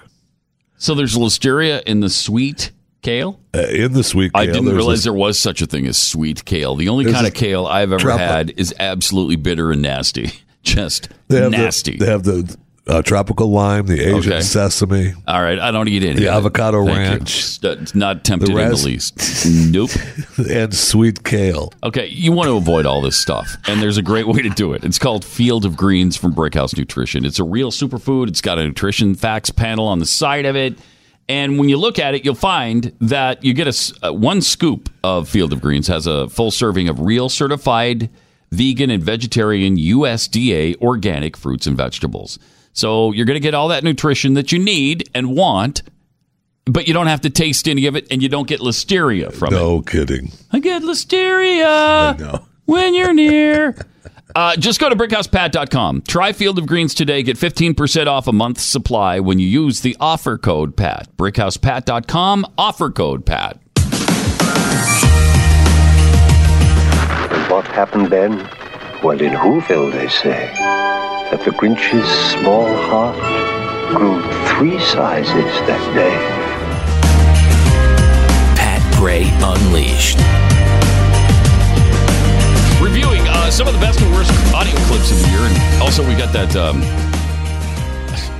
So 0.83 0.95
there's 0.95 1.15
listeria 1.15 1.81
in 1.83 2.01
the 2.01 2.09
sweet 2.09 2.71
kale. 3.01 3.39
Uh, 3.55 3.59
in 3.69 3.93
the 3.93 4.03
sweet 4.03 4.33
kale, 4.33 4.41
I 4.41 4.47
didn't 4.47 4.65
realize 4.65 4.97
this- 4.97 5.03
there 5.05 5.13
was 5.13 5.39
such 5.39 5.61
a 5.61 5.65
thing 5.65 5.87
as 5.87 5.97
sweet 5.97 6.43
kale. 6.43 6.75
The 6.75 6.89
only 6.89 7.05
kind 7.09 7.25
of 7.25 7.33
kale 7.33 7.65
I've 7.65 7.93
ever 7.93 8.11
had 8.17 8.53
is 8.57 8.75
absolutely 8.77 9.37
bitter 9.37 9.71
and 9.71 9.81
nasty. 9.81 10.33
Just 10.61 11.07
They 11.29 11.49
nasty. 11.49 11.95
The, 11.95 12.05
they 12.05 12.11
have 12.11 12.23
the 12.23 12.57
uh, 12.87 13.01
tropical 13.01 13.49
lime, 13.49 13.85
the 13.85 13.99
Asian 14.01 14.33
Okay. 14.33 14.41
sesame, 14.41 15.13
All 15.27 15.41
right, 15.41 15.57
I 15.57 15.71
don't 15.71 15.87
eat 15.87 16.03
any. 16.03 16.15
the 16.19 16.27
of 16.27 16.33
it. 16.33 16.37
avocado 16.37 16.85
Thank 16.85 16.97
you. 16.97 17.03
ranch, 17.03 17.59
It's 17.63 17.95
not 17.95 18.23
tempted 18.25 18.49
in 18.49 18.55
ras- 18.55 18.81
the 18.81 18.87
least. 18.87 19.45
Nope. 19.71 19.91
and 20.49 20.73
sweet 20.73 21.23
kale. 21.23 21.71
Okay, 21.83 22.07
you 22.07 22.31
want 22.33 22.49
to 22.49 22.57
avoid 22.57 22.85
all 22.85 23.01
this 23.01 23.15
stuff, 23.17 23.55
and 23.67 23.81
there's 23.81 23.97
a 23.97 24.01
great 24.01 24.27
way 24.27 24.41
to 24.41 24.49
do 24.49 24.73
it. 24.73 24.83
It's 24.83 24.99
called 24.99 25.23
Field 25.23 25.63
of 25.65 25.77
Greens 25.77 26.17
from 26.17 26.33
Brickhouse 26.35 26.77
Nutrition. 26.77 27.23
It's 27.25 27.39
a 27.39 27.43
real 27.45 27.71
superfood. 27.71 28.27
It's 28.27 28.41
got 28.41 28.59
a 28.59 28.63
nutrition 28.65 29.15
facts 29.15 29.49
panel 29.49 29.85
on 29.87 29.99
the 29.99 30.05
side 30.05 30.45
of 30.45 30.55
it, 30.57 30.77
and 31.29 31.57
when 31.57 31.69
you 31.69 31.77
look 31.77 31.99
at 31.99 32.15
it, 32.15 32.25
you'll 32.25 32.35
find 32.35 32.91
that 32.99 33.43
you 33.45 33.53
get 33.53 33.67
a 33.67 33.69
s- 33.69 33.93
uh, 34.05 34.11
one 34.11 34.41
scoop 34.41 34.89
of 35.05 35.29
Field 35.29 35.53
of 35.53 35.61
Greens 35.61 35.87
has 35.87 36.05
a 36.05 36.27
full 36.27 36.51
serving 36.51 36.89
of 36.89 36.99
real 36.99 37.29
certified 37.29 38.09
vegan 38.51 38.89
and 38.91 39.01
vegetarian 39.01 39.77
USDA 39.77 40.75
organic 40.81 41.37
fruits 41.37 41.65
and 41.65 41.77
vegetables. 41.77 42.37
So 42.73 43.11
you're 43.11 43.25
going 43.25 43.35
to 43.35 43.39
get 43.41 43.53
all 43.53 43.69
that 43.69 43.83
nutrition 43.83 44.33
that 44.33 44.51
you 44.51 44.59
need 44.59 45.09
and 45.15 45.35
want. 45.35 45.83
But 46.65 46.87
you 46.87 46.93
don't 46.93 47.07
have 47.07 47.21
to 47.21 47.29
taste 47.29 47.67
any 47.67 47.87
of 47.87 47.95
it, 47.97 48.07
and 48.09 48.23
you 48.23 48.29
don't 48.29 48.47
get 48.47 48.61
listeria 48.61 49.33
from 49.33 49.53
it. 49.53 49.57
No 49.57 49.81
kidding. 49.81 50.31
I 50.51 50.59
get 50.59 50.81
listeria 50.81 52.41
when 52.65 52.95
you're 52.95 53.13
near. 53.13 53.75
Uh, 54.35 54.55
just 54.55 54.79
go 54.79 54.89
to 54.89 54.95
brickhousepat.com. 54.95 56.01
Try 56.07 56.33
Field 56.33 56.57
of 56.57 56.65
Greens 56.65 56.95
today. 56.95 57.21
Get 57.21 57.37
15% 57.37 58.07
off 58.07 58.27
a 58.27 58.31
month's 58.33 58.63
supply 58.63 59.19
when 59.19 59.37
you 59.37 59.45
use 59.45 59.81
the 59.81 59.95
offer 59.99 60.39
code 60.39 60.75
PAT. 60.75 61.07
Brickhousepat.com, 61.17 62.47
offer 62.57 62.89
code 62.89 63.27
PAT. 63.27 63.59
And 67.31 67.51
what 67.51 67.67
happened 67.67 68.07
then? 68.07 68.39
Well, 69.03 69.21
in 69.21 69.33
Whoville, 69.33 69.91
they 69.91 70.07
say 70.07 70.51
that 71.33 71.43
the 71.45 71.51
Grinch's 71.51 72.07
small 72.29 72.67
heart 72.85 73.17
grew 73.89 74.21
three 74.53 74.79
sizes 74.79 75.51
that 75.65 75.81
day. 75.95 76.13
Pat 78.55 78.95
Gray 78.99 79.23
Unleashed. 79.41 80.19
Reviewing 82.79 83.27
uh, 83.27 83.49
some 83.49 83.67
of 83.67 83.73
the 83.73 83.79
best 83.79 83.99
and 84.01 84.13
worst 84.13 84.29
audio 84.53 84.75
clips 84.81 85.09
of 85.09 85.19
the 85.23 85.29
year. 85.29 85.39
And 85.39 85.81
also, 85.81 86.07
we 86.07 86.15
got 86.15 86.31
that. 86.33 86.55
Um, 86.55 86.81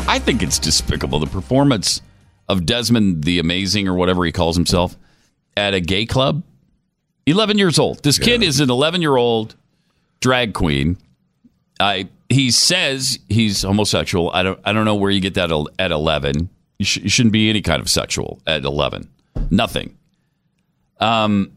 I 0.08 0.20
think 0.20 0.44
it's 0.44 0.60
despicable. 0.60 1.18
The 1.18 1.26
performance 1.26 2.00
of 2.48 2.64
Desmond 2.64 3.24
the 3.24 3.40
Amazing, 3.40 3.88
or 3.88 3.96
whatever 3.96 4.24
he 4.24 4.32
calls 4.32 4.56
himself, 4.56 4.96
at 5.58 5.74
a 5.74 5.80
gay 5.80 6.06
club. 6.06 6.44
11 7.26 7.58
years 7.58 7.80
old. 7.80 8.04
This 8.04 8.20
kid 8.20 8.44
is 8.44 8.60
an 8.60 8.70
11 8.70 9.02
year 9.02 9.16
old 9.16 9.56
drag 10.20 10.54
queen. 10.54 10.98
I 11.84 12.08
he 12.30 12.50
says 12.52 13.20
he's 13.30 13.62
homosexual. 13.64 14.32
I 14.32 14.44
don't 14.44 14.60
I 14.64 14.72
don't 14.74 14.86
know 14.86 14.96
where 14.96 15.12
you 15.12 15.20
get 15.20 15.34
that 15.36 15.52
at 15.80 15.92
11. 15.92 16.50
You, 16.80 16.86
sh- 16.86 16.98
you 16.98 17.10
shouldn't 17.10 17.34
be 17.34 17.50
any 17.50 17.62
kind 17.62 17.82
of 17.82 17.90
sexual 17.90 18.42
at 18.48 18.64
11. 18.64 19.10
Nothing. 19.50 19.98
Um 21.00 21.52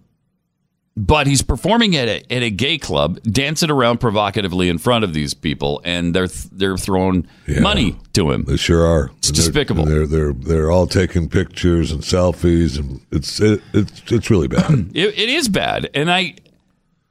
but 0.98 1.26
he's 1.26 1.42
performing 1.42 1.94
at 1.94 2.08
a, 2.08 2.32
at 2.32 2.42
a 2.42 2.48
gay 2.48 2.78
club, 2.78 3.20
dancing 3.24 3.70
around 3.70 3.98
provocatively 3.98 4.70
in 4.70 4.78
front 4.78 5.04
of 5.04 5.12
these 5.12 5.34
people, 5.34 5.82
and 5.84 6.14
they're 6.14 6.26
th- 6.26 6.48
they're 6.52 6.78
throwing 6.78 7.28
money 7.60 7.98
to 8.14 8.30
him. 8.30 8.44
They 8.44 8.56
sure 8.56 8.86
are. 8.86 9.10
It's 9.18 9.28
And 9.28 9.36
they're- 9.36 9.44
despicable. 9.44 9.84
They're 9.84 10.06
they're 10.06 10.32
they're 10.32 10.70
all 10.70 10.86
taking 10.86 11.28
pictures 11.28 11.92
and 11.92 12.00
selfies, 12.02 12.78
and 12.78 13.02
it's 13.12 13.38
it, 13.40 13.60
it's 13.74 14.02
it's 14.10 14.30
really 14.30 14.48
bad. 14.48 14.70
It, 14.94 15.18
it 15.18 15.28
is 15.28 15.48
bad, 15.50 15.90
and 15.94 16.10
I. 16.10 16.36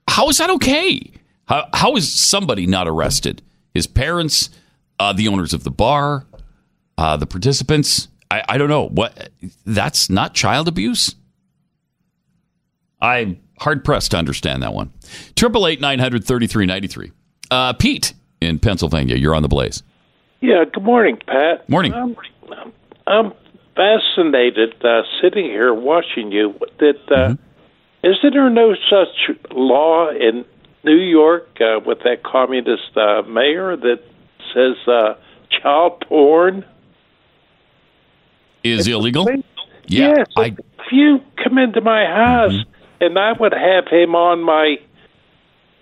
How 0.09 0.29
is 0.29 0.39
that 0.39 0.49
okay? 0.49 1.11
How 1.47 1.67
how 1.73 1.95
is 1.95 2.11
somebody 2.11 2.65
not 2.67 2.87
arrested? 2.87 3.41
His 3.73 3.87
parents, 3.87 4.49
uh, 4.99 5.13
the 5.13 5.27
owners 5.27 5.53
of 5.53 5.63
the 5.63 5.71
bar, 5.71 6.25
uh, 6.97 7.17
the 7.17 7.27
participants. 7.27 8.07
I, 8.31 8.43
I 8.49 8.57
don't 8.57 8.69
know 8.69 8.87
what. 8.87 9.29
That's 9.65 10.09
not 10.09 10.33
child 10.33 10.67
abuse. 10.67 11.15
I'm 13.01 13.39
hard 13.59 13.83
pressed 13.85 14.11
to 14.11 14.17
understand 14.17 14.63
that 14.63 14.73
one. 14.73 14.91
Triple 15.35 15.67
eight 15.67 15.79
nine 15.81 15.99
hundred 15.99 16.23
thirty 16.25 16.47
three 16.47 16.65
ninety 16.65 16.87
three. 16.87 17.11
Uh, 17.51 17.73
Pete 17.73 18.13
in 18.41 18.59
Pennsylvania, 18.59 19.15
you're 19.15 19.35
on 19.35 19.41
the 19.43 19.47
blaze. 19.47 19.83
Yeah, 20.41 20.63
good 20.71 20.83
morning, 20.83 21.17
Pat. 21.27 21.67
Morning. 21.69 21.93
I'm, 21.93 22.15
I'm 23.07 23.33
fascinated 23.75 24.73
uh, 24.83 25.01
sitting 25.21 25.45
here 25.45 25.73
watching 25.73 26.31
you. 26.31 26.55
That 26.79 26.95
uh, 27.09 27.35
Mm-hmm. 28.05 28.07
isn't 28.11 28.33
there 28.33 28.49
no 28.49 28.73
such 28.89 29.35
law 29.51 30.09
in 30.09 30.45
New 30.85 30.97
York 30.97 31.47
uh, 31.59 31.79
with 31.85 31.99
that 32.03 32.23
communist 32.23 32.95
uh, 32.95 33.23
mayor 33.23 33.75
that 33.75 33.99
says 34.53 34.77
uh, 34.87 35.15
child 35.49 36.03
porn 36.07 36.63
Is 38.63 38.87
illegal? 38.87 39.27
Yeah, 39.87 40.13
yes. 40.17 40.27
if 40.37 40.91
you 40.91 41.19
come 41.43 41.57
into 41.57 41.81
my 41.81 42.05
house 42.05 42.53
Mm-hmm. 42.53 43.03
and 43.03 43.19
I 43.19 43.33
would 43.33 43.53
have 43.53 43.87
him 43.87 44.15
on 44.15 44.41
my 44.41 44.77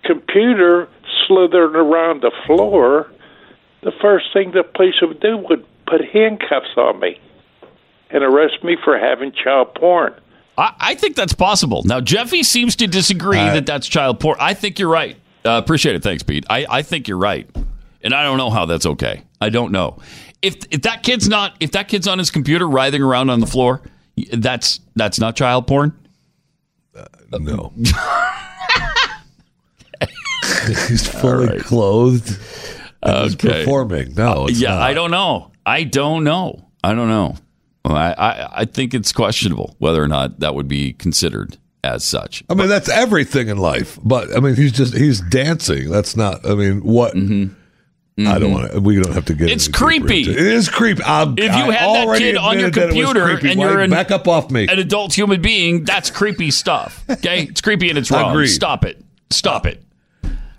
computer 0.04 0.88
slithering 1.26 1.76
around 1.76 2.22
the 2.22 2.32
floor, 2.46 3.10
the 3.82 3.92
first 4.00 4.26
thing 4.32 4.52
the 4.52 4.62
police 4.64 4.94
would 5.02 5.20
do 5.20 5.36
would 5.36 5.64
put 5.86 6.00
handcuffs 6.12 6.76
on 6.76 7.00
me 7.00 7.20
and 8.10 8.22
arrest 8.22 8.62
me 8.62 8.76
for 8.82 8.98
having 8.98 9.32
child 9.32 9.74
porn. 9.74 10.14
I, 10.56 10.74
I 10.78 10.94
think 10.94 11.16
that's 11.16 11.32
possible. 11.34 11.82
Now, 11.84 12.00
Jeffy 12.00 12.42
seems 12.42 12.76
to 12.76 12.86
disagree 12.86 13.36
that 13.38 13.66
that's 13.66 13.86
child 13.86 14.20
porn. 14.20 14.36
I 14.40 14.54
think 14.54 14.78
you're 14.78 14.88
right. 14.88 15.16
Uh, 15.44 15.60
appreciate 15.62 15.96
it. 15.96 16.02
Thanks, 16.02 16.22
Pete. 16.22 16.44
I, 16.48 16.66
I 16.68 16.82
think 16.82 17.08
you're 17.08 17.18
right, 17.18 17.48
and 18.02 18.14
I 18.14 18.22
don't 18.22 18.38
know 18.38 18.50
how 18.50 18.64
that's 18.66 18.86
okay. 18.86 19.22
I 19.40 19.50
don't 19.50 19.72
know 19.72 19.98
if 20.44 20.56
if 20.70 20.82
that 20.82 21.02
kid's 21.02 21.28
not 21.28 21.56
if 21.60 21.72
that 21.72 21.88
kid's 21.88 22.06
on 22.06 22.18
his 22.18 22.30
computer 22.30 22.68
writhing 22.68 23.02
around 23.02 23.30
on 23.30 23.40
the 23.40 23.46
floor. 23.46 23.82
That's 24.32 24.80
that's 24.94 25.18
not 25.18 25.36
child 25.36 25.66
porn. 25.66 25.92
no. 27.32 27.72
He's 30.66 31.06
fully 31.08 31.60
clothed. 31.60 32.38
and 33.02 33.24
He's 33.24 33.36
performing. 33.36 34.14
No, 34.14 34.46
it's 34.46 34.60
yeah, 34.60 34.70
not. 34.70 34.82
I 34.82 34.94
don't 34.94 35.10
know. 35.10 35.50
I 35.66 35.84
don't 35.84 36.24
know. 36.24 36.68
I 36.82 36.94
don't 36.94 37.08
know. 37.08 37.36
I, 37.92 38.12
I 38.12 38.48
I 38.60 38.64
think 38.64 38.94
it's 38.94 39.12
questionable 39.12 39.76
whether 39.78 40.02
or 40.02 40.08
not 40.08 40.40
that 40.40 40.54
would 40.54 40.68
be 40.68 40.92
considered 40.94 41.58
as 41.82 42.02
such. 42.02 42.42
I 42.48 42.54
mean, 42.54 42.68
that's 42.68 42.88
everything 42.88 43.48
in 43.48 43.58
life. 43.58 43.98
But 44.02 44.34
I 44.34 44.40
mean, 44.40 44.56
he's 44.56 44.72
just 44.72 44.94
he's 44.96 45.20
dancing. 45.20 45.90
That's 45.90 46.16
not. 46.16 46.48
I 46.48 46.54
mean, 46.54 46.80
what? 46.82 47.14
I 47.14 48.38
don't 48.38 48.52
want 48.52 48.72
to. 48.72 48.80
We 48.80 48.94
don't 49.02 49.12
have 49.12 49.24
to 49.26 49.34
get. 49.34 49.46
Mm-hmm. 49.46 49.52
It's 49.54 49.68
creepy. 49.68 50.22
It 50.22 50.36
is 50.38 50.68
creepy. 50.68 51.02
I'm, 51.02 51.32
If 51.36 51.44
you 51.44 51.50
I 51.50 51.74
had 51.74 52.08
that 52.08 52.18
kid 52.18 52.36
on 52.36 52.58
your 52.58 52.68
admitted 52.68 52.74
that 52.74 52.96
it 52.96 53.00
was 53.00 53.12
computer 53.12 53.48
and 53.48 53.60
you're 53.60 53.80
an, 53.80 53.90
back 53.90 54.10
up 54.12 54.28
off 54.28 54.50
me. 54.50 54.68
an 54.68 54.78
adult 54.78 55.12
human 55.12 55.42
being, 55.42 55.84
that's 55.84 56.10
creepy 56.10 56.50
stuff. 56.52 57.04
Okay, 57.10 57.42
it's 57.42 57.60
creepy 57.60 57.88
and 57.90 57.98
it's 57.98 58.10
wrong. 58.10 58.30
Agreed. 58.30 58.46
Stop 58.46 58.84
it. 58.84 59.04
Stop 59.30 59.66
it. 59.66 59.82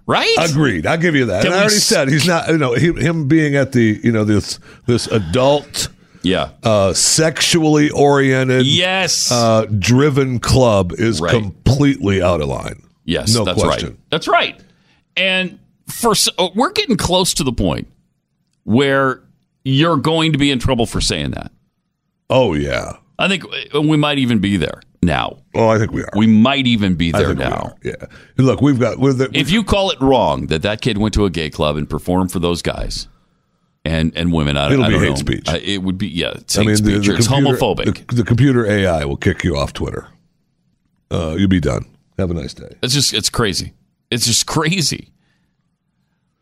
Right? 0.06 0.36
Agreed. 0.38 0.86
I'll 0.86 0.98
give 0.98 1.16
you 1.16 1.26
that. 1.28 1.42
Can 1.44 1.48
And 1.52 1.56
I 1.56 1.62
already 1.62 1.78
s- 1.78 1.84
said 1.86 2.10
he's 2.10 2.28
not. 2.28 2.50
You 2.50 2.58
know, 2.60 2.74
he, 2.74 2.92
him 2.92 3.28
being 3.28 3.56
at 3.56 3.72
the 3.72 4.00
you 4.04 4.12
know 4.12 4.26
this 4.26 4.60
this 4.86 5.08
adult. 5.08 5.88
Yeah. 6.26 6.50
Uh, 6.64 6.94
sexually 6.94 7.90
oriented. 7.92 8.66
Yes. 8.66 9.32
Uh, 9.32 9.66
driven 9.80 10.40
club 10.40 10.92
is 10.94 11.22
Right. 11.22 11.32
completely 11.32 12.22
out 12.22 12.42
of 12.42 12.48
line. 12.50 12.82
Yes, 13.06 13.34
No 13.36 13.46
that's 13.46 13.62
question. 13.62 13.90
right. 13.90 13.98
That's 14.10 14.28
right. 14.28 14.60
And 15.16 15.60
for 15.88 16.14
uh, 16.38 16.50
we're 16.56 16.72
getting 16.72 16.98
close 16.98 17.34
to 17.36 17.44
the 17.44 17.54
point 17.54 17.88
where 18.64 19.22
you're 19.64 19.98
going 19.98 20.32
to 20.34 20.38
be 20.38 20.52
in 20.52 20.60
trouble 20.60 20.86
for 20.86 21.02
saying 21.02 21.32
that. 21.32 21.52
Oh 22.30 22.54
yeah. 22.54 22.94
I 23.18 23.28
think 23.28 23.44
uh, 23.74 23.82
we 23.82 23.96
might 23.98 24.18
even 24.18 24.40
be 24.40 24.58
there 24.58 24.82
now. 25.02 25.38
Oh, 25.54 25.70
I 25.70 25.78
think 25.78 25.92
we 25.92 26.02
are. 26.02 26.10
We 26.18 26.28
might 26.28 26.68
even 26.68 26.96
be 26.96 27.12
there 27.12 27.34
now. 27.34 27.76
Yeah. 27.84 27.94
Look, 28.38 28.62
we've 28.62 28.80
got. 28.80 29.00
The, 29.00 29.30
If 29.34 29.52
you 29.52 29.64
call 29.64 29.92
it 29.92 30.02
wrong 30.02 30.48
that 30.48 30.64
that 30.64 30.82
kid 30.82 30.98
went 30.98 31.14
to 31.14 31.26
a 31.26 31.30
gay 31.30 31.50
club 31.50 31.78
and 31.78 31.90
performed 31.90 32.32
for 32.32 32.40
those 32.40 32.62
guys 32.62 33.08
and 33.86 34.12
and 34.18 34.34
women, 34.34 34.58
I, 34.58 34.72
It'll 34.74 34.84
I 34.84 34.90
be 34.90 34.98
hate 35.00 35.10
know. 35.10 35.16
speech. 35.16 35.48
Uh, 35.48 35.60
it 35.62 35.84
would 35.84 35.98
be 35.98 36.08
yeah, 36.08 36.32
it's 36.36 36.58
I 36.58 36.62
mean, 36.62 36.72
the, 36.72 36.76
speech. 36.78 37.08
the 37.08 37.16
it's 37.16 37.28
computer- 37.28 37.58
homophobic. 37.58 38.08
The, 38.10 38.16
the 38.16 38.24
computer 38.26 38.66
AI 38.66 39.06
will 39.06 39.16
kick 39.18 39.44
you 39.44 39.56
off 39.56 39.72
Twitter. 39.74 40.08
Uh, 41.12 41.36
you'll 41.38 41.48
be 41.48 41.60
done. 41.62 41.86
Have 42.18 42.32
a 42.32 42.34
nice 42.34 42.54
day. 42.54 42.76
It's 42.82 42.94
just 42.94 43.14
it's 43.14 43.30
crazy. 43.30 43.74
It's 44.12 44.26
just 44.26 44.46
crazy. 44.48 45.12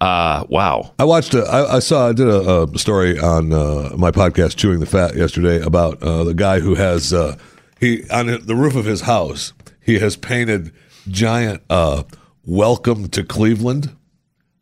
Uh 0.01 0.45
wow. 0.49 0.93
I 0.99 1.05
watched. 1.05 1.33
A, 1.33 1.43
I, 1.43 1.75
I 1.75 1.79
saw. 1.79 2.09
I 2.09 2.13
did 2.13 2.27
a, 2.27 2.63
a 2.63 2.77
story 2.77 3.17
on 3.19 3.53
uh, 3.53 3.91
my 3.95 4.11
podcast, 4.11 4.55
Chewing 4.57 4.79
the 4.79 4.85
Fat, 4.85 5.15
yesterday 5.15 5.61
about 5.61 6.01
uh, 6.03 6.23
the 6.25 6.33
guy 6.33 6.59
who 6.59 6.75
has 6.75 7.13
uh, 7.13 7.37
he 7.79 8.07
on 8.09 8.27
the 8.45 8.55
roof 8.55 8.75
of 8.75 8.85
his 8.85 9.01
house. 9.01 9.53
He 9.79 9.99
has 9.99 10.15
painted 10.17 10.71
giant 11.07 11.61
uh, 11.69 12.03
"Welcome 12.45 13.07
to 13.09 13.23
Cleveland" 13.23 13.95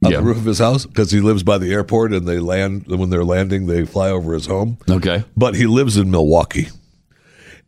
on 0.03 0.11
the 0.13 0.21
roof 0.21 0.37
of 0.37 0.45
his 0.45 0.59
house 0.59 0.85
because 0.85 1.11
he 1.11 1.19
lives 1.19 1.43
by 1.43 1.57
the 1.57 1.71
airport, 1.71 2.13
and 2.13 2.27
they 2.27 2.39
land 2.39 2.87
when 2.87 3.09
they're 3.09 3.23
landing, 3.23 3.67
they 3.67 3.85
fly 3.85 4.09
over 4.09 4.33
his 4.33 4.45
home. 4.47 4.77
Okay, 4.89 5.23
but 5.37 5.55
he 5.55 5.65
lives 5.67 5.97
in 5.97 6.09
Milwaukee. 6.11 6.67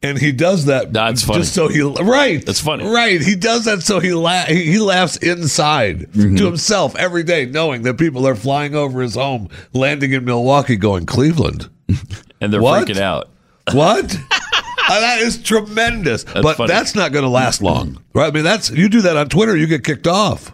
And 0.02 0.18
he 0.18 0.34
does 0.34 0.66
that 0.66 0.92
That's 0.92 1.24
funny. 1.24 1.40
just 1.40 1.54
so 1.54 1.70
he 1.70 1.82
right. 1.82 2.46
That's 2.46 2.60
funny. 2.60 2.86
Right. 2.86 3.22
He 3.22 3.36
does 3.38 3.64
that 3.66 3.84
so 3.84 4.02
he 4.02 4.12
la- 4.14 4.44
he 4.46 4.78
laughs 4.80 5.16
inside 5.18 6.12
Mm-hmm. 6.12 6.36
to 6.36 6.46
himself 6.46 6.94
every 6.98 7.24
day, 7.24 7.46
knowing 7.46 7.84
that 7.84 7.98
people 7.98 8.28
are 8.28 8.36
flying 8.36 8.76
over 8.76 9.02
his 9.02 9.16
home, 9.16 9.48
landing 9.72 10.12
in 10.12 10.26
Milwaukee, 10.26 10.76
going 10.76 11.06
Cleveland. 11.06 11.70
And 12.42 12.52
they're 12.52 12.62
What? 12.62 12.86
freaking 12.86 13.00
out. 13.00 13.30
What? 13.74 14.14
Uh, 14.14 15.00
that 15.00 15.20
is 15.22 15.42
tremendous. 15.42 16.26
but 16.26 16.58
funny. 16.58 16.68
that's 16.68 16.94
not 16.96 17.14
going 17.14 17.24
to 17.24 17.30
last 17.30 17.62
long, 17.62 18.04
right? 18.14 18.28
I 18.28 18.32
mean, 18.32 18.44
that's 18.44 18.70
you 18.72 18.90
do 18.90 19.00
that 19.04 19.16
on 19.16 19.30
Twitter, 19.30 19.56
you 19.56 19.66
get 19.68 19.86
kicked 19.86 20.08
off, 20.08 20.52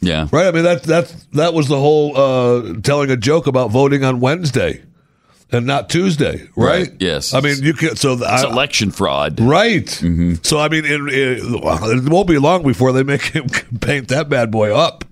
Yeah. 0.00 0.28
right? 0.30 0.46
I 0.46 0.50
mean, 0.52 0.64
that 0.64 0.82
that 0.84 1.14
that 1.32 1.54
was 1.54 1.68
the 1.68 1.78
whole 1.78 2.16
uh, 2.16 2.74
telling 2.82 3.10
a 3.10 3.16
joke 3.16 3.46
about 3.46 3.70
voting 3.70 4.04
on 4.04 4.20
Wednesday 4.20 4.82
and 5.50 5.66
not 5.66 5.88
Tuesday, 5.90 6.48
right? 6.56 6.88
Right, 6.88 6.92
yes. 7.00 7.34
I 7.34 7.40
mean, 7.40 7.56
you 7.62 7.72
can 7.74 7.96
so 7.96 8.12
It's 8.12 8.22
I, 8.22 8.44
election 8.48 8.90
fraud. 8.90 9.40
Right. 9.40 9.88
So 10.42 10.58
I 10.58 10.68
mean, 10.68 10.84
it, 10.84 11.00
it, 11.12 11.38
it 11.42 12.08
won't 12.10 12.28
be 12.28 12.38
long 12.38 12.62
before 12.62 12.92
they 12.92 13.02
make 13.02 13.22
him 13.22 13.46
paint 13.80 14.08
that 14.08 14.28
bad 14.28 14.50
boy 14.50 14.74
up. 14.74 15.04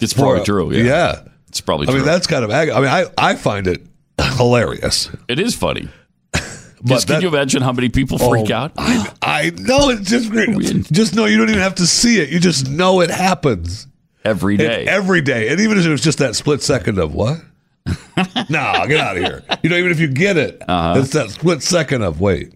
It's 0.00 0.12
probably 0.12 0.40
For- 0.40 0.44
true. 0.44 0.72
Yeah. 0.72 0.82
yeah. 0.84 1.22
It's 1.48 1.60
probably 1.60 1.86
true. 1.86 1.94
I 1.94 1.98
true. 1.98 2.04
mean, 2.04 2.12
that's 2.12 2.26
kind 2.26 2.44
of. 2.44 2.50
ag- 2.50 2.70
I 2.70 2.80
mean, 2.80 2.88
I 2.90 3.06
I 3.16 3.36
find 3.36 3.66
it 3.66 3.82
hilarious. 4.18 5.08
it 5.28 5.38
is 5.38 5.54
funny. 5.54 5.88
But 6.82 6.88
Just 6.96 7.06
can 7.06 7.14
that- 7.16 7.22
you 7.22 7.28
imagine 7.28 7.62
how 7.62 7.72
many 7.72 7.88
people 7.88 8.18
freak 8.18 8.50
Oh, 8.50 8.54
out? 8.54 8.72
I, 8.76 9.10
I 9.22 9.50
know 9.56 9.88
it's 9.88 10.10
just 10.10 10.30
great. 10.30 10.50
Just 10.92 11.14
know 11.14 11.24
you 11.24 11.38
don't 11.38 11.48
even 11.48 11.62
have 11.62 11.76
to 11.76 11.86
see 11.86 12.20
it. 12.20 12.28
You 12.28 12.38
just 12.38 12.68
know 12.68 13.00
it 13.00 13.10
happens 13.10 13.86
Every 14.26 14.54
And 14.54 14.60
day. 14.60 14.84
every 14.86 15.20
day, 15.22 15.48
and 15.48 15.60
even 15.60 15.78
if 15.78 15.86
it 15.86 15.90
was 15.90 16.00
just 16.02 16.18
that 16.18 16.34
split 16.36 16.62
second 16.62 16.98
of 16.98 17.14
what. 17.14 17.38
nah, 18.50 18.84
get 18.86 18.98
out 19.00 19.16
of 19.16 19.22
here. 19.22 19.44
You 19.62 19.70
know, 19.70 19.76
even 19.76 19.90
if 19.92 20.00
you 20.00 20.08
get 20.08 20.36
it, 20.36 20.60
Uh-huh. 20.68 21.00
it's 21.00 21.12
that 21.12 21.30
split 21.30 21.62
second 21.62 22.02
of 22.02 22.20
wait. 22.20 22.52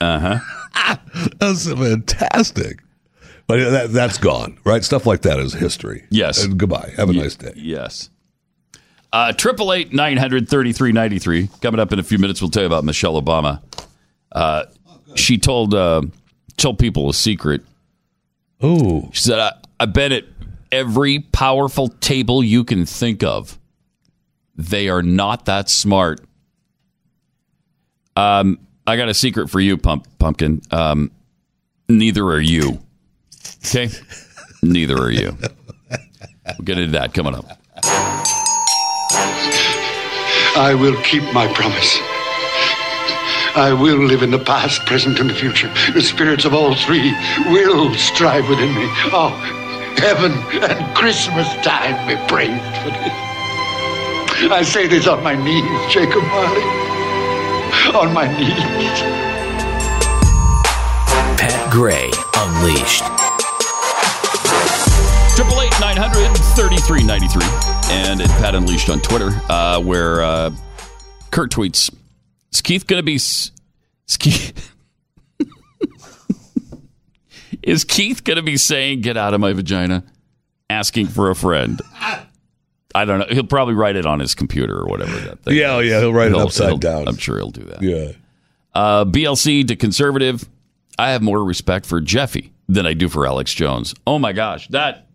Uh 0.00 0.38
huh. 0.74 0.96
That's 1.38 1.68
fantastic. 1.70 2.80
But 3.48 3.70
that, 3.70 3.92
that's 3.92 4.18
gone, 4.18 4.58
right? 4.64 4.82
Stuff 4.82 5.04
like 5.04 5.22
that 5.22 5.38
is 5.40 5.52
history. 5.52 6.04
Yes. 6.10 6.42
And 6.44 6.56
goodbye. 6.58 6.92
Have 6.96 7.10
a 7.10 7.12
nice 7.12 7.34
day. 7.34 7.52
Yes. 7.56 8.08
Uh, 9.12 9.32
Triple 9.32 9.72
eight 9.72 9.92
nine 9.92 10.16
hundred 10.16 10.48
thirty 10.48 10.72
three 10.72 10.92
ninety 10.92 11.18
three. 11.18 11.48
Coming 11.60 11.80
up 11.80 11.92
in 11.92 11.98
a 11.98 12.02
few 12.02 12.18
minutes, 12.18 12.40
we'll 12.40 12.50
tell 12.50 12.62
you 12.62 12.68
about 12.68 12.84
Michelle 12.84 13.20
Obama. 13.20 13.60
Uh, 14.30 14.64
she 15.16 15.36
told 15.38 15.74
uh, 15.74 16.02
told 16.56 16.78
people 16.78 17.10
a 17.10 17.14
secret. 17.14 17.62
Ooh. 18.64 19.10
She 19.12 19.22
said, 19.24 19.38
I, 19.38 19.52
"I've 19.78 19.92
been 19.92 20.12
at 20.12 20.24
every 20.72 21.20
powerful 21.20 21.88
table 21.88 22.42
you 22.42 22.64
can 22.64 22.84
think 22.86 23.22
of. 23.22 23.58
They 24.56 24.88
are 24.88 25.02
not 25.02 25.44
that 25.44 25.70
smart." 25.70 26.20
Um, 28.16 28.58
I 28.86 28.96
got 28.96 29.08
a 29.08 29.14
secret 29.14 29.48
for 29.48 29.60
you, 29.60 29.76
pump, 29.76 30.06
pumpkin. 30.18 30.62
Um, 30.70 31.12
neither 31.88 32.24
are 32.26 32.40
you. 32.40 32.80
Okay, 33.64 33.88
neither 34.62 34.96
are 34.98 35.10
you. 35.10 35.36
We'll 36.58 36.64
get 36.64 36.78
into 36.78 36.92
that 36.92 37.14
coming 37.14 37.34
up. 37.34 37.44
I 40.54 40.74
will 40.74 41.00
keep 41.02 41.22
my 41.32 41.52
promise. 41.54 41.98
I 43.54 43.72
will 43.72 43.98
live 43.98 44.22
in 44.22 44.30
the 44.30 44.38
past, 44.38 44.84
present, 44.86 45.18
and 45.20 45.30
the 45.30 45.34
future. 45.34 45.72
The 45.92 46.02
spirits 46.02 46.44
of 46.44 46.54
all 46.54 46.74
three 46.74 47.12
will 47.46 47.94
strive 47.94 48.48
within 48.48 48.74
me. 48.74 48.86
Oh, 49.12 49.61
heaven 49.98 50.32
and 50.62 50.96
Christmas 50.96 51.46
time 51.64 52.06
be 52.08 52.16
praised 52.28 52.76
for 52.82 52.90
this. 52.90 53.12
I 54.50 54.62
say 54.62 54.86
this 54.88 55.06
on 55.06 55.22
my 55.22 55.34
knees, 55.36 55.92
Jacob 55.92 56.22
Marley. 56.24 56.62
On 57.96 58.12
my 58.12 58.26
knees. 58.38 59.02
Pat 61.38 61.70
Gray 61.70 62.10
Unleashed. 62.36 63.04
Triple 65.36 65.60
eight 65.62 65.72
nine 65.80 65.96
hundred 65.96 66.28
thirty 66.54 66.76
3393 66.78 67.42
and 67.94 68.20
at 68.20 68.28
Pat 68.40 68.54
Unleashed 68.54 68.90
on 68.90 69.00
Twitter, 69.00 69.30
uh, 69.48 69.80
where 69.80 70.22
uh, 70.22 70.50
Kurt 71.30 71.50
tweets, 71.50 71.92
is 72.52 72.60
Keith 72.60 72.86
going 72.86 72.98
to 72.98 73.04
be. 73.04 73.14
s- 73.16 73.50
Is 74.08 74.16
Keith, 74.16 74.71
is 77.62 77.84
Keith 77.84 78.24
going 78.24 78.36
to 78.38 78.42
be 78.42 78.56
saying, 78.56 79.00
get 79.02 79.16
out 79.16 79.34
of 79.34 79.40
my 79.40 79.52
vagina, 79.52 80.04
asking 80.70 81.08
for 81.08 81.30
a 81.30 81.34
friend? 81.34 81.80
I 82.94 83.04
don't 83.04 83.20
know. 83.20 83.26
He'll 83.30 83.44
probably 83.46 83.74
write 83.74 83.96
it 83.96 84.04
on 84.06 84.20
his 84.20 84.34
computer 84.34 84.78
or 84.78 84.86
whatever 84.86 85.16
that 85.20 85.42
thing 85.42 85.56
Yeah, 85.56 85.78
is. 85.78 85.88
yeah, 85.90 86.00
he'll 86.00 86.12
write 86.12 86.28
it 86.28 86.34
He'll- 86.34 86.40
upside 86.46 86.80
down. 86.80 87.08
I'm 87.08 87.16
sure 87.16 87.38
he'll 87.38 87.50
do 87.50 87.64
that. 87.64 87.82
Yeah. 87.82 88.12
Uh, 88.74 89.04
BLC 89.04 89.66
to 89.68 89.76
conservative. 89.76 90.48
I 90.98 91.10
have 91.12 91.22
more 91.22 91.42
respect 91.44 91.86
for 91.86 92.00
Jeffy 92.00 92.52
than 92.68 92.86
I 92.86 92.92
do 92.94 93.08
for 93.08 93.26
Alex 93.26 93.52
Jones. 93.54 93.94
Oh 94.06 94.18
my 94.18 94.32
gosh, 94.32 94.68
that! 94.68 95.06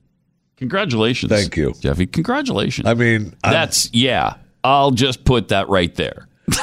Congratulations, 0.57 1.31
thank 1.31 1.55
you, 1.55 1.73
Jeffy. 1.79 2.07
Congratulations. 2.07 2.87
I 2.87 2.93
mean, 2.95 3.35
that's 3.43 3.91
yeah. 3.93 4.35
I'll 4.63 4.89
just 4.91 5.23
put 5.23 5.49
that 5.49 5.69
right 5.69 5.93
there. 5.95 6.27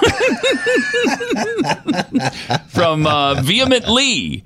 From 2.68 3.06
uh, 3.06 3.40
Vehement 3.42 3.88
Lee, 3.88 4.44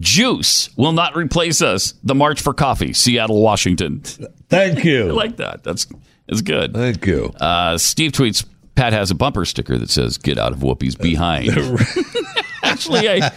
Juice 0.00 0.70
will 0.76 0.92
not 0.92 1.16
replace 1.16 1.60
us. 1.60 1.94
The 2.04 2.14
March 2.14 2.40
for 2.40 2.54
Coffee, 2.54 2.92
Seattle, 2.92 3.42
Washington. 3.42 4.00
Thank 4.48 4.84
you. 4.84 5.08
I 5.08 5.12
like 5.12 5.36
that. 5.38 5.64
That's 5.64 5.86
that's 6.28 6.40
good. 6.42 6.74
Thank 6.74 7.06
you. 7.06 7.32
Uh, 7.40 7.78
Steve 7.78 8.12
tweets. 8.12 8.44
Pat 8.74 8.92
has 8.92 9.10
a 9.10 9.14
bumper 9.16 9.44
sticker 9.44 9.76
that 9.76 9.90
says 9.90 10.18
"Get 10.18 10.38
out 10.38 10.52
of 10.52 10.60
Whoopi's 10.60 10.94
behind." 10.94 11.48
Actually, 12.62 13.08
I 13.08 13.30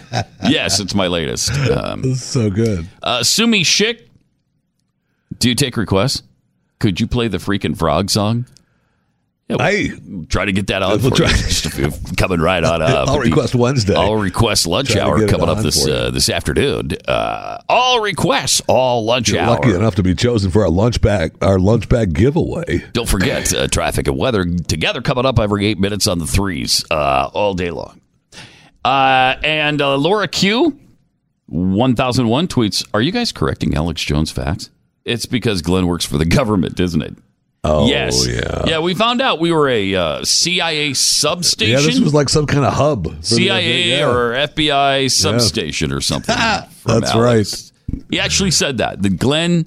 yes, 0.48 0.78
it's 0.78 0.94
my 0.94 1.08
latest. 1.08 1.50
Um, 1.68 2.14
so 2.14 2.48
good. 2.48 2.86
uh, 3.02 3.24
Sumi 3.24 3.62
Shik, 3.64 4.06
do 5.38 5.48
you 5.48 5.54
take 5.56 5.76
requests? 5.76 6.22
Could 6.78 7.00
you 7.00 7.06
play 7.08 7.26
the 7.28 7.38
freaking 7.38 7.76
frog 7.76 8.08
song? 8.10 8.46
Yeah, 9.58 9.94
we'll 10.06 10.24
try 10.26 10.44
to 10.44 10.52
get 10.52 10.66
that 10.68 10.82
on 10.82 11.00
We'll 11.00 11.10
for 11.10 11.16
try- 11.16 11.28
you. 11.30 11.36
Just 11.36 11.66
if 11.66 11.78
you're 11.78 11.90
coming 12.16 12.40
right 12.40 12.62
on 12.62 12.82
up. 12.82 13.08
I'll 13.08 13.18
request 13.18 13.54
Wednesday. 13.54 13.94
I'll 13.94 14.16
request 14.16 14.66
lunch 14.66 14.96
hour 14.96 15.26
coming 15.26 15.48
up 15.48 15.58
this 15.58 15.86
uh, 15.86 16.10
this 16.10 16.28
afternoon. 16.28 16.90
Uh, 17.08 17.58
all 17.68 18.00
requests, 18.00 18.62
all 18.68 19.04
lunch 19.04 19.30
You're 19.30 19.40
hour. 19.40 19.50
lucky 19.56 19.74
enough 19.74 19.94
to 19.96 20.02
be 20.02 20.14
chosen 20.14 20.50
for 20.50 20.62
our 20.62 20.70
lunch 20.70 21.00
bag, 21.00 21.34
our 21.42 21.58
lunch 21.58 21.88
bag 21.88 22.14
giveaway. 22.14 22.84
Don't 22.92 23.08
forget 23.08 23.52
uh, 23.54 23.66
traffic 23.68 24.06
and 24.08 24.16
weather 24.18 24.44
together 24.68 25.02
coming 25.02 25.26
up 25.26 25.38
every 25.38 25.66
eight 25.66 25.78
minutes 25.78 26.06
on 26.06 26.18
the 26.18 26.26
threes 26.26 26.84
uh, 26.90 27.30
all 27.32 27.54
day 27.54 27.70
long. 27.70 28.00
Uh, 28.84 29.36
and 29.44 29.80
uh, 29.80 29.96
Laura 29.96 30.26
Q, 30.26 30.76
1001 31.46 32.48
tweets 32.48 32.86
Are 32.92 33.00
you 33.00 33.12
guys 33.12 33.30
correcting 33.32 33.74
Alex 33.74 34.02
Jones 34.02 34.30
facts? 34.30 34.70
It's 35.04 35.26
because 35.26 35.62
Glenn 35.62 35.86
works 35.86 36.04
for 36.04 36.18
the 36.18 36.24
government, 36.24 36.78
isn't 36.80 37.02
it? 37.02 37.14
Oh, 37.64 37.86
yes. 37.86 38.26
yeah. 38.26 38.64
Yeah, 38.66 38.78
we 38.80 38.94
found 38.94 39.20
out 39.20 39.38
we 39.38 39.52
were 39.52 39.68
a 39.68 39.94
uh, 39.94 40.24
CIA 40.24 40.94
substation. 40.94 41.72
Yeah, 41.74 41.80
this 41.80 42.00
was 42.00 42.12
like 42.12 42.28
some 42.28 42.46
kind 42.46 42.64
of 42.64 42.72
hub. 42.72 43.04
for 43.06 43.10
the- 43.14 43.22
CIA 43.22 43.82
yeah. 43.84 44.08
or 44.08 44.32
FBI 44.32 45.10
substation 45.10 45.92
or 45.92 46.00
something. 46.00 46.34
That's 46.84 47.10
Alex. 47.12 47.72
He 48.10 48.18
actually 48.18 48.50
said 48.50 48.78
that. 48.78 49.02
The 49.02 49.10
Glenn 49.10 49.66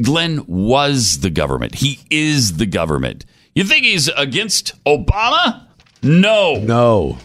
Glenn 0.00 0.44
was 0.46 1.20
the 1.20 1.30
government. 1.30 1.74
He 1.74 2.00
is 2.10 2.56
the 2.56 2.66
government. 2.66 3.26
You 3.54 3.64
think 3.64 3.84
he's 3.84 4.08
against 4.08 4.82
Obama? 4.84 5.66
No. 6.02 6.54
No. 6.54 7.18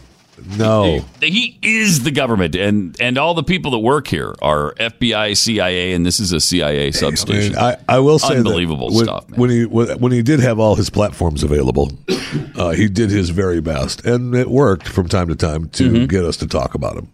No. 0.58 1.04
He 1.20 1.58
is 1.62 2.04
the 2.04 2.10
government 2.10 2.54
and 2.54 2.96
and 3.00 3.18
all 3.18 3.34
the 3.34 3.42
people 3.42 3.70
that 3.72 3.78
work 3.78 4.06
here 4.06 4.34
are 4.40 4.74
FBI, 4.74 5.36
CIA 5.36 5.92
and 5.92 6.06
this 6.06 6.20
is 6.20 6.32
a 6.32 6.40
CIA 6.40 6.92
substation. 6.92 7.56
I, 7.56 7.76
I 7.88 7.98
will 7.98 8.18
say 8.18 8.34
that 8.34 8.38
unbelievable 8.38 8.90
when, 8.92 9.04
stuff. 9.04 9.28
When 9.30 9.50
he 9.50 9.64
when 9.64 10.12
he 10.12 10.22
did 10.22 10.40
have 10.40 10.58
all 10.58 10.76
his 10.76 10.90
platforms 10.90 11.42
available, 11.42 11.90
uh, 12.56 12.70
he 12.70 12.88
did 12.88 13.10
his 13.10 13.30
very 13.30 13.60
best, 13.60 14.04
and 14.06 14.34
it 14.34 14.48
worked 14.48 14.86
from 14.88 15.08
time 15.08 15.28
to 15.28 15.36
time 15.36 15.68
to 15.70 15.86
Mm-hmm. 15.86 16.06
get 16.06 16.24
us 16.24 16.36
to 16.38 16.46
talk 16.46 16.74
about 16.74 16.96
him. 16.96 17.08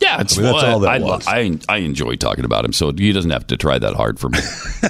Yeah, 0.00 0.20
it's 0.20 0.36
I 0.36 0.42
mean, 0.42 0.52
that's 0.52 0.62
well, 0.62 0.72
all 0.74 0.80
that 0.80 0.90
I, 0.90 0.98
was. 0.98 1.26
I 1.26 1.58
I 1.68 1.78
enjoy 1.78 2.16
talking 2.16 2.44
about 2.44 2.64
him, 2.64 2.72
so 2.72 2.92
he 2.92 3.12
doesn't 3.12 3.30
have 3.30 3.46
to 3.48 3.56
try 3.56 3.78
that 3.78 3.94
hard 3.94 4.18
for 4.18 4.28
me. 4.28 4.38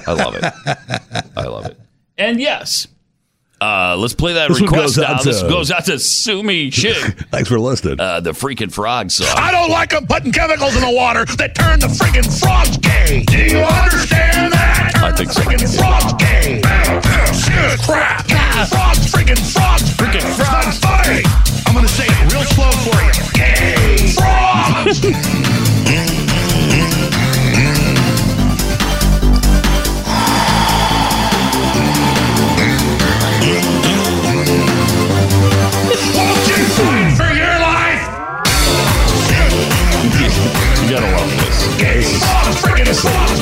I 0.05 0.13
love 0.13 0.35
it. 0.35 0.43
I 1.37 1.43
love 1.43 1.65
it. 1.65 1.79
And 2.17 2.39
yes, 2.39 2.87
uh, 3.59 3.95
let's 3.97 4.13
play 4.13 4.33
that 4.33 4.49
This 4.49 4.61
request 4.61 4.95
goes 4.95 4.99
out 4.99 5.17
now. 5.17 5.21
This 5.23 5.41
goes 5.43 5.71
out 5.71 5.85
to 5.85 5.97
Sumi 5.99 6.69
Shig, 6.71 7.27
Thanks 7.31 7.49
for 7.49 7.59
listening. 7.59 7.99
uh, 7.99 8.19
the 8.19 8.31
freaking 8.31 8.71
frog 8.71 9.09
song. 9.11 9.27
I 9.35 9.51
don't 9.51 9.69
like 9.71 9.89
them 9.91 10.05
putting 10.05 10.31
chemicals 10.31 10.75
in 10.75 10.81
the 10.81 10.91
water 10.91 11.25
that 11.37 11.55
turn 11.55 11.79
the 11.79 11.87
friggin' 11.87 12.25
frogs 12.39 12.77
gay. 12.77 13.23
Do 13.23 13.37
you 13.37 13.63
understand 13.63 14.53
that? 14.53 14.91
I 14.97 15.11
think 15.11 15.31
so. 15.31 15.41
Friggin' 15.41 15.77
frogs 15.77 16.13
gay. 16.21 16.61
Shit, 17.33 17.79
crap. 17.81 18.25
Frogs, 18.69 19.11
friggin' 19.11 19.37
frogs. 19.53 19.83
Friggin' 19.97 20.21
frogs. 20.35 20.67
It's 20.67 20.81
not 20.83 21.03
funny. 21.05 21.23
I'm 21.67 21.73
gonna 21.73 21.87
say 21.87 22.05
it 22.07 22.33
real 22.33 22.43
slow 22.43 22.71
for 22.85 22.97
you. 23.01 23.11
Gay 23.33 24.13
frogs. 24.13 25.01
love 41.77 41.95
this. 41.95 42.11
Gay 42.11 42.19
frogs, 42.19 42.61
friggin' 42.61 43.36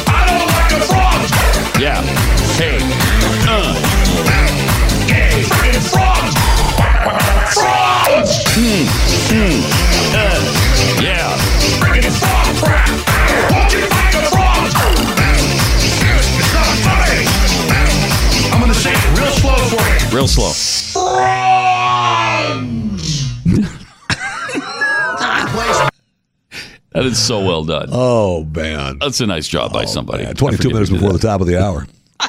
That 27.06 27.12
is 27.12 27.24
so 27.24 27.46
well 27.46 27.64
done. 27.64 27.90
Oh 27.92 28.46
man, 28.46 28.98
That's 28.98 29.22
a 29.22 29.28
nice 29.28 29.48
job 29.48 29.72
by 29.72 29.86
somebody. 29.86 30.24
Man, 30.24 30.34
22 30.34 30.70
minutes 30.72 30.90
before 30.90 31.10
that. 31.12 31.22
the 31.22 31.28
top 31.28 31.40
of 31.40 31.46
the 31.46 31.64
hour. 31.64 31.86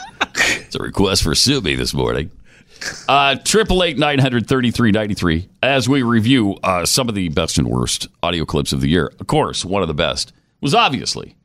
It's 0.67 0.75
a 0.75 0.81
request 0.81 1.23
for 1.23 1.35
Sumi 1.35 1.77
this 1.77 1.95
morning. 1.95 2.31
Uh, 3.09 3.37
Triple 3.43 3.83
eight 3.83 3.97
nine 3.97 4.19
hundred 4.19 4.47
thirty 4.47 4.71
three 4.71 4.91
ninety 4.91 5.15
three. 5.15 5.49
As 5.63 5.89
we 5.89 6.03
review 6.03 6.59
uh, 6.63 6.85
some 6.85 7.09
of 7.09 7.15
the 7.15 7.31
best 7.31 7.57
and 7.57 7.69
worst 7.69 8.09
audio 8.23 8.45
clips 8.45 8.75
of 8.75 8.83
the 8.83 8.89
year, 8.91 9.11
of 9.19 9.27
course, 9.29 9.65
one 9.65 9.81
of 9.81 9.89
the 9.89 9.95
best 9.95 10.35
was 10.61 10.75
obviously. 10.75 11.37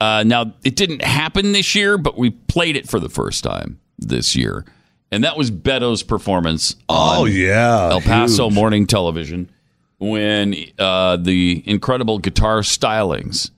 Uh, 0.00 0.24
now 0.24 0.54
it 0.64 0.74
didn't 0.74 1.02
happen 1.02 1.52
this 1.52 1.74
year, 1.74 1.98
but 1.98 2.16
we 2.16 2.30
played 2.30 2.74
it 2.74 2.88
for 2.88 2.98
the 2.98 3.10
first 3.10 3.44
time 3.44 3.78
this 3.98 4.34
year, 4.34 4.64
and 5.12 5.24
that 5.24 5.36
was 5.36 5.50
Beto's 5.50 6.02
performance 6.02 6.74
on 6.88 7.18
Oh 7.18 7.24
yeah, 7.26 7.90
El 7.90 8.00
Paso 8.00 8.44
huge. 8.44 8.54
Morning 8.54 8.86
Television 8.86 9.50
when 9.98 10.54
uh, 10.78 11.16
the 11.16 11.62
incredible 11.66 12.18
guitar 12.18 12.60
stylings 12.60 13.50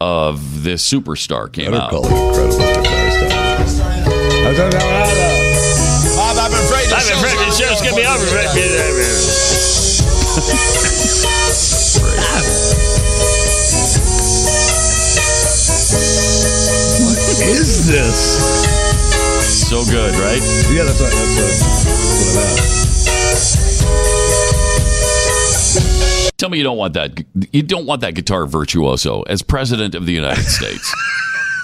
of 0.00 0.62
this 0.64 0.86
superstar 0.88 1.52
came 1.52 1.70
Better 1.70 1.82
out. 1.84 1.90
call 1.90 2.04
it 2.06 2.10
incredible 2.12 2.58
guitar 2.58 3.66
style. 3.66 4.08
I 4.46 4.54
don't 4.54 4.72
know 4.72 4.78
how 4.78 5.04
to- 5.06 5.38
Bob, 6.16 6.36
I'm 6.38 6.52
afraid 6.52 6.86
I'm 6.92 6.98
afraid 7.18 7.38
the 7.38 7.50
show's 7.52 7.80
gonna 7.80 7.94
be 7.96 8.04
over. 8.06 9.38
What 17.04 17.18
is 17.48 17.86
this? 17.86 18.38
So 19.68 19.84
good, 19.84 20.14
right? 20.16 20.42
Yeah, 20.72 20.84
that's 20.84 21.00
what, 21.00 21.10
that's 21.10 21.36
what, 21.36 21.46
that's 21.84 22.34
what 22.34 22.42
I'm 22.42 22.82
at. 22.84 22.87
Tell 26.38 26.48
me 26.48 26.56
you 26.58 26.64
don't 26.64 26.78
want 26.78 26.94
that. 26.94 27.22
You 27.52 27.62
don't 27.62 27.84
want 27.84 28.00
that 28.02 28.14
guitar 28.14 28.46
virtuoso 28.46 29.22
as 29.22 29.42
president 29.42 29.94
of 29.94 30.06
the 30.06 30.12
United 30.12 30.44
States. 30.44 30.94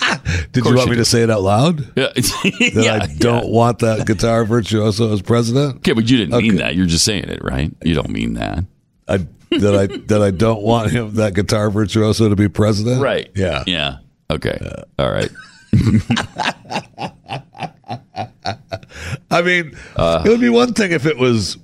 Did 0.53 0.65
you 0.67 0.75
want 0.75 0.87
you 0.87 0.91
me 0.91 0.97
do. 0.97 1.01
to 1.03 1.05
say 1.05 1.23
it 1.23 1.31
out 1.31 1.43
loud? 1.43 1.81
Yeah, 1.97 2.09
That 2.15 2.73
yeah, 2.75 2.99
I 3.03 3.07
don't 3.19 3.49
want 3.49 3.79
that 3.79 4.07
guitar 4.07 4.45
virtuoso 4.45 5.13
as 5.13 5.23
president? 5.23 5.77
Okay, 5.77 5.93
but 5.93 6.11
you 6.11 6.19
didn't 6.19 6.37
mean 6.43 6.57
that. 6.57 6.75
You're 6.75 6.87
just 6.87 7.05
saying 7.05 7.25
it, 7.31 7.43
right? 7.43 7.73
You 7.83 7.95
don't 7.95 8.11
mean 8.11 8.35
that, 8.35 8.65
I, 9.09 9.19
that 9.51 9.75
I 9.77 9.87
that 10.09 10.21
I 10.23 10.31
don't 10.31 10.63
want 10.63 10.91
him 10.91 11.15
that 11.15 11.35
guitar 11.35 11.71
virtuoso 11.71 12.29
to 12.29 12.37
be 12.37 12.49
president? 12.49 13.01
right? 13.01 13.31
Yeah. 13.35 13.63
Yeah. 13.67 13.99
Okay. 14.31 14.59
All 14.99 15.11
right. 15.11 15.31
I 19.31 19.43
mean, 19.43 19.77
Uh. 19.97 20.23
it 20.25 20.29
would 20.29 20.41
be 20.41 20.49
one 20.49 20.73
thing 20.75 20.93
if 20.93 21.07
it 21.07 21.17
was 21.17 21.57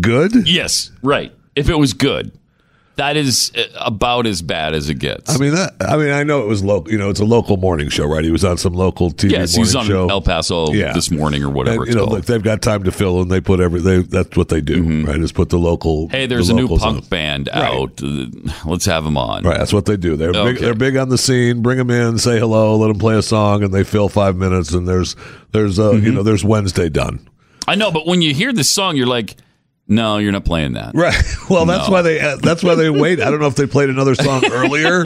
good. 0.00 0.48
Yes. 0.48 0.90
Right. 1.02 1.32
If 1.56 1.68
it 1.68 1.76
was 1.78 1.92
good, 1.94 2.32
That 2.96 3.16
is 3.16 3.50
uh, 3.56 3.62
about 3.80 4.26
as 4.26 4.42
bad 4.42 4.74
as 4.74 4.90
it 4.90 4.96
gets. 4.98 5.34
I 5.34 5.38
mean 5.38 5.54
that. 5.54 5.74
I 5.80 5.96
mean, 5.96 6.10
I 6.10 6.22
know 6.22 6.42
it 6.42 6.46
was 6.48 6.62
local. 6.62 6.92
You 6.92 6.98
know, 6.98 7.08
it's 7.08 7.20
a 7.20 7.24
local 7.24 7.56
morning 7.56 7.88
show, 7.88 8.04
right? 8.04 8.22
He 8.22 8.30
was 8.30 8.44
on 8.44 8.58
some 8.58 8.74
local 8.74 9.10
TV 9.10 9.30
yes, 9.30 9.56
morning 9.56 9.64
he's 9.66 9.74
on 9.74 9.86
show. 9.86 10.08
El 10.10 10.20
Paso 10.20 10.70
Yeah. 10.72 10.92
this 10.92 11.10
morning 11.10 11.42
or 11.42 11.48
whatever 11.48 11.76
And, 11.76 11.82
it's 11.84 11.90
you 11.90 11.94
know, 11.96 12.04
called. 12.06 12.18
look, 12.18 12.26
they've 12.26 12.42
got 12.42 12.60
time 12.60 12.82
to 12.84 12.92
fill, 12.92 13.22
and 13.22 13.30
they 13.30 13.40
put 13.40 13.58
every. 13.60 13.80
They 13.80 14.02
that's 14.02 14.36
what 14.36 14.48
they 14.50 14.60
do, 14.60 15.06
right? 15.06 15.18
Is 15.18 15.32
put 15.32 15.48
the 15.48 15.56
local. 15.58 16.08
hey, 16.08 16.26
there's 16.26 16.48
the 16.48 16.54
a 16.54 16.56
new 16.56 16.68
punk 16.68 16.82
on. 16.82 17.00
band 17.08 17.48
out. 17.48 18.02
Uh, 18.02 18.26
Let's 18.66 18.84
have 18.84 19.04
them 19.04 19.16
on. 19.16 19.44
Right, 19.44 19.56
that's 19.58 19.72
what 19.72 19.86
they 19.86 19.96
do. 19.96 20.16
They're 20.16 20.32
big, 20.32 20.58
they're 20.58 20.74
big 20.74 20.96
on 20.96 21.08
the 21.08 21.18
scene. 21.18 21.62
Bring 21.62 21.78
them 21.78 21.90
in, 21.90 22.18
say 22.18 22.38
hello, 22.38 22.76
let 22.76 22.88
them 22.88 22.98
play 22.98 23.16
a 23.16 23.22
song, 23.22 23.62
and 23.64 23.72
they 23.72 23.82
fill 23.84 24.08
five 24.10 24.36
minutes. 24.36 24.72
And 24.74 24.86
there's 24.86 25.16
there's 25.52 25.78
uh 25.78 25.92
Mm-hmm. 25.92 26.04
you 26.06 26.12
know 26.12 26.22
there's 26.22 26.44
Wednesday 26.44 26.88
done. 26.90 27.26
I 27.66 27.76
know, 27.76 27.90
but 27.90 28.06
when 28.06 28.20
you 28.20 28.34
hear 28.34 28.52
this 28.52 28.68
song, 28.68 28.96
you're 28.96 29.06
like, 29.06 29.36
no, 29.90 30.16
you're 30.18 30.32
not 30.32 30.44
playing 30.46 30.72
that. 30.74 30.92
Right. 30.94 31.14
Well, 31.50 31.66
that's 31.66 31.88
No. 31.88 31.92
why 31.92 32.02
they 32.02 32.20
uh, 32.20 32.36
that's 32.36 32.62
why 32.62 32.76
they 32.76 32.88
wait. 33.04 33.20
I 33.20 33.30
don't 33.30 33.40
know 33.40 33.46
if 33.48 33.56
they 33.56 33.66
played 33.66 33.90
another 33.90 34.14
song 34.14 34.44
earlier, 34.52 35.00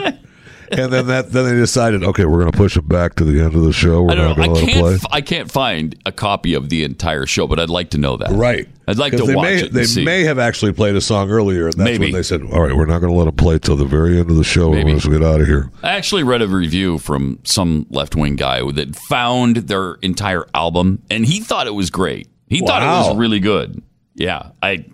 and 0.71 0.93
then 0.93 1.07
that 1.07 1.33
then 1.33 1.47
they 1.47 1.55
decided, 1.55 2.05
okay, 2.05 2.27
we're 2.27 2.41
going 2.41 2.53
to 2.53 2.57
push 2.59 2.77
it 2.77 2.87
back 2.87 3.15
to 3.17 3.25
the 3.25 3.41
end 3.43 3.55
of 3.55 3.63
the 3.63 3.73
show. 3.73 4.03
We're 4.03 4.11
I 4.13 4.15
don't 4.15 4.29
not 4.29 4.37
know. 4.39 4.45
going 4.45 4.51
I 4.51 4.55
to 4.59 4.61
let 4.61 4.75
it 4.75 4.81
play. 4.81 4.91
can't. 4.93 5.05
f- 5.05 5.11
I 5.11 5.21
can't 5.23 5.51
find 5.51 5.97
a 6.05 6.13
copy 6.13 6.53
of 6.53 6.69
the 6.69 6.85
entire 6.85 7.25
show, 7.25 7.47
but 7.47 7.59
I'd 7.59 7.71
like 7.71 7.91
to 7.91 7.99
know 7.99 8.19
that. 8.19 8.31
Right. 8.33 8.69
I'd 8.87 8.99
like 8.99 9.17
to 9.17 9.25
they 9.25 9.35
watch 9.35 9.45
may, 9.45 9.63
it. 9.65 9.73
They 9.73 9.85
see. 9.85 10.05
may 10.05 10.25
have 10.25 10.39
actually 10.39 10.73
played 10.73 10.95
a 10.97 11.01
song 11.01 11.31
earlier, 11.31 11.65
and 11.65 11.73
that's 11.73 11.85
Maybe. 11.91 12.07
when 12.07 12.13
they 12.13 12.23
said, 12.23 12.43
"All 12.43 12.61
right, 12.61 12.77
we're 12.77 12.85
not 12.85 12.99
going 13.01 13.11
to 13.13 13.19
let 13.19 13.27
it 13.29 13.37
play 13.39 13.59
till 13.59 13.77
the 13.77 13.87
very 13.87 14.19
end 14.21 14.29
of 14.31 14.37
the 14.37 14.45
show. 14.45 14.71
Maybe. 14.71 14.93
We're 14.93 15.01
going 15.01 15.01
to 15.01 15.19
get 15.19 15.23
out 15.23 15.41
of 15.41 15.47
here." 15.47 15.71
I 15.83 15.93
actually 15.93 16.25
read 16.25 16.43
a 16.43 16.49
review 16.49 16.99
from 16.99 17.39
some 17.45 17.87
left 17.89 18.15
wing 18.17 18.37
guy 18.37 18.61
that 18.73 18.95
found 18.97 19.57
their 19.57 19.95
entire 20.03 20.45
album, 20.53 21.01
and 21.11 21.25
he 21.25 21.41
thought 21.41 21.67
it 21.67 21.75
was 21.75 21.89
great. 21.89 22.29
He 22.49 22.61
thought 22.61 22.83
it 22.83 23.09
was 23.09 23.17
really 23.17 23.41
good. 23.41 23.83
Yeah, 24.15 24.51
I 24.63 24.85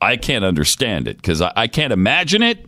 I 0.00 0.16
can't 0.16 0.44
understand 0.44 1.08
it 1.08 1.16
because 1.16 1.42
I, 1.42 1.52
I 1.56 1.66
can't 1.66 1.92
imagine 1.92 2.42
it, 2.42 2.66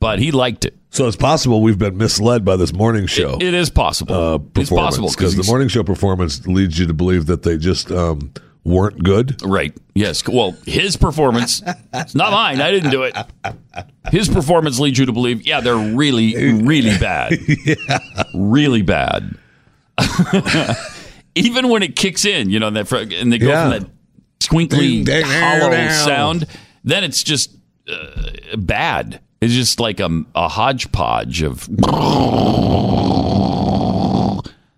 but 0.00 0.18
he 0.18 0.30
liked 0.30 0.64
it. 0.64 0.76
So 0.90 1.06
it's 1.06 1.16
possible 1.16 1.62
we've 1.62 1.78
been 1.78 1.96
misled 1.96 2.44
by 2.44 2.56
this 2.56 2.72
morning 2.72 3.06
show. 3.06 3.36
It 3.40 3.54
is 3.54 3.70
possible. 3.70 4.14
uh, 4.14 4.38
it's 4.56 4.70
possible 4.70 5.08
because 5.08 5.36
the 5.36 5.44
morning 5.44 5.68
show 5.68 5.84
performance 5.84 6.46
leads 6.48 6.78
you 6.78 6.86
to 6.86 6.94
believe 6.94 7.26
that 7.26 7.44
they 7.44 7.56
just 7.58 7.92
um, 7.92 8.32
weren't 8.64 9.00
good. 9.04 9.40
Right. 9.44 9.72
Yes. 9.94 10.26
Well, 10.26 10.56
his 10.66 10.96
performance, 10.96 11.62
it's 11.94 12.16
not 12.16 12.32
mine. 12.32 12.60
I 12.60 12.72
didn't 12.72 12.90
do 12.90 13.04
it. 13.04 13.16
His 14.10 14.28
performance 14.28 14.80
leads 14.80 14.98
you 14.98 15.06
to 15.06 15.12
believe, 15.12 15.46
yeah, 15.46 15.60
they're 15.60 15.76
really, 15.76 16.34
really 16.62 16.98
bad. 16.98 17.38
Really 18.34 18.82
bad. 18.82 19.36
Even 21.34 21.68
when 21.68 21.82
it 21.82 21.94
kicks 21.96 22.24
in, 22.24 22.50
you 22.50 22.58
know, 22.58 22.66
and 22.68 22.76
they 22.76 23.38
go 23.38 23.48
Yeah. 23.48 23.70
from 23.70 23.80
that 23.80 23.90
twinkly, 24.40 25.04
hollow 25.22 25.70
sound, 25.90 26.46
then 26.82 27.04
it's 27.04 27.22
just 27.22 27.54
uh, 27.88 28.56
bad. 28.56 29.20
It's 29.40 29.54
just 29.54 29.80
like 29.80 30.00
a, 30.00 30.24
a 30.34 30.48
hodgepodge 30.48 31.42
of. 31.42 31.68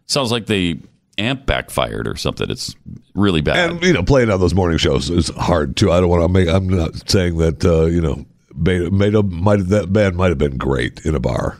Sounds 0.07 0.31
like 0.31 0.47
the 0.47 0.79
amp 1.19 1.47
backfired 1.47 2.07
or 2.07 2.17
something. 2.17 2.51
It's 2.51 2.77
really 3.15 3.41
bad. 3.41 3.71
And 3.71 3.83
you 3.83 3.93
know, 3.93 4.03
playing 4.03 4.31
on 4.31 4.41
those 4.41 4.55
morning 4.55 4.79
shows 4.79 5.11
is 5.11 5.29
hard 5.31 5.77
too. 5.77 5.91
I 5.91 6.01
don't 6.01 6.11
want 6.11 6.23
to 6.23 6.29
make. 6.29 6.49
I'm 6.49 6.69
not 6.69 7.09
saying 7.09 7.39
that 7.39 7.65
uh, 7.65 7.87
you 7.87 8.01
know, 8.01 8.25
Beto, 8.55 8.89
Beto 8.89 9.29
might 9.29 9.67
that 9.69 9.93
band 9.93 10.17
might 10.17 10.29
have 10.29 10.39
been 10.39 10.59
great 10.59 11.05
in 11.05 11.15
a 11.15 11.21
bar. 11.21 11.59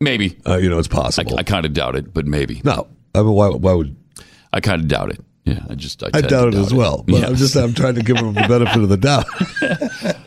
Maybe. 0.00 0.38
Uh, 0.46 0.56
you 0.56 0.68
know, 0.68 0.78
it's 0.78 0.88
possible. 0.88 1.34
I, 1.36 1.40
I 1.40 1.42
kind 1.42 1.66
of 1.66 1.72
doubt 1.72 1.96
it, 1.96 2.12
but 2.12 2.26
maybe. 2.26 2.60
no, 2.64 2.86
I 3.14 3.22
mean, 3.22 3.32
why? 3.32 3.48
Why 3.48 3.72
would 3.72 3.96
I 4.52 4.60
kind 4.60 4.80
of 4.82 4.88
doubt 4.88 5.10
it. 5.10 5.20
Yeah, 5.48 5.60
I 5.70 5.74
just 5.74 6.02
I, 6.02 6.08
I 6.08 6.10
tend 6.10 6.24
to 6.24 6.28
doubt 6.30 6.48
it 6.48 6.54
as 6.54 6.72
well? 6.74 7.04
But 7.06 7.24
I'm 7.24 7.34
just 7.36 7.56
I'm 7.56 7.74
trying 7.74 7.94
to 7.96 8.02
give 8.02 8.16
him 8.18 8.34
the 8.34 8.46
benefit 8.48 8.82
of 8.82 8.88
the 8.88 8.96
doubt. 8.96 9.26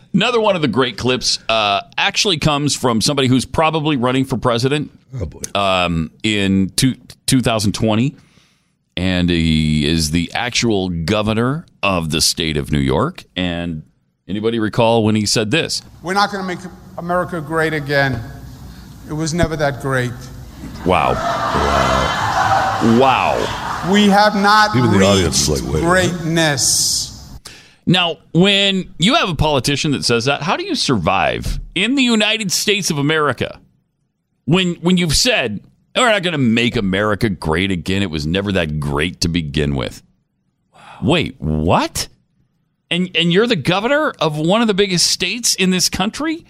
Another 0.13 0.41
one 0.41 0.55
of 0.55 0.61
the 0.61 0.67
great 0.67 0.97
clips 0.97 1.39
uh, 1.47 1.81
actually 1.97 2.37
comes 2.37 2.75
from 2.75 2.99
somebody 3.01 3.27
who's 3.29 3.45
probably 3.45 3.95
running 3.95 4.25
for 4.25 4.37
president 4.37 4.91
Oh 5.19 5.25
boy. 5.25 5.39
um, 5.55 6.11
in 6.23 6.69
two, 6.71 6.95
2020. 7.27 8.15
And 8.97 9.29
he 9.29 9.87
is 9.87 10.11
the 10.11 10.29
actual 10.33 10.89
governor 10.89 11.65
of 11.81 12.11
the 12.11 12.19
state 12.19 12.57
of 12.57 12.73
New 12.73 12.79
York. 12.79 13.23
And 13.37 13.83
anybody 14.27 14.59
recall 14.59 15.05
when 15.05 15.15
he 15.15 15.25
said 15.25 15.49
this? 15.49 15.81
We're 16.03 16.13
not 16.13 16.29
going 16.29 16.43
to 16.45 16.47
make 16.55 16.59
America 16.97 17.39
great 17.39 17.73
again. 17.73 18.21
It 19.07 19.13
was 19.13 19.33
never 19.33 19.55
that 19.55 19.81
great. 19.81 20.11
Wow. 20.85 21.13
Wow. 21.13 22.99
Wow. 22.99 23.70
We 23.89 24.07
have 24.07 24.35
not 24.35 24.75
Even 24.75 24.91
the 24.91 24.97
reached 24.97 25.09
audience 25.09 25.47
is 25.47 25.61
like, 25.61 25.73
wait, 25.73 25.83
what? 25.83 25.89
greatness. 25.89 27.39
Now, 27.85 28.17
when 28.33 28.93
you 28.99 29.15
have 29.15 29.29
a 29.29 29.35
politician 29.35 29.91
that 29.91 30.05
says 30.05 30.25
that, 30.25 30.43
how 30.43 30.55
do 30.55 30.63
you 30.63 30.75
survive 30.75 31.59
in 31.73 31.95
the 31.95 32.03
United 32.03 32.51
States 32.51 32.91
of 32.91 32.97
America? 32.97 33.59
When 34.45 34.75
when 34.75 34.97
you've 34.97 35.15
said, 35.15 35.61
"We're 35.95 36.09
not 36.09 36.23
going 36.23 36.33
to 36.33 36.37
make 36.37 36.75
America 36.75 37.29
great 37.29 37.71
again. 37.71 38.01
It 38.01 38.09
was 38.11 38.25
never 38.27 38.51
that 38.51 38.79
great 38.79 39.21
to 39.21 39.27
begin 39.27 39.75
with." 39.75 40.03
Wait, 41.01 41.35
what? 41.39 42.07
And 42.89 43.09
and 43.15 43.31
you're 43.33 43.47
the 43.47 43.55
governor 43.55 44.11
of 44.19 44.37
one 44.37 44.61
of 44.61 44.67
the 44.67 44.73
biggest 44.73 45.07
states 45.07 45.55
in 45.55 45.69
this 45.71 45.89
country? 45.89 46.45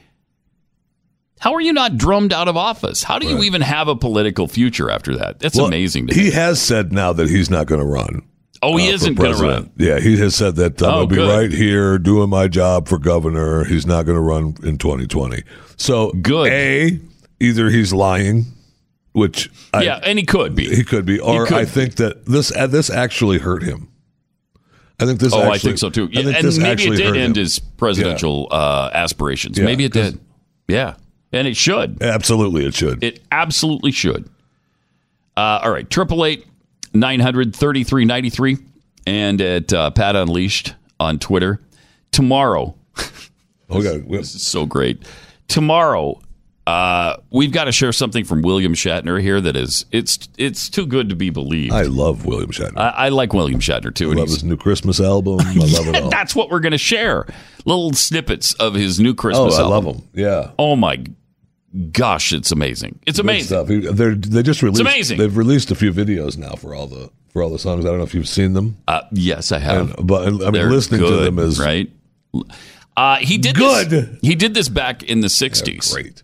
How 1.42 1.54
are 1.56 1.62
you 1.62 1.74
not 1.74 1.98
drummed 1.98 2.34
out 2.34 2.48
of 2.48 2.56
office? 2.56 3.02
How 3.04 3.18
do 3.18 3.28
you 3.28 3.42
even 3.42 3.62
have 3.62 3.88
a 3.88 3.96
political 3.96 4.48
future 4.48 4.92
after 4.92 5.18
that? 5.18 5.40
That's 5.40 5.58
Well, 5.58 5.66
amazing 5.66 6.06
to 6.08 6.16
me. 6.16 6.22
He 6.22 6.30
has 6.32 6.62
said 6.62 6.94
now 6.94 7.14
that 7.14 7.30
he's 7.30 7.50
not 7.50 7.66
going 7.66 7.82
to 7.82 7.86
run. 7.88 8.22
Oh, 8.62 8.78
he 8.78 8.92
uh, 8.92 8.94
isn't 8.94 9.16
gonna 9.16 9.36
run. 9.38 9.72
Yeah, 9.76 10.00
he 10.00 10.18
has 10.18 10.36
said 10.36 10.56
that 10.58 10.80
I'm 10.84 10.88
Oh, 10.88 10.92
going 10.92 11.10
to 11.10 11.16
be 11.16 11.16
good. 11.16 11.30
right 11.36 11.52
here 11.52 11.98
doing 11.98 12.30
my 12.30 12.48
job 12.48 12.88
for 12.88 13.00
governor. 13.00 13.64
He's 13.64 13.88
not 13.88 14.04
going 14.06 14.18
to 14.18 14.22
run 14.22 14.56
in 14.62 14.78
2020. 14.78 15.42
So, 15.78 16.12
Good. 16.12 16.52
A, 16.52 17.00
either 17.40 17.72
he's 17.72 17.92
lying, 17.92 18.46
which 19.14 19.50
I, 19.74 19.82
yeah, 19.82 20.00
and 20.04 20.20
he 20.20 20.26
could 20.26 20.54
be. 20.54 20.70
he 20.76 20.84
could 20.84 21.08
be, 21.08 21.20
or 21.20 21.48
could 21.48 21.58
I 21.58 21.66
think 21.66 21.96
that 21.96 22.28
this 22.28 22.56
uh, 22.56 22.68
this 22.68 22.92
actually 22.92 23.40
hurt 23.40 23.64
him. 23.64 23.90
I 25.00 25.06
think 25.08 25.20
this. 25.20 25.34
oh, 25.34 25.40
actually, 25.40 25.54
I 25.56 25.58
think 25.58 25.78
so 25.80 25.90
too. 25.90 26.04
I 26.16 26.22
think 26.22 26.38
and 26.44 26.58
maybe 26.60 26.84
it 26.84 26.98
did 26.98 27.18
end 27.18 27.36
him. 27.36 27.42
his 27.42 27.58
presidential 27.58 28.48
uh, 28.52 28.92
aspirations. 28.94 29.58
Yeah, 29.58 29.66
maybe 29.66 29.86
it 29.86 29.92
did. 29.94 30.20
Yeah, 30.68 30.94
and 31.32 31.48
it 31.48 31.56
should. 31.58 32.02
Absolutely, 32.02 32.66
it 32.66 32.74
should. 32.74 33.04
It 33.04 33.22
absolutely 33.32 33.92
should. 33.92 34.30
Uh, 35.38 35.62
all 35.64 35.72
right, 35.72 35.90
triple 35.90 36.26
eight 36.26 36.46
nine 36.94 37.20
hundred 37.20 37.56
thirty 37.56 37.84
three 37.84 38.06
ninety 38.06 38.30
three, 38.30 38.58
and 39.08 39.40
at 39.42 39.72
uh, 39.74 39.92
Pat 39.92 40.16
Unleashed 40.16 40.76
on 41.00 41.20
Twitter 41.20 41.60
tomorrow. 42.12 42.76
Oh, 43.74 43.78
we 44.06 44.18
this 44.18 44.36
is 44.36 44.46
so 44.46 44.66
great. 44.66 45.02
Tomorrow, 45.48 46.20
uh, 46.68 47.16
we've 47.32 47.54
got 47.54 47.66
to 47.66 47.72
share 47.72 47.94
something 47.94 48.26
from 48.26 48.42
William 48.42 48.74
Shatner 48.74 49.22
here 49.22 49.40
that 49.40 49.56
is 49.56 49.86
it's 49.92 50.28
it's 50.38 50.70
too 50.70 50.86
good 50.86 51.08
to 51.08 51.16
be 51.16 51.30
believed. 51.30 51.72
I 51.74 51.84
love 51.84 52.26
William 52.26 52.52
Shatner. 52.52 52.78
I, 52.78 52.90
I 52.90 53.10
like 53.10 53.32
William 53.34 53.62
Shatner 53.62 53.96
too. 53.96 54.12
I 54.12 54.16
love 54.16 54.28
his 54.28 54.44
new 54.44 54.58
Christmas 54.58 55.00
album. 55.00 55.40
I 55.40 55.54
love 55.54 55.88
it 55.88 55.96
all. 56.04 56.10
That's 56.10 56.36
what 56.36 56.50
we're 56.50 56.60
going 56.60 56.74
to 56.74 56.78
share. 56.78 57.26
Little 57.64 57.94
snippets 57.94 58.54
of 58.56 58.74
his 58.74 59.00
new 59.00 59.16
Christmas. 59.16 59.56
Oh, 59.56 59.58
I 59.58 59.62
album. 59.72 59.86
love 59.86 59.96
him. 59.96 60.10
Yeah. 60.16 60.52
Oh 60.60 60.76
my 60.76 61.02
gosh, 61.92 62.34
it's 62.34 62.52
amazing. 62.52 63.00
It's 63.06 63.18
Good 63.18 63.26
amazing. 63.26 63.46
stuff. 63.48 63.96
They're, 63.98 64.16
they 64.16 64.44
just 64.44 64.62
released. 64.62 64.82
amazing. 64.82 65.18
They've 65.18 65.36
released 65.38 65.72
a 65.72 65.76
few 65.76 65.92
videos 65.94 66.38
now 66.38 66.54
for 66.56 66.74
all 66.76 66.88
the 66.88 67.10
for 67.30 67.42
all 67.42 67.50
the 67.50 67.60
songs. 67.60 67.86
I 67.86 67.90
don't 67.90 67.98
know 67.98 68.04
if 68.04 68.14
you've 68.14 68.28
seen 68.28 68.54
them. 68.54 68.78
Uh, 68.88 69.02
yes, 69.12 69.52
I 69.52 69.60
have. 69.60 69.98
And- 69.98 70.08
but 70.08 70.28
I 70.28 70.30
mean, 70.32 70.52
They're 70.52 70.70
listening 70.70 71.02
to 71.02 71.16
them 71.18 71.40
is 71.40 71.60
right. 71.60 71.90
Uh, 72.98 73.18
he 73.18 73.38
did 73.38 73.56
Good. 73.56 73.90
This, 73.90 74.20
he 74.22 74.36
did 74.36 74.54
this 74.54 74.70
back 74.70 75.04
in 75.04 75.22
the 75.22 75.28
'60s. 75.28 75.92
great. 75.94 76.24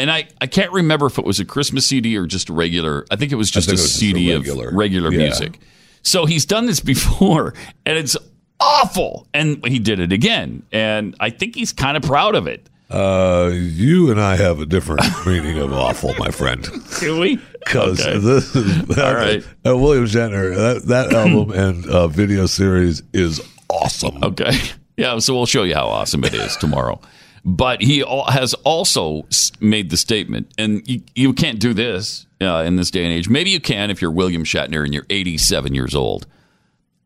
And 0.00 0.10
I, 0.12 0.28
I 0.40 0.46
can't 0.46 0.70
remember 0.72 1.06
if 1.06 1.18
it 1.18 1.24
was 1.24 1.40
a 1.40 1.44
Christmas 1.44 1.84
CD 1.86 2.16
or 2.16 2.26
just 2.26 2.48
a 2.50 2.52
regular. 2.52 3.04
I 3.10 3.16
think 3.16 3.32
it 3.32 3.34
was 3.34 3.50
just 3.50 3.68
a 3.68 3.72
was 3.72 3.82
just 3.82 3.96
CD 3.96 4.32
regular. 4.32 4.68
of 4.68 4.74
regular 4.74 5.10
Yeah. 5.12 5.18
music. 5.18 5.58
So 6.02 6.24
he's 6.26 6.46
done 6.46 6.66
this 6.66 6.78
before, 6.94 7.54
and 7.84 7.98
it's 7.98 8.16
awful. 8.60 9.26
And 9.34 9.64
he 9.66 9.78
did 9.80 9.98
it 10.00 10.12
again, 10.12 10.62
and 10.72 11.16
I 11.18 11.30
think 11.30 11.54
he's 11.56 11.72
kind 11.72 11.96
of 11.96 12.02
proud 12.04 12.34
of 12.36 12.46
it. 12.46 12.68
Uh, 12.90 13.50
you 13.52 14.10
and 14.10 14.18
I 14.20 14.36
have 14.36 14.60
a 14.60 14.66
different 14.66 15.02
meaning 15.26 15.58
of 15.58 15.72
awful, 15.72 16.14
my 16.18 16.30
friend. 16.30 16.66
Do 17.00 17.20
we? 17.20 17.36
Because 17.64 18.00
Okay. 18.00 18.18
this 18.18 18.54
is 18.56 18.98
All 18.98 19.14
right. 19.14 19.44
uh, 19.66 19.76
William 19.76 20.06
Shatner. 20.06 20.54
That, 20.54 20.86
that 20.86 21.12
album 21.12 21.50
and 21.50 21.86
uh, 21.86 22.08
video 22.08 22.46
series 22.46 23.02
is 23.12 23.40
awesome. 23.68 24.22
Okay. 24.22 24.52
Yeah, 24.96 25.20
so 25.20 25.32
we'll 25.32 25.46
show 25.46 25.62
you 25.62 25.76
how 25.76 25.86
awesome 25.86 26.24
it 26.24 26.34
is 26.34 26.56
tomorrow. 26.56 27.00
But 27.44 27.80
he 27.80 28.02
has 28.30 28.52
also 28.64 29.28
made 29.60 29.90
the 29.90 29.96
statement, 29.96 30.50
and 30.58 30.82
you, 30.88 31.02
you 31.14 31.32
can't 31.34 31.60
do 31.60 31.72
this 31.72 32.26
uh, 32.40 32.64
in 32.66 32.74
this 32.74 32.90
day 32.90 33.04
and 33.04 33.12
age. 33.12 33.28
Maybe 33.28 33.50
you 33.50 33.60
can 33.60 33.92
if 33.92 34.02
you're 34.02 34.10
William 34.10 34.42
Shatner 34.42 34.82
and 34.84 34.92
you're 34.92 35.06
87 35.08 35.72
years 35.72 35.94
old. 35.94 36.26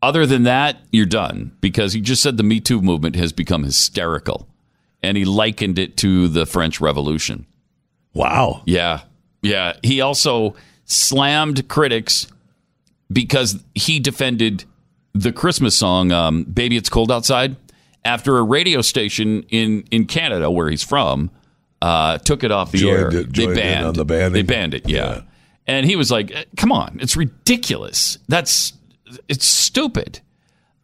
Other 0.01 0.25
than 0.25 0.41
that, 0.41 0.77
you're 0.91 1.05
done 1.05 1.55
because 1.61 1.93
he 1.93 2.01
just 2.01 2.23
said 2.23 2.37
the 2.37 2.41
Me 2.43 2.59
Too 2.59 2.81
movement 2.81 3.15
has 3.15 3.31
become 3.31 3.63
hysterical, 3.63 4.47
and 5.03 5.17
he 5.17 5.25
likened 5.25 5.77
it 5.77 5.97
to 5.97 6.27
the 6.27 6.45
French 6.45 6.79
Revolution. 6.81 7.45
Wow. 8.13 8.61
Yeah. 8.65 9.01
Yeah. 9.41 9.73
He 9.83 10.01
also 10.01 10.55
slammed 10.85 11.67
critics 11.67 12.27
because 13.11 13.63
he 13.75 13.99
defended 13.99 14.65
the 15.13 15.31
Christmas 15.31 15.77
song, 15.77 16.11
um, 16.11 16.43
Baby 16.45 16.77
It's 16.77 16.89
Cold 16.89 17.11
Outside, 17.11 17.55
after 18.05 18.37
a 18.37 18.43
radio 18.43 18.81
station 18.81 19.43
in 19.49 19.83
in 19.91 20.05
Canada 20.05 20.49
where 20.49 20.69
he's 20.69 20.83
from 20.83 21.29
uh, 21.81 22.17
took 22.19 22.43
it 22.43 22.51
off 22.51 22.71
the 22.71 22.77
Joined 22.79 22.97
air. 23.13 23.19
it- 23.19 23.33
they 23.35 23.45
banned 23.53 23.95
the? 23.95 24.03
They 24.05 24.41
banned 24.41 24.73
it. 24.73 24.87
Yeah. 24.89 25.21
And 25.67 25.85
he 25.85 25.95
was 25.95 26.11
like, 26.11 26.31
"Eh, 26.31 26.43
"Come 26.57 26.71
on, 26.71 26.97
it's 27.01 27.15
ridiculous. 27.15 28.17
That's 28.27 28.73
it's 29.29 29.45
stupid." 29.45 30.19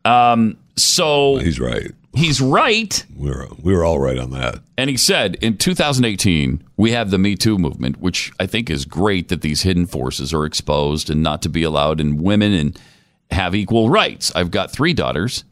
Um. 0.06 0.58
So 0.78 1.38
he's 1.38 1.60
right. 1.60 1.92
He's 2.14 2.42
right. 2.42 3.06
We 3.16 3.30
were 3.30 3.48
we 3.62 3.74
were 3.74 3.86
all 3.86 4.00
right 4.00 4.18
on 4.18 4.32
that. 4.32 4.60
And 4.78 4.90
he 4.90 4.98
said 4.98 5.36
in 5.36 5.58
2018, 5.58 6.64
we 6.76 6.92
have 6.92 7.12
the 7.12 7.18
Me 7.20 7.36
Too 7.36 7.58
movement, 7.58 8.00
which 8.00 8.32
I 8.40 8.48
think 8.48 8.70
is 8.70 8.86
great 8.86 9.28
that 9.30 9.42
these 9.42 9.62
hidden 9.62 9.86
forces 9.86 10.34
are 10.34 10.46
exposed 10.46 11.10
and 11.10 11.22
not 11.22 11.42
to 11.44 11.50
be 11.50 11.64
allowed 11.64 12.02
in 12.02 12.18
women 12.18 12.54
and 12.54 12.80
have 13.32 13.54
equal 13.54 13.90
rights. 13.90 14.32
I've 14.36 14.50
got 14.52 14.72
three 14.72 14.94
daughters 14.94 15.44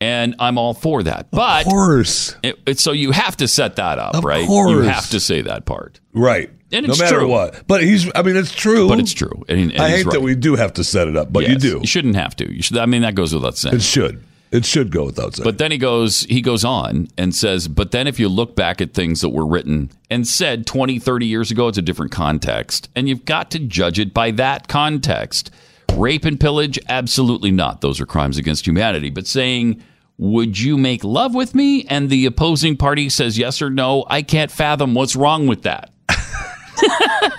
and 0.00 0.36
I'm 0.38 0.58
all 0.58 0.74
for 0.74 1.02
that. 1.02 1.30
But 1.30 1.66
of 1.66 1.72
course. 1.72 2.36
It, 2.42 2.58
it- 2.66 2.78
so 2.78 2.92
you 2.92 3.10
have 3.10 3.36
to 3.38 3.48
set 3.48 3.76
that 3.76 3.98
up, 3.98 4.14
Of 4.14 4.24
right? 4.24 4.48
You 4.48 4.82
have 4.82 5.10
to 5.10 5.20
say 5.20 5.42
that 5.42 5.64
part. 5.64 6.00
Right. 6.12 6.50
And 6.70 6.86
no 6.86 6.94
matter 6.96 7.20
true. 7.20 7.28
what. 7.28 7.66
But 7.66 7.82
he's 7.82 8.10
I 8.14 8.22
mean 8.22 8.36
it's 8.36 8.52
true. 8.52 8.88
But 8.88 9.00
it's 9.00 9.14
true. 9.14 9.44
And, 9.48 9.72
and 9.72 9.80
I 9.80 9.88
hate 9.88 10.10
that 10.10 10.20
we 10.20 10.34
do 10.34 10.54
have 10.54 10.74
to 10.74 10.84
set 10.84 11.08
it 11.08 11.16
up, 11.16 11.32
but 11.32 11.48
you 11.48 11.56
do. 11.56 11.78
You 11.80 11.86
shouldn't 11.86 12.16
have 12.16 12.36
to. 12.36 12.52
You 12.54 12.62
should 12.62 12.76
I 12.76 12.86
mean 12.86 13.02
that 13.02 13.14
goes 13.14 13.34
without 13.34 13.56
saying. 13.56 13.76
It 13.76 13.82
should. 13.82 14.22
It 14.50 14.64
should 14.64 14.90
go 14.90 15.04
without 15.06 15.34
saying. 15.34 15.44
But 15.44 15.58
then 15.58 15.70
he 15.70 15.78
goes 15.78 16.22
he 16.22 16.40
goes 16.40 16.64
on 16.64 17.08
and 17.18 17.34
says, 17.34 17.68
but 17.68 17.90
then 17.90 18.06
if 18.06 18.18
you 18.18 18.28
look 18.28 18.56
back 18.56 18.80
at 18.80 18.94
things 18.94 19.20
that 19.20 19.28
were 19.30 19.46
written 19.46 19.90
and 20.10 20.26
said 20.26 20.66
20, 20.66 20.98
30 20.98 21.26
years 21.26 21.50
ago, 21.50 21.68
it's 21.68 21.78
a 21.78 21.82
different 21.82 22.12
context. 22.12 22.88
And 22.96 23.08
you've 23.08 23.24
got 23.24 23.50
to 23.52 23.58
judge 23.58 23.98
it 23.98 24.14
by 24.14 24.30
that 24.32 24.68
context. 24.68 25.50
Rape 25.94 26.24
and 26.24 26.40
pillage, 26.40 26.78
absolutely 26.88 27.50
not. 27.50 27.80
Those 27.80 28.00
are 28.00 28.06
crimes 28.06 28.38
against 28.38 28.66
humanity. 28.66 29.10
But 29.10 29.26
saying, 29.26 29.82
would 30.16 30.58
you 30.58 30.76
make 30.78 31.04
love 31.04 31.34
with 31.34 31.54
me? 31.54 31.84
And 31.84 32.10
the 32.10 32.26
opposing 32.26 32.76
party 32.76 33.08
says 33.08 33.38
yes 33.38 33.62
or 33.62 33.70
no, 33.70 34.04
I 34.08 34.22
can't 34.22 34.50
fathom 34.50 34.94
what's 34.94 35.14
wrong 35.14 35.46
with 35.46 35.62
that. 35.62 35.90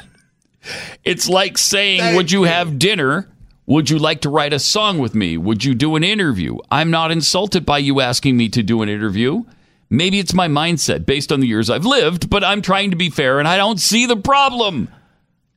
it's 1.03 1.27
like 1.27 1.57
saying, 1.57 2.15
would 2.15 2.31
you 2.31 2.43
have 2.43 2.79
dinner? 2.79 3.29
Would 3.69 3.91
you 3.91 3.99
like 3.99 4.21
to 4.21 4.29
write 4.29 4.51
a 4.51 4.57
song 4.57 4.97
with 4.97 5.13
me? 5.13 5.37
Would 5.37 5.63
you 5.63 5.75
do 5.75 5.95
an 5.95 6.03
interview? 6.03 6.57
I'm 6.71 6.89
not 6.89 7.11
insulted 7.11 7.67
by 7.67 7.77
you 7.77 8.01
asking 8.01 8.35
me 8.35 8.49
to 8.49 8.63
do 8.63 8.81
an 8.81 8.89
interview. 8.89 9.43
Maybe 9.91 10.17
it's 10.17 10.33
my 10.33 10.47
mindset 10.47 11.05
based 11.05 11.31
on 11.31 11.39
the 11.39 11.45
years 11.45 11.69
I've 11.69 11.85
lived, 11.85 12.31
but 12.31 12.43
I'm 12.43 12.63
trying 12.63 12.89
to 12.89 12.95
be 12.95 13.11
fair 13.11 13.37
and 13.37 13.47
I 13.47 13.57
don't 13.57 13.79
see 13.79 14.07
the 14.07 14.17
problem. 14.17 14.89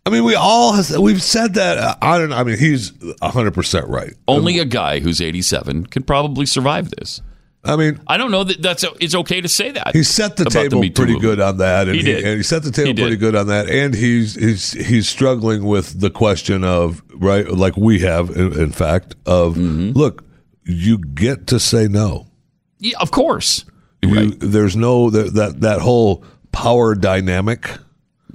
I 0.05 0.11
mean, 0.11 0.25
we 0.25 0.35
all 0.35 0.75
has, 0.75 0.97
we've 0.99 1.23
said 1.23 1.55
that. 1.55 1.79
uh, 1.79 1.95
I 2.03 2.19
don't. 2.19 2.29
know. 2.29 2.37
I 2.37 2.45
mean, 2.45 2.59
he's 2.59 2.93
hundred 3.23 3.55
percent 3.55 3.89
right. 3.89 4.13
Only 4.29 4.59
a 4.59 4.67
guy 4.67 4.99
who's 4.99 5.23
87 5.23 5.87
can 5.87 6.03
probably 6.03 6.45
survive 6.45 6.91
this. 6.91 7.23
I 7.65 7.77
mean, 7.77 8.01
I 8.09 8.17
don't 8.17 8.31
know 8.33 8.43
that 8.43 8.61
that's 8.61 8.85
it's 9.01 9.15
okay 9.15 9.41
to 9.41 9.49
say 9.49 9.71
that. 9.71 9.95
He 9.95 10.03
set 10.03 10.37
the 10.37 10.47
table 10.47 10.83
Too 10.83 10.91
pretty 10.91 11.13
movement. 11.13 11.21
good 11.37 11.41
on 11.41 11.59
that, 11.59 11.87
and 11.87 11.97
He 11.97 12.03
did. 12.03 12.25
and 12.25 12.37
he 12.39 12.43
set 12.43 12.65
the 12.65 12.73
table 12.73 12.95
pretty 12.95 13.17
good 13.17 13.37
on 13.37 13.47
that, 13.47 13.69
and 13.71 13.95
he's 13.95 14.35
he's 14.35 14.73
he's 14.73 15.09
struggling 15.09 15.65
with 15.65 16.01
the 16.01 16.11
question 16.11 16.65
of 16.65 17.03
right, 17.15 17.47
like 17.49 17.77
we 17.77 18.01
have, 18.01 18.31
in, 18.31 18.59
in 18.59 18.73
fact, 18.73 19.15
of 19.27 19.55
Mm-hmm. 19.55 19.97
look, 19.97 20.25
you 20.65 20.99
get 20.99 21.47
to 21.49 21.61
say 21.61 21.87
no. 21.87 22.27
Yeah, 22.79 22.99
of 23.01 23.13
course. 23.13 23.65
You, 24.03 24.31
There's 24.33 24.75
no 24.75 25.11
that 25.11 25.35
that 25.35 25.61
that 25.61 25.81
whole 25.81 26.25
power 26.51 26.97
dynamic. 26.97 27.71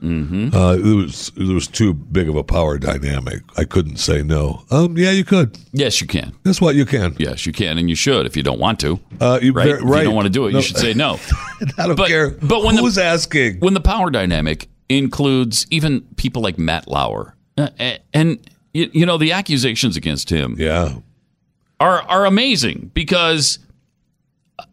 Mm-hmm. 0.01 0.55
Uh, 0.55 0.73
it 0.75 0.95
was 0.95 1.31
it 1.35 1.53
was 1.53 1.67
too 1.67 1.93
big 1.93 2.29
of 2.29 2.35
a 2.35 2.43
power 2.43 2.77
dynamic. 2.77 3.41
I 3.57 3.63
couldn't 3.63 3.97
say 3.97 4.21
no. 4.21 4.63
Um, 4.69 4.97
yeah, 4.97 5.11
you 5.11 5.23
could. 5.25 5.57
Yes, 5.71 5.99
you 6.01 6.07
can. 6.07 6.33
That's 6.43 6.61
what 6.61 6.75
you 6.75 6.85
can. 6.85 7.15
Yes, 7.17 7.45
you 7.45 7.51
can, 7.53 7.77
and 7.77 7.89
you 7.89 7.95
should 7.95 8.25
if 8.25 8.37
you 8.37 8.43
don't 8.43 8.59
want 8.59 8.79
to. 8.81 8.99
Uh, 9.19 9.39
you, 9.41 9.53
right? 9.53 9.65
ver- 9.67 9.75
If 9.77 9.83
you 9.83 10.03
don't 10.03 10.15
want 10.15 10.25
to 10.27 10.29
do 10.31 10.45
it, 10.47 10.51
No. 10.51 10.59
you 10.59 10.63
should 10.63 10.77
say 10.77 10.93
no. 10.93 11.19
I 11.77 11.87
don't 11.87 11.95
but, 11.95 12.07
care. 12.07 12.29
But 12.31 12.63
when 12.63 12.77
Who's 12.77 12.95
the, 12.95 13.03
asking? 13.03 13.59
When 13.59 13.73
the 13.73 13.81
power 13.81 14.09
dynamic 14.11 14.67
includes 14.89 15.65
even 15.71 16.01
people 16.15 16.41
like 16.41 16.57
Matt 16.57 16.87
Lauer, 16.87 17.35
uh, 17.57 17.69
and 18.13 18.39
you, 18.73 18.89
you 18.93 19.05
know 19.05 19.17
the 19.17 19.31
accusations 19.31 19.97
against 19.97 20.29
him, 20.29 20.55
yeah, 20.59 20.93
are 21.79 22.01
are 22.03 22.25
amazing 22.25 22.91
because 22.93 23.59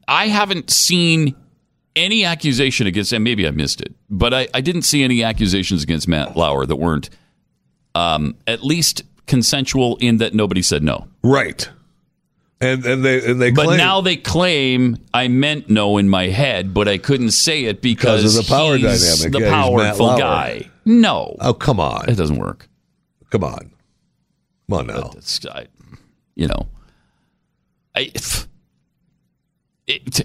I 0.06 0.28
haven't 0.28 0.70
seen 0.70 1.34
any 1.96 2.24
accusation 2.24 2.86
against, 2.86 3.12
him. 3.12 3.22
maybe 3.22 3.46
I 3.46 3.52
missed 3.52 3.80
it, 3.80 3.94
but 4.18 4.32
I, 4.34 4.48
I 4.54 4.60
didn't 4.60 4.82
see 4.82 5.02
any 5.02 5.22
accusations 5.22 5.82
against 5.82 6.08
Matt 6.08 6.36
Lauer 6.36 6.66
that 6.66 6.76
weren't 6.76 7.10
um, 7.94 8.36
at 8.46 8.62
least 8.62 9.02
consensual 9.26 9.96
in 9.96 10.18
that 10.18 10.34
nobody 10.34 10.62
said 10.62 10.82
no. 10.82 11.08
Right. 11.22 11.68
And 12.60 12.84
and 12.86 13.04
they 13.04 13.24
and 13.30 13.40
they 13.42 13.50
But 13.50 13.64
claim 13.66 13.76
now 13.78 14.00
they 14.00 14.16
claim 14.16 14.96
I 15.12 15.28
meant 15.28 15.68
no 15.68 15.98
in 15.98 16.08
my 16.08 16.28
head, 16.28 16.72
but 16.72 16.88
I 16.88 16.98
couldn't 16.98 17.32
say 17.32 17.64
it 17.64 17.82
because, 17.82 18.38
of 18.38 18.44
the 18.46 18.48
power 18.50 18.76
he's 18.76 19.02
dynamic. 19.20 19.32
The 19.32 19.40
Yeah, 19.46 19.50
powerful 19.50 20.16
guy. 20.16 20.70
No, 20.84 21.36
Oh, 21.40 21.52
come 21.54 21.80
on. 21.80 22.08
it 22.08 22.14
doesn't 22.16 22.36
work. 22.38 22.68
Come 23.30 23.42
on. 23.44 23.72
Come 24.70 24.78
on 24.78 24.86
now. 24.86 25.10
I, 25.52 25.66
you 26.36 26.46
know, 26.46 26.68
I, 27.94 28.10
if, 28.14 28.46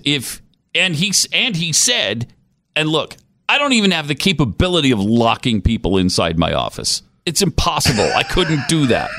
if 0.05 0.41
and 0.75 0.95
he 0.95 1.11
and 1.33 1.55
he 1.55 1.73
said, 1.73 2.31
and 2.75 2.89
look, 2.89 3.17
I 3.49 3.57
don't 3.57 3.73
even 3.73 3.89
have 3.91 4.07
the 4.07 4.15
capability 4.15 4.91
of 4.91 4.99
locking 4.99 5.61
people 5.61 5.97
inside 5.97 6.37
my 6.37 6.53
office. 6.53 7.01
It's 7.25 7.41
impossible. 7.41 8.03
I 8.15 8.21
couldn't 8.23 8.61
do 8.69 8.85
that. 8.87 9.09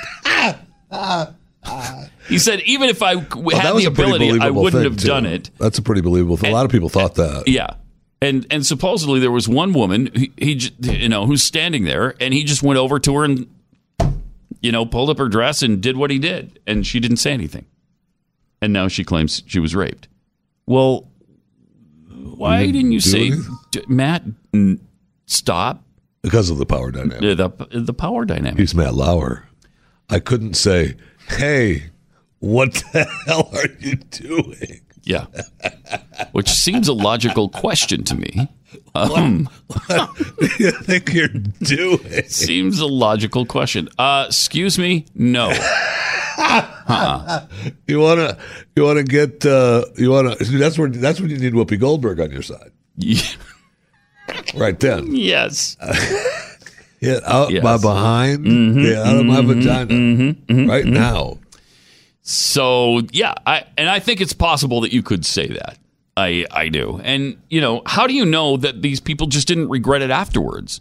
He 2.29 2.39
said, 2.39 2.61
even 2.61 2.89
if 2.89 3.03
I 3.03 3.17
had 3.17 3.29
the 3.77 3.87
ability, 3.87 4.39
I 4.41 4.51
wouldn't 4.51 4.85
have 4.85 4.97
too. 4.97 5.09
done 5.09 5.27
it. 5.27 5.51
That's 5.59 5.79
a 5.79 5.83
pretty 5.83 6.01
believable 6.01 6.37
thing. 6.37 6.53
A 6.53 6.55
lot 6.55 6.65
of 6.65 6.71
people 6.71 6.89
thought 6.89 7.17
that. 7.17 7.49
Yeah. 7.49 7.75
And 8.23 8.47
and 8.51 8.65
supposedly 8.65 9.19
there 9.19 9.31
was 9.33 9.49
one 9.49 9.73
woman 9.73 10.11
he, 10.15 10.31
he 10.37 10.71
you 10.81 11.09
know 11.09 11.27
who's 11.27 11.43
standing 11.43 11.85
there 11.85 12.15
and 12.21 12.35
he 12.35 12.45
just 12.45 12.63
went 12.63 12.79
over 12.79 12.99
to 13.01 13.15
her 13.17 13.25
and 13.25 13.47
you 14.61 14.71
know 14.71 14.85
pulled 14.85 15.09
up 15.11 15.17
her 15.19 15.29
dress 15.29 15.63
and 15.63 15.81
did 15.81 15.97
what 15.97 16.11
he 16.11 16.19
did 16.19 16.61
and 16.67 16.87
she 16.87 17.01
didn't 17.01 17.17
say 17.17 17.33
anything. 17.33 17.65
And 18.61 18.73
now 18.75 18.89
she 18.89 19.05
claims 19.05 19.43
she 19.47 19.59
was 19.59 19.75
raped. 19.75 20.07
Well, 20.67 21.09
why 22.11 22.67
didn't 22.67 22.93
you 22.93 23.01
say 23.01 23.29
anything? 23.29 23.43
"D- 23.43 23.49
Matt 23.89 24.23
n- 24.55 24.81
stop 25.27 25.83
Because 26.23 26.51
of 26.51 26.59
the 26.59 26.67
power 26.67 26.91
dynamic. 26.91 27.21
the 27.21 27.35
the, 27.71 27.81
the 27.81 27.93
power 27.95 28.25
dynamic. 28.25 28.59
He's 28.59 28.75
Matt 28.75 28.95
Lauer. 28.95 29.47
I 30.09 30.19
couldn't 30.19 30.55
say, 30.55 30.97
hey, 31.29 31.85
what 32.41 32.75
the 32.93 33.05
hell 33.27 33.49
are 33.53 33.69
you 33.79 33.95
doing? 33.97 34.81
Yeah. 35.03 35.27
Which 36.33 36.49
seems 36.51 36.89
a 36.89 36.93
logical 36.93 37.49
question 37.49 38.05
to 38.05 38.15
me. 38.15 38.49
Um, 38.95 39.49
What 39.87 40.11
do 40.39 40.49
you 40.59 40.71
think 40.73 41.13
you're 41.15 41.29
doing? 41.29 42.25
Seems 42.29 42.81
a 42.81 42.87
logical 42.87 43.47
question. 43.47 43.89
Uh, 43.99 44.25
excuse 44.29 44.79
me? 44.79 45.07
No. 45.15 45.51
Uh-uh. 46.39 47.47
You 47.87 48.01
wanna 48.01 48.37
you 48.77 48.83
wanna 48.85 49.03
get 49.05 49.45
uh, 49.47 49.85
you 49.97 50.11
wanna 50.11 50.37
that's 50.37 50.79
where 50.79 50.89
that's 50.89 51.21
when 51.21 51.31
you 51.31 51.39
need 51.39 51.53
Whoopi 51.55 51.79
Goldberg 51.79 52.21
on 52.21 52.31
your 52.31 52.43
side. 52.43 52.71
Right 54.55 54.79
then. 54.79 55.15
Yes. 55.15 55.77
Get 57.01 57.25
out 57.25 57.51
Yes. 57.51 57.63
my 57.65 57.79
behind. 57.79 58.45
Mhm, 58.45 58.83
Get 58.83 58.99
out 58.99 59.17
of 59.17 59.25
my 59.27 59.41
mhm, 59.41 59.47
vagina. 59.47 59.87
mhm, 59.87 60.35
mhm, 60.47 60.69
right 60.69 60.85
mhm. 60.85 60.93
now. 60.93 61.39
So 62.23 63.01
yeah, 63.13 63.35
I 63.47 63.65
and 63.79 63.89
I 63.89 63.99
think 64.01 64.21
it's 64.21 64.35
possible 64.35 64.81
that 64.83 64.93
you 64.93 65.03
could 65.03 65.25
say 65.25 65.47
that. 65.49 65.79
I 66.17 66.45
I 66.51 66.69
do. 66.69 67.01
And 67.03 67.39
you 67.49 67.61
know, 67.61 67.83
how 67.87 68.07
do 68.07 68.13
you 68.15 68.27
know 68.27 68.57
that 68.59 68.83
these 68.83 69.01
people 69.01 69.27
just 69.29 69.49
didn't 69.49 69.69
regret 69.71 70.03
it 70.03 70.11
afterwards? 70.11 70.81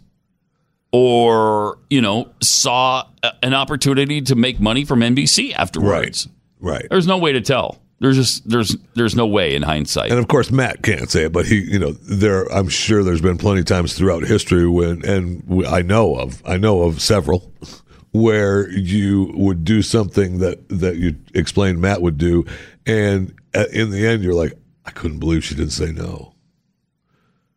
Or, 0.92 1.78
you 1.88 2.00
know, 2.00 2.28
saw 2.42 3.04
a- 3.22 3.32
an 3.44 3.54
opportunity 3.54 4.20
to 4.22 4.34
make 4.34 4.58
money 4.58 4.84
from 4.84 5.00
NBC 5.02 5.52
afterwards. 5.54 6.26
Right. 6.60 6.72
Right. 6.80 6.86
There's 6.90 7.06
no 7.06 7.16
way 7.16 7.32
to 7.32 7.40
tell. 7.40 7.78
There's 8.00 8.16
just 8.16 8.48
there's 8.48 8.76
there's 8.94 9.14
no 9.14 9.26
way 9.26 9.54
in 9.54 9.62
hindsight. 9.62 10.10
And 10.10 10.18
of 10.18 10.26
course, 10.26 10.50
Matt 10.50 10.82
can't 10.82 11.10
say 11.10 11.24
it, 11.24 11.32
but 11.32 11.44
he, 11.46 11.56
you 11.60 11.78
know, 11.78 11.92
there. 11.92 12.44
I'm 12.52 12.68
sure 12.68 13.02
there's 13.04 13.20
been 13.20 13.36
plenty 13.36 13.60
of 13.60 13.66
times 13.66 13.92
throughout 13.92 14.22
history 14.24 14.66
when, 14.66 15.04
and 15.04 15.66
I 15.66 15.82
know 15.82 16.16
of, 16.16 16.42
I 16.46 16.56
know 16.56 16.82
of 16.84 17.02
several 17.02 17.52
where 18.12 18.70
you 18.70 19.30
would 19.34 19.64
do 19.64 19.82
something 19.82 20.38
that 20.38 20.66
that 20.70 20.96
you 20.96 21.16
explained 21.34 21.80
Matt 21.82 22.00
would 22.00 22.16
do, 22.16 22.46
and 22.86 23.34
in 23.72 23.90
the 23.90 24.06
end, 24.06 24.22
you're 24.22 24.32
like, 24.34 24.54
I 24.86 24.92
couldn't 24.92 25.18
believe 25.18 25.44
she 25.44 25.54
didn't 25.54 25.72
say 25.72 25.92
no. 25.92 26.34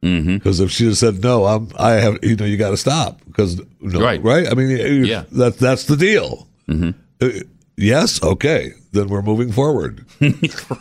Mm-hmm. 0.02 0.34
Because 0.36 0.60
if 0.60 0.70
she 0.72 0.86
had 0.88 0.98
said 0.98 1.24
no, 1.24 1.46
I'm, 1.46 1.70
I 1.80 1.92
have, 1.92 2.18
you 2.22 2.36
know, 2.36 2.44
you 2.44 2.58
got 2.58 2.72
to 2.72 2.78
stop 2.78 3.22
because 3.26 3.62
no, 3.80 4.02
Right. 4.02 4.22
right? 4.22 4.46
I 4.52 4.54
mean, 4.54 5.06
Yeah. 5.06 5.24
that 5.32 5.58
that's 5.58 5.86
the 5.86 5.96
deal. 5.96 6.50
Mm-hmm. 6.68 6.90
Uh, 7.22 7.30
yes, 7.78 8.22
okay, 8.24 8.74
then 8.92 9.08
we're 9.10 9.22
moving 9.22 9.52
forward. 9.52 10.06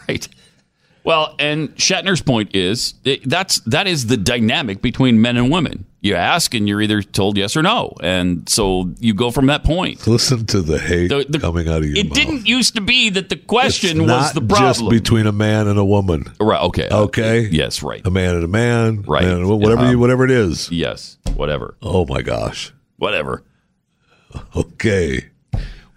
right. 0.08 0.28
Well, 1.04 1.34
and 1.40 1.74
Shatner's 1.74 2.22
point 2.22 2.54
is 2.54 2.94
it, 3.04 3.28
that's 3.28 3.58
that 3.62 3.88
is 3.88 4.06
the 4.06 4.16
dynamic 4.16 4.82
between 4.82 5.20
men 5.20 5.36
and 5.36 5.50
women. 5.50 5.84
You 6.00 6.14
ask, 6.16 6.52
and 6.54 6.68
you're 6.68 6.80
either 6.82 7.00
told 7.02 7.36
yes 7.36 7.56
or 7.56 7.62
no, 7.62 7.94
and 8.02 8.48
so 8.48 8.90
you 9.00 9.12
go 9.14 9.30
from 9.32 9.46
that 9.46 9.62
point. 9.64 10.04
Listen 10.06 10.46
to 10.46 10.60
the 10.60 10.78
hate 10.78 11.08
The- 11.08 11.26
the- 11.28 11.38
coming 11.40 11.68
out 11.68 11.78
of 11.78 11.86
your 11.86 11.96
It 11.96 12.06
mouth. 12.08 12.14
didn't 12.14 12.46
used 12.46 12.74
to 12.76 12.80
be 12.80 13.08
that 13.10 13.28
the 13.30 13.36
question 13.36 14.00
It's 14.02 14.10
was 14.10 14.32
the 14.32 14.40
just 14.42 14.88
between 14.88 15.26
a 15.26 15.32
man 15.32 15.66
and 15.68 15.78
a 15.78 15.84
woman. 15.84 16.24
right? 16.40 16.60
Okay. 16.62 16.88
Uh, 16.88 17.02
okay. 17.02 17.40
yes. 17.50 17.82
Right. 17.84 18.04
A 18.04 18.10
man 18.10 18.34
and 18.36 18.44
a 18.44 18.48
man. 18.48 19.02
Right. 19.02 19.24
man 19.24 19.42
a 19.42 19.56
whatever 19.56 19.84
you, 19.86 19.94
um, 19.94 20.00
whatever 20.00 20.24
it 20.24 20.30
is. 20.32 20.70
Yes. 20.72 21.18
Whatever. 21.34 21.76
Oh 21.82 22.04
my 22.06 22.22
gosh. 22.22 22.72
Whatever. 22.98 23.42
Okay. 24.56 25.26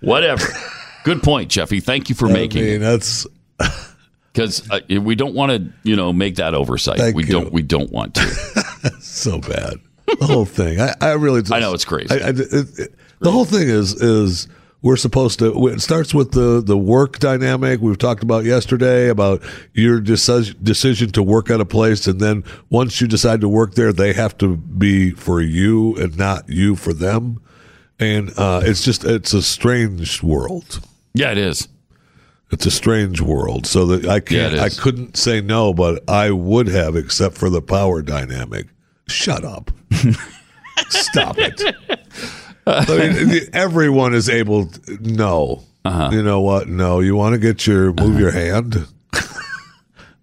Whatever. 0.02 0.46
Good 1.06 1.22
point, 1.22 1.50
Jeffy. 1.52 1.80
Thank 1.80 2.10
you 2.10 2.16
for 2.16 2.28
I 2.28 2.34
making 2.34 2.64
mean, 2.64 2.76
it 2.76 2.80
that's 2.80 3.28
because 4.34 4.68
uh, 4.72 4.80
we 5.02 5.14
don't 5.16 5.36
want 5.36 5.52
to, 5.52 5.72
you 5.90 5.96
know, 5.96 6.12
make 6.12 6.36
that 6.38 6.56
oversight. 6.56 6.98
Thank 6.98 7.16
we 7.16 7.24
you. 7.26 7.32
don't. 7.32 7.54
We 7.54 7.62
don't 7.62 7.92
want 7.92 8.16
to. 8.16 8.22
so 9.00 9.40
bad. 9.40 9.76
The 10.20 10.26
whole 10.26 10.46
thing. 10.46 10.82
I, 10.82 10.94
I 11.02 11.12
really. 11.14 11.42
Just, 11.42 11.54
I 11.54 11.60
know 11.60 11.74
it's 11.76 11.86
crazy. 11.86 12.10
I, 12.12 12.26
I- 12.28 12.30
it- 12.30 12.40
it- 12.80 12.96
the 13.20 13.32
whole 13.32 13.46
thing 13.46 13.70
is 13.70 13.94
is 13.94 14.48
we're 14.82 14.98
supposed 14.98 15.38
to. 15.40 15.68
It 15.68 15.80
starts 15.80 16.12
with 16.14 16.32
the 16.32 16.60
the 16.60 16.78
work 16.78 17.20
dynamic 17.20 17.82
we've 17.82 17.98
talked 18.00 18.24
about 18.24 18.44
yesterday 18.44 19.08
about 19.10 19.42
your 19.74 20.02
deci- 20.02 20.56
decision 20.64 21.12
to 21.12 21.22
work 21.24 21.52
at 21.52 21.62
a 21.62 21.66
place, 21.66 22.08
and 22.08 22.20
then 22.20 22.44
once 22.72 23.00
you 23.00 23.08
decide 23.08 23.42
to 23.42 23.48
work 23.48 23.76
there, 23.76 23.94
they 23.94 24.14
have 24.14 24.38
to 24.40 24.58
be 24.58 25.12
for 25.12 25.40
you 25.40 25.96
and 25.98 26.18
not 26.18 26.50
you 26.50 26.76
for 26.76 26.94
them. 26.94 27.42
And 28.00 28.34
uh, 28.38 28.62
it's 28.64 28.84
just 28.84 29.06
it's 29.06 29.34
a 29.34 29.42
strange 29.44 30.22
world. 30.24 30.82
Yeah, 31.16 31.32
it 31.32 31.38
is. 31.38 31.68
It's 32.52 32.66
a 32.66 32.72
strange 32.72 33.22
world. 33.22 33.66
So 33.66 33.86
that 33.88 34.06
I 34.06 34.20
can't. 34.20 34.54
Yeah, 34.54 34.64
I 34.64 34.70
couldn't 34.70 35.18
say 35.18 35.42
no, 35.42 35.74
but 35.74 36.08
I 36.10 36.32
would 36.32 36.68
have, 36.68 36.96
except 36.96 37.38
for 37.38 37.50
the 37.50 37.62
power 37.62 38.02
dynamic. 38.02 38.68
Shut 39.08 39.44
up. 39.44 39.72
Stop 40.90 41.38
it. 41.40 41.62
I 42.68 42.86
mean, 42.88 43.42
everyone 43.54 44.14
is 44.14 44.30
able. 44.30 44.68
To, 44.68 44.98
no. 45.02 45.64
Uh-huh. 45.84 46.10
You 46.12 46.22
know 46.22 46.42
what? 46.42 46.68
No. 46.68 47.00
You 47.00 47.16
want 47.16 47.34
to 47.34 47.40
get 47.40 47.66
your 47.66 47.94
move 47.94 48.20
your 48.20 48.32
hand. 48.32 48.88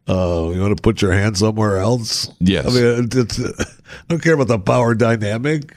Uh, 0.08 0.50
you 0.52 0.60
want 0.60 0.76
to 0.76 0.82
put 0.82 1.00
your 1.00 1.12
hand 1.12 1.38
somewhere 1.38 1.78
else? 1.78 2.28
Yes. 2.40 2.66
I 2.66 2.70
mean, 2.70 3.08
it's, 3.12 3.38
I 3.40 3.64
don't 4.08 4.20
care 4.20 4.34
about 4.34 4.48
the 4.48 4.58
power 4.58 4.94
dynamic. 4.94 5.74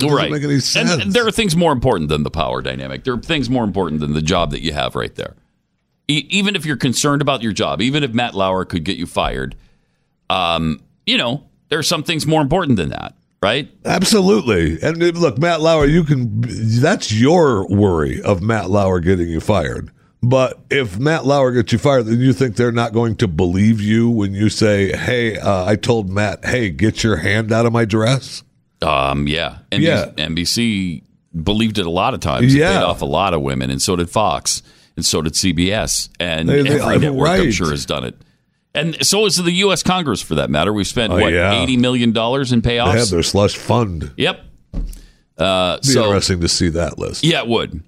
Doesn't 0.00 0.16
right. 0.16 0.30
make 0.30 0.42
any 0.42 0.60
sense. 0.60 0.90
And 0.90 1.12
there 1.12 1.26
are 1.26 1.30
things 1.30 1.56
more 1.56 1.72
important 1.72 2.08
than 2.08 2.22
the 2.22 2.30
power 2.30 2.62
dynamic. 2.62 3.04
There 3.04 3.14
are 3.14 3.20
things 3.20 3.48
more 3.48 3.64
important 3.64 4.00
than 4.00 4.12
the 4.12 4.22
job 4.22 4.50
that 4.50 4.62
you 4.62 4.72
have 4.72 4.94
right 4.94 5.14
there. 5.14 5.36
E- 6.08 6.26
even 6.30 6.56
if 6.56 6.64
you're 6.64 6.76
concerned 6.76 7.22
about 7.22 7.42
your 7.42 7.52
job, 7.52 7.80
even 7.80 8.02
if 8.02 8.12
Matt 8.12 8.34
Lauer 8.34 8.64
could 8.64 8.84
get 8.84 8.96
you 8.96 9.06
fired, 9.06 9.56
um, 10.28 10.80
you 11.06 11.16
know, 11.18 11.44
there 11.68 11.78
are 11.78 11.84
some 11.84 12.02
things 12.02 12.26
more 12.26 12.42
important 12.42 12.76
than 12.76 12.90
that, 12.90 13.14
right? 13.42 13.68
Absolutely. 13.84 14.80
And 14.82 15.02
uh, 15.02 15.06
look, 15.18 15.38
Matt 15.38 15.60
Lauer, 15.60 15.86
you 15.86 16.04
can, 16.04 16.40
that's 16.80 17.12
your 17.12 17.66
worry 17.68 18.20
of 18.22 18.42
Matt 18.42 18.70
Lauer 18.70 19.00
getting 19.00 19.28
you 19.28 19.40
fired. 19.40 19.90
But 20.22 20.60
if 20.70 20.98
Matt 20.98 21.24
Lauer 21.24 21.50
gets 21.50 21.72
you 21.72 21.78
fired, 21.78 22.06
then 22.06 22.20
you 22.20 22.32
think 22.32 22.56
they're 22.56 22.72
not 22.72 22.92
going 22.92 23.16
to 23.16 23.28
believe 23.28 23.80
you 23.80 24.10
when 24.10 24.34
you 24.34 24.50
say, 24.50 24.94
hey, 24.94 25.38
uh, 25.38 25.64
I 25.64 25.76
told 25.76 26.10
Matt, 26.10 26.44
hey, 26.44 26.70
get 26.70 27.02
your 27.02 27.16
hand 27.16 27.52
out 27.52 27.64
of 27.64 27.72
my 27.72 27.86
dress? 27.86 28.42
Um, 28.82 29.26
yeah. 29.28 29.58
NBC, 29.70 29.82
Yeah. 29.82 30.06
NBC 30.16 31.02
believed 31.42 31.78
it 31.78 31.86
a 31.86 31.90
lot 31.90 32.14
of 32.14 32.20
times. 32.20 32.54
It 32.54 32.58
Yeah. 32.58 32.78
paid 32.78 32.84
off 32.84 33.02
a 33.02 33.06
lot 33.06 33.34
of 33.34 33.42
women, 33.42 33.70
and 33.70 33.80
so 33.82 33.94
did 33.96 34.08
Fox, 34.10 34.62
and 34.96 35.04
so 35.04 35.22
did 35.22 35.34
CBS, 35.36 36.08
and 36.18 36.48
They- 36.48 36.62
they- 36.62 36.80
every 36.80 36.98
network 36.98 37.28
I'm 37.28 37.50
sure 37.52 37.70
has 37.70 37.84
done 37.86 38.04
it. 38.04 38.16
And 38.74 38.96
so 39.04 39.26
is 39.26 39.36
the 39.36 39.50
U.S. 39.52 39.82
Congress, 39.82 40.20
for 40.22 40.36
that 40.36 40.48
matter. 40.48 40.72
We've 40.72 40.86
spent 40.86 41.12
Oh, 41.12 41.18
what 41.18 41.32
yeah. 41.32 41.60
eighty 41.60 41.76
million 41.76 42.12
dollars 42.12 42.52
in 42.52 42.62
payoffs? 42.62 42.92
They 42.92 42.98
have 43.00 43.10
their 43.10 43.22
slush 43.24 43.56
fund. 43.56 44.12
Yep. 44.16 44.40
Uh, 45.36 45.78
Be 45.78 45.88
so 45.88 46.04
interesting 46.06 46.40
to 46.40 46.48
see 46.48 46.68
that 46.68 46.98
list. 46.98 47.24
yeah, 47.24 47.40
it 47.40 47.48
would. 47.48 47.82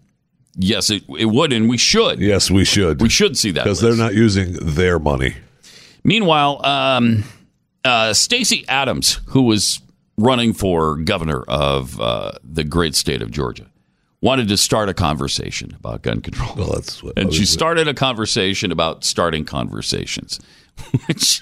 Yes, 0.56 0.90
it, 0.90 1.04
it 1.18 1.26
would, 1.26 1.52
and 1.52 1.68
we 1.68 1.78
should. 1.78 2.18
Yes, 2.20 2.50
we 2.50 2.64
should. 2.64 3.00
We 3.00 3.08
should 3.08 3.38
see 3.38 3.50
that 3.52 3.64
Because 3.64 3.80
they're 3.80 3.94
not 3.96 4.14
using 4.14 4.52
their 4.54 4.98
money. 4.98 5.34
Meanwhile, 6.04 6.60
um, 6.66 7.24
uh, 7.84 8.12
Stacey 8.12 8.64
Adams, 8.68 9.20
who 9.26 9.42
was 9.42 9.80
running 10.18 10.52
for 10.52 10.96
governor 10.96 11.42
of 11.42 12.00
uh, 12.00 12.32
the 12.44 12.64
great 12.64 12.94
state 12.94 13.22
of 13.22 13.30
Georgia, 13.30 13.66
wanted 14.20 14.48
to 14.48 14.56
start 14.56 14.88
a 14.88 14.94
conversation 14.94 15.74
about 15.78 16.02
gun 16.02 16.20
control. 16.20 16.54
Well, 16.56 16.72
that's 16.72 17.02
what. 17.02 17.18
and 17.18 17.32
she 17.32 17.44
started 17.44 17.88
a 17.88 17.94
conversation 17.94 18.70
about 18.72 19.04
starting 19.04 19.44
conversations, 19.44 20.38
which, 21.06 21.40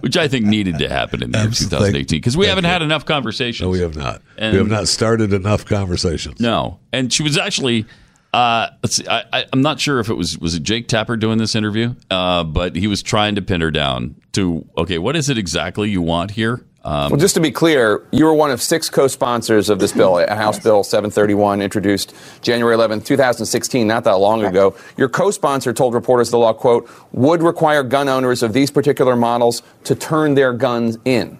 which 0.00 0.16
I 0.16 0.28
think 0.28 0.44
needed 0.46 0.78
to 0.78 0.88
happen 0.88 1.22
in 1.22 1.30
the 1.30 1.38
year 1.38 1.50
2018 1.50 2.18
because 2.18 2.36
we 2.36 2.46
haven't 2.46 2.64
had 2.64 2.82
enough 2.82 3.04
conversations. 3.04 3.64
No, 3.64 3.70
we 3.70 3.80
have 3.80 3.96
not. 3.96 4.22
And- 4.36 4.52
we 4.52 4.58
have 4.58 4.68
not 4.68 4.88
started 4.88 5.32
enough 5.32 5.64
conversations. 5.64 6.40
No, 6.40 6.80
and 6.92 7.12
she 7.12 7.22
was 7.22 7.38
actually. 7.38 7.86
Uh, 8.30 8.68
let's 8.82 8.96
see. 8.96 9.08
I, 9.08 9.46
I'm 9.54 9.62
not 9.62 9.80
sure 9.80 10.00
if 10.00 10.10
it 10.10 10.14
was 10.14 10.38
was 10.38 10.54
it 10.54 10.62
Jake 10.62 10.86
Tapper 10.86 11.16
doing 11.16 11.38
this 11.38 11.54
interview, 11.54 11.94
uh, 12.10 12.44
but 12.44 12.76
he 12.76 12.86
was 12.86 13.02
trying 13.02 13.36
to 13.36 13.42
pin 13.42 13.62
her 13.62 13.70
down 13.70 14.16
to 14.32 14.66
okay, 14.76 14.98
what 14.98 15.16
is 15.16 15.30
it 15.30 15.38
exactly 15.38 15.88
you 15.88 16.02
want 16.02 16.32
here? 16.32 16.62
Um, 16.88 17.10
Well, 17.10 17.20
just 17.20 17.34
to 17.34 17.40
be 17.40 17.50
clear, 17.50 18.02
you 18.12 18.24
were 18.24 18.32
one 18.32 18.50
of 18.50 18.62
six 18.62 18.88
co-sponsors 18.88 19.68
of 19.68 19.78
this 19.78 19.92
bill, 19.92 20.26
House 20.26 20.58
Bill 20.58 20.82
731, 20.82 21.60
introduced 21.60 22.14
January 22.40 22.74
11, 22.74 23.02
2016, 23.02 23.86
not 23.86 24.04
that 24.04 24.12
long 24.12 24.42
ago. 24.42 24.74
Your 24.96 25.10
co-sponsor 25.10 25.74
told 25.74 25.92
reporters 25.92 26.30
the 26.30 26.38
law, 26.38 26.54
quote, 26.54 26.88
would 27.12 27.42
require 27.42 27.82
gun 27.82 28.08
owners 28.08 28.42
of 28.42 28.54
these 28.54 28.70
particular 28.70 29.16
models 29.16 29.62
to 29.84 29.94
turn 29.94 30.32
their 30.32 30.54
guns 30.54 30.96
in. 31.04 31.38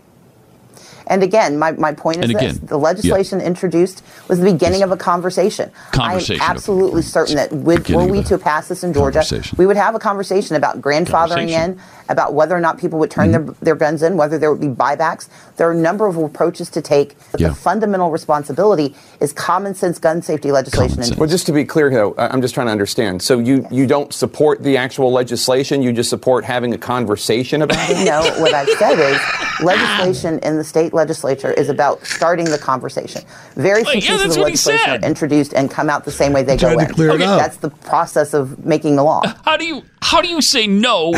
And 1.08 1.22
again, 1.22 1.58
my, 1.58 1.72
my 1.72 1.92
point 1.92 2.18
is 2.18 2.30
And 2.30 2.38
this. 2.38 2.58
The 2.58 2.78
legislation 2.78 3.40
introduced 3.40 4.02
was 4.28 4.38
the 4.40 4.52
beginning 4.52 4.82
of 4.82 4.90
a 4.92 4.96
conversation. 4.96 5.70
Conversation 5.92 6.40
I 6.40 6.44
am 6.44 6.50
of- 6.50 6.56
absolutely 6.56 7.02
certain 7.02 7.36
that 7.36 7.50
with, 7.52 7.88
were 7.90 8.06
we 8.06 8.22
to 8.24 8.38
pass 8.38 8.68
this 8.68 8.84
in 8.84 8.92
Georgia, 8.92 9.24
we 9.56 9.66
would 9.66 9.76
have 9.76 9.94
a 9.94 9.98
conversation 9.98 10.56
about 10.56 10.80
grandfathering 10.80 11.06
Conversation. 11.50 11.72
in, 11.72 11.80
about 12.10 12.34
whether 12.34 12.54
or 12.56 12.60
not 12.60 12.78
people 12.78 12.98
would 12.98 13.10
turn 13.10 13.32
Mm-hmm. 13.32 13.46
their, 13.46 13.54
their 13.60 13.74
guns 13.74 14.02
in, 14.02 14.16
whether 14.16 14.38
there 14.38 14.50
would 14.52 14.60
be 14.60 14.68
buybacks. 14.68 15.28
There 15.58 15.68
are 15.68 15.72
a 15.72 15.74
number 15.74 16.06
of 16.06 16.16
approaches 16.16 16.70
to 16.70 16.80
take, 16.80 17.16
but 17.32 17.40
Yeah. 17.40 17.48
the 17.48 17.54
fundamental 17.54 18.10
responsibility 18.12 18.94
is 19.20 19.32
common 19.32 19.74
sense 19.74 19.98
gun 19.98 20.22
safety 20.22 20.52
legislation. 20.52 21.02
in 21.02 21.16
Well, 21.18 21.28
just 21.28 21.46
to 21.46 21.52
be 21.52 21.64
clear, 21.64 21.90
though, 21.90 22.14
I- 22.16 22.28
I'm 22.28 22.40
just 22.40 22.54
trying 22.54 22.68
to 22.68 22.72
understand. 22.72 23.20
So 23.22 23.38
you, 23.40 23.66
you 23.70 23.86
don't 23.86 24.14
support 24.14 24.62
the 24.62 24.76
actual 24.76 25.12
legislation, 25.12 25.82
you 25.82 25.92
just 25.92 26.10
support 26.10 26.44
having 26.44 26.72
a 26.74 26.78
conversation 26.78 27.62
about 27.62 27.90
it? 27.90 28.04
no, 28.06 28.22
what 28.40 28.54
I've 28.54 28.68
said 28.78 28.98
is 29.00 29.18
legislation 29.62 30.38
in 30.40 30.56
the 30.56 30.64
state 30.64 30.94
legislature 30.94 31.52
is 31.52 31.68
about 31.68 32.06
starting 32.06 32.46
the 32.46 32.58
conversation. 32.58 33.22
Very 33.56 33.82
few 33.82 33.86
Well, 33.86 33.94
yeah, 33.96 34.00
pieces 34.00 34.22
that's 34.22 34.36
of 34.36 34.42
legislation 34.42 34.90
are 34.90 35.06
introduced 35.06 35.54
and 35.54 35.68
come 35.70 35.90
out 35.90 36.04
the 36.04 36.12
same 36.12 36.32
way 36.32 36.44
they 36.44 36.56
go 36.56 36.72
to 36.74 36.78
in. 36.78 36.86
clear 36.94 37.10
it 37.10 37.22
up. 37.22 37.40
That's 37.40 37.56
the 37.56 37.70
process 37.70 38.32
of 38.32 38.64
making 38.64 38.94
the 38.94 39.02
law. 39.02 39.22
how 39.44 39.56
do 39.56 39.64
you 39.64 39.82
how 40.02 40.22
do 40.22 40.28
you 40.28 40.40
say 40.40 40.68
no 40.68 41.12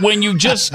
when 0.00 0.22
you 0.22 0.36
just 0.36 0.72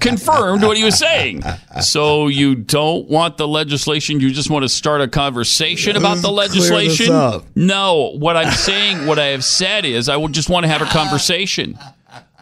confirmed 0.00 0.62
what 0.62 0.76
he 0.76 0.84
was 0.84 0.98
saying? 0.98 1.42
So 1.80 2.28
you 2.28 2.54
don't 2.54 3.08
want 3.08 3.36
the 3.36 3.48
legislation, 3.48 4.20
you 4.20 4.30
just 4.30 4.50
want 4.50 4.64
to 4.64 4.68
start 4.68 5.00
a 5.00 5.08
conversation 5.08 5.96
about 5.96 6.18
the 6.18 6.30
Let's 6.30 6.52
clear 6.52 6.62
this 6.62 6.70
legislation? 6.70 7.42
No, 7.54 8.16
what 8.18 8.36
I'm 8.36 8.52
saying, 8.52 9.06
what 9.06 9.18
I 9.18 9.26
have 9.26 9.44
said 9.44 9.84
is 9.84 10.08
I 10.08 10.16
would 10.16 10.32
just 10.32 10.48
want 10.48 10.64
to 10.64 10.68
have 10.68 10.82
a 10.82 10.86
conversation. 10.86 11.78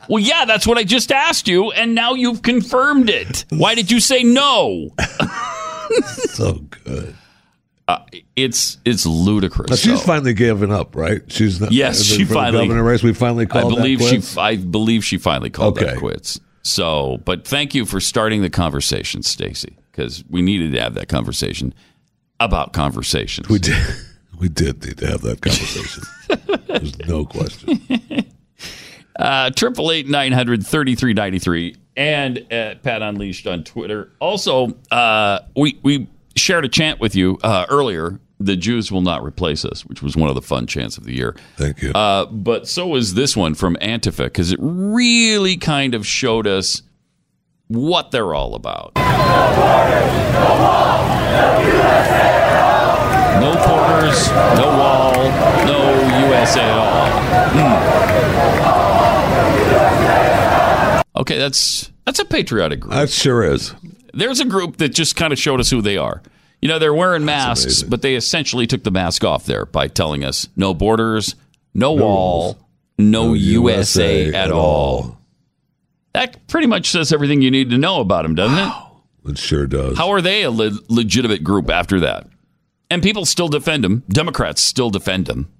Well, 0.09 0.23
yeah, 0.23 0.45
that's 0.45 0.67
what 0.67 0.79
I 0.79 0.85
just 0.85 1.11
asked 1.11 1.49
you, 1.49 1.73
and 1.73 1.95
now 1.95 2.15
you've 2.15 2.43
confirmed 2.43 3.11
it. 3.11 3.45
Why 3.51 3.75
did 3.75 3.91
you 3.91 3.99
say 4.01 4.23
no? 4.23 4.91
so 6.07 6.61
good. 6.85 7.17
Uh, 7.89 7.99
it's 8.35 8.79
it's 8.85 9.07
ludicrous. 9.07 9.71
Now, 9.71 9.77
she's 9.77 10.01
though. 10.01 10.07
finally 10.07 10.35
given 10.35 10.73
up, 10.73 10.97
right? 10.97 11.21
She's 11.29 11.61
not, 11.61 11.71
Yes, 11.71 11.99
for 11.99 12.15
she 12.15 12.25
finally. 12.25 12.67
governor 12.67 12.83
race. 12.83 13.03
We 13.03 13.13
finally 13.15 13.47
I 13.51 13.61
believe 13.63 14.01
that 14.01 14.23
she. 14.25 14.41
I 14.41 14.57
believe 14.57 15.05
she 15.05 15.19
finally 15.19 15.51
called 15.51 15.77
that 15.77 15.91
Okay. 15.91 15.97
quits. 15.99 16.41
So, 16.63 17.19
but 17.25 17.47
thank 17.47 17.77
you 17.77 17.87
for 17.87 18.01
starting 18.01 18.43
the 18.43 18.51
conversation, 18.51 19.23
Stacey, 19.23 19.77
because 19.93 20.25
we 20.29 20.43
needed 20.43 20.73
to 20.73 20.81
have 20.81 20.95
that 20.95 21.09
conversation 21.09 21.73
about 22.41 22.73
conversations. 22.73 23.49
We 23.49 23.59
did. 23.59 23.77
We 24.39 24.51
did 24.51 24.85
need 24.85 24.99
to 24.99 25.07
have 25.07 25.23
that 25.23 25.41
conversation. 25.41 26.03
There's 26.67 26.99
no 27.09 27.25
question. 27.25 27.81
Uh, 29.19 29.49
Triple 29.51 29.91
eight 29.93 30.07
nine 30.09 30.33
hundred 30.33 30.67
thirty 30.67 30.95
three 30.95 31.15
ninety 31.15 31.39
three 31.39 31.75
and 31.97 32.45
at 32.53 32.83
Pat 32.83 33.01
Unleashed 33.01 33.47
on 33.47 33.65
Twitter. 33.65 34.13
Also, 34.21 34.77
uh, 34.91 35.39
we 35.57 35.79
we 35.83 36.07
shared 36.37 36.65
a 36.65 36.69
chant 36.69 37.01
with 37.01 37.15
you 37.15 37.39
uh, 37.43 37.67
earlier. 37.69 38.21
The 38.39 38.57
Jews 38.57 38.93
will 38.93 39.01
not 39.01 39.25
replace 39.25 39.65
us, 39.65 39.87
which 39.87 40.03
was 40.03 40.15
one 40.15 40.29
of 40.29 40.35
the 40.35 40.43
fun 40.43 40.67
chants 40.67 40.99
of 40.99 41.05
the 41.05 41.15
year. 41.15 41.35
Thank 41.57 41.81
you. 41.81 41.93
Uh, 41.93 42.27
but 42.27 42.69
so 42.69 42.95
is 42.95 43.15
this 43.15 43.35
one 43.35 43.55
from 43.55 43.77
Antifa 43.81 44.25
because 44.25 44.53
it 44.53 44.59
really 44.61 45.57
kind 45.57 45.95
of 45.95 46.07
showed 46.07 46.47
us 46.47 46.83
what 47.69 48.11
they're 48.11 48.35
all 48.35 48.55
about. 48.55 48.93
No 53.41 53.53
borders, 53.55 54.29
no 54.31 54.69
wall, 54.79 55.15
no 55.67 56.27
USA 56.27 56.61
at 56.61 56.79
all. 56.79 57.07
Hmm. 61.13 61.21
Okay, 61.21 61.39
that's 61.39 61.91
that's 62.05 62.19
a 62.19 62.25
patriotic 62.25 62.81
group. 62.81 62.93
That 62.93 63.09
sure 63.11 63.43
is. 63.45 63.75
There's 64.17 64.41
a 64.41 64.45
group 64.45 64.79
that 64.79 64.91
just 64.91 65.17
kind 65.17 65.33
of 65.33 65.39
showed 65.39 65.61
us 65.61 65.71
who 65.71 65.83
they 65.83 65.97
are. 65.97 66.23
You 66.61 66.69
know, 66.69 66.79
they're 66.79 66.95
wearing 66.95 67.25
masks, 67.25 67.83
but 67.83 68.03
they 68.03 68.15
essentially 68.15 68.67
took 68.67 68.83
the 68.83 68.91
mask 68.91 69.25
off 69.25 69.45
there 69.45 69.67
by 69.67 69.89
telling 69.89 70.25
us 70.25 70.49
no 70.57 70.73
borders, 70.73 71.35
no, 71.75 71.93
wall, 71.93 72.59
no, 72.99 73.35
USA, 73.35 74.33
at 74.33 74.51
all. 74.51 75.21
That 76.15 76.49
pretty 76.49 76.67
much 76.67 76.91
says 76.91 77.13
everything 77.13 77.43
you 77.43 77.51
need 77.51 77.69
to 77.71 77.79
know 77.79 78.01
about 78.01 78.23
them, 78.23 78.35
doesn't 78.35 78.59
it? 78.59 78.73
It 79.33 79.39
sure 79.39 79.67
does. 79.67 79.99
How 79.99 80.09
are 80.11 80.23
they 80.23 80.45
a 80.45 80.51
le- 80.51 80.79
legitimate 80.89 81.45
group 81.45 81.69
after 81.69 82.01
that? 82.01 82.27
And 82.91 83.03
people 83.03 83.27
still 83.27 83.49
defend 83.49 83.85
them. 83.85 84.03
Democrats 84.09 84.63
still 84.63 84.89
defend 84.89 85.27
them. 85.27 85.53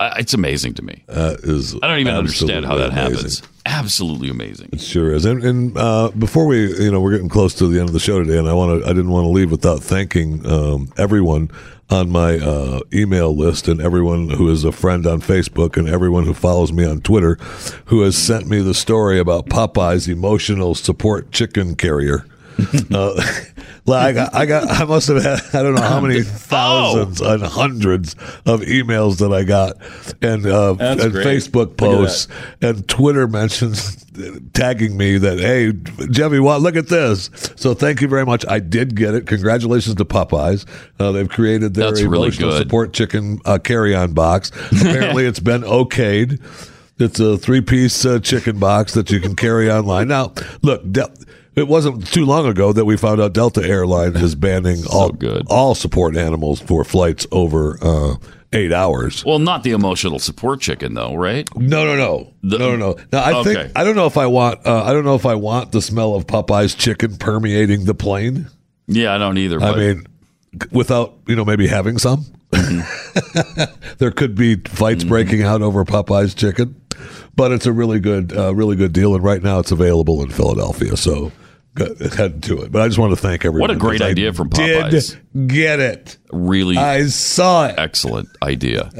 Uh, 0.00 0.14
it's 0.16 0.32
amazing 0.32 0.72
to 0.72 0.82
me. 0.82 1.04
That 1.08 1.40
is 1.40 1.76
I 1.82 1.86
don't 1.86 1.98
even 1.98 2.14
understand 2.14 2.64
how 2.64 2.76
that 2.76 2.92
absolutely 2.92 3.16
happens. 3.16 3.42
Absolutely 3.66 4.30
amazing. 4.30 4.70
It 4.72 4.80
sure 4.80 5.12
is. 5.12 5.26
And, 5.26 5.44
and 5.44 5.76
uh, 5.76 6.10
before 6.18 6.46
we, 6.46 6.74
you 6.82 6.90
know, 6.90 7.02
we're 7.02 7.10
getting 7.10 7.28
close 7.28 7.52
to 7.56 7.66
the 7.68 7.78
end 7.78 7.90
of 7.90 7.92
the 7.92 8.00
show 8.00 8.18
today, 8.18 8.38
and 8.38 8.48
I 8.48 8.54
want 8.54 8.80
to, 8.80 8.88
I 8.88 8.94
didn't 8.94 9.10
want 9.10 9.26
to 9.26 9.28
leave 9.28 9.50
without 9.50 9.80
thanking 9.82 10.46
um, 10.46 10.90
everyone 10.96 11.50
on 11.90 12.08
my 12.08 12.38
uh, 12.38 12.80
email 12.94 13.36
list 13.36 13.68
and 13.68 13.78
everyone 13.82 14.30
who 14.30 14.48
is 14.48 14.64
a 14.64 14.72
friend 14.72 15.06
on 15.06 15.20
Facebook 15.20 15.76
and 15.76 15.86
everyone 15.86 16.24
who 16.24 16.32
follows 16.32 16.72
me 16.72 16.86
on 16.86 17.02
Twitter, 17.02 17.34
who 17.86 18.00
has 18.00 18.16
sent 18.16 18.48
me 18.48 18.62
the 18.62 18.72
story 18.72 19.18
about 19.18 19.50
Popeyes 19.50 20.08
emotional 20.08 20.74
support 20.74 21.30
chicken 21.30 21.76
carrier. 21.76 22.24
uh, 22.94 23.14
like 23.86 24.04
I 24.06 24.12
got, 24.12 24.34
I 24.34 24.46
got, 24.46 24.68
I 24.70 24.84
must 24.84 25.08
have 25.08 25.22
had, 25.22 25.40
I 25.54 25.62
don't 25.62 25.74
know 25.74 25.82
how 25.82 26.00
many 26.00 26.22
thousands 26.24 27.20
and 27.20 27.42
hundreds 27.42 28.14
of 28.46 28.60
emails 28.60 29.18
that 29.18 29.32
I 29.32 29.44
got, 29.44 29.76
and 30.22 30.46
uh, 30.46 30.74
and 30.78 31.00
great. 31.12 31.26
Facebook 31.26 31.76
posts 31.76 32.28
and 32.60 32.86
Twitter 32.88 33.26
mentions 33.26 34.04
tagging 34.52 34.96
me 34.96 35.16
that 35.18 35.38
hey 35.38 35.72
Jeffy, 36.10 36.40
what? 36.40 36.60
Look 36.60 36.76
at 36.76 36.88
this. 36.88 37.30
So 37.56 37.74
thank 37.74 38.00
you 38.00 38.08
very 38.08 38.26
much. 38.26 38.44
I 38.46 38.58
did 38.58 38.94
get 38.94 39.14
it. 39.14 39.26
Congratulations 39.26 39.94
to 39.96 40.04
Popeyes. 40.04 40.66
Uh, 40.98 41.12
they've 41.12 41.28
created 41.28 41.74
their 41.74 41.86
That's 41.86 42.00
emotional 42.00 42.50
good. 42.50 42.62
support 42.62 42.92
chicken 42.92 43.40
uh, 43.44 43.58
carry-on 43.58 44.12
box. 44.12 44.50
Apparently, 44.72 45.24
it's 45.26 45.40
been 45.40 45.62
okayed. 45.62 46.40
It's 46.98 47.18
a 47.18 47.38
three-piece 47.38 48.04
uh, 48.04 48.18
chicken 48.18 48.58
box 48.58 48.92
that 48.92 49.10
you 49.10 49.20
can 49.20 49.34
carry 49.34 49.70
online. 49.70 50.08
Now, 50.08 50.34
look. 50.60 50.82
Del- 50.90 51.10
it 51.56 51.68
wasn't 51.68 52.06
too 52.06 52.24
long 52.24 52.46
ago 52.46 52.72
that 52.72 52.84
we 52.84 52.96
found 52.96 53.20
out 53.20 53.32
Delta 53.32 53.62
Airline 53.62 54.16
is 54.16 54.34
banning 54.34 54.84
all 54.90 55.10
all 55.48 55.74
support 55.74 56.16
animals 56.16 56.60
for 56.60 56.84
flights 56.84 57.26
over 57.32 57.78
uh, 57.82 58.14
eight 58.52 58.72
hours. 58.72 59.24
Well, 59.24 59.38
not 59.38 59.62
the 59.62 59.70
emotional 59.72 60.18
support 60.18 60.60
chicken, 60.60 60.94
though, 60.94 61.14
right? 61.14 61.48
No, 61.56 61.84
no, 61.84 61.96
no, 61.96 62.32
no, 62.42 62.56
no, 62.58 62.76
no. 62.76 62.96
Now, 63.12 63.22
I 63.22 63.32
Okay. 63.40 63.54
think 63.54 63.72
I 63.76 63.84
don't 63.84 63.96
know 63.96 64.06
if 64.06 64.16
I 64.16 64.26
want. 64.26 64.66
Uh, 64.66 64.82
I 64.84 64.92
don't 64.92 65.04
know 65.04 65.14
if 65.14 65.26
I 65.26 65.34
want 65.34 65.72
the 65.72 65.82
smell 65.82 66.14
of 66.14 66.26
Popeyes 66.26 66.76
chicken 66.76 67.16
permeating 67.16 67.84
the 67.84 67.94
plane. 67.94 68.48
Yeah, 68.86 69.14
I 69.14 69.18
don't 69.18 69.38
either. 69.38 69.60
I 69.60 69.76
mean, 69.76 70.06
without 70.72 71.14
you 71.26 71.36
know 71.36 71.44
maybe 71.44 71.66
having 71.68 71.98
some. 71.98 72.24
there 73.98 74.10
could 74.10 74.34
be 74.34 74.56
fights 74.56 75.04
breaking 75.04 75.42
out 75.42 75.62
over 75.62 75.84
Popeyes 75.84 76.36
chicken, 76.36 76.80
but 77.36 77.52
it's 77.52 77.66
a 77.66 77.72
really 77.72 78.00
good, 78.00 78.36
uh, 78.36 78.54
really 78.54 78.76
good 78.76 78.92
deal, 78.92 79.14
and 79.14 79.22
right 79.22 79.42
now 79.42 79.58
it's 79.58 79.70
available 79.70 80.22
in 80.22 80.30
Philadelphia. 80.30 80.96
So 80.96 81.32
head 81.76 82.42
to 82.44 82.62
it. 82.62 82.72
But 82.72 82.82
I 82.82 82.88
just 82.88 82.98
want 82.98 83.12
to 83.12 83.16
thank 83.16 83.44
everyone. 83.44 83.68
What 83.68 83.70
a 83.70 83.76
great 83.76 83.94
because 83.94 84.08
I 84.08 84.10
idea 84.10 84.32
from 84.32 84.50
Popeyes. 84.50 85.16
Did 85.34 85.48
get 85.48 85.80
it? 85.80 86.18
Really, 86.32 86.76
I 86.76 87.06
saw 87.06 87.66
it. 87.66 87.74
Excellent 87.78 88.28
idea. 88.42 88.90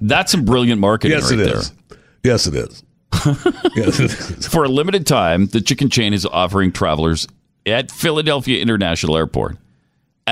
That's 0.00 0.32
some 0.32 0.44
brilliant 0.44 0.80
marketing 0.80 1.18
Yes, 1.18 1.30
right 1.30 1.40
it 1.40 1.44
there. 1.44 1.62
Yes, 2.22 2.46
it 2.46 2.54
is. 2.54 2.84
yes, 3.74 3.98
it 3.98 4.10
is. 4.12 4.46
For 4.46 4.64
a 4.64 4.68
limited 4.68 5.06
time, 5.06 5.46
the 5.46 5.60
chicken 5.60 5.90
chain 5.90 6.14
is 6.14 6.24
offering 6.24 6.70
travelers 6.70 7.26
at 7.66 7.90
Philadelphia 7.90 8.62
International 8.62 9.16
Airport 9.16 9.58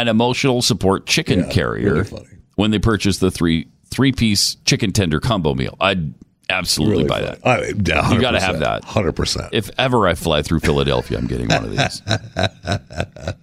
an 0.02 0.08
emotional 0.08 0.62
support 0.62 1.06
chicken 1.06 1.48
carrier 1.50 1.94
really 2.02 2.26
when 2.56 2.70
they 2.70 2.78
purchase 2.78 3.18
the 3.18 3.30
three 3.30 3.68
three 3.90 4.12
piece 4.12 4.56
chicken 4.64 4.92
tender 4.92 5.20
combo 5.20 5.54
meal. 5.54 5.76
I'd 5.80 6.14
absolutely 6.50 7.04
Really 7.04 7.08
buy 7.08 7.36
funny. 7.36 7.72
that. 7.72 7.86
I- 7.96 8.06
yeah, 8.06 8.12
you 8.14 8.20
got 8.20 8.30
to 8.32 8.40
have 8.40 8.58
that. 8.60 8.84
Hundred 8.84 9.12
percent. 9.12 9.48
If 9.52 9.70
ever 9.78 10.06
I 10.08 10.14
fly 10.14 10.42
through 10.42 10.60
Philadelphia, 10.60 11.18
I'm 11.18 11.26
getting 11.26 11.48
one 11.48 11.64
of 11.64 11.70
these. 11.70 12.02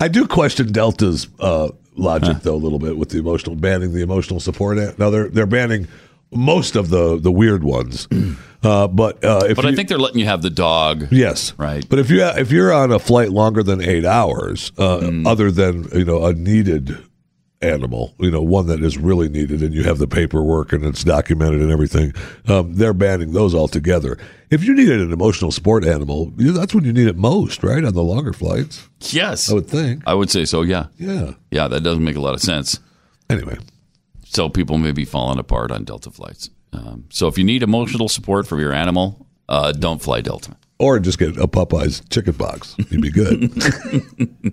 I 0.00 0.08
do 0.08 0.26
question 0.26 0.72
Delta's 0.72 1.28
uh, 1.40 1.70
logic 1.96 2.38
though 2.42 2.54
a 2.54 2.56
little 2.56 2.78
bit 2.78 2.96
with 2.96 3.10
the 3.10 3.18
emotional 3.18 3.56
banning 3.56 3.92
the 3.92 4.02
emotional 4.02 4.40
support. 4.40 4.78
Now 4.98 5.10
they're 5.10 5.28
they're 5.28 5.46
banning 5.46 5.88
most 6.32 6.76
of 6.76 6.90
the 6.90 7.18
the 7.18 7.32
weird 7.32 7.64
ones, 7.64 8.08
uh, 8.62 8.88
but 8.88 9.24
uh, 9.24 9.40
if 9.48 9.56
but 9.56 9.64
I 9.66 9.70
you- 9.70 9.76
think 9.76 9.88
they're 9.88 9.98
letting 9.98 10.18
you 10.20 10.26
have 10.26 10.42
the 10.42 10.50
dog. 10.50 11.08
Yes, 11.10 11.52
right. 11.58 11.86
But 11.88 11.98
if 11.98 12.10
you 12.10 12.22
if 12.24 12.50
you're 12.50 12.72
on 12.72 12.90
a 12.92 12.98
flight 12.98 13.30
longer 13.30 13.62
than 13.62 13.80
eight 13.80 14.04
hours, 14.04 14.72
uh, 14.78 14.98
Mm. 14.98 15.26
other 15.26 15.50
than 15.50 15.88
you 15.94 16.04
know 16.04 16.24
a 16.26 16.32
needed 16.32 16.96
animal, 17.60 18.14
you 18.20 18.30
know 18.30 18.40
one 18.42 18.66
that 18.68 18.80
is 18.82 18.96
really 18.98 19.28
needed, 19.28 19.62
and 19.62 19.74
you 19.74 19.82
have 19.84 19.98
the 19.98 20.06
paperwork 20.06 20.72
and 20.72 20.84
it's 20.84 21.02
documented 21.04 21.60
and 21.60 21.70
everything, 21.72 22.12
um, 22.46 22.74
they're 22.74 22.94
banning 22.94 23.32
those 23.32 23.54
altogether. 23.54 24.16
If 24.50 24.62
you 24.64 24.74
needed 24.74 25.00
an 25.00 25.12
emotional 25.12 25.50
support 25.50 25.84
animal, 25.84 26.32
that's 26.36 26.72
when 26.74 26.84
you 26.84 26.92
need 26.92 27.08
it 27.08 27.16
most, 27.16 27.62
right? 27.64 27.84
On 27.84 27.92
the 27.92 28.02
longer 28.02 28.32
flights, 28.32 28.88
Yes, 29.10 29.50
I 29.50 29.54
would 29.54 29.66
think. 29.68 30.02
I 30.06 30.14
would 30.14 30.30
say 30.30 30.44
so. 30.44 30.62
Yeah, 30.62 30.86
Yeah. 30.98 31.32
yeah. 31.50 31.68
That 31.68 31.82
doesn't 31.82 32.02
make 32.04 32.16
a 32.16 32.20
lot 32.20 32.34
of 32.34 32.40
sense. 32.40 32.78
Anyway, 33.28 33.58
so 34.24 34.48
people 34.48 34.78
may 34.78 34.92
be 34.92 35.04
falling 35.04 35.38
apart 35.38 35.70
on 35.70 35.84
Delta 35.84 36.10
flights. 36.10 36.50
Um, 36.72 37.04
so 37.10 37.28
if 37.28 37.38
you 37.38 37.44
need 37.44 37.62
emotional 37.62 38.08
support 38.08 38.46
from 38.46 38.60
your 38.60 38.72
animal, 38.72 39.26
uh, 39.48 39.72
don't 39.72 40.02
fly 40.02 40.20
Delta. 40.20 40.56
Or 40.78 40.98
just 41.00 41.18
get 41.18 41.36
a 41.38 41.48
Popeyes 41.48 42.08
chicken 42.10 42.34
box. 42.34 42.76
You'd 42.90 43.02
be 43.02 43.10
good. 43.10 43.52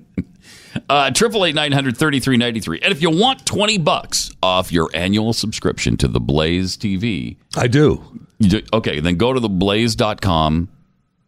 Uh, 0.90 1.10
Triple 1.10 1.46
eight 1.46 1.56
nine 1.56 1.72
hundred 1.72 1.96
thirty 1.98 2.20
three 2.20 2.36
ninety 2.36 2.60
three. 2.60 2.80
And 2.82 2.92
if 2.92 3.02
you 3.02 3.10
want 3.10 3.46
twenty 3.46 3.78
bucks 3.78 4.32
off 4.44 4.72
your 4.74 4.90
annual 4.94 5.32
subscription 5.32 5.96
to 5.98 6.08
the 6.10 6.20
Blaze 6.20 6.78
TV, 6.78 7.38
I 7.56 7.68
do. 7.68 8.04
Do 8.42 8.62
okay, 8.74 9.00
then 9.00 9.16
go 9.16 9.32
to 9.32 9.40
the 9.40 9.48
blaze.com, 9.50 10.68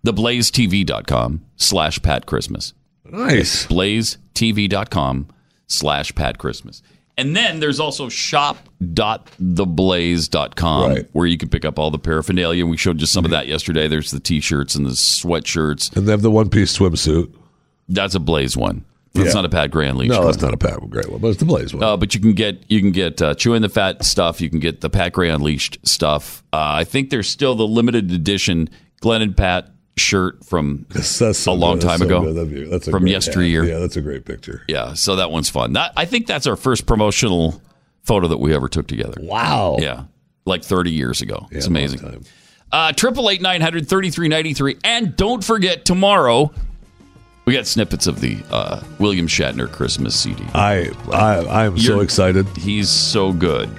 theblazetv.com 0.05 1.45
slash 1.55 2.01
Pat 2.01 2.25
Christmas. 2.25 2.73
Nice. 3.05 3.65
blazetv.com 3.67 5.27
slash 5.67 6.13
Pat 6.13 6.37
Christmas. 6.37 6.83
And 7.17 7.35
then 7.35 7.59
there's 7.59 7.79
also 7.79 8.09
shop.theblaze.com 8.09 10.89
Right. 10.91 11.05
where 11.13 11.27
you 11.27 11.37
can 11.37 11.49
pick 11.49 11.65
up 11.65 11.79
all 11.79 11.89
the 11.91 11.99
paraphernalia. 11.99 12.65
We 12.65 12.77
showed 12.77 12.99
you 13.01 13.07
some 13.07 13.25
of 13.25 13.31
that 13.31 13.47
yesterday. 13.47 13.87
There's 13.87 14.11
the 14.11 14.19
t-shirts 14.19 14.75
and 14.75 14.85
the 14.85 14.91
sweatshirts. 14.91 15.95
And 15.95 16.07
they 16.07 16.11
have 16.11 16.21
the 16.21 16.31
one 16.31 16.49
piece 16.49 16.77
swimsuit. 16.77 17.33
That's 17.89 18.15
a 18.15 18.19
Blaze 18.19 18.55
one. 18.57 18.83
That's 19.13 19.27
Yeah. 19.29 19.33
not 19.33 19.45
a 19.45 19.49
Pat 19.49 19.71
Gray 19.71 19.87
Unleashed 19.87 20.11
No, 20.11 20.19
one. 20.19 20.27
that's 20.27 20.41
not 20.43 20.53
a 20.53 20.57
Pat 20.57 20.79
Gray 20.89 21.01
one, 21.07 21.19
but 21.19 21.29
it's 21.29 21.39
the 21.39 21.45
Blaze 21.45 21.73
one. 21.73 21.83
Uh, 21.83 21.97
but 21.97 22.13
you 22.13 22.19
can 22.19 22.33
get 22.33 22.61
you 22.67 22.79
can 22.81 22.91
get 22.91 23.19
uh, 23.21 23.33
chewing 23.33 23.61
the 23.63 23.69
fat 23.69 24.05
stuff. 24.05 24.39
You 24.41 24.49
can 24.49 24.59
get 24.59 24.81
the 24.81 24.89
Pat 24.89 25.13
Gray 25.13 25.29
Unleashed 25.29 25.79
stuff. 25.83 26.43
Uh, 26.53 26.57
I 26.61 26.83
think 26.83 27.09
there's 27.09 27.27
still 27.27 27.55
the 27.55 27.67
limited 27.67 28.11
edition 28.11 28.69
Glenn 29.01 29.23
and 29.23 29.35
Pat 29.35 29.71
shirt 29.97 30.45
from 30.45 30.85
a 30.95 31.51
long 31.51 31.79
good. 31.79 31.81
time 31.87 31.99
so 31.99 32.05
ago. 32.05 32.21
good. 32.21 32.35
That'd 32.35 32.53
be- 32.53 32.63
that's 32.69 32.87
from 32.89 33.01
great 33.03 33.11
yesteryear. 33.11 33.63
Yeah, 33.65 33.79
that's 33.79 33.97
a 33.97 34.01
great 34.01 34.25
picture. 34.25 34.63
Yeah, 34.67 34.93
so 34.93 35.15
that 35.17 35.31
one's 35.31 35.49
fun. 35.49 35.73
That 35.73 35.93
I 35.97 36.05
think 36.05 36.27
that's 36.27 36.47
our 36.47 36.55
first 36.55 36.85
promotional 36.85 37.61
photo 38.03 38.27
that 38.29 38.37
we 38.39 38.53
ever 38.55 38.69
took 38.69 38.87
together. 38.87 39.19
Wow. 39.21 39.77
Yeah, 39.79 40.03
like 40.45 40.63
30 40.63 40.91
years 40.91 41.21
ago. 41.21 41.47
it's 41.51 41.67
amazing. 41.67 42.25
Uh, 42.71 42.91
Triple 42.91 43.29
eight 43.29 43.41
nine 43.41 43.61
hundred 43.61 43.87
thirty 43.87 44.09
three 44.09 44.27
ninety 44.27 44.53
three, 44.53 44.77
and 44.83 45.15
don't 45.15 45.43
forget 45.43 45.85
tomorrow. 45.85 46.51
We 47.45 47.53
got 47.53 47.65
snippets 47.65 48.07
of 48.07 48.19
the 48.19 48.39
uh, 48.51 48.83
William 48.99 49.25
Shatner 49.25 49.71
Christmas 49.71 50.19
CD. 50.19 50.43
I 50.53 50.91
I 51.13 51.35
I 51.45 51.65
am 51.65 51.77
so 51.79 51.93
You're- 51.93 52.03
excited. 52.03 52.45
He's 52.57 52.89
so 52.89 53.31
good. 53.31 53.69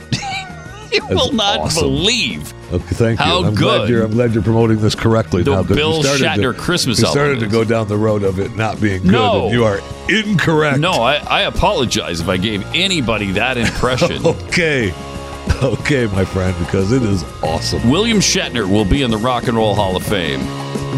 you 0.92 1.06
will 1.08 1.32
not 1.34 1.58
awesome. 1.58 1.82
believe 1.84 2.54
Okay, 2.70 2.94
thank 2.94 3.18
you. 3.18 3.24
How 3.24 3.44
I'm 3.44 3.54
good. 3.54 3.58
glad 3.78 3.88
you're 3.88 4.04
I'm 4.04 4.10
glad 4.10 4.34
you're 4.34 4.42
promoting 4.42 4.78
this 4.78 4.94
correctly 4.94 5.42
The 5.42 5.50
now. 5.52 5.62
Bill 5.62 6.02
Shatner 6.02 6.54
to, 6.54 6.58
Christmas 6.60 7.00
You 7.00 7.06
started 7.06 7.34
album 7.36 7.48
to 7.48 7.52
go 7.52 7.64
down 7.64 7.88
the 7.88 7.96
road 7.96 8.22
of 8.22 8.38
it 8.38 8.54
not 8.56 8.78
being 8.80 9.02
good. 9.02 9.12
No. 9.12 9.50
you 9.50 9.64
are 9.64 9.80
incorrect. 10.08 10.78
No, 10.78 10.92
I, 10.92 11.16
I 11.16 11.42
apologize 11.42 12.20
if 12.20 12.28
I 12.28 12.36
gave 12.36 12.64
anybody 12.74 13.32
that 13.32 13.56
impression. 13.64 14.24
Okay. 14.26 14.92
Okay, 15.62 16.06
my 16.08 16.26
friend, 16.26 16.54
because 16.58 16.92
it 16.92 17.02
is 17.02 17.24
awesome. 17.42 17.88
William 17.90 18.18
Shatner 18.18 18.70
will 18.70 18.84
be 18.84 19.00
in 19.02 19.10
the 19.10 19.16
Rock 19.16 19.48
and 19.48 19.56
Roll 19.56 19.74
Hall 19.74 19.96
of 19.96 20.02
Fame 20.04 20.40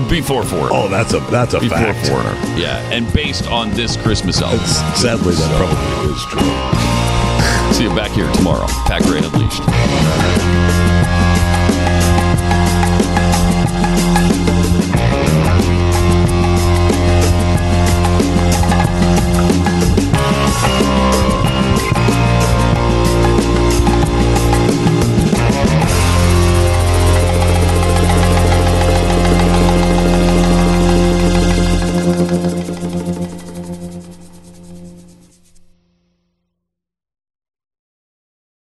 before 0.09 0.43
Foreigner. 0.45 0.71
Oh, 0.73 0.89
that's 0.89 1.15
a 1.15 1.21
that's 1.31 1.55
a 1.55 1.61
before 1.61 1.79
fact. 1.79 2.09
Foreigner. 2.09 2.35
Yeah, 2.59 2.77
and 2.91 3.11
based 3.15 3.47
on 3.47 3.71
this 3.71 3.97
Christmas 3.97 4.43
album. 4.43 4.59
Sadly, 4.97 5.35
that 5.35 5.57
probably 5.57 6.13
is 6.13 6.25
true. 6.27 7.73
See 7.75 7.85
you 7.85 7.95
back 7.95 8.11
here 8.11 8.31
tomorrow. 8.33 8.67
Pat 8.87 9.03
Gray 9.05 9.19
Unleashed. 9.19 10.40